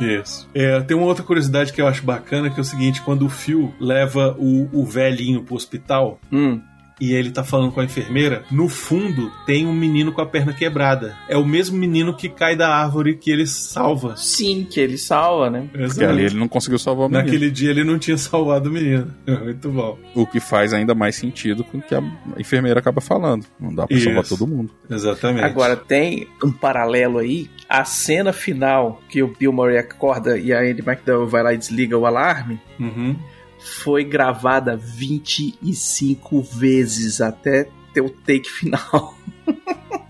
Isso. 0.00 0.48
É, 0.54 0.78
tem 0.80 0.96
uma 0.96 1.06
outra 1.06 1.24
curiosidade 1.24 1.72
que 1.72 1.80
eu 1.80 1.86
acho 1.86 2.04
bacana, 2.04 2.50
que 2.50 2.58
é 2.58 2.60
o 2.60 2.64
seguinte, 2.64 3.00
quando 3.00 3.24
o 3.24 3.30
Phil 3.30 3.72
leva 3.80 4.36
o, 4.38 4.68
o 4.72 4.84
velhinho 4.84 5.42
pro 5.42 5.54
hospital, 5.54 6.20
Hum. 6.30 6.60
E 7.00 7.12
ele 7.12 7.30
tá 7.30 7.44
falando 7.44 7.72
com 7.72 7.80
a 7.80 7.84
enfermeira, 7.84 8.44
no 8.50 8.68
fundo 8.68 9.30
tem 9.44 9.66
um 9.66 9.72
menino 9.72 10.12
com 10.12 10.20
a 10.20 10.26
perna 10.26 10.52
quebrada. 10.52 11.16
É 11.28 11.36
o 11.36 11.44
mesmo 11.44 11.76
menino 11.76 12.14
que 12.14 12.28
cai 12.28 12.56
da 12.56 12.68
árvore 12.74 13.16
que 13.16 13.30
ele 13.30 13.46
salva. 13.46 14.14
Sim, 14.16 14.66
que 14.68 14.80
ele 14.80 14.96
salva, 14.96 15.50
né? 15.50 15.68
Porque 15.72 16.04
ali 16.04 16.24
ele 16.24 16.36
não 16.36 16.48
conseguiu 16.48 16.78
salvar 16.78 17.06
o 17.06 17.08
menino. 17.10 17.24
Naquele 17.26 17.50
dia 17.50 17.70
ele 17.70 17.84
não 17.84 17.98
tinha 17.98 18.16
salvado 18.16 18.68
o 18.68 18.72
menino. 18.72 19.12
Muito 19.26 19.68
bom. 19.70 19.98
O 20.14 20.26
que 20.26 20.40
faz 20.40 20.72
ainda 20.72 20.94
mais 20.94 21.16
sentido 21.16 21.62
com 21.64 21.78
o 21.78 21.82
que 21.82 21.94
a 21.94 22.02
enfermeira 22.38 22.80
acaba 22.80 23.00
falando. 23.00 23.44
Não 23.60 23.74
dá 23.74 23.86
pra 23.86 23.96
Isso. 23.96 24.06
salvar 24.06 24.24
todo 24.24 24.46
mundo. 24.46 24.70
Exatamente. 24.90 25.44
Agora 25.44 25.76
tem 25.76 26.26
um 26.42 26.50
paralelo 26.52 27.18
aí. 27.18 27.50
A 27.68 27.84
cena 27.84 28.32
final 28.32 29.02
que 29.08 29.22
o 29.22 29.34
Bill 29.36 29.52
Murray 29.52 29.78
acorda 29.78 30.38
e 30.38 30.52
a 30.52 30.60
Andy 30.60 30.82
McDowell 30.86 31.26
vai 31.26 31.42
lá 31.42 31.52
e 31.52 31.58
desliga 31.58 31.98
o 31.98 32.06
alarme 32.06 32.60
Uhum. 32.78 33.16
Foi 33.66 34.04
gravada 34.04 34.76
25 34.76 36.40
vezes 36.42 37.20
até 37.20 37.68
ter 37.92 38.00
o 38.00 38.10
take 38.10 38.48
final. 38.50 39.14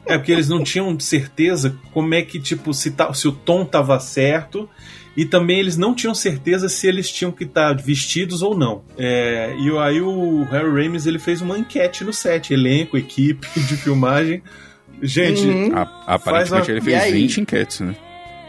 É 0.06 0.16
porque 0.16 0.30
eles 0.32 0.48
não 0.48 0.62
tinham 0.62 0.98
certeza 1.00 1.76
como 1.92 2.14
é 2.14 2.22
que, 2.22 2.38
tipo, 2.38 2.72
se, 2.72 2.92
tá, 2.92 3.12
se 3.12 3.26
o 3.26 3.32
tom 3.32 3.64
tava 3.64 3.98
certo. 3.98 4.68
E 5.16 5.24
também 5.24 5.58
eles 5.58 5.78
não 5.78 5.94
tinham 5.94 6.14
certeza 6.14 6.68
se 6.68 6.86
eles 6.86 7.10
tinham 7.10 7.32
que 7.32 7.44
estar 7.44 7.72
vestidos 7.74 8.42
ou 8.42 8.54
não. 8.56 8.84
É, 8.98 9.56
e 9.58 9.70
aí 9.78 9.98
o 10.00 10.44
Harry 10.44 10.82
Ramis 10.84 11.06
ele 11.06 11.18
fez 11.18 11.40
uma 11.40 11.58
enquete 11.58 12.04
no 12.04 12.12
set, 12.12 12.52
elenco, 12.52 12.98
equipe 12.98 13.48
de 13.60 13.76
filmagem. 13.78 14.42
Gente, 15.02 15.46
Uhum. 15.46 15.74
A- 15.74 16.04
aparentemente 16.14 16.50
Faz 16.50 16.68
a- 16.68 16.72
ele 16.72 16.80
fez 16.82 17.02
aí? 17.02 17.12
20 17.12 17.40
enquetes, 17.40 17.80
né? 17.80 17.96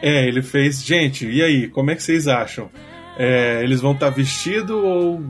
é, 0.01 0.27
ele 0.27 0.41
fez. 0.41 0.83
Gente, 0.83 1.25
e 1.25 1.41
aí, 1.41 1.69
como 1.69 1.89
é 1.89 1.95
que 1.95 2.03
vocês 2.03 2.27
acham? 2.27 2.69
É, 3.17 3.63
eles 3.63 3.81
vão 3.81 3.93
estar 3.93 4.09
vestidos 4.09 4.75
ou 4.75 5.21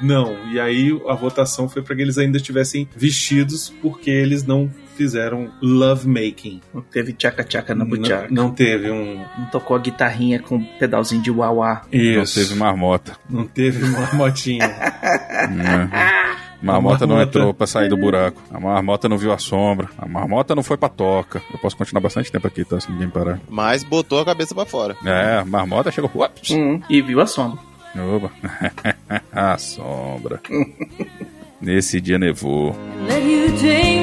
não? 0.00 0.36
E 0.52 0.58
aí 0.58 0.90
a 1.08 1.14
votação 1.14 1.68
foi 1.68 1.82
para 1.82 1.94
que 1.94 2.02
eles 2.02 2.16
ainda 2.18 2.38
estivessem 2.38 2.88
vestidos, 2.96 3.72
porque 3.82 4.10
eles 4.10 4.44
não 4.44 4.70
fizeram 4.96 5.50
love 5.60 6.08
making. 6.08 6.62
Não 6.72 6.80
teve 6.80 7.12
tchaca-tchaca 7.12 7.74
na 7.74 7.84
Não, 7.84 7.90
buchaca. 7.90 8.28
não 8.30 8.50
teve 8.50 8.90
um. 8.90 9.22
Não 9.38 9.46
tocou 9.50 9.76
a 9.76 9.80
guitarrinha 9.80 10.38
com 10.40 10.56
um 10.56 10.64
pedalzinho 10.78 11.20
de 11.22 11.30
uauá. 11.30 11.82
Isso. 11.92 12.38
Não 12.38 12.44
teve 12.46 12.58
marmota. 12.58 13.16
Não 13.28 13.46
teve 13.46 13.84
uma 13.88 14.12
motinha. 14.14 14.74
Marmota 16.66 17.06
não 17.06 17.20
entrou 17.20 17.54
pra 17.54 17.66
sair 17.66 17.88
do 17.88 17.96
buraco. 17.96 18.40
A 18.52 18.60
marmota 18.60 19.08
não 19.08 19.16
viu 19.16 19.32
a 19.32 19.38
sombra. 19.38 19.88
A 19.98 20.06
marmota 20.06 20.54
não 20.54 20.62
foi 20.62 20.76
pra 20.76 20.88
toca. 20.88 21.42
Eu 21.52 21.58
posso 21.58 21.76
continuar 21.76 22.00
bastante 22.00 22.30
tempo 22.30 22.46
aqui, 22.46 22.64
tá? 22.64 22.78
Se 22.80 22.90
ninguém 22.90 23.08
parar. 23.08 23.40
Mas 23.48 23.84
botou 23.84 24.20
a 24.20 24.24
cabeça 24.24 24.54
pra 24.54 24.66
fora. 24.66 24.96
É, 25.04 25.38
a 25.38 25.44
marmota 25.44 25.90
chegou. 25.90 26.10
Ups. 26.14 26.50
Uhum. 26.50 26.80
E 26.90 27.00
viu 27.00 27.20
a 27.20 27.26
sombra. 27.26 27.58
Oba. 27.96 28.30
a 29.32 29.56
sombra. 29.56 30.40
Nesse 31.60 32.00
dia 32.00 32.18
nevou. 32.18 32.76
let 33.08 33.22
you 33.24 33.50
take 33.58 33.95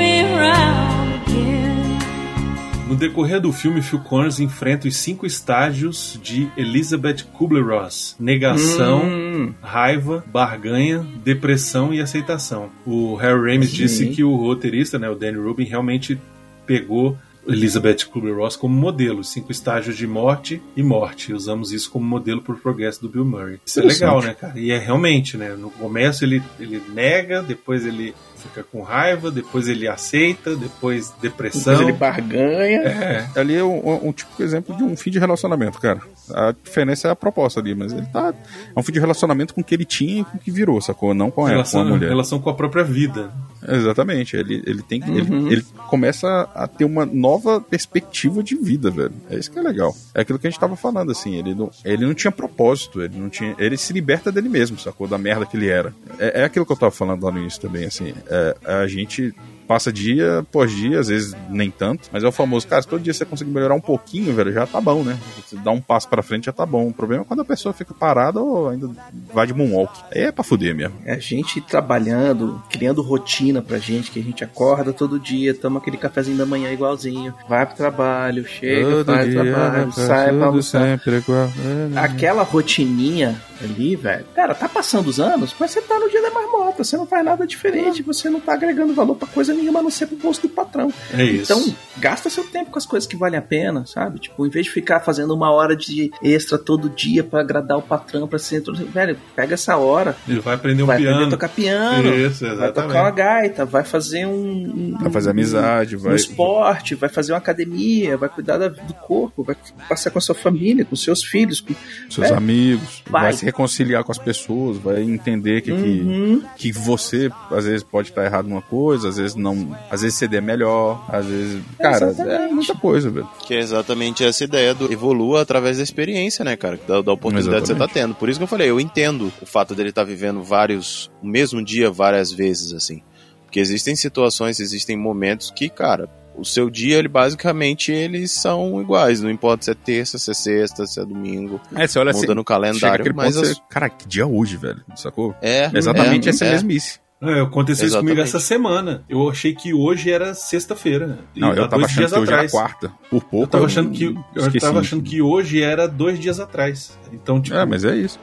decorrer 3.07 3.39
do 3.41 3.51
filme, 3.51 3.81
Phil 3.81 3.99
Connors 3.99 4.39
enfrenta 4.39 4.87
os 4.87 4.95
cinco 4.95 5.25
estágios 5.25 6.19
de 6.21 6.49
Elizabeth 6.57 7.23
Kubler-Ross: 7.33 8.15
negação, 8.19 9.03
Hum. 9.03 9.53
raiva, 9.61 10.23
barganha, 10.31 11.05
depressão 11.23 11.93
e 11.93 11.99
aceitação. 12.01 12.69
O 12.85 13.15
Harry 13.15 13.53
Ramis 13.53 13.69
Sim. 13.71 13.75
disse 13.75 14.07
que 14.07 14.23
o 14.23 14.35
roteirista, 14.35 14.97
né, 14.97 15.09
o 15.09 15.15
Danny 15.15 15.37
Rubin, 15.37 15.65
realmente 15.65 16.17
pegou 16.65 17.17
Elizabeth 17.45 18.05
Kubler-Ross 18.09 18.55
como 18.55 18.73
modelo, 18.73 19.21
cinco 19.21 19.51
estágios 19.51 19.97
de 19.97 20.07
morte 20.07 20.61
e 20.77 20.81
morte. 20.81 21.33
Usamos 21.33 21.73
isso 21.73 21.91
como 21.91 22.05
modelo 22.05 22.41
para 22.41 22.55
o 22.55 22.57
progresso 22.57 23.01
do 23.01 23.09
Bill 23.09 23.25
Murray. 23.25 23.59
Isso 23.65 23.81
é 23.81 23.83
legal, 23.83 24.21
né, 24.21 24.33
cara? 24.33 24.57
E 24.57 24.71
é 24.71 24.77
realmente, 24.77 25.35
né? 25.35 25.49
No 25.57 25.69
começo 25.69 26.23
ele, 26.23 26.41
ele 26.57 26.81
nega, 26.93 27.43
depois 27.43 27.85
ele 27.85 28.13
fica 28.43 28.63
com 28.63 28.81
raiva, 28.81 29.31
depois 29.31 29.67
ele 29.67 29.87
aceita, 29.87 30.55
depois 30.55 31.11
depressão. 31.21 31.73
Depois 31.73 31.89
ele 31.89 31.97
barganha. 31.97 32.81
É, 32.81 33.29
Ali 33.35 33.55
é 33.55 33.63
um, 33.63 34.07
um 34.07 34.11
típico 34.11 34.43
exemplo 34.43 34.75
de 34.75 34.83
um 34.83 34.95
fim 34.95 35.09
de 35.11 35.19
relacionamento, 35.19 35.79
cara. 35.79 36.01
A 36.31 36.53
diferença 36.63 37.07
é 37.07 37.11
a 37.11 37.15
proposta 37.15 37.59
ali, 37.59 37.75
mas 37.75 37.91
ele 37.91 38.05
tá. 38.07 38.33
É 38.75 38.79
um 38.79 38.83
fim 38.83 38.91
de 38.91 38.99
relacionamento 38.99 39.53
com 39.53 39.61
o 39.61 39.63
que 39.63 39.75
ele 39.75 39.85
tinha 39.85 40.21
e 40.21 40.25
com 40.25 40.37
o 40.37 40.39
que 40.39 40.51
virou, 40.51 40.79
sacou? 40.81 41.13
Não 41.13 41.29
com, 41.29 41.41
ela, 41.41 41.47
com 41.47 41.51
a 41.51 41.51
relação, 41.51 41.85
mulher. 41.85 42.09
relação 42.09 42.39
com 42.39 42.49
a 42.49 42.53
própria 42.53 42.83
vida. 42.83 43.31
Exatamente. 43.67 44.35
Ele, 44.35 44.63
ele 44.65 44.81
tem 44.81 45.01
que. 45.01 45.09
Uhum. 45.09 45.47
Ele, 45.47 45.53
ele 45.53 45.65
começa 45.87 46.49
a 46.53 46.67
ter 46.67 46.85
uma 46.85 47.05
nova 47.05 47.59
perspectiva 47.59 48.41
de 48.41 48.55
vida, 48.55 48.89
velho. 48.89 49.13
É 49.29 49.37
isso 49.37 49.51
que 49.51 49.59
é 49.59 49.61
legal. 49.61 49.95
É 50.13 50.21
aquilo 50.21 50.39
que 50.39 50.47
a 50.47 50.49
gente 50.49 50.59
tava 50.59 50.75
falando, 50.75 51.11
assim. 51.11 51.35
Ele 51.35 51.53
não, 51.53 51.69
ele 51.83 52.05
não 52.05 52.13
tinha 52.13 52.31
propósito, 52.31 53.01
ele 53.01 53.17
não 53.17 53.29
tinha. 53.29 53.55
Ele 53.57 53.77
se 53.77 53.91
liberta 53.93 54.31
dele 54.31 54.49
mesmo, 54.49 54.79
sacou? 54.79 55.07
Da 55.07 55.17
merda 55.17 55.45
que 55.45 55.57
ele 55.57 55.69
era. 55.69 55.93
É, 56.17 56.41
é 56.41 56.43
aquilo 56.45 56.65
que 56.65 56.71
eu 56.71 56.77
tava 56.77 56.91
falando 56.91 57.23
lá 57.23 57.31
no 57.31 57.39
início 57.39 57.61
também, 57.61 57.85
assim. 57.85 58.13
É, 58.29 58.32
a 58.63 58.87
gente 58.87 59.33
passa 59.67 59.91
dia 59.91 60.39
após 60.39 60.71
dia, 60.71 60.99
às 60.99 61.07
vezes 61.07 61.35
nem 61.49 61.69
tanto, 61.71 62.09
mas 62.11 62.23
é 62.23 62.27
o 62.27 62.31
famoso, 62.31 62.67
cara, 62.67 62.81
se 62.81 62.87
todo 62.87 63.01
dia 63.01 63.13
você 63.13 63.25
conseguir 63.25 63.51
melhorar 63.51 63.75
um 63.75 63.81
pouquinho, 63.81 64.33
velho, 64.33 64.51
já 64.53 64.65
tá 64.67 64.79
bom, 64.81 65.03
né? 65.03 65.17
Você 65.45 65.55
dá 65.57 65.71
um 65.71 65.81
passo 65.81 66.07
pra 66.09 66.21
frente, 66.23 66.45
já 66.45 66.51
tá 66.51 66.65
bom. 66.65 66.87
O 66.87 66.93
problema 66.93 67.23
é 67.23 67.25
quando 67.25 67.41
a 67.41 67.45
pessoa 67.45 67.73
fica 67.73 67.93
parada 67.93 68.39
ou 68.41 68.69
ainda 68.69 68.89
vai 69.33 69.47
de 69.47 69.53
moonwalk. 69.53 69.91
Aí 70.13 70.21
é 70.23 70.31
pra 70.31 70.43
fuder 70.43 70.75
mesmo. 70.75 70.95
É 71.05 71.13
a 71.13 71.19
gente 71.19 71.61
trabalhando, 71.61 72.61
criando 72.69 73.01
rotina 73.01 73.61
pra 73.61 73.77
gente, 73.77 74.11
que 74.11 74.19
a 74.19 74.23
gente 74.23 74.43
acorda 74.43 74.91
todo 74.93 75.19
dia, 75.19 75.53
toma 75.53 75.79
aquele 75.79 75.97
cafezinho 75.97 76.37
da 76.37 76.45
manhã 76.45 76.71
igualzinho, 76.71 77.33
vai 77.47 77.65
pro 77.65 77.75
trabalho, 77.75 78.45
chega, 78.45 78.89
Todo 78.89 79.05
faz 79.05 79.29
dia, 79.29 79.41
trabalho, 79.43 79.85
né, 79.87 79.91
sai 79.93 80.33
pra 80.37 80.45
almoçar. 80.47 80.81
sempre 80.81 81.17
igual. 81.17 81.49
É, 81.95 81.99
Aquela 81.99 82.43
rotininha 82.43 83.41
ali, 83.61 83.95
velho. 83.95 84.25
Cara, 84.35 84.53
tá 84.55 84.67
passando 84.67 85.07
os 85.07 85.19
anos, 85.19 85.55
mas 85.59 85.71
você 85.71 85.81
tá 85.81 85.97
no 85.99 86.09
dia 86.09 86.21
da 86.21 86.31
marmota, 86.31 86.83
você 86.83 86.97
não 86.97 87.05
faz 87.05 87.23
nada 87.23 87.45
diferente, 87.47 88.01
você 88.01 88.29
não 88.29 88.39
tá 88.39 88.53
agregando 88.53 88.93
valor 88.93 89.15
pra 89.15 89.27
coisa 89.27 89.52
nenhuma, 89.53 89.79
a 89.79 89.83
não 89.83 89.89
ser 89.91 90.07
pro 90.07 90.15
bolso 90.17 90.41
do 90.41 90.49
patrão. 90.49 90.91
É 91.13 91.23
isso. 91.23 91.51
Então, 91.53 91.75
gasta 91.97 92.29
seu 92.29 92.43
tempo 92.45 92.71
com 92.71 92.77
as 92.77 92.85
coisas 92.85 93.07
que 93.07 93.15
valem 93.15 93.37
a 93.37 93.41
pena, 93.41 93.85
sabe? 93.85 94.19
Tipo, 94.19 94.45
em 94.45 94.49
vez 94.49 94.65
de 94.65 94.71
ficar 94.71 94.99
fazendo 95.01 95.33
uma 95.33 95.51
hora 95.51 95.75
de 95.75 96.11
extra 96.21 96.57
todo 96.57 96.89
dia 96.89 97.23
pra 97.23 97.41
agradar 97.41 97.77
o 97.77 97.81
patrão, 97.81 98.27
pra 98.27 98.39
ser. 98.39 98.61
Velho, 98.63 99.17
pega 99.35 99.53
essa 99.53 99.77
hora. 99.77 100.15
Ele 100.27 100.39
vai 100.39 100.55
aprender 100.55 100.83
um 100.83 100.85
vai 100.85 100.97
piano. 100.97 101.11
aprender 101.15 101.27
a 101.27 101.37
tocar 101.37 101.49
piano. 101.49 102.09
Isso, 102.15 102.43
vai 102.45 102.53
exatamente. 102.53 102.73
tocar 102.87 103.01
uma 103.03 103.11
gaita, 103.11 103.65
vai 103.65 103.83
fazer 103.83 104.25
um. 104.25 104.33
um- 104.33 104.97
Vai 104.99 105.11
fazer 105.11 105.29
amizade, 105.31 105.95
um 105.95 105.99
vai. 105.99 106.15
esporte, 106.15 106.95
vai 106.95 107.09
fazer 107.09 107.31
uma 107.33 107.37
academia, 107.39 108.17
vai 108.17 108.29
cuidar 108.29 108.57
da- 108.57 108.67
do 108.69 108.93
corpo, 108.93 109.43
vai 109.43 109.55
passar 109.89 110.09
com 110.11 110.17
a 110.17 110.21
sua 110.21 110.35
família, 110.35 110.85
com 110.85 110.95
seus 110.95 111.23
filhos, 111.23 111.59
com 111.61 111.73
seus 112.09 112.27
É. 112.31 112.33
amigos, 112.33 113.03
vai. 113.09 113.23
Vai. 113.23 113.33
se 113.33 113.45
reconciliar 113.45 114.03
com 114.03 114.11
as 114.11 114.17
pessoas, 114.17 114.77
vai 114.77 115.01
entender 115.01 115.61
que, 115.61 115.71
Uhum. 115.71 116.41
que, 116.57 116.71
que 116.71 116.71
você 116.71 117.31
às 117.51 117.65
vezes 117.65 117.83
pode 117.83 118.09
estar 118.09 118.23
errado 118.25 118.47
numa 118.47 118.61
coisa, 118.61 119.09
às 119.09 119.17
vezes 119.17 119.35
não, 119.43 119.77
às 119.91 120.01
vezes 120.01 120.17
CD 120.17 120.37
é 120.37 120.41
melhor, 120.41 121.05
às 121.09 121.25
vezes, 121.25 121.61
cara, 121.79 122.07
é 122.17 122.47
muita 122.47 122.73
coisa, 122.75 123.09
velho. 123.09 123.27
Que 123.45 123.55
é 123.55 123.59
exatamente 123.59 124.23
essa 124.23 124.43
ideia 124.43 124.73
do 124.73 124.91
evolua 124.91 125.41
através 125.41 125.77
da 125.77 125.83
experiência, 125.83 126.43
né, 126.45 126.55
cara? 126.55 126.79
Da, 126.87 127.01
da 127.01 127.11
oportunidade 127.11 127.61
que 127.61 127.67
você 127.67 127.73
tá 127.73 127.83
Exatamente. 127.85 127.93
tendo. 127.93 128.15
Por 128.15 128.29
isso 128.29 128.39
que 128.39 128.43
eu 128.43 128.47
falei, 128.47 128.69
eu 128.69 128.79
entendo 128.79 129.31
o 129.41 129.45
fato 129.45 129.75
dele 129.75 129.89
estar 129.89 130.03
vivendo 130.03 130.41
vários, 130.41 131.11
o 131.21 131.27
mesmo 131.27 131.63
dia 131.63 131.91
várias 131.91 132.31
vezes, 132.31 132.73
assim. 132.73 133.01
Porque 133.43 133.59
existem 133.59 133.95
situações, 133.95 134.59
existem 134.59 134.97
momentos 134.97 135.51
que, 135.51 135.69
cara, 135.69 136.09
o 136.35 136.43
seu 136.43 136.67
dia, 136.69 136.97
ele 136.97 137.07
basicamente, 137.07 137.91
eles 137.91 138.31
são 138.31 138.81
iguais. 138.81 139.21
Não 139.21 139.29
importa 139.29 139.65
se 139.65 139.71
é 139.71 139.75
terça, 139.75 140.17
se 140.17 140.31
é 140.31 140.33
sexta, 140.33 140.87
se 140.87 140.99
é 140.99 141.05
domingo. 141.05 141.61
É, 141.75 141.85
você 141.85 141.99
olha 141.99 142.11
muda 142.11 142.25
assim, 142.25 142.33
no 142.33 142.43
calendário, 142.43 143.13
mas 143.15 143.35
ponto, 143.35 143.43
as- 143.45 143.49
você, 143.55 143.61
cara, 143.69 143.89
que 143.89 144.07
dia 144.07 144.23
é 144.23 144.25
hoje, 144.25 144.57
velho, 144.57 144.81
sacou? 144.95 145.35
É, 145.41 145.69
Exatamente 145.71 146.27
é, 146.27 146.31
essa 146.31 146.45
é. 146.45 146.51
mesmice. 146.53 147.02
É, 147.23 147.39
aconteceu 147.39 147.87
isso 147.87 147.97
comigo 147.97 148.19
essa 148.19 148.39
semana. 148.39 149.03
Eu 149.07 149.29
achei 149.29 149.55
que 149.55 149.73
hoje 149.73 150.11
era 150.11 150.33
sexta-feira. 150.33 151.19
Não, 151.33 151.53
eu 151.53 151.69
tava 151.69 151.85
achando 151.85 152.09
que 152.09 152.15
hoje 152.15 152.23
atrás. 152.23 152.53
era 152.53 152.63
quarta. 152.63 152.91
Por 153.09 153.23
pouco 153.23 153.45
Eu 153.45 153.47
tava 153.47 153.65
achando 153.65 153.91
que 153.91 154.03
eu 154.35 154.59
tava 154.59 154.79
achando 154.81 155.01
que 155.01 155.21
hoje 155.21 155.61
era 155.61 155.87
dois 155.87 156.19
dias 156.19 156.39
atrás. 156.41 156.97
Então, 157.13 157.41
tipo, 157.41 157.55
É, 157.55 157.65
mas 157.65 157.85
é 157.85 157.95
isso. 157.95 158.19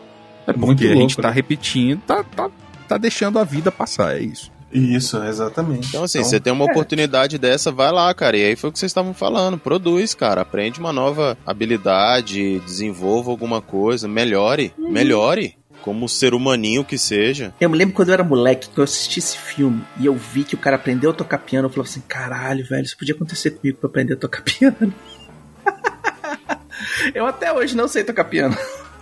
É 0.46 0.52
muito 0.52 0.78
porque 0.78 0.84
a 0.84 0.88
gente 0.90 0.98
louco, 0.98 1.22
tá 1.22 1.28
né? 1.28 1.34
repetindo, 1.34 2.00
tá, 2.02 2.22
tá, 2.24 2.50
tá 2.86 2.98
deixando 2.98 3.38
a 3.38 3.44
vida 3.44 3.72
passar, 3.72 4.16
é 4.16 4.20
isso. 4.20 4.50
isso, 4.72 5.16
exatamente. 5.22 5.88
Então, 5.88 6.04
assim, 6.04 6.22
você 6.22 6.38
tem 6.38 6.52
uma 6.52 6.64
oportunidade 6.64 7.38
dessa, 7.38 7.72
vai 7.72 7.90
lá, 7.90 8.12
cara. 8.12 8.36
E 8.36 8.44
aí 8.44 8.56
foi 8.56 8.68
o 8.68 8.72
que 8.72 8.78
vocês 8.78 8.90
estavam 8.90 9.14
falando. 9.14 9.56
Produz, 9.56 10.14
cara. 10.14 10.42
Aprende 10.42 10.78
uma 10.78 10.92
nova 10.92 11.38
habilidade, 11.46 12.58
desenvolva 12.60 13.30
alguma 13.30 13.62
coisa, 13.62 14.06
melhore. 14.06 14.72
Melhore. 14.76 15.59
Como 15.82 16.08
ser 16.08 16.34
humaninho 16.34 16.84
que 16.84 16.98
seja. 16.98 17.54
Eu 17.60 17.70
me 17.70 17.76
lembro 17.76 17.94
quando 17.94 18.08
eu 18.08 18.14
era 18.14 18.24
moleque, 18.24 18.68
que 18.68 18.78
eu 18.78 18.84
assisti 18.84 19.18
esse 19.18 19.36
filme 19.36 19.82
e 19.98 20.06
eu 20.06 20.14
vi 20.14 20.44
que 20.44 20.54
o 20.54 20.58
cara 20.58 20.76
aprendeu 20.76 21.10
a 21.10 21.14
tocar 21.14 21.38
piano. 21.38 21.66
Eu 21.66 21.70
falava 21.70 21.88
assim: 21.88 22.02
caralho, 22.06 22.64
velho, 22.64 22.84
isso 22.84 22.96
podia 22.96 23.14
acontecer 23.14 23.52
comigo 23.52 23.78
pra 23.78 23.88
aprender 23.88 24.14
a 24.14 24.16
tocar 24.16 24.42
piano. 24.44 24.92
eu 27.14 27.26
até 27.26 27.52
hoje 27.52 27.76
não 27.76 27.88
sei 27.88 28.04
tocar 28.04 28.24
piano. 28.24 28.56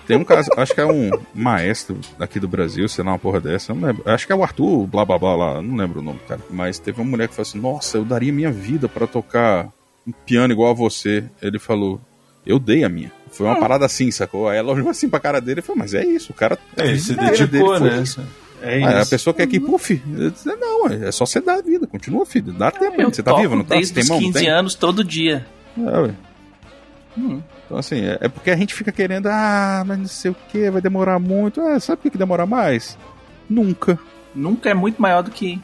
Tem 0.09 0.17
um 0.17 0.25
caso, 0.25 0.49
acho 0.57 0.75
que 0.75 0.81
é 0.81 0.87
um 0.87 1.11
maestro 1.35 2.01
aqui 2.19 2.41
do 2.41 2.49
Brasil, 2.49 2.89
sei 2.89 3.05
lá, 3.05 3.11
uma 3.11 3.19
porra 3.19 3.43
dessa, 3.43 3.73
eu 3.73 3.77
não 3.77 3.89
lembro. 3.89 4.03
Acho 4.11 4.27
que 4.27 4.33
é 4.33 4.35
o 4.35 4.43
Arthur, 4.43 4.87
blá 4.87 5.05
blá 5.05 5.19
blá 5.19 5.37
lá, 5.37 5.63
não 5.63 5.77
lembro 5.77 6.01
o 6.01 6.03
nome, 6.03 6.19
cara. 6.27 6.41
Mas 6.49 6.79
teve 6.79 6.99
uma 6.99 7.11
mulher 7.11 7.29
que 7.29 7.35
falou 7.35 7.47
assim: 7.47 7.61
Nossa, 7.61 7.99
eu 7.99 8.07
daria 8.07 8.33
minha 8.33 8.51
vida 8.51 8.89
pra 8.89 9.07
tocar 9.07 9.71
um 10.07 10.13
piano 10.25 10.51
igual 10.51 10.71
a 10.71 10.75
você. 10.75 11.25
Ele 11.43 11.59
falou: 11.59 12.01
Eu 12.49 12.59
dei 12.59 12.83
a 12.83 12.89
minha. 12.89 13.13
Foi 13.31 13.47
uma 13.47 13.61
parada 13.61 13.85
assim, 13.85 14.11
sacou? 14.11 14.49
Aí 14.49 14.57
ela 14.59 14.73
olhou 14.73 14.89
assim 14.89 15.09
pra 15.09 15.21
cara 15.21 15.41
dele 15.41 15.61
e 15.61 15.63
falou: 15.63 15.79
Mas 15.79 15.93
é 15.95 16.05
isso, 16.05 16.33
o 16.33 16.35
cara. 16.35 16.59
É, 16.77 16.87
ele 16.89 16.99
se 16.99 17.15
dedicou, 17.15 17.79
né? 17.79 18.01
isso. 18.03 18.21
É 18.61 18.75
Aí 18.77 18.85
a 18.85 19.03
isso. 19.03 19.11
pessoa 19.11 19.33
quer 19.35 19.47
que, 19.47 19.61
puf, 19.61 20.03
eu 20.17 20.31
disse, 20.31 20.49
não, 20.57 20.87
é 20.89 21.13
só 21.13 21.25
você 21.25 21.41
dar 21.41 21.59
a 21.59 21.63
vida, 21.63 21.87
continua, 21.87 22.27
filho, 22.27 22.53
dá 22.53 22.73
tempo 22.73 22.97
Eu 22.97 23.01
ainda. 23.03 23.15
Você 23.15 23.23
tá 23.23 23.33
vivo, 23.35 23.55
não 23.55 23.63
tá? 23.63 23.77
Desde 23.77 23.95
tem 23.95 24.03
os 24.03 24.09
mão, 24.09 24.21
não 24.21 24.27
15 24.33 24.39
tem? 24.41 24.49
anos, 24.51 24.75
todo 24.75 25.05
dia. 25.05 25.47
É, 25.79 25.99
ué. 26.01 26.11
Então, 27.17 27.77
assim, 27.79 28.01
é, 28.01 28.19
é 28.23 28.29
porque 28.29 28.51
a 28.51 28.57
gente 28.57 28.75
fica 28.75 28.91
querendo, 28.91 29.27
ah, 29.27 29.85
mas 29.87 29.99
não 29.99 30.07
sei 30.07 30.31
o 30.31 30.37
que, 30.49 30.71
vai 30.71 30.81
demorar 30.81 31.19
muito. 31.19 31.61
Ah, 31.61 31.79
sabe 31.79 32.03
por 32.03 32.11
que 32.11 32.19
demora 32.19 32.47
mais? 32.47 32.97
Nunca. 33.49 33.99
Nunca 34.35 34.71
é 34.71 34.75
muito 34.75 35.01
maior 35.01 35.23
do 35.23 35.31
que 35.31 35.61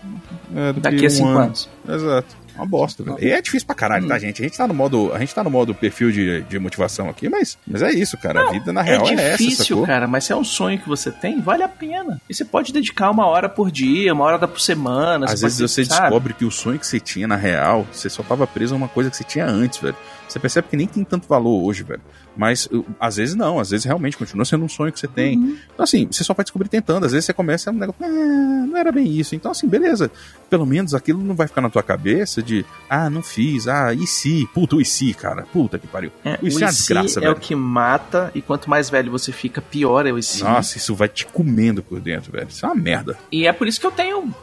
É, 0.55 0.72
do 0.72 0.80
daqui 0.80 0.99
que 0.99 1.05
a 1.05 1.09
um 1.09 1.11
5 1.11 1.28
ano. 1.28 1.39
anos. 1.41 1.68
Exato. 1.89 2.37
Uma 2.57 2.66
bosta, 2.66 3.02
velho. 3.02 3.18
E 3.20 3.30
é 3.30 3.40
difícil 3.40 3.66
pra 3.66 3.74
caralho, 3.74 4.07
tá, 4.07 4.18
gente? 4.18 4.40
A 4.40 4.44
gente 4.44 4.57
tá 4.57 4.66
no 4.66 4.74
modo, 4.74 5.12
a 5.12 5.18
gente 5.18 5.34
tá 5.34 5.42
no 5.42 5.50
modo 5.50 5.74
perfil 5.74 6.11
de, 6.12 6.42
de 6.42 6.59
motivação 6.59 7.09
aqui, 7.09 7.28
mas, 7.28 7.59
mas 7.66 7.82
é 7.82 7.90
isso, 7.92 8.16
cara. 8.16 8.48
a 8.48 8.52
vida 8.52 8.72
na 8.72 8.82
real 8.82 9.09
é, 9.09 9.14
é 9.14 9.28
essa, 9.30 9.38
difícil, 9.38 9.82
cara, 9.82 10.07
mas 10.07 10.24
se 10.24 10.32
é 10.32 10.36
um 10.36 10.44
sonho 10.44 10.78
que 10.78 10.88
você 10.88 11.11
tem, 11.11 11.40
vale 11.40 11.62
a 11.62 11.68
pena. 11.68 12.20
E 12.28 12.34
você 12.34 12.44
pode 12.44 12.72
dedicar 12.72 13.11
uma 13.11 13.26
hora 13.26 13.48
por 13.48 13.70
dia, 13.70 14.12
uma 14.12 14.24
hora 14.24 14.46
por 14.46 14.61
semana. 14.61 15.26
Às 15.26 15.40
você 15.40 15.46
vezes 15.46 15.59
você 15.61 15.84
sabe? 15.84 16.00
descobre 16.02 16.34
que 16.34 16.44
o 16.44 16.50
sonho 16.50 16.78
que 16.78 16.86
você 16.86 17.00
tinha 17.00 17.26
na 17.26 17.36
real, 17.36 17.86
você 17.92 18.09
só 18.09 18.22
tava 18.22 18.46
preso 18.46 18.74
a 18.74 18.76
uma 18.76 18.88
coisa 18.88 19.11
que 19.11 19.16
você 19.16 19.24
tinha 19.24 19.46
antes, 19.46 19.78
velho. 19.80 19.96
Você 20.28 20.38
percebe 20.38 20.68
que 20.68 20.76
nem 20.76 20.86
tem 20.86 21.05
tanto 21.05 21.28
valor 21.28 21.62
hoje, 21.62 21.82
velho. 21.82 22.02
Mas 22.37 22.68
às 22.99 23.16
vezes 23.16 23.35
não, 23.35 23.59
às 23.59 23.70
vezes 23.70 23.85
realmente 23.85 24.16
continua 24.16 24.45
sendo 24.45 24.64
um 24.64 24.68
sonho 24.68 24.93
que 24.93 24.99
você 24.99 25.07
tem. 25.07 25.39
Uhum. 25.39 25.59
Então, 25.72 25.85
assim, 25.85 26.07
você 26.11 26.24
só 26.24 26.35
vai 26.35 26.45
descobrir 26.45 26.68
tentando. 26.68 27.05
Às 27.05 27.12
vezes 27.12 27.26
você 27.26 27.32
começa 27.32 27.70
um 27.70 27.74
negócio, 27.74 28.05
ah, 28.05 28.66
não 28.66 28.76
era 28.76 28.91
bem 28.91 29.07
isso. 29.07 29.35
Então, 29.35 29.51
assim, 29.51 29.68
beleza. 29.68 30.11
Pelo 30.51 30.66
menos 30.66 30.95
aquilo 30.95 31.22
não 31.22 31.35
vai 31.35 31.47
ficar 31.47 31.61
na 31.61 31.70
tua 31.70 31.82
cabeça 31.82 32.43
de, 32.43 32.64
ah, 32.89 33.09
não 33.09 33.22
fiz, 33.22 33.68
ah, 33.68 33.93
e 33.95 34.07
se? 34.07 34.49
Puta, 34.53 34.76
o 34.76 34.80
e 34.80 34.85
se, 34.85 35.14
cara? 35.14 35.43
Puta 35.53 35.78
que 35.78 35.87
pariu. 35.87 36.11
É, 36.24 36.39
o 36.43 36.47
e 36.47 36.49
o 36.49 36.51
se 36.51 36.62
é 36.62 36.66
uma 36.66 36.72
desgraça, 36.72 37.20
é 37.20 37.22
velho. 37.22 37.32
o 37.32 37.37
que 37.37 37.55
mata, 37.55 38.30
e 38.35 38.43
quanto 38.43 38.68
mais 38.68 38.91
velho 38.91 39.11
você 39.11 39.32
fica, 39.32 39.61
pior 39.61 40.07
é 40.07 40.12
o 40.12 40.18
IC. 40.18 40.43
Nossa, 40.43 40.76
isso 40.76 40.95
vai 40.95 41.09
te 41.09 41.26
comendo 41.26 41.82
por 41.82 42.01
dentro, 42.01 42.32
velho. 42.32 42.49
Isso 42.49 42.64
é 42.64 42.68
uma 42.68 42.74
merda. 42.74 43.16
E 43.30 43.47
é 43.47 43.53
por 43.53 43.66
isso 43.68 43.80
que 43.80 43.87
eu 43.87 43.93
tenho. 43.93 44.35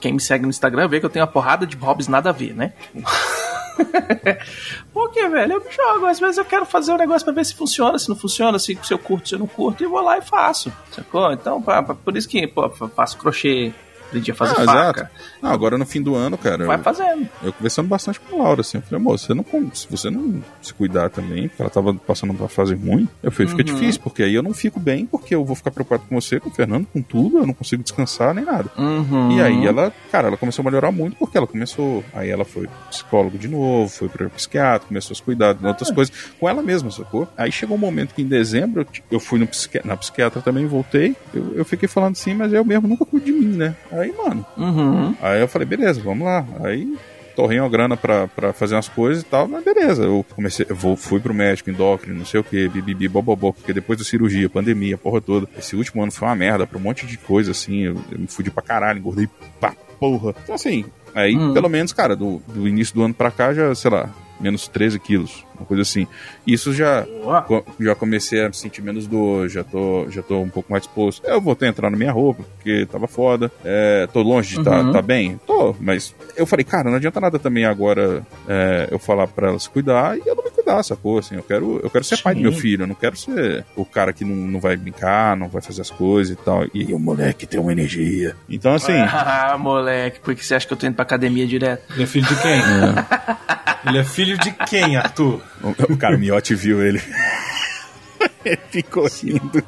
Quem 0.00 0.14
me 0.14 0.20
segue 0.20 0.42
no 0.42 0.50
Instagram 0.50 0.88
vê 0.88 0.98
que 0.98 1.06
eu 1.06 1.10
tenho 1.10 1.24
uma 1.24 1.30
porrada 1.30 1.64
de 1.64 1.76
hobbies 1.76 2.08
nada 2.08 2.30
a 2.30 2.32
ver, 2.32 2.54
né? 2.54 2.72
Porque, 4.92 5.28
velho, 5.28 5.54
eu 5.54 5.66
jogo. 5.70 6.06
Às 6.06 6.20
vezes 6.20 6.38
eu 6.38 6.44
quero 6.44 6.64
fazer 6.66 6.92
um 6.92 6.96
negócio 6.96 7.24
pra 7.24 7.34
ver 7.34 7.44
se 7.44 7.54
funciona, 7.54 7.98
se 7.98 8.08
não 8.08 8.16
funciona, 8.16 8.58
se, 8.58 8.78
se 8.82 8.92
eu 8.94 8.98
curto, 8.98 9.28
se 9.28 9.34
eu 9.34 9.38
não 9.38 9.46
curto, 9.46 9.82
e 9.82 9.86
vou 9.86 10.00
lá 10.00 10.18
e 10.18 10.22
faço. 10.22 10.72
Sacou? 10.90 11.32
Então, 11.32 11.60
pra- 11.62 11.82
pra- 11.82 11.94
por 11.94 12.16
isso 12.16 12.28
que 12.28 12.46
pô, 12.46 12.68
faço 12.70 13.16
crochê, 13.18 13.72
aprendi 14.12 14.30
a 14.30 14.34
fazer 14.34 14.54
Ah, 14.60 14.64
faca. 14.64 15.10
Não, 15.40 15.50
agora 15.50 15.78
no 15.78 15.86
fim 15.86 16.02
do 16.02 16.14
ano, 16.14 16.36
cara. 16.38 16.66
Vai 16.66 16.76
eu- 16.78 16.82
fazendo. 16.82 17.28
Eu 17.42 17.52
conversando 17.52 17.88
bastante 17.88 18.20
com 18.20 18.40
a 18.40 18.44
Laura, 18.44 18.60
assim, 18.60 18.78
eu 18.78 18.82
falei, 18.82 19.02
moça, 19.02 19.26
você 19.26 19.34
não, 19.34 19.44
se 19.74 19.86
você 19.90 20.10
não 20.10 20.42
se 20.60 20.72
cuidar 20.74 21.08
também, 21.10 21.48
porque 21.48 21.62
ela 21.62 21.70
tava 21.70 21.94
passando 21.94 22.30
uma 22.30 22.48
fase 22.48 22.74
ruim, 22.74 23.08
eu 23.22 23.30
falei, 23.32 23.48
fica 23.48 23.60
Uhum. 23.62 23.78
difícil, 23.78 24.00
porque 24.02 24.22
aí 24.22 24.34
eu 24.34 24.42
não 24.42 24.52
fico 24.52 24.78
bem, 24.78 25.06
porque 25.06 25.34
eu 25.34 25.44
vou 25.44 25.56
ficar 25.56 25.70
preocupado 25.70 26.04
com 26.08 26.20
você, 26.20 26.38
com 26.38 26.50
o 26.50 26.52
Fernando, 26.52 26.86
com 26.92 27.00
tudo, 27.02 27.38
eu 27.38 27.46
não 27.46 27.54
consigo 27.54 27.82
descansar 27.82 28.34
nem 28.34 28.44
nada. 28.44 28.70
Uhum. 28.78 29.32
E 29.32 29.40
aí 29.42 29.66
ela, 29.66 29.92
cara, 30.10 30.28
ela 30.28 30.36
começou 30.36 30.62
a 30.62 30.64
melhorar 30.66 30.92
muito, 30.92 31.16
porque 31.16 31.36
ela 31.38 31.46
começou, 31.46 32.04
aí 32.12 32.28
ela 32.30 32.44
foi 32.44 32.68
psicólogo 32.90 33.38
de 33.38 33.48
novo, 33.48 33.88
foi 33.90 34.08
pra 34.08 34.28
psiquiatra, 34.28 34.86
começou 34.88 35.12
a 35.12 35.16
se 35.16 35.22
cuidar 35.22 35.54
de 35.54 35.66
outras 35.66 35.90
coisas, 35.90 36.14
com 36.38 36.48
ela 36.48 36.62
mesma, 36.62 36.90
sacou? 36.90 37.26
Aí 37.36 37.50
chegou 37.50 37.76
um 37.76 37.80
momento 37.80 38.14
que 38.14 38.22
em 38.22 38.26
dezembro, 38.26 38.86
eu- 39.10 39.20
fui 39.20 39.38
no 39.38 39.48
na 39.84 39.96
psiquiatra 39.96 40.42
também, 40.42 40.66
voltei, 40.66 41.14
eu, 41.32 41.54
eu 41.56 41.64
fiquei 41.64 41.88
falando 41.88 42.12
assim, 42.12 42.34
mas 42.34 42.52
eu 42.52 42.64
mesmo 42.64 42.88
nunca 42.88 43.04
cuido 43.04 43.26
de 43.26 43.32
mim, 43.32 43.56
né? 43.56 43.74
Aí, 43.92 44.01
mano, 44.10 44.44
Uhum. 44.56 45.14
Aí 45.20 45.40
eu 45.40 45.46
falei, 45.48 45.68
beleza, 45.68 46.00
vamos 46.02 46.24
lá. 46.26 46.44
Aí 46.64 46.96
torrei 47.36 47.60
uma 47.60 47.68
grana 47.68 47.96
pra, 47.96 48.26
pra 48.28 48.52
fazer 48.52 48.74
umas 48.74 48.88
coisas 48.88 49.22
e 49.22 49.26
tal, 49.26 49.46
mas 49.46 49.62
beleza. 49.64 50.02
Eu 50.04 50.24
comecei, 50.34 50.66
eu 50.68 50.74
vou, 50.74 50.96
fui 50.96 51.20
pro 51.20 51.32
médico, 51.32 51.70
endócrino, 51.70 52.18
não 52.18 52.24
sei 52.26 52.40
o 52.40 52.44
que, 52.44 52.68
bibibi, 52.68 53.06
bobobó, 53.08 53.52
porque 53.52 53.72
depois 53.72 53.98
da 53.98 54.04
cirurgia, 54.04 54.50
pandemia, 54.50 54.98
porra 54.98 55.20
toda, 55.20 55.48
esse 55.56 55.76
último 55.76 56.02
ano 56.02 56.10
foi 56.12 56.26
uma 56.28 56.34
merda 56.34 56.66
pra 56.66 56.76
um 56.78 56.82
monte 56.82 57.06
de 57.06 57.16
coisa, 57.18 57.52
assim, 57.52 57.80
eu, 57.82 57.96
eu 58.10 58.18
me 58.18 58.26
fudi 58.26 58.50
pra 58.50 58.62
caralho, 58.62 58.98
engordei 58.98 59.28
pra 59.60 59.72
porra. 60.00 60.34
Então 60.42 60.54
assim, 60.54 60.84
aí 61.14 61.36
Hum. 61.36 61.54
pelo 61.54 61.68
menos, 61.68 61.92
cara, 61.92 62.14
do, 62.16 62.42
do 62.48 62.66
início 62.66 62.94
do 62.94 63.02
ano 63.02 63.14
pra 63.14 63.30
cá 63.30 63.54
já, 63.54 63.74
sei 63.74 63.90
lá, 63.90 64.10
menos 64.42 64.66
13 64.68 64.98
quilos, 64.98 65.44
uma 65.56 65.64
coisa 65.66 65.82
assim. 65.82 66.06
Isso 66.46 66.72
já, 66.72 67.06
co- 67.46 67.64
já 67.78 67.94
comecei 67.94 68.42
a 68.44 68.48
me 68.48 68.54
sentir 68.54 68.82
menos 68.82 69.06
dor, 69.06 69.48
já 69.48 69.62
tô, 69.62 70.06
já 70.10 70.22
tô 70.22 70.40
um 70.40 70.48
pouco 70.48 70.70
mais 70.72 70.82
disposto. 70.84 71.24
Eu 71.26 71.40
voltei 71.40 71.68
a 71.68 71.70
entrar 71.70 71.90
na 71.90 71.96
minha 71.96 72.10
roupa, 72.12 72.42
porque 72.56 72.86
tava 72.86 73.06
foda. 73.06 73.50
É, 73.64 74.06
tô 74.12 74.22
longe 74.22 74.54
de 74.54 74.60
estar 74.60 74.84
Uhum. 74.84 74.92
tá 74.92 75.00
bem? 75.02 75.40
Tô, 75.46 75.74
mas 75.80 76.14
eu 76.36 76.44
falei, 76.46 76.64
cara, 76.64 76.90
não 76.90 76.96
adianta 76.96 77.20
nada 77.20 77.38
também 77.38 77.64
agora 77.64 78.26
é, 78.48 78.88
eu 78.90 78.98
falar 78.98 79.26
pra 79.28 79.48
ela 79.48 79.58
se 79.58 79.70
cuidar 79.70 80.16
e 80.18 80.22
eu 80.26 80.34
não 80.34 80.41
cuidar, 80.62 80.82
sacou? 80.82 81.18
Assim, 81.18 81.34
eu 81.34 81.42
quero, 81.42 81.80
eu 81.82 81.90
quero 81.90 82.04
ser 82.04 82.18
pai 82.18 82.34
do 82.34 82.38
Sim. 82.38 82.42
meu 82.42 82.52
filho, 82.52 82.82
eu 82.82 82.86
não 82.86 82.94
quero 82.94 83.16
ser 83.16 83.64
o 83.76 83.84
cara 83.84 84.12
que 84.12 84.24
não, 84.24 84.34
não 84.34 84.60
vai 84.60 84.76
brincar, 84.76 85.36
não 85.36 85.48
vai 85.48 85.60
fazer 85.60 85.82
as 85.82 85.90
coisas 85.90 86.32
e 86.32 86.36
tal. 86.36 86.64
E 86.72 86.94
o 86.94 86.98
moleque 86.98 87.46
tem 87.46 87.60
uma 87.60 87.72
energia. 87.72 88.36
Então, 88.48 88.74
assim. 88.74 88.92
Ah, 89.24 89.56
moleque, 89.58 90.20
por 90.20 90.34
que 90.34 90.44
você 90.44 90.54
acha 90.54 90.66
que 90.66 90.72
eu 90.72 90.76
tô 90.76 90.86
indo 90.86 90.94
pra 90.94 91.04
academia 91.04 91.46
direto? 91.46 91.92
Ele 91.92 92.02
é 92.02 92.06
filho 92.06 92.26
de 92.26 92.42
quem? 92.42 92.60
Ele 93.86 93.98
é 93.98 94.04
filho 94.04 94.38
de 94.38 94.52
quem, 94.66 94.96
Arthur? 94.96 95.40
O, 95.62 95.92
o 95.92 95.96
cara, 95.96 96.16
o 96.16 96.18
Miotti 96.18 96.54
viu 96.54 96.82
ele. 96.82 97.00
ele 98.44 98.60
ficou 98.70 99.06
rindo. 99.06 99.64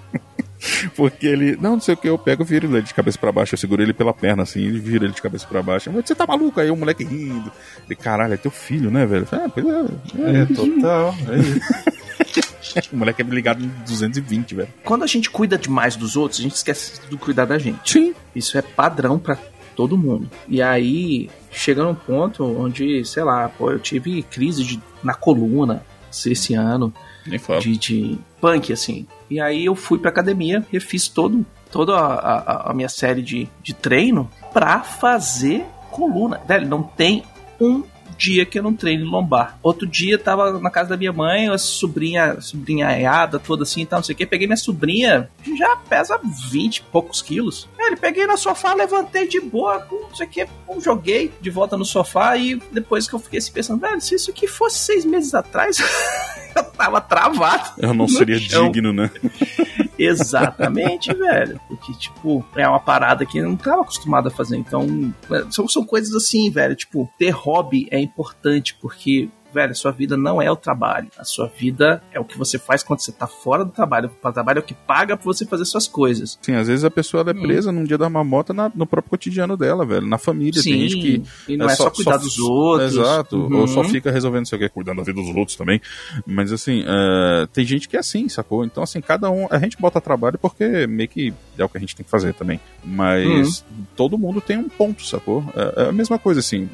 Porque 0.97 1.27
ele, 1.27 1.57
não, 1.61 1.73
não 1.73 1.81
sei 1.81 1.95
o 1.95 1.97
que, 1.97 2.09
eu 2.09 2.19
pego 2.19 2.43
e 2.43 2.47
viro 2.47 2.67
ele 2.69 2.83
de 2.83 2.95
cabeça 2.95 3.19
pra 3.19 3.33
baixo, 3.33 3.55
eu 3.55 3.59
seguro 3.59 3.83
ele 3.83 3.93
pela 3.93 4.13
perna 4.13 4.43
assim, 4.43 4.61
e 4.61 4.71
viro 4.79 5.05
ele 5.05 5.13
de 5.13 5.21
cabeça 5.23 5.47
pra 5.47 5.63
baixo. 5.63 5.91
Eu, 5.91 6.03
Você 6.03 6.15
tá 6.15 6.27
maluco? 6.27 6.61
Aí 6.61 6.71
o 6.71 6.77
moleque 6.77 7.05
rindo. 7.05 7.51
Ele, 7.87 7.95
caralho, 7.97 8.35
é 8.35 8.37
teu 8.37 8.51
filho, 8.51 8.91
né, 8.91 9.05
velho? 9.07 9.23
Eu 9.23 9.27
falei, 9.27 9.47
ah, 9.47 9.49
pois 9.49 9.67
é. 9.67 10.43
É, 10.43 10.47
total. 10.47 11.15
É 11.29 11.39
isso. 11.39 12.91
o 12.93 12.97
moleque 12.97 13.23
é 13.23 13.25
ligado 13.25 13.63
em 13.65 13.69
220, 13.87 14.55
velho. 14.55 14.69
Quando 14.85 15.03
a 15.05 15.07
gente 15.07 15.31
cuida 15.31 15.57
demais 15.59 15.97
dos 15.97 16.17
outros, 16.17 16.41
a 16.41 16.43
gente 16.43 16.55
esquece 16.57 17.01
de 17.09 17.17
cuidar 17.17 17.45
da 17.45 17.59
gente. 17.59 17.93
Sim. 17.93 18.15
Isso 18.35 18.57
é 18.59 18.63
padrão 18.63 19.19
pra 19.19 19.37
todo 19.77 19.97
mundo. 19.99 20.31
E 20.49 20.63
aí, 20.63 21.29
chega 21.51 21.83
num 21.85 21.95
ponto 21.95 22.45
onde, 22.45 23.05
sei 23.05 23.23
lá, 23.25 23.49
pô, 23.49 23.71
eu 23.71 23.79
tive 23.79 24.23
crise 24.23 24.65
de- 24.65 24.81
na 25.03 25.15
coluna 25.15 25.83
esse 26.11 26.55
ano. 26.55 26.93
Nem. 27.27 27.39
De, 27.61 27.77
de 27.77 28.19
punk, 28.41 28.73
assim. 28.73 29.07
E 29.31 29.41
aí 29.41 29.65
eu 29.65 29.75
fui 29.75 29.99
pra 29.99 30.11
academia, 30.11 30.65
refiz 30.71 31.09
todo, 31.09 31.45
toda 31.71 31.97
a, 31.97 32.15
a- 32.39 32.71
a 32.71 32.75
minha 32.75 32.89
série 32.89 33.23
de, 33.23 33.49
de 33.63 33.73
treino 33.75 34.31
pra 34.53 34.81
fazer 34.81 35.65
coluna. 35.91 36.41
Velho, 36.47 36.69
não 36.69 36.83
tem 36.83 37.23
um 37.61 37.83
dia 38.17 38.45
que 38.47 38.59
eu 38.59 38.63
não 38.63 38.75
treine 38.75 39.05
lombar. 39.05 39.59
Outro 39.63 39.87
dia 39.87 40.19
tava 40.19 40.59
na 40.59 40.71
casa 40.71 40.91
da 40.91 40.97
minha 40.97 41.13
mãe, 41.13 41.49
a 41.49 41.59
sobrinha, 41.59 42.41
sobrinha 42.41 42.89
aiada, 42.89 43.39
toda 43.39 43.63
assim 43.63 43.83
e 43.83 43.87
tal, 43.87 43.99
não 43.99 44.05
sei 44.05 44.15
o 44.15 44.17
que. 44.17 44.27
Peguei 44.27 44.47
minha 44.47 44.57
sobrinha, 44.57 45.29
já 45.57 45.77
pesa 45.77 46.21
20 46.51 46.77
e 46.77 46.83
poucos 46.83 47.23
quilos. 47.23 47.69
Velho, 47.77 47.97
peguei 47.97 48.27
no 48.27 48.37
sofá, 48.37 48.75
levantei 48.75 49.29
de 49.29 49.41
boa, 49.41 49.87
não 49.91 50.15
sei 50.15 50.27
o 50.27 50.31
que, 50.31 50.47
joguei 50.81 51.33
de 51.41 51.51
volta 51.51 51.77
no 51.77 51.85
sofá 51.85 52.37
e 52.37 52.57
depois 52.73 53.09
que 53.09 53.15
eu 53.15 53.19
fiquei 53.19 53.39
assim 53.39 53.53
pensando, 53.53 53.81
velho, 53.81 54.01
se 54.01 54.15
isso 54.15 54.31
aqui 54.31 54.47
fosse 54.47 54.79
seis 54.79 55.05
meses 55.05 55.35
atrás, 55.35 55.79
eu 56.57 56.65
tava 56.65 57.01
travado. 57.01 57.71
Eu 57.79 57.95
não 57.95 58.09
seria 58.09 58.39
chão. 58.39 58.71
digno, 58.71 58.93
né? 58.93 59.11
Exatamente, 59.99 61.13
velho. 61.15 61.61
Porque, 61.69 61.93
tipo, 61.95 62.45
é 62.57 62.69
uma 62.69 62.81
parada 62.81 63.25
que 63.25 63.39
eu 63.39 63.49
não 63.49 63.57
tava 63.57 63.83
acostumado 63.83 64.29
a 64.29 64.31
fazer. 64.31 64.57
Então, 64.57 65.15
é, 65.31 65.45
são, 65.51 65.69
são 65.69 65.85
coisas 65.85 66.15
assim, 66.15 66.51
velho. 66.51 66.75
Tipo, 66.75 67.11
ter 67.19 67.31
hobby 67.31 67.89
é 67.91 67.99
importante 67.99 68.77
porque. 68.81 69.29
Velho, 69.55 69.71
a 69.71 69.75
sua 69.75 69.93
vida 69.93 70.17
não 70.17 70.43
é 70.43 70.51
o 70.51 70.57
trabalho. 70.57 71.09
A 71.17 71.23
sua 71.25 71.47
vida 71.47 72.03
é 72.13 72.19
o 72.19 72.25
que 72.25 72.37
você 72.37 72.59
faz 72.59 72.83
quando 72.83 73.01
você 73.01 73.13
tá 73.13 73.27
fora 73.29 73.65
do 73.65 73.71
trabalho. 73.71 74.11
O 74.23 74.33
trabalho 74.33 74.59
é 74.59 74.61
o 74.61 74.65
que 74.65 74.75
paga 74.75 75.17
pra 75.17 75.25
você 75.25 75.47
fazer 75.47 75.65
suas 75.65 75.87
coisas. 75.87 76.37
Sim, 76.43 76.55
às 76.57 76.67
vezes 76.67 76.85
a 76.85 76.91
pessoa 76.91 77.23
é 77.27 77.31
Hum. 77.33 77.41
presa 77.43 77.71
num 77.71 77.85
dia 77.85 77.97
da 77.97 78.11
marmota 78.11 78.53
na- 78.53 78.71
no 78.75 78.85
próprio 78.87 79.11
cotidiano 79.11 79.57
dela, 79.57 79.87
velho. 79.87 80.07
Na 80.07 80.19
família. 80.19 80.61
Sim, 80.61 80.73
tem 80.73 80.81
gente 80.89 81.01
que. 81.01 81.53
e 81.53 81.57
não 81.57 81.67
é 81.67 81.75
só 81.77 81.89
cuidar 81.91 82.17
dos 82.17 82.37
outros. 82.39 82.95
Exato. 82.97 83.37
Uhum. 83.37 83.61
Ou 83.61 83.69
só 83.69 83.85
fica 83.85 84.11
resolvendo 84.11 84.47
sei 84.49 84.57
o 84.57 84.61
que, 84.61 84.69
cuidando 84.69 84.97
da 84.99 85.03
vida 85.05 85.21
dos 85.23 85.35
outros 85.37 85.57
também. 85.57 85.81
Mas 86.27 86.53
assim, 86.53 86.83
é, 86.87 87.47
tem 87.53 87.65
gente 87.65 87.89
que 87.89 87.97
é 87.97 88.01
assim, 88.01 88.29
sacou? 88.29 88.65
Então, 88.65 88.83
assim, 88.83 89.01
cada 89.01 89.31
um. 89.31 89.47
A 89.51 89.59
gente 89.61 89.77
bota 89.81 90.01
trabalho 90.01 90.37
porque 90.39 90.87
meio 90.89 91.09
que 91.09 91.33
é 91.57 91.65
o 91.65 91.69
que 91.69 91.77
a 91.79 91.81
gente 91.81 91.95
tem 91.95 92.03
que 92.05 92.11
fazer 92.11 92.35
também. 92.35 92.59
Mas 92.83 93.61
Uhum. 93.71 93.85
todo 93.97 94.19
mundo 94.19 94.41
tem 94.41 94.57
um 94.59 94.69
ponto, 94.69 95.05
sacou? 95.07 95.45
É, 95.55 95.83
é 95.85 95.89
a 95.89 95.93
mesma 95.93 96.19
coisa, 96.19 96.41
assim. 96.41 96.69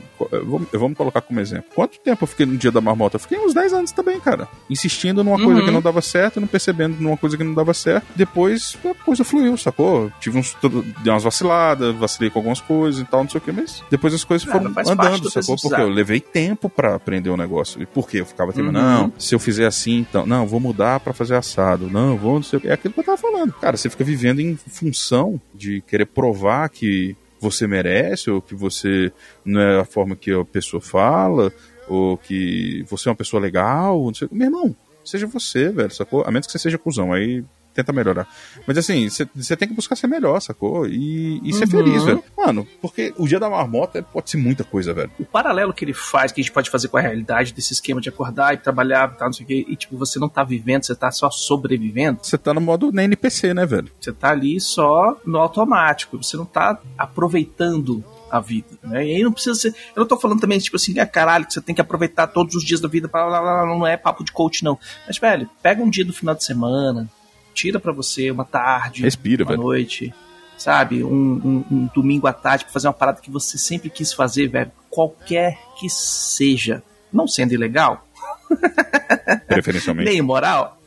Vou 0.73 0.89
me 0.89 0.95
colocar 0.95 1.21
como 1.21 1.41
exemplo. 1.41 1.65
Quanto 1.75 1.99
tempo 1.99 2.23
eu 2.25 2.29
fiquei 2.29 2.47
no 2.47 2.57
dia 2.57 2.70
da 2.73 2.81
marmota? 2.81 3.17
Eu 3.17 3.21
fiquei 3.21 3.39
uns 3.39 3.53
10 3.55 3.73
anos 3.73 3.93
também, 3.93 4.19
cara. 4.21 4.49
Insistindo 4.69 5.23
numa 5.25 5.37
coisa 5.37 5.61
Uhum. 5.61 5.67
que 5.67 5.71
não 5.73 5.83
dava 5.83 6.01
certo, 6.01 6.41
não 6.41 6.47
percebendo 6.49 6.97
numa 7.01 7.17
coisa 7.17 7.37
que 7.37 7.45
não 7.45 7.55
dava 7.55 7.73
certo. 7.75 8.07
Depois 8.15 8.77
a 8.85 8.95
coisa 9.05 9.25
fluiu, 9.25 9.57
sacou? 9.57 10.11
Tive 10.21 10.39
uns. 10.39 10.57
Dei 11.03 11.13
umas 11.13 11.23
vaciladas, 11.25 11.95
vacilei 11.97 12.31
com 12.31 12.39
algumas 12.39 12.61
coisas 12.61 13.01
e 13.01 13.05
tal, 13.05 13.23
não 13.23 13.31
sei 13.31 13.39
o 13.39 13.43
que, 13.43 13.53
mas 13.53 13.83
depois 13.91 14.13
as 14.15 14.25
coisas 14.25 14.47
Cara, 14.47 14.59
foram 14.71 14.93
andando, 14.93 15.21
do 15.23 15.31
sacou? 15.31 15.57
Porque 15.61 15.81
eu 15.81 15.89
levei 15.89 16.21
tempo 16.21 16.69
pra 16.69 16.95
aprender 16.95 17.31
o 17.31 17.37
negócio. 17.37 17.83
E 17.83 17.87
por 17.87 18.09
quê? 18.09 18.21
Eu 18.21 18.27
ficava 18.27 18.53
tipo, 18.53 18.67
Uhum. 18.67 18.73
não, 18.73 19.13
se 19.19 19.35
eu 19.35 19.39
fizer 19.39 19.67
assim, 19.67 19.99
então, 19.99 20.27
não, 20.27 20.47
vou 20.47 20.61
mudar 20.61 21.01
pra 21.01 21.13
fazer 21.13 21.35
assado. 21.37 21.89
Não, 21.91 22.17
vou 22.17 22.35
não 22.35 22.43
sei 22.43 22.59
o 22.59 22.63
que. 22.63 22.69
É 22.69 22.73
aquilo 22.73 22.95
que 22.95 23.01
eu 23.01 23.05
tava 23.05 23.19
falando. 23.19 23.53
Cara, 23.55 23.77
você 23.77 23.89
fica 23.91 24.05
vivendo 24.05 24.41
em 24.41 24.57
função 24.57 25.41
de 25.55 25.81
querer 25.87 26.07
provar 26.07 26.69
que 26.69 27.17
você 27.41 27.67
merece, 27.67 28.31
ou 28.31 28.41
que 28.43 28.55
você 28.55 29.11
não 29.45 29.61
é 29.61 29.81
a 29.81 29.85
forma 29.85 30.15
que 30.15 30.31
a 30.33 30.45
pessoa 30.45 30.81
fala, 30.81 31.51
ou 31.91 32.17
que 32.17 32.85
você 32.89 33.09
é 33.09 33.11
uma 33.11 33.17
pessoa 33.17 33.41
legal, 33.43 34.03
não 34.03 34.15
sei. 34.15 34.29
Meu 34.31 34.47
irmão, 34.47 34.77
seja 35.05 35.27
você, 35.27 35.69
velho, 35.71 35.93
sacou? 35.95 36.23
A 36.27 36.31
menos 36.31 36.47
que 36.47 36.53
você 36.53 36.59
seja 36.59 36.79
cuzão, 36.79 37.13
aí 37.13 37.45
tenta 37.73 37.93
melhorar. 37.93 38.27
Mas 38.67 38.77
assim, 38.79 39.09
você- 39.09 39.57
tem 39.57 39.69
que 39.69 39.75
buscar 39.75 39.95
ser 39.95 40.09
melhor, 40.09 40.41
sacou? 40.41 40.89
E, 40.89 41.41
e 41.45 41.53
ser 41.53 41.65
Uhum. 41.67 41.71
feliz, 41.71 42.03
velho. 42.05 42.23
Mano, 42.37 42.67
porque 42.83 43.15
o 43.17 43.29
dia 43.29 43.39
da 43.39 43.49
marmota 43.49 44.03
pode 44.03 44.29
ser 44.29 44.39
muita 44.39 44.65
coisa, 44.65 44.93
velho. 44.93 45.11
o 45.21 45.25
paralelo 45.25 45.73
que 45.73 45.85
ele 45.85 45.93
faz, 45.95 46.33
que 46.33 46.41
a 46.41 46.43
gente 46.43 46.53
pode 46.53 46.69
fazer 46.69 46.89
com 46.89 46.97
a 46.97 47.01
realidade 47.01 47.53
desse 47.55 47.73
esquema 47.73 48.01
de 48.01 48.09
acordar 48.09 48.55
e 48.55 48.57
trabalhar 48.57 49.13
e 49.15 49.19
tal, 49.19 49.29
não 49.29 49.33
sei 49.33 49.45
o 49.45 49.47
quê, 49.47 49.65
e 49.69 49.77
tipo, 49.77 49.97
você 49.97 50.19
não 50.19 50.29
tá 50.29 50.43
vivendo, 50.43 50.83
você 50.85 50.97
tá 50.97 51.13
só 51.13 51.31
sobrevivendo. 51.31 52.19
Você 52.23 52.37
tá 52.37 52.53
no 52.53 52.61
modo 52.61 52.91
na 52.91 53.05
NPC, 53.05 53.55
né, 53.55 53.65
velho? 53.65 53.89
Você 54.01 54.13
tá 54.13 54.31
ali 54.31 54.61
só 54.61 55.17
no 55.25 55.39
automático, 55.39 56.21
você 56.21 56.37
não 56.37 56.45
tá 56.47 56.77
aproveitando 56.99 58.05
a 58.31 58.41
vida, 58.41 58.69
né? 58.83 59.05
E 59.07 59.17
aí 59.17 59.23
não 59.23 59.33
precisa 59.33 59.55
ser. 59.55 59.69
Eu 59.95 60.01
não 60.01 60.07
tô 60.07 60.17
falando 60.19 60.41
também, 60.41 60.59
tipo 60.59 60.77
assim, 60.77 60.99
ah, 60.99 61.07
caralho, 61.07 61.47
que 61.47 61.53
você 61.53 61.61
tem 61.61 61.75
que 61.75 61.81
aproveitar 61.81 62.27
todos 62.29 62.55
os 62.55 62.65
dias 62.65 62.81
da 62.81 62.89
vida, 62.89 63.09
blá, 63.09 63.27
blá, 63.27 63.41
blá, 63.41 63.67
não 63.67 63.87
é 63.87 63.97
papo 63.97 64.23
de 64.25 64.33
coach, 64.33 64.63
não. 64.63 64.79
Mas, 65.07 65.19
velho, 65.19 65.49
pega 65.63 65.83
um 65.83 65.91
dia 65.91 66.05
do 66.05 66.13
final 66.13 66.35
de 66.35 66.45
semana, 66.45 67.11
tira 67.53 67.81
pra 67.81 67.93
você 67.93 68.31
uma 68.31 68.45
tarde, 68.45 69.03
Respira, 69.03 69.43
uma 69.45 69.51
velho. 69.51 69.63
noite, 69.63 70.15
sabe? 70.57 71.03
Um, 71.03 71.11
um- 71.11 71.65
um 71.71 71.89
domingo 71.95 72.27
à 72.27 72.33
tarde 72.33 72.65
pra 72.65 72.73
fazer 72.73 72.87
uma 72.87 72.93
parada 72.95 73.21
que 73.21 73.31
você 73.31 73.59
sempre 73.59 73.91
quis 73.91 74.13
fazer, 74.13 74.47
velho, 74.49 74.71
qualquer 74.89 75.59
que 75.79 75.89
seja. 75.91 76.83
Não 77.13 77.27
sendo 77.27 77.53
ilegal, 77.53 78.07
Preferencialmente. 79.49 80.09
nem 80.09 80.19
imoral, 80.19 80.79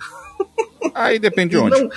Aí 0.96 1.20
depende 1.20 1.52
de 1.52 1.58
onde. 1.60 1.82
não, 1.82 1.90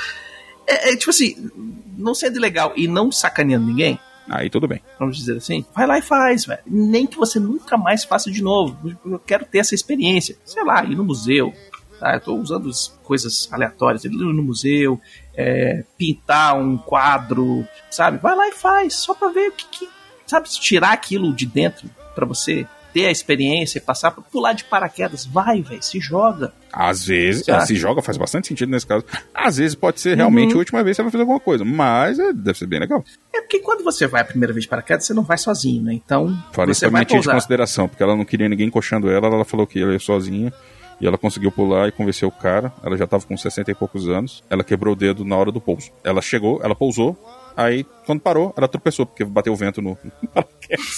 é, 0.66 0.92
é 0.92 0.96
tipo 0.96 1.10
assim, 1.10 1.50
não 1.96 2.14
sendo 2.14 2.36
ilegal 2.36 2.72
e 2.76 2.88
não 2.88 3.10
sacaneando 3.12 3.66
ninguém, 3.66 3.98
Aí 4.28 4.50
tudo 4.50 4.66
bem. 4.66 4.82
vamos 4.98 5.16
dizer 5.16 5.36
assim, 5.36 5.64
vai 5.74 5.86
lá 5.86 5.98
e 5.98 6.02
faz, 6.02 6.44
velho. 6.44 6.62
Nem 6.66 7.06
que 7.06 7.16
você 7.16 7.38
nunca 7.38 7.76
mais 7.76 8.04
faça 8.04 8.30
de 8.30 8.42
novo. 8.42 8.76
Eu 9.04 9.18
quero 9.18 9.44
ter 9.44 9.58
essa 9.58 9.74
experiência. 9.74 10.36
Sei 10.44 10.64
lá, 10.64 10.84
ir 10.84 10.96
no 10.96 11.04
museu. 11.04 11.52
Tá? 12.00 12.14
Eu 12.14 12.20
tô 12.20 12.34
usando 12.34 12.68
as 12.68 12.88
coisas 13.02 13.48
aleatórias. 13.52 14.04
Ir 14.04 14.10
no 14.10 14.42
museu, 14.42 15.00
é, 15.34 15.84
pintar 15.96 16.58
um 16.58 16.76
quadro, 16.76 17.66
sabe? 17.90 18.18
Vai 18.18 18.34
lá 18.34 18.48
e 18.48 18.52
faz, 18.52 18.94
só 18.94 19.14
pra 19.14 19.28
ver 19.28 19.48
o 19.48 19.52
que, 19.52 19.66
que 19.68 19.88
sabe, 20.26 20.48
tirar 20.48 20.92
aquilo 20.92 21.32
de 21.32 21.46
dentro 21.46 21.88
pra 22.14 22.26
você 22.26 22.66
ter 22.96 23.04
a 23.04 23.10
experiência, 23.10 23.78
passar, 23.78 24.10
pular 24.10 24.54
de 24.54 24.64
paraquedas. 24.64 25.26
Vai, 25.26 25.60
velho, 25.60 25.82
se 25.82 26.00
joga. 26.00 26.50
Às 26.72 27.04
vezes, 27.04 27.46
é, 27.46 27.60
se 27.60 27.76
joga, 27.76 28.00
faz 28.00 28.16
bastante 28.16 28.48
sentido 28.48 28.70
nesse 28.70 28.86
caso. 28.86 29.04
Às 29.34 29.58
vezes 29.58 29.74
pode 29.74 30.00
ser 30.00 30.16
realmente 30.16 30.52
Uhum. 30.52 30.56
a 30.56 30.58
última 30.60 30.82
vez 30.82 30.96
que 30.96 30.96
você 30.96 31.02
vai 31.02 31.12
fazer 31.12 31.22
alguma 31.22 31.38
coisa, 31.40 31.62
mas 31.62 32.18
é, 32.18 32.32
deve 32.32 32.58
ser 32.58 32.66
bem 32.66 32.80
legal. 32.80 33.04
É 33.34 33.42
porque 33.42 33.58
quando 33.58 33.84
você 33.84 34.06
vai 34.06 34.22
a 34.22 34.24
primeira 34.24 34.50
vez 34.54 34.62
de 34.64 34.70
paraquedas, 34.70 35.04
você 35.04 35.12
não 35.12 35.24
vai 35.24 35.36
sozinho, 35.36 35.82
né? 35.82 35.92
Então, 35.92 36.42
Falei 36.52 36.72
isso 36.72 36.90
vai 36.90 37.04
tia 37.04 37.20
de 37.20 37.28
consideração, 37.28 37.86
porque 37.86 38.02
ela 38.02 38.16
não 38.16 38.24
queria 38.24 38.48
ninguém 38.48 38.68
encoxando 38.68 39.10
ela, 39.10 39.26
ela 39.26 39.44
falou 39.44 39.66
que 39.66 39.78
ela 39.78 39.92
ia 39.92 39.98
sozinha. 39.98 40.50
E 40.98 41.06
ela 41.06 41.18
conseguiu 41.18 41.52
pular 41.52 41.88
e 41.88 41.92
convenceu 41.92 42.28
o 42.28 42.32
cara. 42.32 42.72
Ela 42.82 42.96
já 42.96 43.06
tava 43.06 43.26
com 43.26 43.36
60 43.36 43.70
e 43.70 43.74
poucos 43.74 44.08
anos. 44.08 44.42
Ela 44.48 44.64
quebrou 44.64 44.94
o 44.94 44.96
dedo 44.96 45.22
na 45.22 45.36
hora 45.36 45.52
do 45.52 45.60
pouso. 45.60 45.90
Ela 46.02 46.22
chegou, 46.22 46.62
ela 46.64 46.74
pousou. 46.74 47.14
Aí, 47.56 47.86
quando 48.04 48.20
parou, 48.20 48.52
ela 48.56 48.68
tropeçou, 48.68 49.06
porque 49.06 49.24
bateu 49.24 49.52
o 49.52 49.56
vento 49.56 49.80
no 49.80 49.96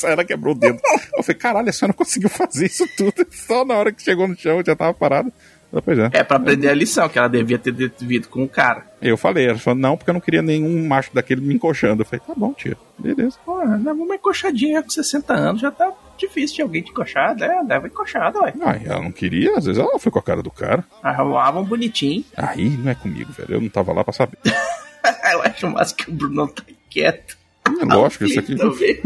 ela 0.02 0.24
quebrou 0.24 0.54
o 0.54 0.58
dedo. 0.58 0.80
Eu 1.16 1.22
falei, 1.22 1.38
caralho, 1.38 1.68
a 1.68 1.72
senhora 1.72 1.92
conseguiu 1.92 2.28
fazer 2.28 2.66
isso 2.66 2.84
tudo. 2.96 3.26
Só 3.30 3.64
na 3.64 3.74
hora 3.74 3.92
que 3.92 4.02
chegou 4.02 4.26
no 4.26 4.36
chão, 4.36 4.62
já 4.66 4.74
tava 4.74 4.92
parada. 4.94 5.32
Ela, 5.72 5.82
pois 5.82 5.98
é. 5.98 6.10
É 6.14 6.24
pra 6.24 6.38
aprender 6.38 6.68
a 6.68 6.74
lição, 6.74 7.08
que 7.08 7.18
ela 7.18 7.28
devia 7.28 7.58
ter 7.58 7.72
vindo 8.00 8.28
com 8.28 8.42
o 8.42 8.48
cara. 8.48 8.86
Eu 9.02 9.16
falei, 9.16 9.46
ela 9.46 9.58
falou, 9.58 9.78
não, 9.78 9.96
porque 9.96 10.10
eu 10.10 10.14
não 10.14 10.20
queria 10.20 10.42
nenhum 10.42 10.86
macho 10.86 11.14
daquele 11.14 11.40
me 11.40 11.54
encoxando. 11.54 12.02
Eu 12.02 12.06
falei, 12.06 12.22
tá 12.26 12.32
bom, 12.34 12.52
tia, 12.54 12.76
beleza. 12.98 13.38
Pô, 13.44 13.60
uma 13.60 14.14
encoxadinha 14.14 14.82
com 14.82 14.90
60 14.90 15.32
anos, 15.34 15.60
já 15.60 15.70
tá 15.70 15.92
difícil 16.16 16.56
de 16.56 16.62
alguém 16.62 16.82
te 16.82 16.90
encoxar, 16.90 17.36
né? 17.36 17.62
Leva 17.68 17.86
encoxada, 17.86 18.40
ué. 18.40 18.54
Ah, 18.62 18.76
ela 18.82 19.02
não 19.02 19.12
queria, 19.12 19.58
às 19.58 19.66
vezes 19.66 19.80
ela 19.80 19.98
foi 19.98 20.10
com 20.10 20.18
a 20.18 20.22
cara 20.22 20.42
do 20.42 20.50
cara. 20.50 20.84
Arrumavam 21.02 21.62
bonitinho. 21.64 22.24
Aí 22.36 22.70
não 22.70 22.90
é 22.90 22.94
comigo, 22.94 23.30
velho. 23.32 23.54
Eu 23.54 23.60
não 23.60 23.68
tava 23.68 23.92
lá 23.92 24.02
pra 24.02 24.12
saber. 24.12 24.38
Eu 25.32 25.42
acho 25.42 25.70
mais 25.70 25.92
que 25.92 26.10
o 26.10 26.12
Bruno 26.12 26.48
tá 26.48 26.62
quieto. 26.90 27.36
É 27.80 27.84
lógico, 27.94 28.24
isso 28.24 28.40
aqui. 28.40 28.56
Também. 28.56 29.00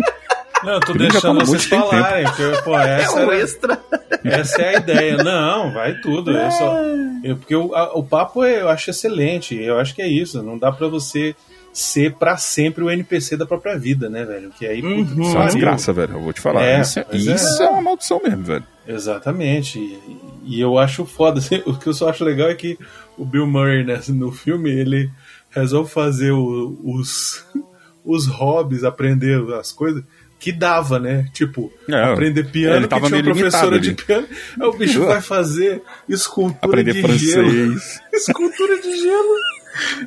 Não, 0.62 0.74
eu 0.74 0.80
tô 0.80 0.92
deixando 0.92 1.38
tá 1.40 1.44
vocês 1.44 1.64
falarem, 1.64 2.24
porque, 2.24 2.62
pô, 2.62 2.78
É 2.78 3.02
essa, 3.02 3.16
um 3.16 3.18
era- 3.32 3.36
extra. 3.40 3.80
essa 4.24 4.62
é 4.62 4.68
a 4.76 4.78
ideia. 4.78 5.16
Não, 5.16 5.72
vai 5.72 5.94
tudo. 6.00 6.30
Eu 6.30 6.50
só, 6.52 6.78
eu- 7.24 7.36
porque 7.36 7.56
o, 7.56 7.74
a- 7.74 7.92
o 7.98 8.04
papo 8.04 8.44
é, 8.44 8.60
eu 8.60 8.68
acho 8.68 8.88
excelente. 8.90 9.60
Eu 9.60 9.80
acho 9.80 9.92
que 9.92 10.00
é 10.00 10.06
isso. 10.06 10.40
Não 10.40 10.56
dá 10.56 10.70
pra 10.70 10.86
você 10.86 11.34
ser 11.72 12.12
pra 12.14 12.36
sempre 12.36 12.84
o 12.84 12.90
NPC 12.90 13.36
da 13.36 13.44
própria 13.46 13.76
vida, 13.76 14.08
né, 14.08 14.24
velho? 14.24 14.50
Que 14.56 14.64
aí 14.66 14.80
puta 14.80 15.14
que 15.14 15.20
Isso 15.22 15.32
é 15.36 15.38
uma 15.40 15.46
desgraça, 15.46 15.92
velho. 15.92 16.12
Eu 16.14 16.20
vou 16.20 16.32
te 16.32 16.40
falar. 16.40 16.62
É, 16.62 16.80
isso 16.80 16.98
é, 17.00 17.02
pois 17.02 17.26
é. 17.26 17.34
isso 17.34 17.62
é 17.62 17.68
uma 17.68 17.82
maldição 17.82 18.20
mesmo, 18.22 18.44
velho. 18.44 18.64
Exatamente. 18.86 19.78
E- 19.80 19.98
e 20.44 20.60
eu 20.60 20.78
acho 20.78 21.04
foda. 21.06 21.38
assim, 21.40 21.62
o 21.66 21.74
que 21.76 21.88
eu 21.88 21.94
só 21.94 22.08
acho 22.08 22.24
legal 22.24 22.48
é 22.48 22.54
que 22.54 22.78
o 23.16 23.24
Bill 23.24 23.46
Murray 23.46 23.84
né, 23.84 24.00
no 24.08 24.30
filme 24.32 24.70
ele 24.70 25.10
resolve 25.50 25.90
fazer 25.90 26.30
o- 26.32 26.78
os, 26.84 27.44
os 28.04 28.26
hobbies, 28.26 28.84
aprender 28.84 29.40
as 29.54 29.72
coisas 29.72 30.02
que 30.40 30.50
dava, 30.50 30.98
né? 30.98 31.28
Tipo, 31.32 31.72
É, 31.88 32.02
aprender 32.02 32.42
piano, 32.50 32.74
ele 32.76 32.82
que 32.82 32.88
tava 32.88 33.06
tinha 33.06 33.18
uma 33.18 33.22
meio 33.22 33.34
professora 33.36 33.78
de 33.78 33.92
piano. 33.94 34.26
Aí 34.60 34.66
o 34.66 34.72
bicho 34.72 34.98
vai 35.06 35.20
fazer 35.20 35.80
escultura 36.08 36.80
Aprender 36.80 37.00
de 37.06 37.18
gelo. 37.18 37.48
francês. 37.50 38.00
Escultura 38.12 38.80
de 38.82 38.96
gelo. 39.00 39.36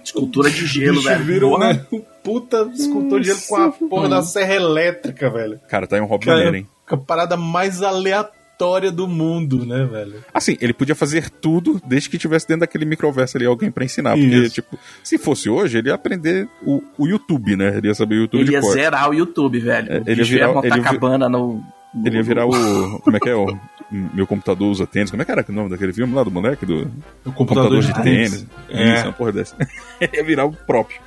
Escultura 0.04 0.50
de 0.52 0.66
gelo, 0.68 0.96
bicho 1.02 1.24
velho. 1.24 1.48
um, 1.48 1.52
Porra. 1.52 1.74
né, 1.74 1.86
um 1.92 2.02
puta 2.24 2.70
escultor 2.76 3.20
de 3.22 3.28
gelo 3.28 3.40
com 3.48 3.56
a 3.56 3.72
porra 3.72 4.10
da 4.10 4.22
serra 4.22 4.56
elétrica, 4.56 5.30
velho. 5.30 5.60
Cara, 5.70 5.88
tá 5.88 5.96
aí 5.96 6.02
um 6.02 6.06
hobby 6.06 6.26
Cara, 6.26 6.38
maneiro, 6.38 6.58
hein? 6.58 6.70
a 6.88 6.98
parada 6.98 7.36
mais 7.38 7.82
aleatória 7.82 8.45
do 8.92 9.08
mundo, 9.08 9.66
né, 9.66 9.86
velho? 9.86 10.24
Assim, 10.34 10.58
ele 10.62 10.74
podia 10.74 10.96
fazer 10.96 11.30
tudo 11.30 11.82
desde 11.86 12.10
que 12.10 12.18
tivesse 12.18 12.48
dentro 12.48 12.62
daquele 12.62 12.86
microverso 12.86 13.38
ali 13.38 13.46
alguém 13.46 13.70
pra 13.72 13.84
ensinar. 13.86 14.12
Porque, 14.18 14.26
Isso. 14.36 14.56
tipo, 14.56 14.78
se 15.04 15.18
fosse 15.18 15.50
hoje, 15.50 15.78
ele 15.78 15.90
ia 15.90 15.96
aprender 15.96 16.48
o, 16.64 16.82
o 16.98 17.08
YouTube, 17.08 17.56
né? 17.56 17.78
Ele 17.78 17.88
ia 17.88 17.94
saber 17.96 18.16
o 18.16 18.22
YouTube 18.22 18.40
Ele 18.42 18.50
de 18.50 18.54
ia 18.54 18.62
cor. 18.62 18.74
zerar 18.74 19.10
o 19.10 19.14
YouTube, 19.14 19.60
velho. 19.60 19.92
É, 19.92 19.98
O 20.00 20.04
ele 20.08 20.22
ia 20.22 20.26
virar- 20.26 20.48
ia 20.48 20.54
montar 20.54 20.68
ele 20.68 20.82
cabana 20.82 21.30
no, 21.30 21.64
no- 21.94 22.08
Ele 22.08 22.18
ia 22.18 22.24
virar 22.24 22.46
o. 22.46 22.52
Como 23.04 23.18
é 23.18 23.20
que 23.20 23.30
é? 23.30 23.36
O, 23.36 23.58
meu 23.92 24.26
computador 24.26 24.68
usa 24.72 24.88
tênis. 24.88 25.12
Como 25.12 25.22
é 25.22 25.26
que 25.26 25.32
era 25.32 25.46
o 25.48 25.52
nome 25.52 25.70
daquele 25.70 25.94
filme 25.94 26.14
lá 26.14 26.24
do 26.24 26.32
moleque? 26.32 26.66
Do 26.66 26.92
O 27.24 27.32
computador 27.32 27.82
de 27.82 27.94
tênis. 28.02 28.46
É. 28.70 28.96
Isso, 28.96 29.04
uma 29.06 29.14
porra 29.14 29.32
dessa. 29.32 29.56
ia 30.14 30.24
virar 30.24 30.46
o 30.46 30.52
próprio. 30.52 31.00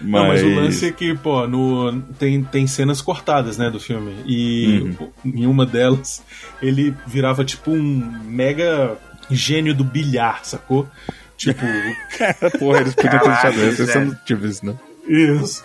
Mas, 0.00 0.10
Não, 0.22 0.28
mas 0.28 0.42
o 0.42 0.48
lance 0.54 0.86
é 0.86 0.92
que, 0.92 1.14
pô, 1.14 1.46
no, 1.46 2.00
tem, 2.18 2.42
tem 2.42 2.66
cenas 2.66 3.02
cortadas, 3.02 3.58
né, 3.58 3.70
do 3.70 3.78
filme. 3.78 4.14
E 4.26 4.94
Uhum. 4.98 5.10
em 5.34 5.46
uma 5.46 5.66
delas, 5.66 6.22
ele 6.62 6.94
virava 7.06 7.44
tipo 7.44 7.70
um 7.70 8.20
mega 8.24 8.96
gênio 9.30 9.74
do 9.74 9.84
bilhar, 9.84 10.40
sacou? 10.44 10.88
Tipo. 11.36 11.60
porra, 12.58 12.80
eles 12.80 12.94
podiam 12.94 13.18
ter 13.20 13.28
deixado. 13.28 13.60
Essa 13.62 13.84
velho. 13.86 14.06
não 14.06 14.14
tive 14.24 14.48
isso, 14.48 14.66
né? 14.66 14.74
Isso. 15.06 15.64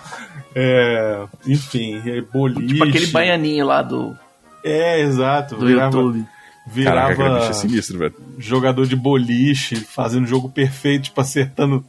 É, 0.53 1.25
enfim, 1.47 2.01
é 2.05 2.21
boliche. 2.21 2.67
Tipo 2.73 2.83
aquele 2.85 3.07
baianinho 3.07 3.65
lá 3.65 3.81
do, 3.81 4.15
É, 4.63 5.01
exato. 5.01 5.55
do 5.55 5.65
virava, 5.65 5.97
YouTube. 5.97 6.25
Virava 6.67 7.15
Caraca, 7.15 7.45
é 7.49 7.53
sinistro, 7.53 7.99
velho. 7.99 8.15
jogador 8.39 8.87
de 8.87 8.95
boliche, 8.95 9.75
fazendo 9.75 10.25
jogo 10.25 10.49
perfeito, 10.49 11.03
tipo, 11.03 11.21
acertando 11.21 11.85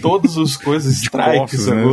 todas 0.00 0.36
as 0.38 0.56
coisas, 0.56 0.92
strikes, 1.02 1.66
né? 1.66 1.84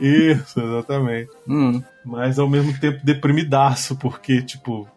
Isso, 0.00 0.60
exatamente. 0.60 1.30
Hum. 1.48 1.82
Mas 2.04 2.38
ao 2.38 2.48
mesmo 2.48 2.76
tempo 2.78 2.98
deprimidaço, 3.04 3.96
porque, 3.96 4.42
tipo, 4.42 4.88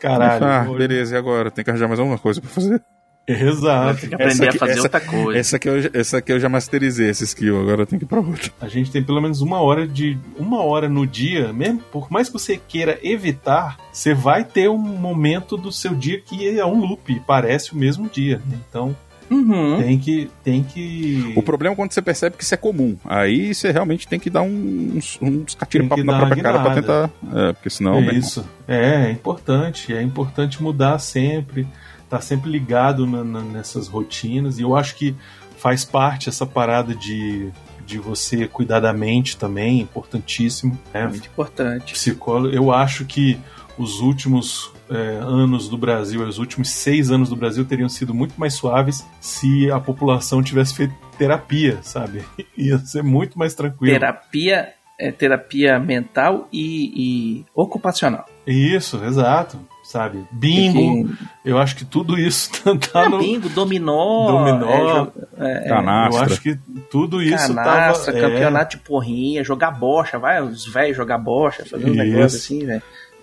caralho. 0.00 0.44
ah, 0.44 0.64
pô, 0.66 0.74
beleza, 0.74 1.14
e 1.14 1.18
agora? 1.18 1.50
Tem 1.50 1.64
que 1.64 1.70
arranjar 1.70 1.88
mais 1.88 2.00
alguma 2.00 2.18
coisa 2.18 2.40
pra 2.40 2.50
fazer? 2.50 2.82
Exato. 3.26 4.00
Tem 4.00 4.08
que 4.08 4.14
aprender 4.16 4.48
a 4.48 4.52
fazer 4.52 4.72
essa, 4.72 4.82
outra 4.82 5.00
coisa. 5.00 5.38
Essa 5.38 5.56
aqui, 5.56 5.68
eu, 5.68 5.80
já- 5.82 5.90
essa 5.94 6.18
aqui 6.18 6.32
eu 6.32 6.40
já 6.40 6.48
masterizei, 6.48 7.08
essa 7.08 7.22
skill, 7.22 7.60
agora 7.60 7.82
eu 7.82 7.86
tenho 7.86 8.00
que 8.00 8.04
ir 8.04 8.08
pra 8.08 8.18
outra. 8.18 8.50
A 8.60 8.66
gente 8.66 8.90
tem 8.90 9.02
pelo 9.02 9.20
menos 9.20 9.40
uma 9.40 9.60
hora 9.60 9.86
de. 9.86 10.18
Uma 10.36 10.60
hora 10.62 10.88
no 10.88 11.06
dia, 11.06 11.52
mesmo 11.52 11.78
por 11.92 12.10
mais 12.10 12.26
que 12.28 12.32
você 12.32 12.56
queira 12.56 12.98
evitar, 13.02 13.76
você 13.92 14.12
vai 14.12 14.44
ter 14.44 14.68
um 14.68 14.76
momento 14.76 15.56
do 15.56 15.70
seu 15.70 15.94
dia 15.94 16.20
que 16.20 16.58
é 16.58 16.66
um 16.66 16.80
loop, 16.80 17.22
parece 17.24 17.72
o 17.72 17.76
mesmo 17.76 18.08
dia. 18.08 18.38
né? 18.44 18.58
Então 18.68 18.96
Uhum. 19.32 19.78
tem 19.82 19.98
que. 19.98 20.30
Tem 20.44 20.62
que. 20.62 21.32
O 21.36 21.42
problema 21.42 21.72
é 21.72 21.76
quando 21.76 21.92
você 21.92 22.02
percebe 22.02 22.36
que 22.36 22.44
isso 22.44 22.54
é 22.54 22.56
comum. 22.56 22.96
Aí 23.04 23.54
você 23.54 23.70
realmente 23.70 24.06
tem 24.06 24.18
que 24.20 24.28
dar 24.28 24.42
uns, 24.42 25.18
uns 25.22 25.54
que 25.68 25.78
na 25.78 25.86
própria 25.88 26.42
cara 26.42 26.60
pra 26.60 26.74
guinada. 26.74 26.74
tentar. 26.74 27.10
É, 27.48 27.52
porque 27.52 27.70
senão. 27.70 27.94
É 27.96 28.12
isso. 28.14 28.44
É, 28.68 29.06
é 29.06 29.10
importante. 29.10 29.94
É 29.94 30.02
importante 30.02 30.62
mudar 30.62 30.98
sempre. 30.98 31.66
Tá 32.10 32.20
sempre 32.20 32.50
ligado 32.50 33.06
na- 33.06 33.24
na- 33.24 33.40
nessas 33.42 33.88
rotinas. 33.88 34.58
E 34.58 34.62
eu 34.62 34.76
acho 34.76 34.96
que 34.96 35.14
faz 35.56 35.84
parte 35.84 36.28
essa 36.28 36.44
parada 36.44 36.94
de, 36.94 37.48
de 37.86 37.98
você 37.98 38.46
cuidar 38.48 38.80
da 38.80 38.92
mente 38.92 39.36
também, 39.36 39.80
importantíssimo. 39.80 40.78
Né? 40.92 41.06
Muito 41.06 41.28
importante. 41.28 41.92
Psicólogo. 41.94 42.54
Eu 42.54 42.70
acho 42.72 43.04
que 43.04 43.38
os 43.78 44.00
últimos 44.00 44.71
é, 44.92 45.18
anos 45.22 45.68
do 45.68 45.76
Brasil, 45.78 46.22
os 46.22 46.38
últimos 46.38 46.68
seis 46.70 47.10
anos 47.10 47.28
do 47.30 47.36
Brasil 47.36 47.64
teriam 47.64 47.88
sido 47.88 48.12
muito 48.12 48.34
mais 48.38 48.54
suaves 48.54 49.04
se 49.20 49.70
a 49.70 49.80
população 49.80 50.42
tivesse 50.42 50.74
feito 50.74 50.94
terapia, 51.16 51.78
sabe? 51.82 52.22
Ia 52.56 52.78
ser 52.78 53.02
muito 53.02 53.38
mais 53.38 53.54
tranquilo. 53.54 53.92
Terapia 53.92 54.74
é 54.98 55.10
terapia 55.10 55.78
mental 55.78 56.48
e, 56.52 56.92
e 57.40 57.44
ocupacional. 57.54 58.24
Isso, 58.46 59.02
exato. 59.04 59.58
Sabe? 59.82 60.24
Bingo. 60.30 61.10
Eu 61.44 61.58
acho 61.58 61.74
que 61.74 61.84
tudo 61.84 62.16
isso 62.16 62.50
tá, 62.92 63.04
É, 63.04 63.08
no. 63.08 63.18
bingo, 63.18 63.48
dominó, 63.48 64.30
Dominó, 64.30 65.08
é, 65.38 65.44
é, 65.44 65.66
é, 65.66 65.68
Canastra. 65.68 66.20
Eu 66.20 66.24
acho 66.26 66.40
que 66.40 66.56
tudo 66.88 67.20
isso 67.20 67.48
canastra, 67.48 68.12
tava. 68.12 68.24
é, 68.24 68.30
campeonato 68.30 68.76
de 68.76 68.82
porrinha, 68.84 69.42
jogar 69.42 69.72
bocha, 69.72 70.18
vai 70.20 70.40
os 70.40 70.64
velhos 70.66 70.96
jogar 70.96 71.18
bocha, 71.18 71.64
fazer 71.66 71.90
um 71.90 71.94
negócio 71.94 72.38
assim, 72.38 72.64
velho. 72.64 72.82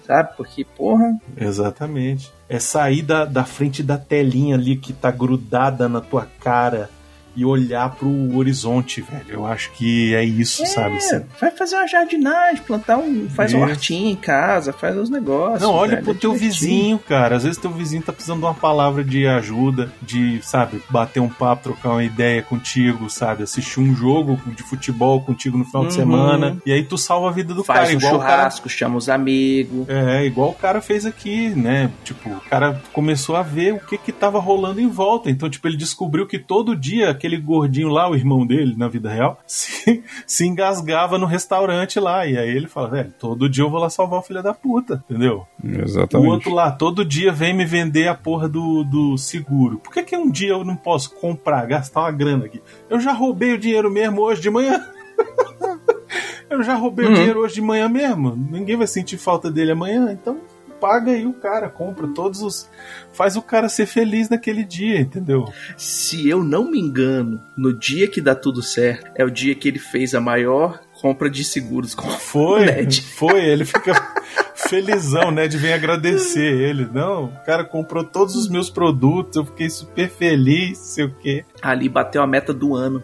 Sabe? 0.10 0.30
Porque, 0.36 0.66
porra, 0.66 1.20
Exatamente. 1.38 2.34
É 2.50 2.58
sair 2.58 3.04
da, 3.04 3.26
da 3.26 3.46
frente 3.46 3.84
da 3.84 3.96
telinha 3.96 4.56
ali 4.56 4.76
que 4.76 4.92
tá 4.92 5.12
grudada 5.12 5.88
na 5.88 6.02
tua 6.02 6.26
cara 6.40 6.90
e 7.40 7.46
olhar 7.46 7.90
pro 7.96 8.36
horizonte, 8.36 9.02
velho. 9.02 9.26
Eu 9.30 9.46
acho 9.46 9.72
que 9.72 10.14
é 10.14 10.24
isso, 10.24 10.66
sabe? 10.66 10.96
é, 10.98 11.00
Você- 11.00 11.26
vai 11.40 11.52
fazer 11.52 11.76
uma 11.78 11.88
jardinagem, 11.88 12.62
plantar 12.64 12.98
um. 12.98 13.30
faz 13.30 13.54
um 13.54 13.60
Isso. 13.60 13.68
hortinho 13.70 14.10
em 14.10 14.16
casa, 14.16 14.74
faz 14.74 14.98
uns 14.98 15.10
negócios. 15.10 15.62
Não, 15.62 15.72
olha 15.74 15.92
velho, 15.92 16.04
pro 16.04 16.12
é 16.14 16.18
teu 16.18 16.34
vizinho, 16.34 17.00
cara. 17.00 17.36
Às 17.38 17.44
vezes 17.44 17.58
teu 17.58 17.72
vizinho 17.72 18.02
tá 18.02 18.12
precisando 18.12 18.40
de 18.40 18.46
uma 18.46 18.54
palavra 18.54 19.04
de 19.04 19.26
ajuda, 19.28 19.92
de, 20.02 20.40
sabe, 20.44 20.82
bater 20.90 21.20
um 21.22 21.30
papo, 21.30 21.64
trocar 21.64 21.90
uma 21.92 22.04
ideia 22.04 22.42
contigo, 22.42 23.10
sabe? 23.10 23.44
Assistir 23.44 23.80
um 23.80 23.96
jogo 23.96 24.40
de 24.56 24.64
futebol 24.64 25.22
contigo 25.22 25.58
no 25.58 25.64
final 25.66 25.84
de 25.84 25.90
Uhum. 25.90 25.96
semana. 25.96 26.58
E 26.66 26.72
aí 26.74 26.84
tu 26.84 26.98
salva 26.98 27.30
a 27.30 27.32
vida 27.32 27.54
do 27.54 27.64
Faz 27.64 27.80
cara. 27.82 27.92
um 27.92 27.98
igual 27.98 28.16
o 28.16 28.20
cara 28.20 28.32
churrasco, 28.38 28.70
chama 28.70 28.98
os 28.98 29.08
amigos. 29.10 29.88
É, 29.88 30.26
igual 30.26 30.50
o 30.50 30.56
cara 30.56 30.82
fez 30.82 31.06
aqui, 31.06 31.50
né? 31.50 31.90
Tipo, 32.04 32.30
o 32.30 32.42
cara 32.50 32.82
começou 32.92 33.36
a 33.36 33.44
ver 33.44 33.74
o 33.76 33.80
que 33.80 33.98
que 33.98 34.12
tava 34.12 34.40
rolando 34.40 34.82
em 34.82 34.88
volta. 34.90 35.30
Então, 35.30 35.50
tipo, 35.50 35.68
ele 35.68 35.78
descobriu 35.78 36.26
que 36.28 36.40
todo 36.40 36.76
dia 36.76 37.10
aquele 37.10 37.29
gordinho 37.38 37.90
lá, 37.90 38.10
o 38.10 38.16
irmão 38.16 38.46
dele, 38.46 38.76
na 38.78 38.88
vida 38.88 39.10
real, 39.10 39.40
se, 39.48 40.04
se 40.26 40.46
engasgava 40.48 41.18
no 41.18 41.26
restaurante 41.26 42.00
lá. 42.00 42.26
E 42.26 42.38
aí 42.38 42.50
ele 42.50 42.68
fala, 42.68 42.90
velho, 42.90 43.14
todo 43.20 43.50
dia 43.50 43.64
eu 43.64 43.70
vou 43.70 43.80
lá 43.80 43.90
salvar 43.90 44.20
o 44.20 44.24
filho 44.24 44.42
da 44.44 44.54
puta, 44.54 45.04
entendeu? 45.10 45.46
O 45.64 45.82
Exatamente. 45.82 46.30
outro 46.30 46.54
lá, 46.54 46.72
todo 46.72 47.04
dia 47.06 47.32
vem 47.32 47.54
me 47.54 47.66
vender 47.66 48.08
a 48.08 48.16
porra 48.16 48.48
do, 48.50 48.84
do 48.84 49.18
seguro. 49.18 49.78
Por 49.80 49.94
que, 49.94 50.04
que 50.04 50.18
um 50.18 50.30
dia 50.30 50.50
eu 50.50 50.64
não 50.64 50.76
posso 50.76 51.14
comprar, 51.16 51.66
gastar 51.66 52.02
uma 52.02 52.12
grana 52.12 52.46
aqui? 52.46 52.62
Eu 52.90 53.00
já 53.00 53.12
roubei 53.14 53.54
o 53.54 53.58
dinheiro 53.58 53.90
mesmo 53.92 54.22
hoje 54.22 54.42
de 54.42 54.50
manhã. 54.50 54.84
eu 56.50 56.64
já 56.64 56.76
roubei 56.76 57.06
o 57.06 57.10
Uhum. 57.10 57.14
dinheiro 57.16 57.40
hoje 57.42 57.56
de 57.56 57.62
manhã 57.62 57.88
mesmo. 57.90 58.36
Ninguém 58.36 58.76
vai 58.76 58.88
sentir 58.88 59.18
falta 59.18 59.52
dele 59.52 59.72
amanhã, 59.72 60.12
então 60.12 60.38
paga 60.80 61.12
aí 61.12 61.26
o 61.26 61.34
cara, 61.34 61.70
compra 61.70 62.08
todos 62.08 62.42
os. 62.42 62.70
Faz 63.14 63.36
o 63.36 63.42
cara 63.42 63.68
ser 63.70 63.86
feliz 63.86 64.30
naquele 64.30 64.64
dia, 64.64 65.00
entendeu? 65.00 65.52
Se 65.78 66.28
eu 66.30 66.44
não 66.44 66.70
me 66.70 66.80
engano, 66.80 67.40
no 67.58 67.74
dia 67.78 68.08
que 68.08 68.22
dá 68.22 68.34
tudo 68.36 68.62
certo, 68.62 69.12
é 69.16 69.24
o 69.24 69.30
dia 69.32 69.56
que 69.56 69.68
ele 69.68 69.80
fez 69.80 70.16
a 70.16 70.22
maior 70.22 70.80
compra 71.02 71.30
de 71.30 71.44
seguros 71.44 71.96
com 71.96 72.10
Foi, 72.10 72.66
Ned. 72.66 73.02
foi, 73.02 73.44
ele 73.46 73.64
fica 73.64 73.94
felizão, 74.56 75.32
né? 75.32 75.48
De 75.48 75.58
vir 75.58 75.74
agradecer 75.74 76.42
ele. 76.46 76.88
Não, 76.94 77.26
o 77.26 77.46
cara 77.46 77.64
comprou 77.64 78.04
todos 78.04 78.36
os 78.36 78.50
meus 78.50 78.70
produtos, 78.70 79.38
eu 79.38 79.46
fiquei 79.46 79.70
super 79.70 80.10
feliz, 80.10 80.78
sei 80.78 81.06
o 81.06 81.16
quê. 81.16 81.46
Ali 81.62 81.88
bateu 81.88 82.22
a 82.22 82.28
meta 82.28 82.54
do 82.54 82.76
ano. 82.76 83.02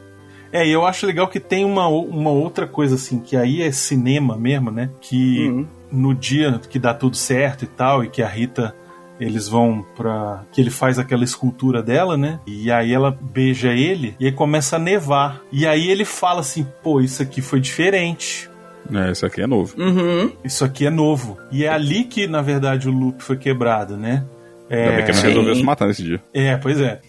É, 0.52 0.65
e 0.65 0.72
eu 0.72 0.85
acho 0.85 1.06
legal 1.06 1.27
que 1.27 1.39
tem 1.39 1.65
uma, 1.65 1.88
uma 1.88 2.30
outra 2.30 2.65
coisa 2.65 2.95
assim, 2.95 3.19
que 3.19 3.35
aí 3.35 3.61
é 3.61 3.72
cinema 3.72 4.38
mesmo, 4.38 4.72
né? 4.72 4.89
Que 5.02 5.47
Uhum. 5.49 5.68
No 5.91 6.13
dia 6.13 6.59
que 6.69 6.79
dá 6.79 6.93
tudo 6.93 7.15
certo 7.15 7.63
e 7.63 7.67
tal, 7.67 8.03
e 8.03 8.09
que 8.09 8.21
a 8.21 8.27
Rita 8.27 8.75
eles 9.19 9.47
vão 9.47 9.85
pra. 9.95 10.43
que 10.51 10.59
ele 10.59 10.69
faz 10.69 10.99
aquela 10.99 11.23
escultura 11.23 11.81
dela, 11.81 12.17
né? 12.17 12.39
E 12.45 12.71
aí 12.71 12.93
ela 12.93 13.11
beija 13.11 13.71
ele 13.71 14.15
e 14.19 14.25
aí 14.25 14.31
começa 14.31 14.75
a 14.75 14.79
nevar. 14.79 15.41
E 15.51 15.65
aí 15.65 15.89
ele 15.89 16.05
fala 16.05 16.41
assim: 16.41 16.67
pô, 16.83 16.99
isso 16.99 17.21
aqui 17.21 17.41
foi 17.41 17.59
diferente. 17.59 18.49
É, 18.93 19.11
esse 19.11 19.25
aqui 19.25 19.41
é 19.41 19.47
novo. 19.47 19.73
Uhum. 19.81 20.31
Isso 20.43 20.63
aqui 20.63 20.85
é 20.85 20.89
novo. 20.89 21.37
E 21.51 21.63
é 21.63 21.69
ali 21.69 22.03
que, 22.03 22.27
na 22.27 22.41
verdade, 22.41 22.87
o 22.87 22.91
loop 22.91 23.23
foi 23.23 23.35
quebrado, 23.35 23.97
né? 23.97 24.23
Ainda 24.69 24.91
bem 24.91 25.05
que 25.05 25.11
ele 25.11 25.21
resolveu 25.21 25.55
se 25.55 25.63
matar 25.63 25.87
nesse 25.87 26.03
dia. 26.03 26.21
É, 26.33 26.57
pois 26.57 26.79
é. 26.79 27.01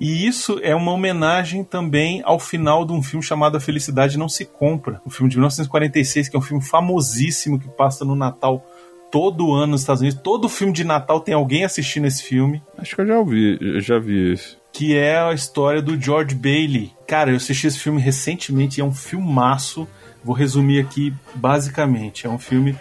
e 0.00 0.26
isso 0.26 0.58
é 0.62 0.74
uma 0.74 0.92
homenagem 0.92 1.64
também 1.64 2.22
ao 2.24 2.38
final 2.38 2.84
de 2.84 2.92
um 2.92 3.02
filme 3.02 3.24
chamado 3.24 3.56
A 3.56 3.60
Felicidade 3.60 4.18
Não 4.18 4.28
Se 4.28 4.44
Compra. 4.44 5.00
O 5.04 5.10
filme 5.10 5.30
de 5.30 5.36
1946, 5.36 6.28
que 6.28 6.36
é 6.36 6.38
um 6.38 6.42
filme 6.42 6.62
famosíssimo 6.62 7.58
que 7.58 7.68
passa 7.68 8.04
no 8.04 8.14
Natal 8.14 8.64
todo 9.10 9.52
ano 9.52 9.72
nos 9.72 9.82
Estados 9.82 10.00
Unidos. 10.00 10.20
Todo 10.22 10.48
filme 10.48 10.72
de 10.72 10.84
Natal 10.84 11.20
tem 11.20 11.34
alguém 11.34 11.64
assistindo 11.64 12.06
esse 12.06 12.22
filme. 12.22 12.62
Acho 12.78 12.96
que 12.96 13.02
eu 13.02 13.06
já 13.06 13.18
ouvi, 13.18 13.58
eu 13.60 13.80
já 13.80 13.98
vi 13.98 14.32
isso. 14.32 14.58
Que 14.72 14.96
é 14.96 15.18
a 15.18 15.34
história 15.34 15.82
do 15.82 16.00
George 16.00 16.34
Bailey. 16.34 16.92
Cara, 17.06 17.30
eu 17.30 17.36
assisti 17.36 17.66
esse 17.66 17.78
filme 17.78 18.00
recentemente 18.00 18.78
e 18.78 18.80
é 18.80 18.84
um 18.84 18.94
filmaço. 18.94 19.86
Vou 20.24 20.34
resumir 20.34 20.80
aqui 20.80 21.12
basicamente. 21.34 22.26
É 22.26 22.30
um 22.30 22.38
filme 22.38 22.74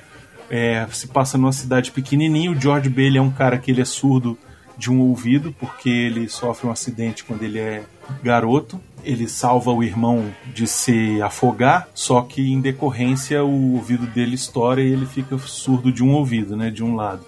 é, 0.51 0.85
se 0.91 1.07
passa 1.07 1.37
numa 1.37 1.53
cidade 1.53 1.91
pequenininha. 1.91 2.51
O 2.51 2.59
George 2.59 2.89
Bailey 2.89 3.17
é 3.17 3.21
um 3.21 3.31
cara 3.31 3.57
que 3.57 3.71
ele 3.71 3.81
é 3.81 3.85
surdo 3.85 4.37
de 4.77 4.91
um 4.91 4.99
ouvido, 4.99 5.55
porque 5.57 5.89
ele 5.89 6.27
sofre 6.27 6.67
um 6.67 6.71
acidente 6.71 7.23
quando 7.23 7.43
ele 7.43 7.57
é 7.57 7.83
garoto. 8.21 8.79
Ele 9.03 9.27
salva 9.27 9.71
o 9.71 9.81
irmão 9.81 10.25
de 10.53 10.67
se 10.67 11.19
afogar, 11.21 11.87
só 11.93 12.21
que 12.21 12.51
em 12.51 12.61
decorrência 12.61 13.43
o 13.43 13.73
ouvido 13.73 14.05
dele 14.05 14.35
estoura 14.35 14.81
e 14.81 14.91
ele 14.91 15.07
fica 15.07 15.37
surdo 15.39 15.91
de 15.91 16.03
um 16.03 16.11
ouvido, 16.11 16.55
né, 16.55 16.69
de 16.69 16.83
um 16.83 16.95
lado. 16.95 17.25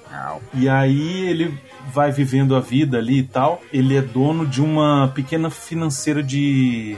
E 0.54 0.70
aí 0.70 1.26
ele 1.26 1.58
vai 1.92 2.12
vivendo 2.12 2.56
a 2.56 2.60
vida 2.60 3.00
ali 3.00 3.20
e 3.20 3.24
tal. 3.24 3.62
Ele 3.72 3.96
é 3.96 4.02
dono 4.02 4.46
de 4.46 4.62
uma 4.62 5.08
pequena 5.16 5.50
financeira 5.50 6.22
de 6.22 6.96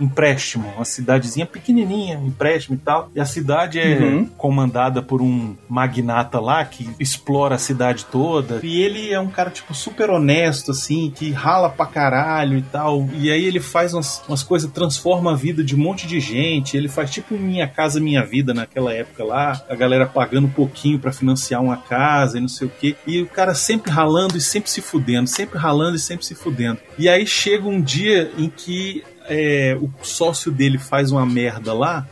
empréstimo, 0.00 0.68
uma 0.76 0.84
cidadezinha 0.84 1.46
pequenininha, 1.46 2.14
empréstimo 2.24 2.74
e 2.76 2.78
tal. 2.78 3.10
E 3.14 3.20
a 3.20 3.24
cidade 3.24 3.78
é 3.78 3.98
Uhum. 4.00 4.26
comandada 4.38 5.02
por 5.02 5.20
um 5.20 5.54
magnata 5.68 6.40
lá 6.40 6.64
que 6.64 6.88
explora 6.98 7.54
a 7.54 7.58
cidade 7.58 8.04
toda. 8.06 8.60
E 8.62 8.80
ele 8.82 9.12
é 9.12 9.20
um 9.20 9.28
cara, 9.28 9.50
tipo, 9.50 9.74
super 9.74 10.10
honesto, 10.10 10.70
assim, 10.70 11.12
que 11.14 11.30
rala 11.30 11.68
pra 11.68 11.86
caralho 11.86 12.56
e 12.58 12.62
tal. 12.62 13.08
E 13.14 13.30
aí 13.30 13.44
ele 13.44 13.60
faz 13.60 13.92
umas, 13.94 14.22
umas 14.28 14.42
coisas, 14.42 14.70
transforma 14.70 15.32
a 15.32 15.36
vida 15.36 15.62
de 15.62 15.74
um 15.74 15.78
monte 15.78 16.06
de 16.06 16.18
gente. 16.20 16.76
Ele 16.76 16.88
faz 16.88 17.10
tipo 17.10 17.34
Minha 17.36 17.66
Casa 17.68 18.00
Minha 18.00 18.24
Vida 18.24 18.54
naquela 18.54 18.92
época 18.94 19.24
lá. 19.24 19.60
A 19.68 19.74
galera 19.74 20.06
pagando 20.06 20.46
um 20.46 20.50
pouquinho 20.50 20.98
pra 20.98 21.12
financiar 21.12 21.62
uma 21.62 21.76
casa 21.76 22.38
e 22.38 22.40
não 22.40 22.48
sei 22.48 22.66
o 22.66 22.72
quê. 22.80 22.96
E 23.06 23.20
o 23.22 23.26
cara 23.26 23.54
sempre 23.54 23.90
ralando 23.90 24.36
e 24.36 24.40
sempre 24.40 24.70
se 24.70 24.80
fudendo, 24.80 25.28
sempre 25.28 25.58
ralando 25.58 25.96
e 25.96 26.00
sempre 26.00 26.24
se 26.24 26.34
fudendo. 26.34 26.78
E 26.98 27.08
aí 27.08 27.26
chega 27.26 27.68
um 27.68 27.80
dia 27.80 28.30
em 28.38 28.48
que 28.48 29.02
é, 29.30 29.78
o 29.80 29.88
sócio 30.02 30.50
dele 30.50 30.76
faz 30.76 31.12
uma 31.12 31.24
merda 31.24 31.72
lá 31.72 32.06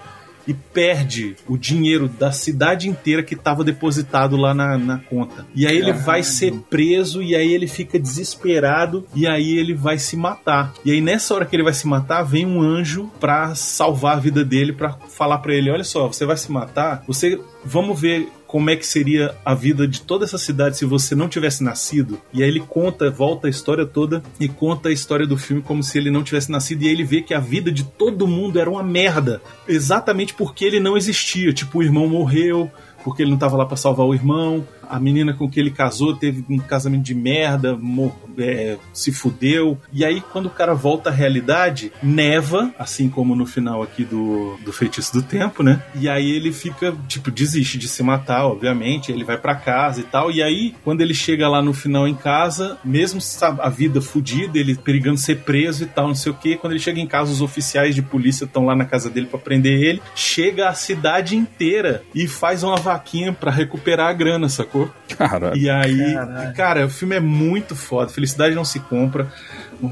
e 0.48 0.54
perde 0.54 1.36
o 1.46 1.58
dinheiro 1.58 2.08
da 2.08 2.32
cidade 2.32 2.88
inteira 2.88 3.22
que 3.22 3.34
estava 3.34 3.62
depositado 3.62 4.34
lá 4.34 4.54
na, 4.54 4.78
na 4.78 4.96
conta. 4.98 5.46
E 5.54 5.66
aí 5.66 5.76
ele 5.76 5.92
vai 5.92 6.22
ser 6.22 6.54
preso 6.70 7.22
e 7.22 7.36
aí 7.36 7.52
ele 7.52 7.66
fica 7.66 7.98
desesperado 7.98 9.06
e 9.14 9.26
aí 9.26 9.58
ele 9.58 9.74
vai 9.74 9.98
se 9.98 10.16
matar. 10.16 10.72
E 10.82 10.90
aí 10.90 11.02
nessa 11.02 11.34
hora 11.34 11.44
que 11.44 11.54
ele 11.54 11.62
vai 11.62 11.74
se 11.74 11.86
matar, 11.86 12.22
vem 12.22 12.46
um 12.46 12.62
anjo 12.62 13.10
pra 13.20 13.54
salvar 13.54 14.16
a 14.16 14.20
vida 14.20 14.42
dele, 14.42 14.72
pra 14.72 14.96
falar 15.10 15.38
pra 15.38 15.52
ele, 15.52 15.70
olha 15.70 15.84
só, 15.84 16.06
você 16.06 16.24
vai 16.24 16.38
se 16.38 16.50
matar, 16.50 17.04
você 17.06 17.38
vamos 17.62 18.00
ver 18.00 18.30
como 18.48 18.70
é 18.70 18.76
que 18.76 18.86
seria 18.86 19.36
a 19.44 19.54
vida 19.54 19.86
de 19.86 20.00
toda 20.00 20.24
essa 20.24 20.38
cidade 20.38 20.78
se 20.78 20.86
você 20.86 21.14
não 21.14 21.28
tivesse 21.28 21.62
nascido. 21.62 22.18
E 22.32 22.42
aí 22.42 22.48
ele 22.48 22.60
conta, 22.60 23.10
volta 23.10 23.46
a 23.46 23.50
história 23.50 23.84
toda 23.84 24.22
e 24.40 24.48
conta 24.48 24.88
a 24.88 24.92
história 24.92 25.26
do 25.26 25.36
filme 25.36 25.62
como 25.62 25.82
se 25.82 25.98
ele 25.98 26.10
não 26.10 26.24
tivesse 26.24 26.50
nascido. 26.50 26.82
E 26.82 26.86
aí 26.86 26.92
ele 26.92 27.04
vê 27.04 27.20
que 27.20 27.34
a 27.34 27.40
vida 27.40 27.70
de 27.70 27.84
todo 27.84 28.26
mundo 28.26 28.58
era 28.58 28.70
uma 28.70 28.82
merda. 28.82 29.42
Exatamente 29.68 30.32
porque 30.32 30.64
ele 30.64 30.80
não 30.80 30.96
existia. 30.96 31.52
Tipo, 31.52 31.78
o 31.78 31.82
irmão 31.82 32.08
morreu, 32.08 32.70
porque 33.04 33.22
ele 33.22 33.30
não 33.30 33.38
tava 33.38 33.58
lá 33.58 33.66
pra 33.66 33.76
salvar 33.76 34.06
o 34.06 34.14
irmão. 34.14 34.66
A 34.89 34.98
menina 35.01 35.32
com 35.35 35.48
que 35.48 35.59
ele 35.60 35.70
casou 35.70 36.15
teve 36.16 36.44
um 36.48 36.59
casamento 36.59 37.02
de 37.05 37.15
merda, 37.15 37.77
mor- 37.77 38.15
é, 38.39 38.77
se 38.93 39.10
fudeu. 39.12 39.78
E 39.93 40.05
aí, 40.05 40.20
quando 40.20 40.47
o 40.47 40.51
cara 40.51 40.73
volta 40.74 41.10
à 41.10 41.12
realidade, 41.12 41.90
neva, 42.02 42.73
assim 42.78 43.09
como 43.09 43.35
no 43.35 43.44
final 43.47 43.82
aqui 43.82 44.05
do, 44.05 44.56
do 44.65 44.73
Feitiço 44.73 45.12
do 45.12 45.23
Tempo, 45.23 45.62
né? 45.62 45.82
E 45.94 46.09
aí 46.09 46.31
ele 46.31 46.52
fica, 46.52 46.94
tipo, 47.09 47.31
desiste 47.31 47.77
de 47.78 47.89
se 47.89 48.02
matar, 48.02 48.47
obviamente. 48.47 49.10
Ele 49.10 49.24
vai 49.24 49.36
pra 49.36 49.55
casa 49.56 50.01
e 50.01 50.05
tal. 50.05 50.31
E 50.31 50.43
aí, 50.43 50.74
quando 50.85 51.01
ele 51.01 51.15
chega 51.15 51.48
lá 51.48 51.60
no 51.60 51.73
final 51.74 52.06
em 52.06 52.15
casa, 52.15 52.78
mesmo 52.85 53.20
a 53.60 53.69
vida 53.69 54.01
fudida, 54.01 54.56
ele 54.59 54.77
perigando 54.77 55.19
ser 55.19 55.39
preso 55.40 55.82
e 55.82 55.86
tal, 55.86 56.06
não 56.09 56.15
sei 56.15 56.31
o 56.31 56.35
que. 56.35 56.56
Quando 56.56 56.73
ele 56.74 56.81
chega 56.81 57.01
em 57.01 57.06
casa, 57.06 57.32
os 57.32 57.40
oficiais 57.43 57.94
de 57.94 58.02
polícia 58.02 58.44
estão 58.44 58.65
lá 58.65 58.77
na 58.77 58.85
casa 58.85 59.10
dele 59.10 59.27
pra 59.27 59.39
prender 59.39 59.82
ele. 59.82 60.01
Chega 60.15 60.69
a 60.69 60.74
cidade 60.74 61.35
inteira 61.36 62.02
e 62.15 62.28
faz 62.28 62.62
uma 62.62 62.77
vaquinha 62.77 63.32
pra 63.32 63.51
recuperar 63.51 64.09
a 64.09 64.12
grana, 64.12 64.48
sacou? 64.48 64.77
Caralho. 65.16 65.56
E 65.56 65.68
aí, 65.70 66.14
Caralho. 66.14 66.55
cara, 66.55 66.86
o 66.86 66.90
filme 66.90 67.16
é 67.16 67.20
muito 67.20 67.74
foda. 67.74 68.10
Felicidade 68.10 68.55
não 68.55 68.64
se 68.64 68.78
compra. 68.80 69.32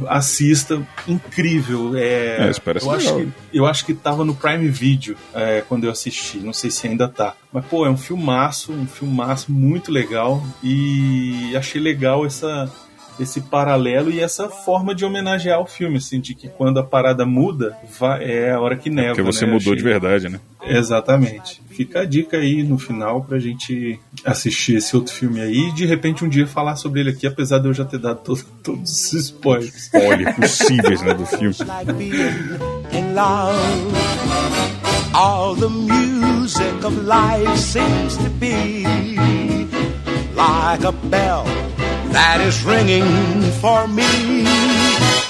Assista, 0.08 0.80
incrível. 1.06 1.96
É, 1.96 2.46
É, 2.46 2.50
isso 2.50 2.60
parece 2.60 2.86
eu, 2.86 2.90
acho 2.92 3.14
legal. 3.16 3.32
que, 3.50 3.58
eu 3.58 3.66
acho 3.66 3.84
que 3.86 3.94
tava 3.94 4.24
no 4.24 4.34
Prime 4.34 4.68
Video 4.68 5.16
é, 5.34 5.62
quando 5.68 5.84
eu 5.84 5.90
assisti. 5.90 6.38
Não 6.38 6.52
sei 6.52 6.70
se 6.70 6.86
ainda 6.86 7.08
tá. 7.08 7.34
Mas, 7.52 7.64
pô, 7.66 7.86
é 7.86 7.90
um 7.90 7.96
filmaço, 7.96 8.72
um 8.72 8.86
filmaço 8.86 9.50
muito 9.52 9.90
legal. 9.92 10.42
E 10.62 11.54
achei 11.56 11.80
legal 11.80 12.26
essa, 12.26 12.70
esse 13.18 13.40
paralelo 13.40 14.10
e 14.10 14.20
essa 14.20 14.48
forma 14.48 14.94
de 14.94 15.04
homenagear 15.04 15.60
o 15.60 15.66
filme, 15.66 15.96
assim, 15.98 16.20
de 16.20 16.34
que 16.34 16.48
quando 16.48 16.78
a 16.78 16.84
parada 16.84 17.24
muda, 17.24 17.76
vai- 17.98 18.24
é 18.24 18.52
a 18.52 18.60
hora 18.60 18.76
que 18.76 18.90
neva. 18.90 19.08
Porque 19.14 19.22
você 19.22 19.46
né? 19.46 19.52
mudou 19.52 19.72
Achei- 19.72 19.76
de 19.76 19.82
verdade, 19.82 20.28
né? 20.28 20.40
Exatamente. 20.68 21.62
Fica 21.70 22.00
a 22.00 22.04
dica 22.04 22.38
aí 22.38 22.62
no 22.62 22.76
final 22.78 23.22
pra 23.22 23.38
gente 23.38 24.00
assistir 24.24 24.76
esse 24.76 24.96
outro 24.96 25.12
filme 25.14 25.40
aí 25.40 25.68
e 25.68 25.72
de 25.72 25.86
repente 25.86 26.24
um 26.24 26.28
dia 26.28 26.46
falar 26.46 26.74
sobre 26.76 27.00
ele 27.00 27.10
aqui, 27.10 27.26
apesar 27.26 27.58
de 27.60 27.68
eu 27.68 27.74
já 27.74 27.84
ter 27.84 27.98
dado 27.98 28.18
todo- 28.22 28.44
todos 28.62 28.90
os 28.90 29.12
spoilers. 29.14 29.90
Olha, 29.94 30.32
possíveis, 30.34 31.00
né, 31.02 31.14
do 31.14 31.24
filme. 31.24 31.54
All 35.14 35.54
the 35.56 35.68
music 35.68 36.84
of 36.84 36.94
life 37.06 37.56
seems 37.58 38.16
to 38.18 38.28
be 38.38 38.84
like 40.34 40.84
a 40.84 40.92
bell 40.92 41.44
that 42.12 42.40
is 42.40 42.62
ringing 42.64 43.04
for 43.60 43.86
me. 43.88 44.44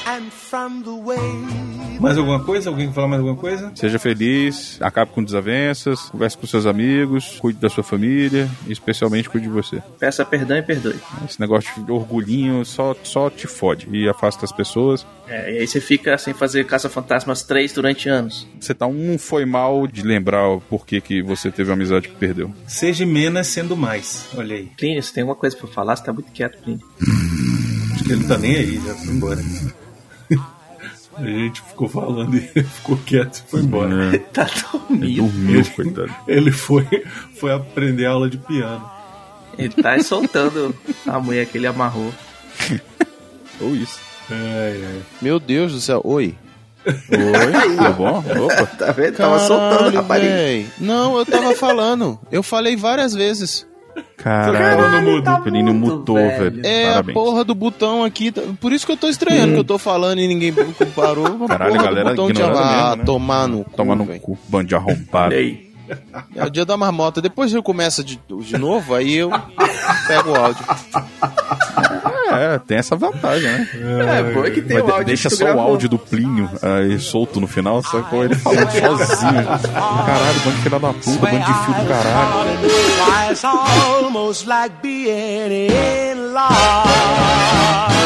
And 0.07 0.33
from 0.33 0.83
the 0.83 0.95
way 0.95 1.76
Mais 2.01 2.19
alguma 2.19 2.43
coisa? 2.45 2.71
Alguém 2.71 2.89
quer 2.89 2.95
falar 2.95 3.09
mais 3.09 3.21
alguma 3.21 3.37
coisa? 3.37 3.73
Seja 3.75 3.99
feliz, 3.99 4.79
acabe 4.81 5.13
com 5.13 5.23
desavenças, 5.23 6.01
converse 6.11 6.37
com 6.37 6.47
seus 6.47 6.67
amigos, 6.67 7.39
cuide 7.41 7.59
da 7.59 7.69
sua 7.69 7.83
família 7.83 8.49
e 8.67 8.73
especialmente 8.73 9.29
cuide 9.29 9.47
de 9.47 9.53
você. 9.53 9.83
Peça 9.99 10.25
perdão 10.25 10.57
e 10.57 10.63
perdoe. 10.63 10.97
Esse 11.25 11.41
negócio 11.41 11.85
de 11.85 11.91
orgulhinho 11.91 12.65
só, 12.65 12.95
só 13.03 13.31
te 13.31 13.47
fode 13.47 13.89
e 13.91 14.09
afasta 14.09 14.45
as 14.45 14.53
pessoas. 14.53 15.07
É, 15.29 15.55
e 15.55 15.59
aí 15.59 15.67
você 15.67 15.81
fica 15.81 16.17
sem 16.19 16.33
fazer 16.33 16.65
Caça-Fantasmas 16.65 17.43
3 17.43 17.73
durante 17.73 18.09
anos. 18.09 18.47
Você 18.61 18.75
tá 18.75 18.87
um 18.87 19.19
foi 19.19 19.45
mal 19.45 19.87
de 19.87 20.03
lembrar 20.03 20.49
o 20.49 20.61
porquê 20.61 21.01
que 21.01 21.23
você 21.23 21.51
teve 21.51 21.71
uma 21.71 21.75
amizade 21.75 22.09
que 22.09 22.15
perdeu. 22.15 22.53
Seja 22.67 23.05
menos 23.05 23.47
sendo 23.49 23.77
mais. 23.77 24.29
Olha 24.37 24.57
aí. 24.57 24.71
Plínio, 24.77 25.03
você 25.03 25.13
tem 25.13 25.23
alguma 25.23 25.37
coisa 25.37 25.57
pra 25.57 25.67
falar? 25.67 25.97
Você 25.97 26.05
tá 26.05 26.13
muito 26.13 26.31
quieto, 26.33 26.63
Plínio. 26.63 26.87
Acho 27.95 28.05
que 28.05 28.13
ele 28.13 28.21
não 28.21 28.29
tá 28.29 28.39
nem 28.39 28.55
aí, 28.55 28.81
já 28.85 28.95
foi 28.95 29.15
embora. 29.15 29.41
A 31.19 31.25
gente 31.25 31.63
ficou 31.63 31.89
falando 31.89 32.35
e 32.37 32.51
ele 32.55 32.65
ficou 32.69 32.97
quieto 32.99 33.43
e 33.47 33.51
foi 33.51 33.61
embora. 33.61 34.15
É, 34.15 34.19
Tá 34.33 34.47
dormindo. 34.73 35.23
dormiu, 35.23 35.65
coitado. 35.75 36.15
Ele 36.29 36.51
foi, 36.53 36.87
foi 37.39 37.53
aprender 37.53 38.07
aula 38.07 38.29
de 38.29 38.39
piano. 38.39 38.89
Ele 39.59 39.71
tá 39.71 39.99
soltando 40.01 40.75
a 41.07 41.19
mulher 41.19 41.47
que 41.47 41.57
ele 41.57 41.67
amarrou. 41.67 42.13
Ou 43.61 43.75
isso. 43.75 43.99
Ai, 44.31 44.83
ai. 44.85 45.03
Meu 45.23 45.41
Deus 45.41 45.73
do 45.73 45.81
céu. 45.81 46.01
Oi. 46.05 46.35
Oi, 46.87 47.77
tudo 47.77 47.93
bom? 47.95 48.19
Opa. 48.45 48.67
Tá 48.67 48.93
vendo? 48.93 49.17
Tava 49.17 49.39
soltando 49.41 49.75
a 49.75 49.79
Caralho, 49.79 49.97
rapariga. 49.97 50.71
Não, 50.79 51.19
eu 51.19 51.25
tava 51.27 51.55
falando. 51.55 52.19
Eu 52.31 52.43
falei 52.43 52.77
várias 52.77 53.15
vezes. 53.15 53.67
Caralho, 54.17 55.23
tá 55.23 55.37
o 55.37 55.43
Pelinho 55.43 55.73
mudo, 55.73 55.97
mutou, 55.99 56.17
velho. 56.17 56.39
velho. 56.53 56.61
É 56.67 56.87
Parabéns. 56.89 57.17
a 57.17 57.21
porra 57.21 57.45
do 57.45 57.55
botão 57.55 58.03
aqui. 58.05 58.33
tá- 58.33 58.43
Por 58.61 58.73
isso 58.73 58.85
que 58.87 58.93
eu 58.93 58.97
tô 58.97 59.09
estranhando 59.09 59.53
que 59.55 59.59
eu 59.61 59.65
tô 59.65 59.79
falando 59.79 60.19
e 60.19 60.27
ninguém 60.27 60.53
parou. 60.97 61.47
Caralho, 61.47 61.73
porra 61.73 61.85
galera 61.85 62.11
do 62.15 62.17
botão 62.23 62.33
de 62.33 62.43
ah, 62.43 62.47
mesmo, 62.49 62.97
né? 62.97 63.05
tomar 63.05 63.47
no 63.49 63.65
cu. 63.65 63.71
Toma 63.77 63.95
no 63.95 64.05
véi. 64.05 64.19
cu, 64.19 64.39
bando 64.49 64.69
de 64.69 64.75
arrombado. 64.75 65.35
É 66.35 66.45
o 66.45 66.51
dia 66.51 66.65
da 66.65 66.77
marmota. 66.77 67.23
Depois 67.23 67.53
eu 67.55 67.63
começa 67.63 68.03
de, 68.03 68.19
de 68.29 68.59
novo, 68.59 68.93
aí 68.95 69.15
eu 69.17 69.31
pego 70.09 70.31
o 70.33 70.35
áudio. 70.37 70.65
É, 72.33 72.59
tem 72.59 72.79
essa 72.79 72.97
vantagem, 72.97 73.49
né? 73.49 73.69
É, 74.19 74.35
bom 74.35 74.45
é 74.45 74.51
que 74.51 74.61
tem 74.61 74.79
Mas 74.79 74.85
o 74.87 74.91
áudio 74.91 75.07
deixa 75.07 75.31
só 75.31 75.37
o 75.37 75.39
gravou. 75.47 75.63
áudio 75.63 75.89
do 75.89 75.97
Plínio 75.99 76.51
aí 76.61 76.99
solto 76.99 77.41
no 77.41 77.47
final, 77.47 77.81
só 77.85 78.03
com 78.03 78.25
ele 78.25 78.35
falando 78.35 78.69
sozinho. 78.69 79.45
Caralho, 79.45 80.41
bando 80.45 80.57
de 80.57 80.63
filha 80.63 80.81
da 80.81 80.93
puta, 80.93 81.19
bando 81.21 81.39
de 81.39 81.55
fio 81.65 81.75
do 81.75 81.89
caralho. 81.89 82.51
Why, 83.17 83.31
it's 83.31 83.45
almost 83.45 84.47
like 84.47 84.83
being 84.83 85.71
in 85.71 86.35
love. 86.35 87.97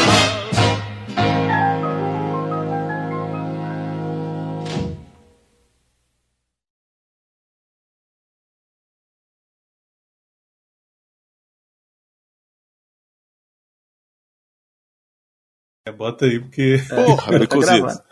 É, 15.85 15.91
bota 15.91 16.25
aí, 16.25 16.39
porque 16.39 16.77
Porra, 16.89 17.39
Tá 17.47 17.57
gravando. 17.57 18.03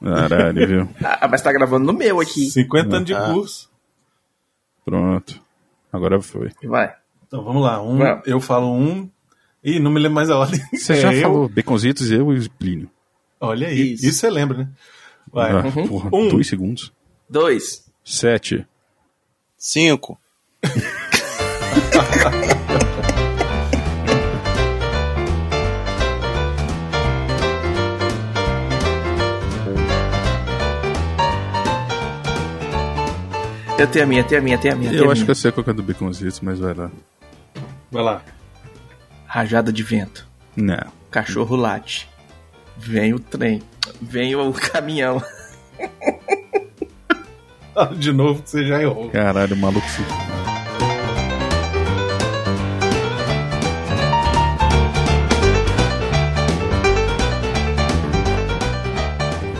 Caralho, 0.00 0.66
viu? 0.66 0.88
Ah, 1.04 1.26
mas 1.28 1.42
tá 1.42 1.52
gravando 1.52 1.84
no 1.86 1.92
meu 1.92 2.20
aqui. 2.20 2.48
50 2.50 2.96
anos 2.96 3.06
de 3.06 3.14
Ah. 3.14 3.32
curso. 3.32 3.68
Pronto. 4.84 5.42
Agora 5.98 6.20
foi. 6.22 6.50
Vai. 6.64 6.94
Então 7.26 7.42
vamos 7.44 7.62
lá. 7.62 7.82
Um, 7.82 7.98
Vai. 7.98 8.22
eu 8.24 8.40
falo 8.40 8.72
um. 8.72 9.10
Ih, 9.62 9.78
não 9.80 9.90
me 9.90 9.98
lembro 10.00 10.14
mais 10.14 10.30
a 10.30 10.38
ordem. 10.38 10.60
Você 10.72 10.92
É, 10.94 10.96
já 11.00 11.12
eu- 11.12 11.22
falou 11.22 11.48
Baconzitos, 11.48 12.10
eu 12.10 12.32
e 12.32 12.38
o 12.38 12.50
Plínio. 12.52 12.88
Olha 13.40 13.68
aí. 13.68 13.92
Isso. 13.94 14.06
Isso, 14.06 14.18
você 14.20 14.30
lembra, 14.30 14.58
né? 14.58 14.68
Vai. 15.32 15.50
Ah, 15.52 15.62
porra, 15.88 16.08
Um. 16.12 16.28
dois 16.28 16.46
segundos. 16.46 16.92
Dois. 17.28 17.84
Sete. 18.04 18.66
Cinco. 19.58 20.18
Eu 33.78 33.86
tenho 33.86 34.04
a 34.04 34.08
minha, 34.08 34.24
tenho 34.24 34.40
a 34.40 34.44
minha, 34.44 34.58
tenho 34.58 34.74
a 34.74 34.76
minha. 34.76 34.92
Eu 34.92 35.04
acho 35.10 35.20
que 35.20 35.26
minha. 35.26 35.30
eu 35.30 35.34
sei 35.36 35.52
qual 35.52 35.62
que 35.62 35.70
é 35.70 35.72
do 35.72 35.84
Baconzitos, 35.84 36.40
mas 36.40 36.58
vai 36.58 36.74
lá. 36.74 36.90
Vai 37.92 38.02
lá. 38.02 38.22
Rajada 39.24 39.72
de 39.72 39.82
vento. 39.84 40.26
Não. 40.56 40.92
Cachorro 41.10 41.54
late. 41.54 42.08
Vem 42.76 43.14
o 43.14 43.20
trem. 43.20 43.62
Vem 44.02 44.34
o 44.34 44.52
caminhão. 44.72 45.22
De 47.96 48.10
novo 48.12 48.42
que 48.42 48.50
você 48.50 48.66
já 48.66 48.82
errou. 48.82 49.08
Caralho, 49.10 49.56
maluco. 49.56 49.86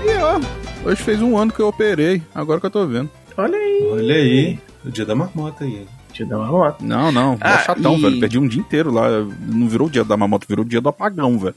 E 0.04 0.16
ó, 0.18 0.40
hoje 0.88 1.02
fez 1.02 1.22
um 1.22 1.38
ano 1.38 1.52
que 1.52 1.60
eu 1.60 1.68
operei, 1.68 2.20
agora 2.34 2.58
que 2.58 2.66
eu 2.66 2.70
tô 2.70 2.84
vendo. 2.84 3.08
Olha 3.38 3.56
aí. 3.56 3.88
Olha 3.92 4.14
aí. 4.16 4.58
O 4.84 4.90
dia 4.90 5.06
da 5.06 5.14
marmota 5.14 5.64
aí. 5.64 5.86
Dia 6.12 6.26
da 6.26 6.36
marmota. 6.38 6.84
Não, 6.84 7.12
não, 7.12 7.34
é 7.34 7.38
Ah, 7.40 7.58
chatão, 7.58 7.96
e- 7.96 8.02
velho. 8.02 8.20
Perdi 8.20 8.38
um 8.38 8.48
dia 8.48 8.60
inteiro 8.60 8.90
lá. 8.90 9.08
Não 9.40 9.68
virou 9.68 9.86
o 9.86 9.90
dia 9.90 10.04
da 10.04 10.16
mamota, 10.16 10.44
virou 10.48 10.64
o 10.64 10.68
dia 10.68 10.80
do 10.80 10.88
apagão, 10.88 11.38
velho. 11.38 11.54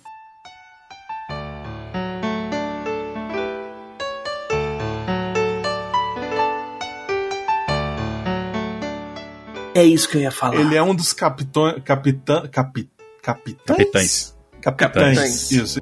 É 9.74 9.84
isso 9.84 10.10
que 10.10 10.18
eu 10.18 10.22
ia 10.22 10.32
falar. 10.32 10.56
Ele 10.60 10.76
é 10.76 10.84
um 10.84 10.94
dos 10.94 11.14
capitões. 11.14 11.82
Capitã, 11.84 12.45
capi, 12.48 12.90
capitães? 13.22 13.66
Capitães. 13.66 14.36
Capitães. 14.62 15.16
Capitães. 15.18 15.52
Isso. 15.52 15.80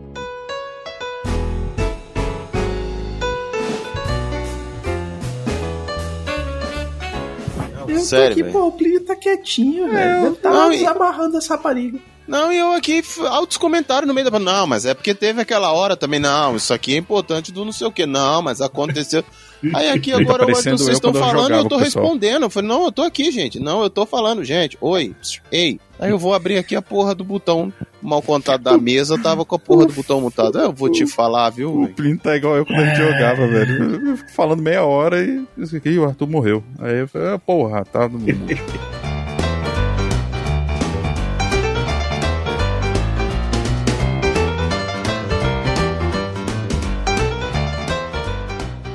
Sério, 8.10 8.32
aqui, 8.32 8.44
pô, 8.52 8.68
o 8.68 8.72
Plínio 8.72 9.02
tá 9.06 9.16
quietinho, 9.16 9.90
velho. 9.90 10.28
Ele 10.28 10.36
tá 10.36 10.50
não, 10.52 10.72
e- 10.74 10.78
desamarrando 10.78 11.38
essa 11.38 11.56
rapariga. 11.56 12.00
Não, 12.28 12.52
e 12.52 12.58
eu 12.60 12.74
aqui, 12.74 13.04
altos 13.28 13.58
comentários 13.58 14.08
no 14.08 14.14
meio 14.14 14.30
da. 14.30 14.38
Não, 14.38 14.68
mas 14.68 14.86
é 14.86 14.94
porque 14.94 15.16
teve 15.16 15.42
aquela 15.42 15.72
hora 15.72 15.98
também. 15.98 16.20
Não, 16.20 16.56
isso 16.56 16.72
aqui 16.74 16.94
é 16.94 16.98
importante 16.98 17.52
do 17.52 17.66
não 17.66 17.72
sei 17.72 17.88
o 17.88 17.92
que. 17.92 18.06
Não, 18.06 18.42
mas 18.44 18.62
aconteceu. 18.62 19.24
Aí 19.74 19.90
aqui 19.92 20.12
tá 20.12 20.20
agora 20.20 20.44
eu- 20.44 20.48
parecendo 20.48 20.78
vocês 20.78 20.90
eu 20.90 20.94
estão 20.94 21.12
eu 21.12 21.20
falando 21.20 21.38
e 21.38 21.44
jogava 21.44 21.62
eu 21.62 21.70
tô 21.70 21.80
pessoal. 21.80 22.04
respondendo. 22.06 22.44
Eu 22.44 22.50
falei, 22.50 22.70
não, 22.70 22.86
eu 22.86 22.92
tô 22.92 23.02
aqui, 23.04 23.32
gente. 23.32 23.60
Não, 23.60 23.84
eu 23.84 23.90
tô 23.90 24.06
falando, 24.06 24.44
gente. 24.44 24.78
Oi, 24.82 25.14
ei. 25.52 25.80
Aí 26.00 26.10
eu 26.12 26.18
vou 26.18 26.34
abrir 26.34 26.58
aqui 26.58 26.76
a 26.78 26.82
porra 26.82 27.14
do 27.14 27.26
botão 27.26 27.74
mal 28.02 28.22
contado 28.22 28.64
da 28.64 28.78
mesa. 28.78 29.16
Eu 29.16 29.22
tava 29.22 29.44
com 29.44 29.56
a 29.56 29.60
porra 29.60 29.86
do 29.86 29.92
botão 29.94 30.22
mutado. 30.22 30.58
Eu 30.58 30.72
vou 30.72 30.90
te 30.90 31.06
falar, 31.06 31.50
viu? 31.50 31.84
O? 31.84 31.88
Plínio 31.90 32.18
tá 32.20 32.38
igual 32.38 32.56
eu 32.56 32.66
quando 32.66 32.80
a 32.80 32.86
gente 32.86 32.98
jogava, 32.98 33.48
velho. 33.48 34.10
Eu 34.12 34.18
fico 34.18 34.32
falando 34.32 34.62
meia 34.62 34.84
hora 34.86 35.22
e. 35.22 35.46
Ih, 35.86 36.00
o 36.00 36.06
Arthur 36.06 36.28
morreu. 36.28 36.64
Aí 36.80 37.00
eu 37.00 37.08
falei, 37.10 37.34
ah, 37.34 37.40
porra, 37.40 37.84
tá. 37.84 38.08
no- 38.08 38.20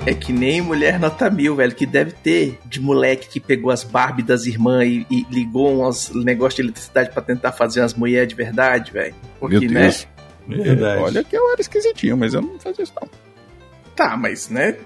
É 0.07 0.13
que 0.13 0.35
nem 0.35 0.61
mulher 0.61 0.99
nota 1.01 1.31
mil, 1.31 1.57
velho, 1.57 1.75
que 1.75 1.87
deve 1.87 2.13
ter 2.13 2.59
de 2.67 2.79
moleque 2.79 3.27
que 3.27 3.41
pegou 3.41 3.71
as 3.71 3.83
Barbie 3.83 4.23
das 4.23 4.45
irmãs 4.45 4.87
e, 4.87 5.07
e 5.11 5.27
ligou 5.31 5.87
uns 5.89 6.11
negócios 6.11 6.57
de 6.57 6.63
eletricidade 6.63 7.11
pra 7.11 7.23
tentar 7.23 7.53
fazer 7.53 7.81
umas 7.81 7.95
mulheres 7.95 8.29
de 8.29 8.35
verdade, 8.35 8.93
velho. 8.93 9.15
Porque, 9.41 9.61
Meu 9.61 9.71
né? 9.71 9.81
Deus. 9.83 10.07
Verdade. 10.47 11.03
Olha 11.03 11.25
que 11.25 11.35
eu 11.35 11.51
era 11.53 11.61
esquisitinho, 11.61 12.19
mas 12.19 12.35
eu 12.35 12.43
não 12.43 12.59
fazia 12.59 12.83
isso 12.85 12.93
não. 13.01 13.09
Tá, 13.97 14.15
mas, 14.17 14.51
né? 14.51 14.77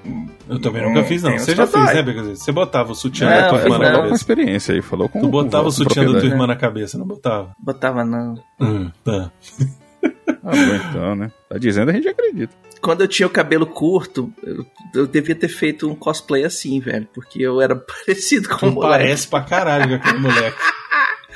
Eu 0.48 0.60
também 0.60 0.82
nunca 0.82 1.02
fiz, 1.02 1.22
não. 1.22 1.36
Você 1.36 1.54
já 1.54 1.66
fez, 1.66 1.84
né, 1.94 2.02
Becazete? 2.02 2.38
Você 2.38 2.52
botava 2.52 2.92
o 2.92 2.94
sutiã 2.94 3.28
Não, 3.28 3.36
da 3.36 3.48
tua 3.48 3.58
eu 3.58 3.64
irmã 3.64 3.78
na 3.78 3.90
com 3.90 3.96
cabeça. 3.96 4.14
experiência 4.14 4.74
aí, 4.74 4.82
falou 4.82 5.08
com 5.08 5.20
Tu 5.20 5.28
botava 5.28 5.64
com 5.64 5.68
o 5.70 5.72
sutiã 5.72 6.04
da 6.12 6.20
tua 6.20 6.28
irmã 6.28 6.46
na 6.46 6.54
cabeça, 6.54 6.96
não 6.96 7.06
botava? 7.06 7.56
Botava 7.58 8.04
não. 8.04 8.34
Hum, 8.60 8.90
tá. 9.02 9.32
Ah, 10.44 10.50
bom, 10.52 10.74
então, 10.90 11.16
né? 11.16 11.32
Tá 11.48 11.58
dizendo, 11.58 11.90
a 11.90 11.94
gente 11.94 12.06
acredita. 12.06 12.54
Quando 12.80 13.00
eu 13.02 13.08
tinha 13.08 13.26
o 13.26 13.30
cabelo 13.30 13.66
curto, 13.66 14.32
eu, 14.42 14.64
eu 14.94 15.06
devia 15.06 15.34
ter 15.34 15.48
feito 15.48 15.88
um 15.90 15.94
cosplay 15.94 16.44
assim, 16.44 16.78
velho. 16.80 17.08
Porque 17.12 17.42
eu 17.42 17.60
era 17.60 17.74
parecido 18.06 18.48
com 18.48 18.54
o 18.54 18.58
Tu 18.70 18.72
moleque. 18.72 18.92
parece 19.02 19.28
pra 19.28 19.40
caralho 19.42 19.88
com 19.88 19.94
aquele 19.96 20.18
moleque. 20.18 20.58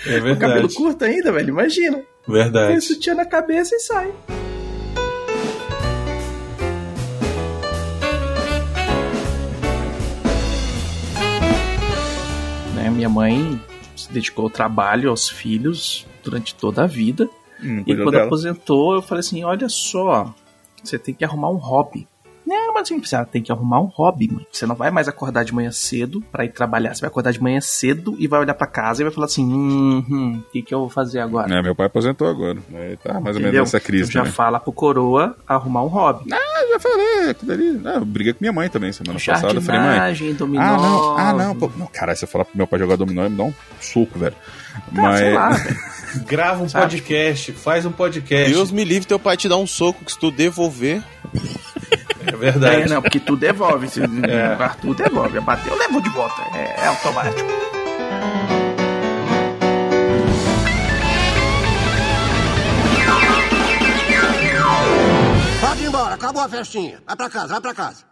É 0.04 0.18
Com 0.18 0.34
cabelo 0.34 0.52
verdade. 0.62 0.74
curto 0.74 1.04
ainda, 1.04 1.30
velho. 1.30 1.50
Imagina. 1.50 1.98
Tem 1.98 2.34
Verdade. 2.34 2.80
sutiã 2.80 3.14
na 3.14 3.24
cabeça 3.24 3.76
e 3.76 3.78
sai. 3.78 4.12
Né, 12.74 12.90
Minha 12.90 13.08
mãe 13.08 13.60
se 13.96 14.10
dedicou 14.12 14.44
ao 14.44 14.50
trabalho, 14.50 15.10
aos 15.10 15.28
filhos, 15.28 16.06
durante 16.22 16.54
toda 16.54 16.84
a 16.84 16.86
vida. 16.86 17.28
Hum, 17.62 17.82
E 17.86 17.94
quando 17.96 18.12
dela. 18.12 18.24
aposentou, 18.26 18.94
eu 18.94 19.02
falei 19.02 19.20
assim: 19.20 19.44
olha 19.44 19.68
só, 19.68 20.34
você 20.82 20.98
tem 20.98 21.14
que 21.14 21.24
arrumar 21.24 21.50
um 21.50 21.56
hobby. 21.56 22.06
Não, 22.46 22.74
mas 22.74 22.82
assim, 22.82 23.00
você 23.00 23.24
tem 23.24 23.40
que 23.40 23.52
arrumar 23.52 23.80
um 23.80 23.86
hobby, 23.86 24.28
mãe. 24.30 24.46
Você 24.50 24.66
não 24.66 24.74
vai 24.74 24.90
mais 24.90 25.08
acordar 25.08 25.44
de 25.44 25.54
manhã 25.54 25.70
cedo 25.70 26.20
pra 26.32 26.44
ir 26.44 26.50
trabalhar. 26.50 26.94
Você 26.94 27.00
vai 27.00 27.08
acordar 27.08 27.32
de 27.32 27.40
manhã 27.40 27.60
cedo 27.60 28.16
e 28.18 28.26
vai 28.26 28.40
olhar 28.40 28.54
pra 28.54 28.66
casa 28.66 29.02
e 29.02 29.04
vai 29.04 29.12
falar 29.12 29.26
assim: 29.26 29.44
hum, 29.44 30.04
hum, 30.10 30.42
o 30.46 30.50
que, 30.50 30.60
que 30.62 30.74
eu 30.74 30.80
vou 30.80 30.88
fazer 30.88 31.20
agora? 31.20 31.52
É, 31.54 31.62
meu 31.62 31.74
pai 31.74 31.86
aposentou 31.86 32.28
agora. 32.28 32.58
Aí 32.74 32.96
tá 32.96 33.20
mais 33.20 33.36
ou 33.36 33.42
menos 33.42 33.58
nessa 33.58 33.80
crise. 33.80 34.10
Então 34.10 34.24
já 34.24 34.28
né? 34.28 34.34
fala 34.34 34.58
pro 34.58 34.72
coroa 34.72 35.36
arrumar 35.46 35.84
um 35.84 35.88
hobby. 35.88 36.32
Ah, 36.32 36.66
já 36.72 36.80
falei, 36.80 37.30
aquilo 37.30 37.52
ali. 37.52 37.80
Ah, 37.84 37.94
eu 37.94 38.04
briguei 38.04 38.32
com 38.32 38.38
minha 38.40 38.52
mãe 38.52 38.68
também 38.68 38.92
semana 38.92 39.18
passada. 39.18 39.54
Eu 39.54 39.62
falei, 39.62 39.80
mãe. 39.80 40.34
Dominó. 40.34 40.62
Ah, 40.62 40.76
não, 40.76 41.18
ah, 41.18 41.32
não, 41.32 41.56
pô, 41.56 41.70
não, 41.76 41.86
caralho, 41.86 42.18
se 42.18 42.24
eu 42.24 42.28
falar 42.28 42.44
pro 42.44 42.56
meu 42.56 42.66
pai 42.66 42.78
jogar 42.78 42.96
dominó, 42.96 43.22
ele 43.22 43.30
me 43.30 43.36
dá 43.36 43.44
um 43.44 43.54
soco, 43.80 44.18
velho. 44.18 44.34
Tá, 44.94 45.16
sei 45.16 45.32
lá. 45.32 45.50
Grava 46.28 46.62
um 46.62 46.68
Sabe? 46.68 46.84
podcast, 46.84 47.52
faz 47.52 47.86
um 47.86 47.92
podcast. 47.92 48.52
Deus 48.52 48.70
me 48.70 48.84
livre 48.84 49.08
teu 49.08 49.18
pai 49.18 49.36
te 49.36 49.48
dar 49.48 49.56
um 49.56 49.66
soco 49.66 50.04
que 50.04 50.12
se 50.12 50.18
tu 50.18 50.30
devolver. 50.30 51.02
É 52.26 52.36
verdade. 52.36 52.82
É, 52.82 52.88
não, 52.88 53.00
porque 53.00 53.18
tu 53.18 53.34
devolve. 53.36 53.88
Se 53.88 54.00
o 54.04 54.62
Arthur 54.62 54.94
devolve. 54.94 55.40
Bateu, 55.40 55.74
levou 55.76 56.00
de 56.00 56.10
volta. 56.10 56.42
É, 56.54 56.84
é 56.84 56.86
automático. 56.86 57.48
Pode 65.60 65.82
ir 65.82 65.86
embora, 65.86 66.14
acabou 66.14 66.42
a 66.42 66.48
festinha. 66.48 67.02
Vai 67.06 67.16
pra 67.16 67.30
casa, 67.30 67.48
vai 67.48 67.60
pra 67.60 67.74
casa. 67.74 68.11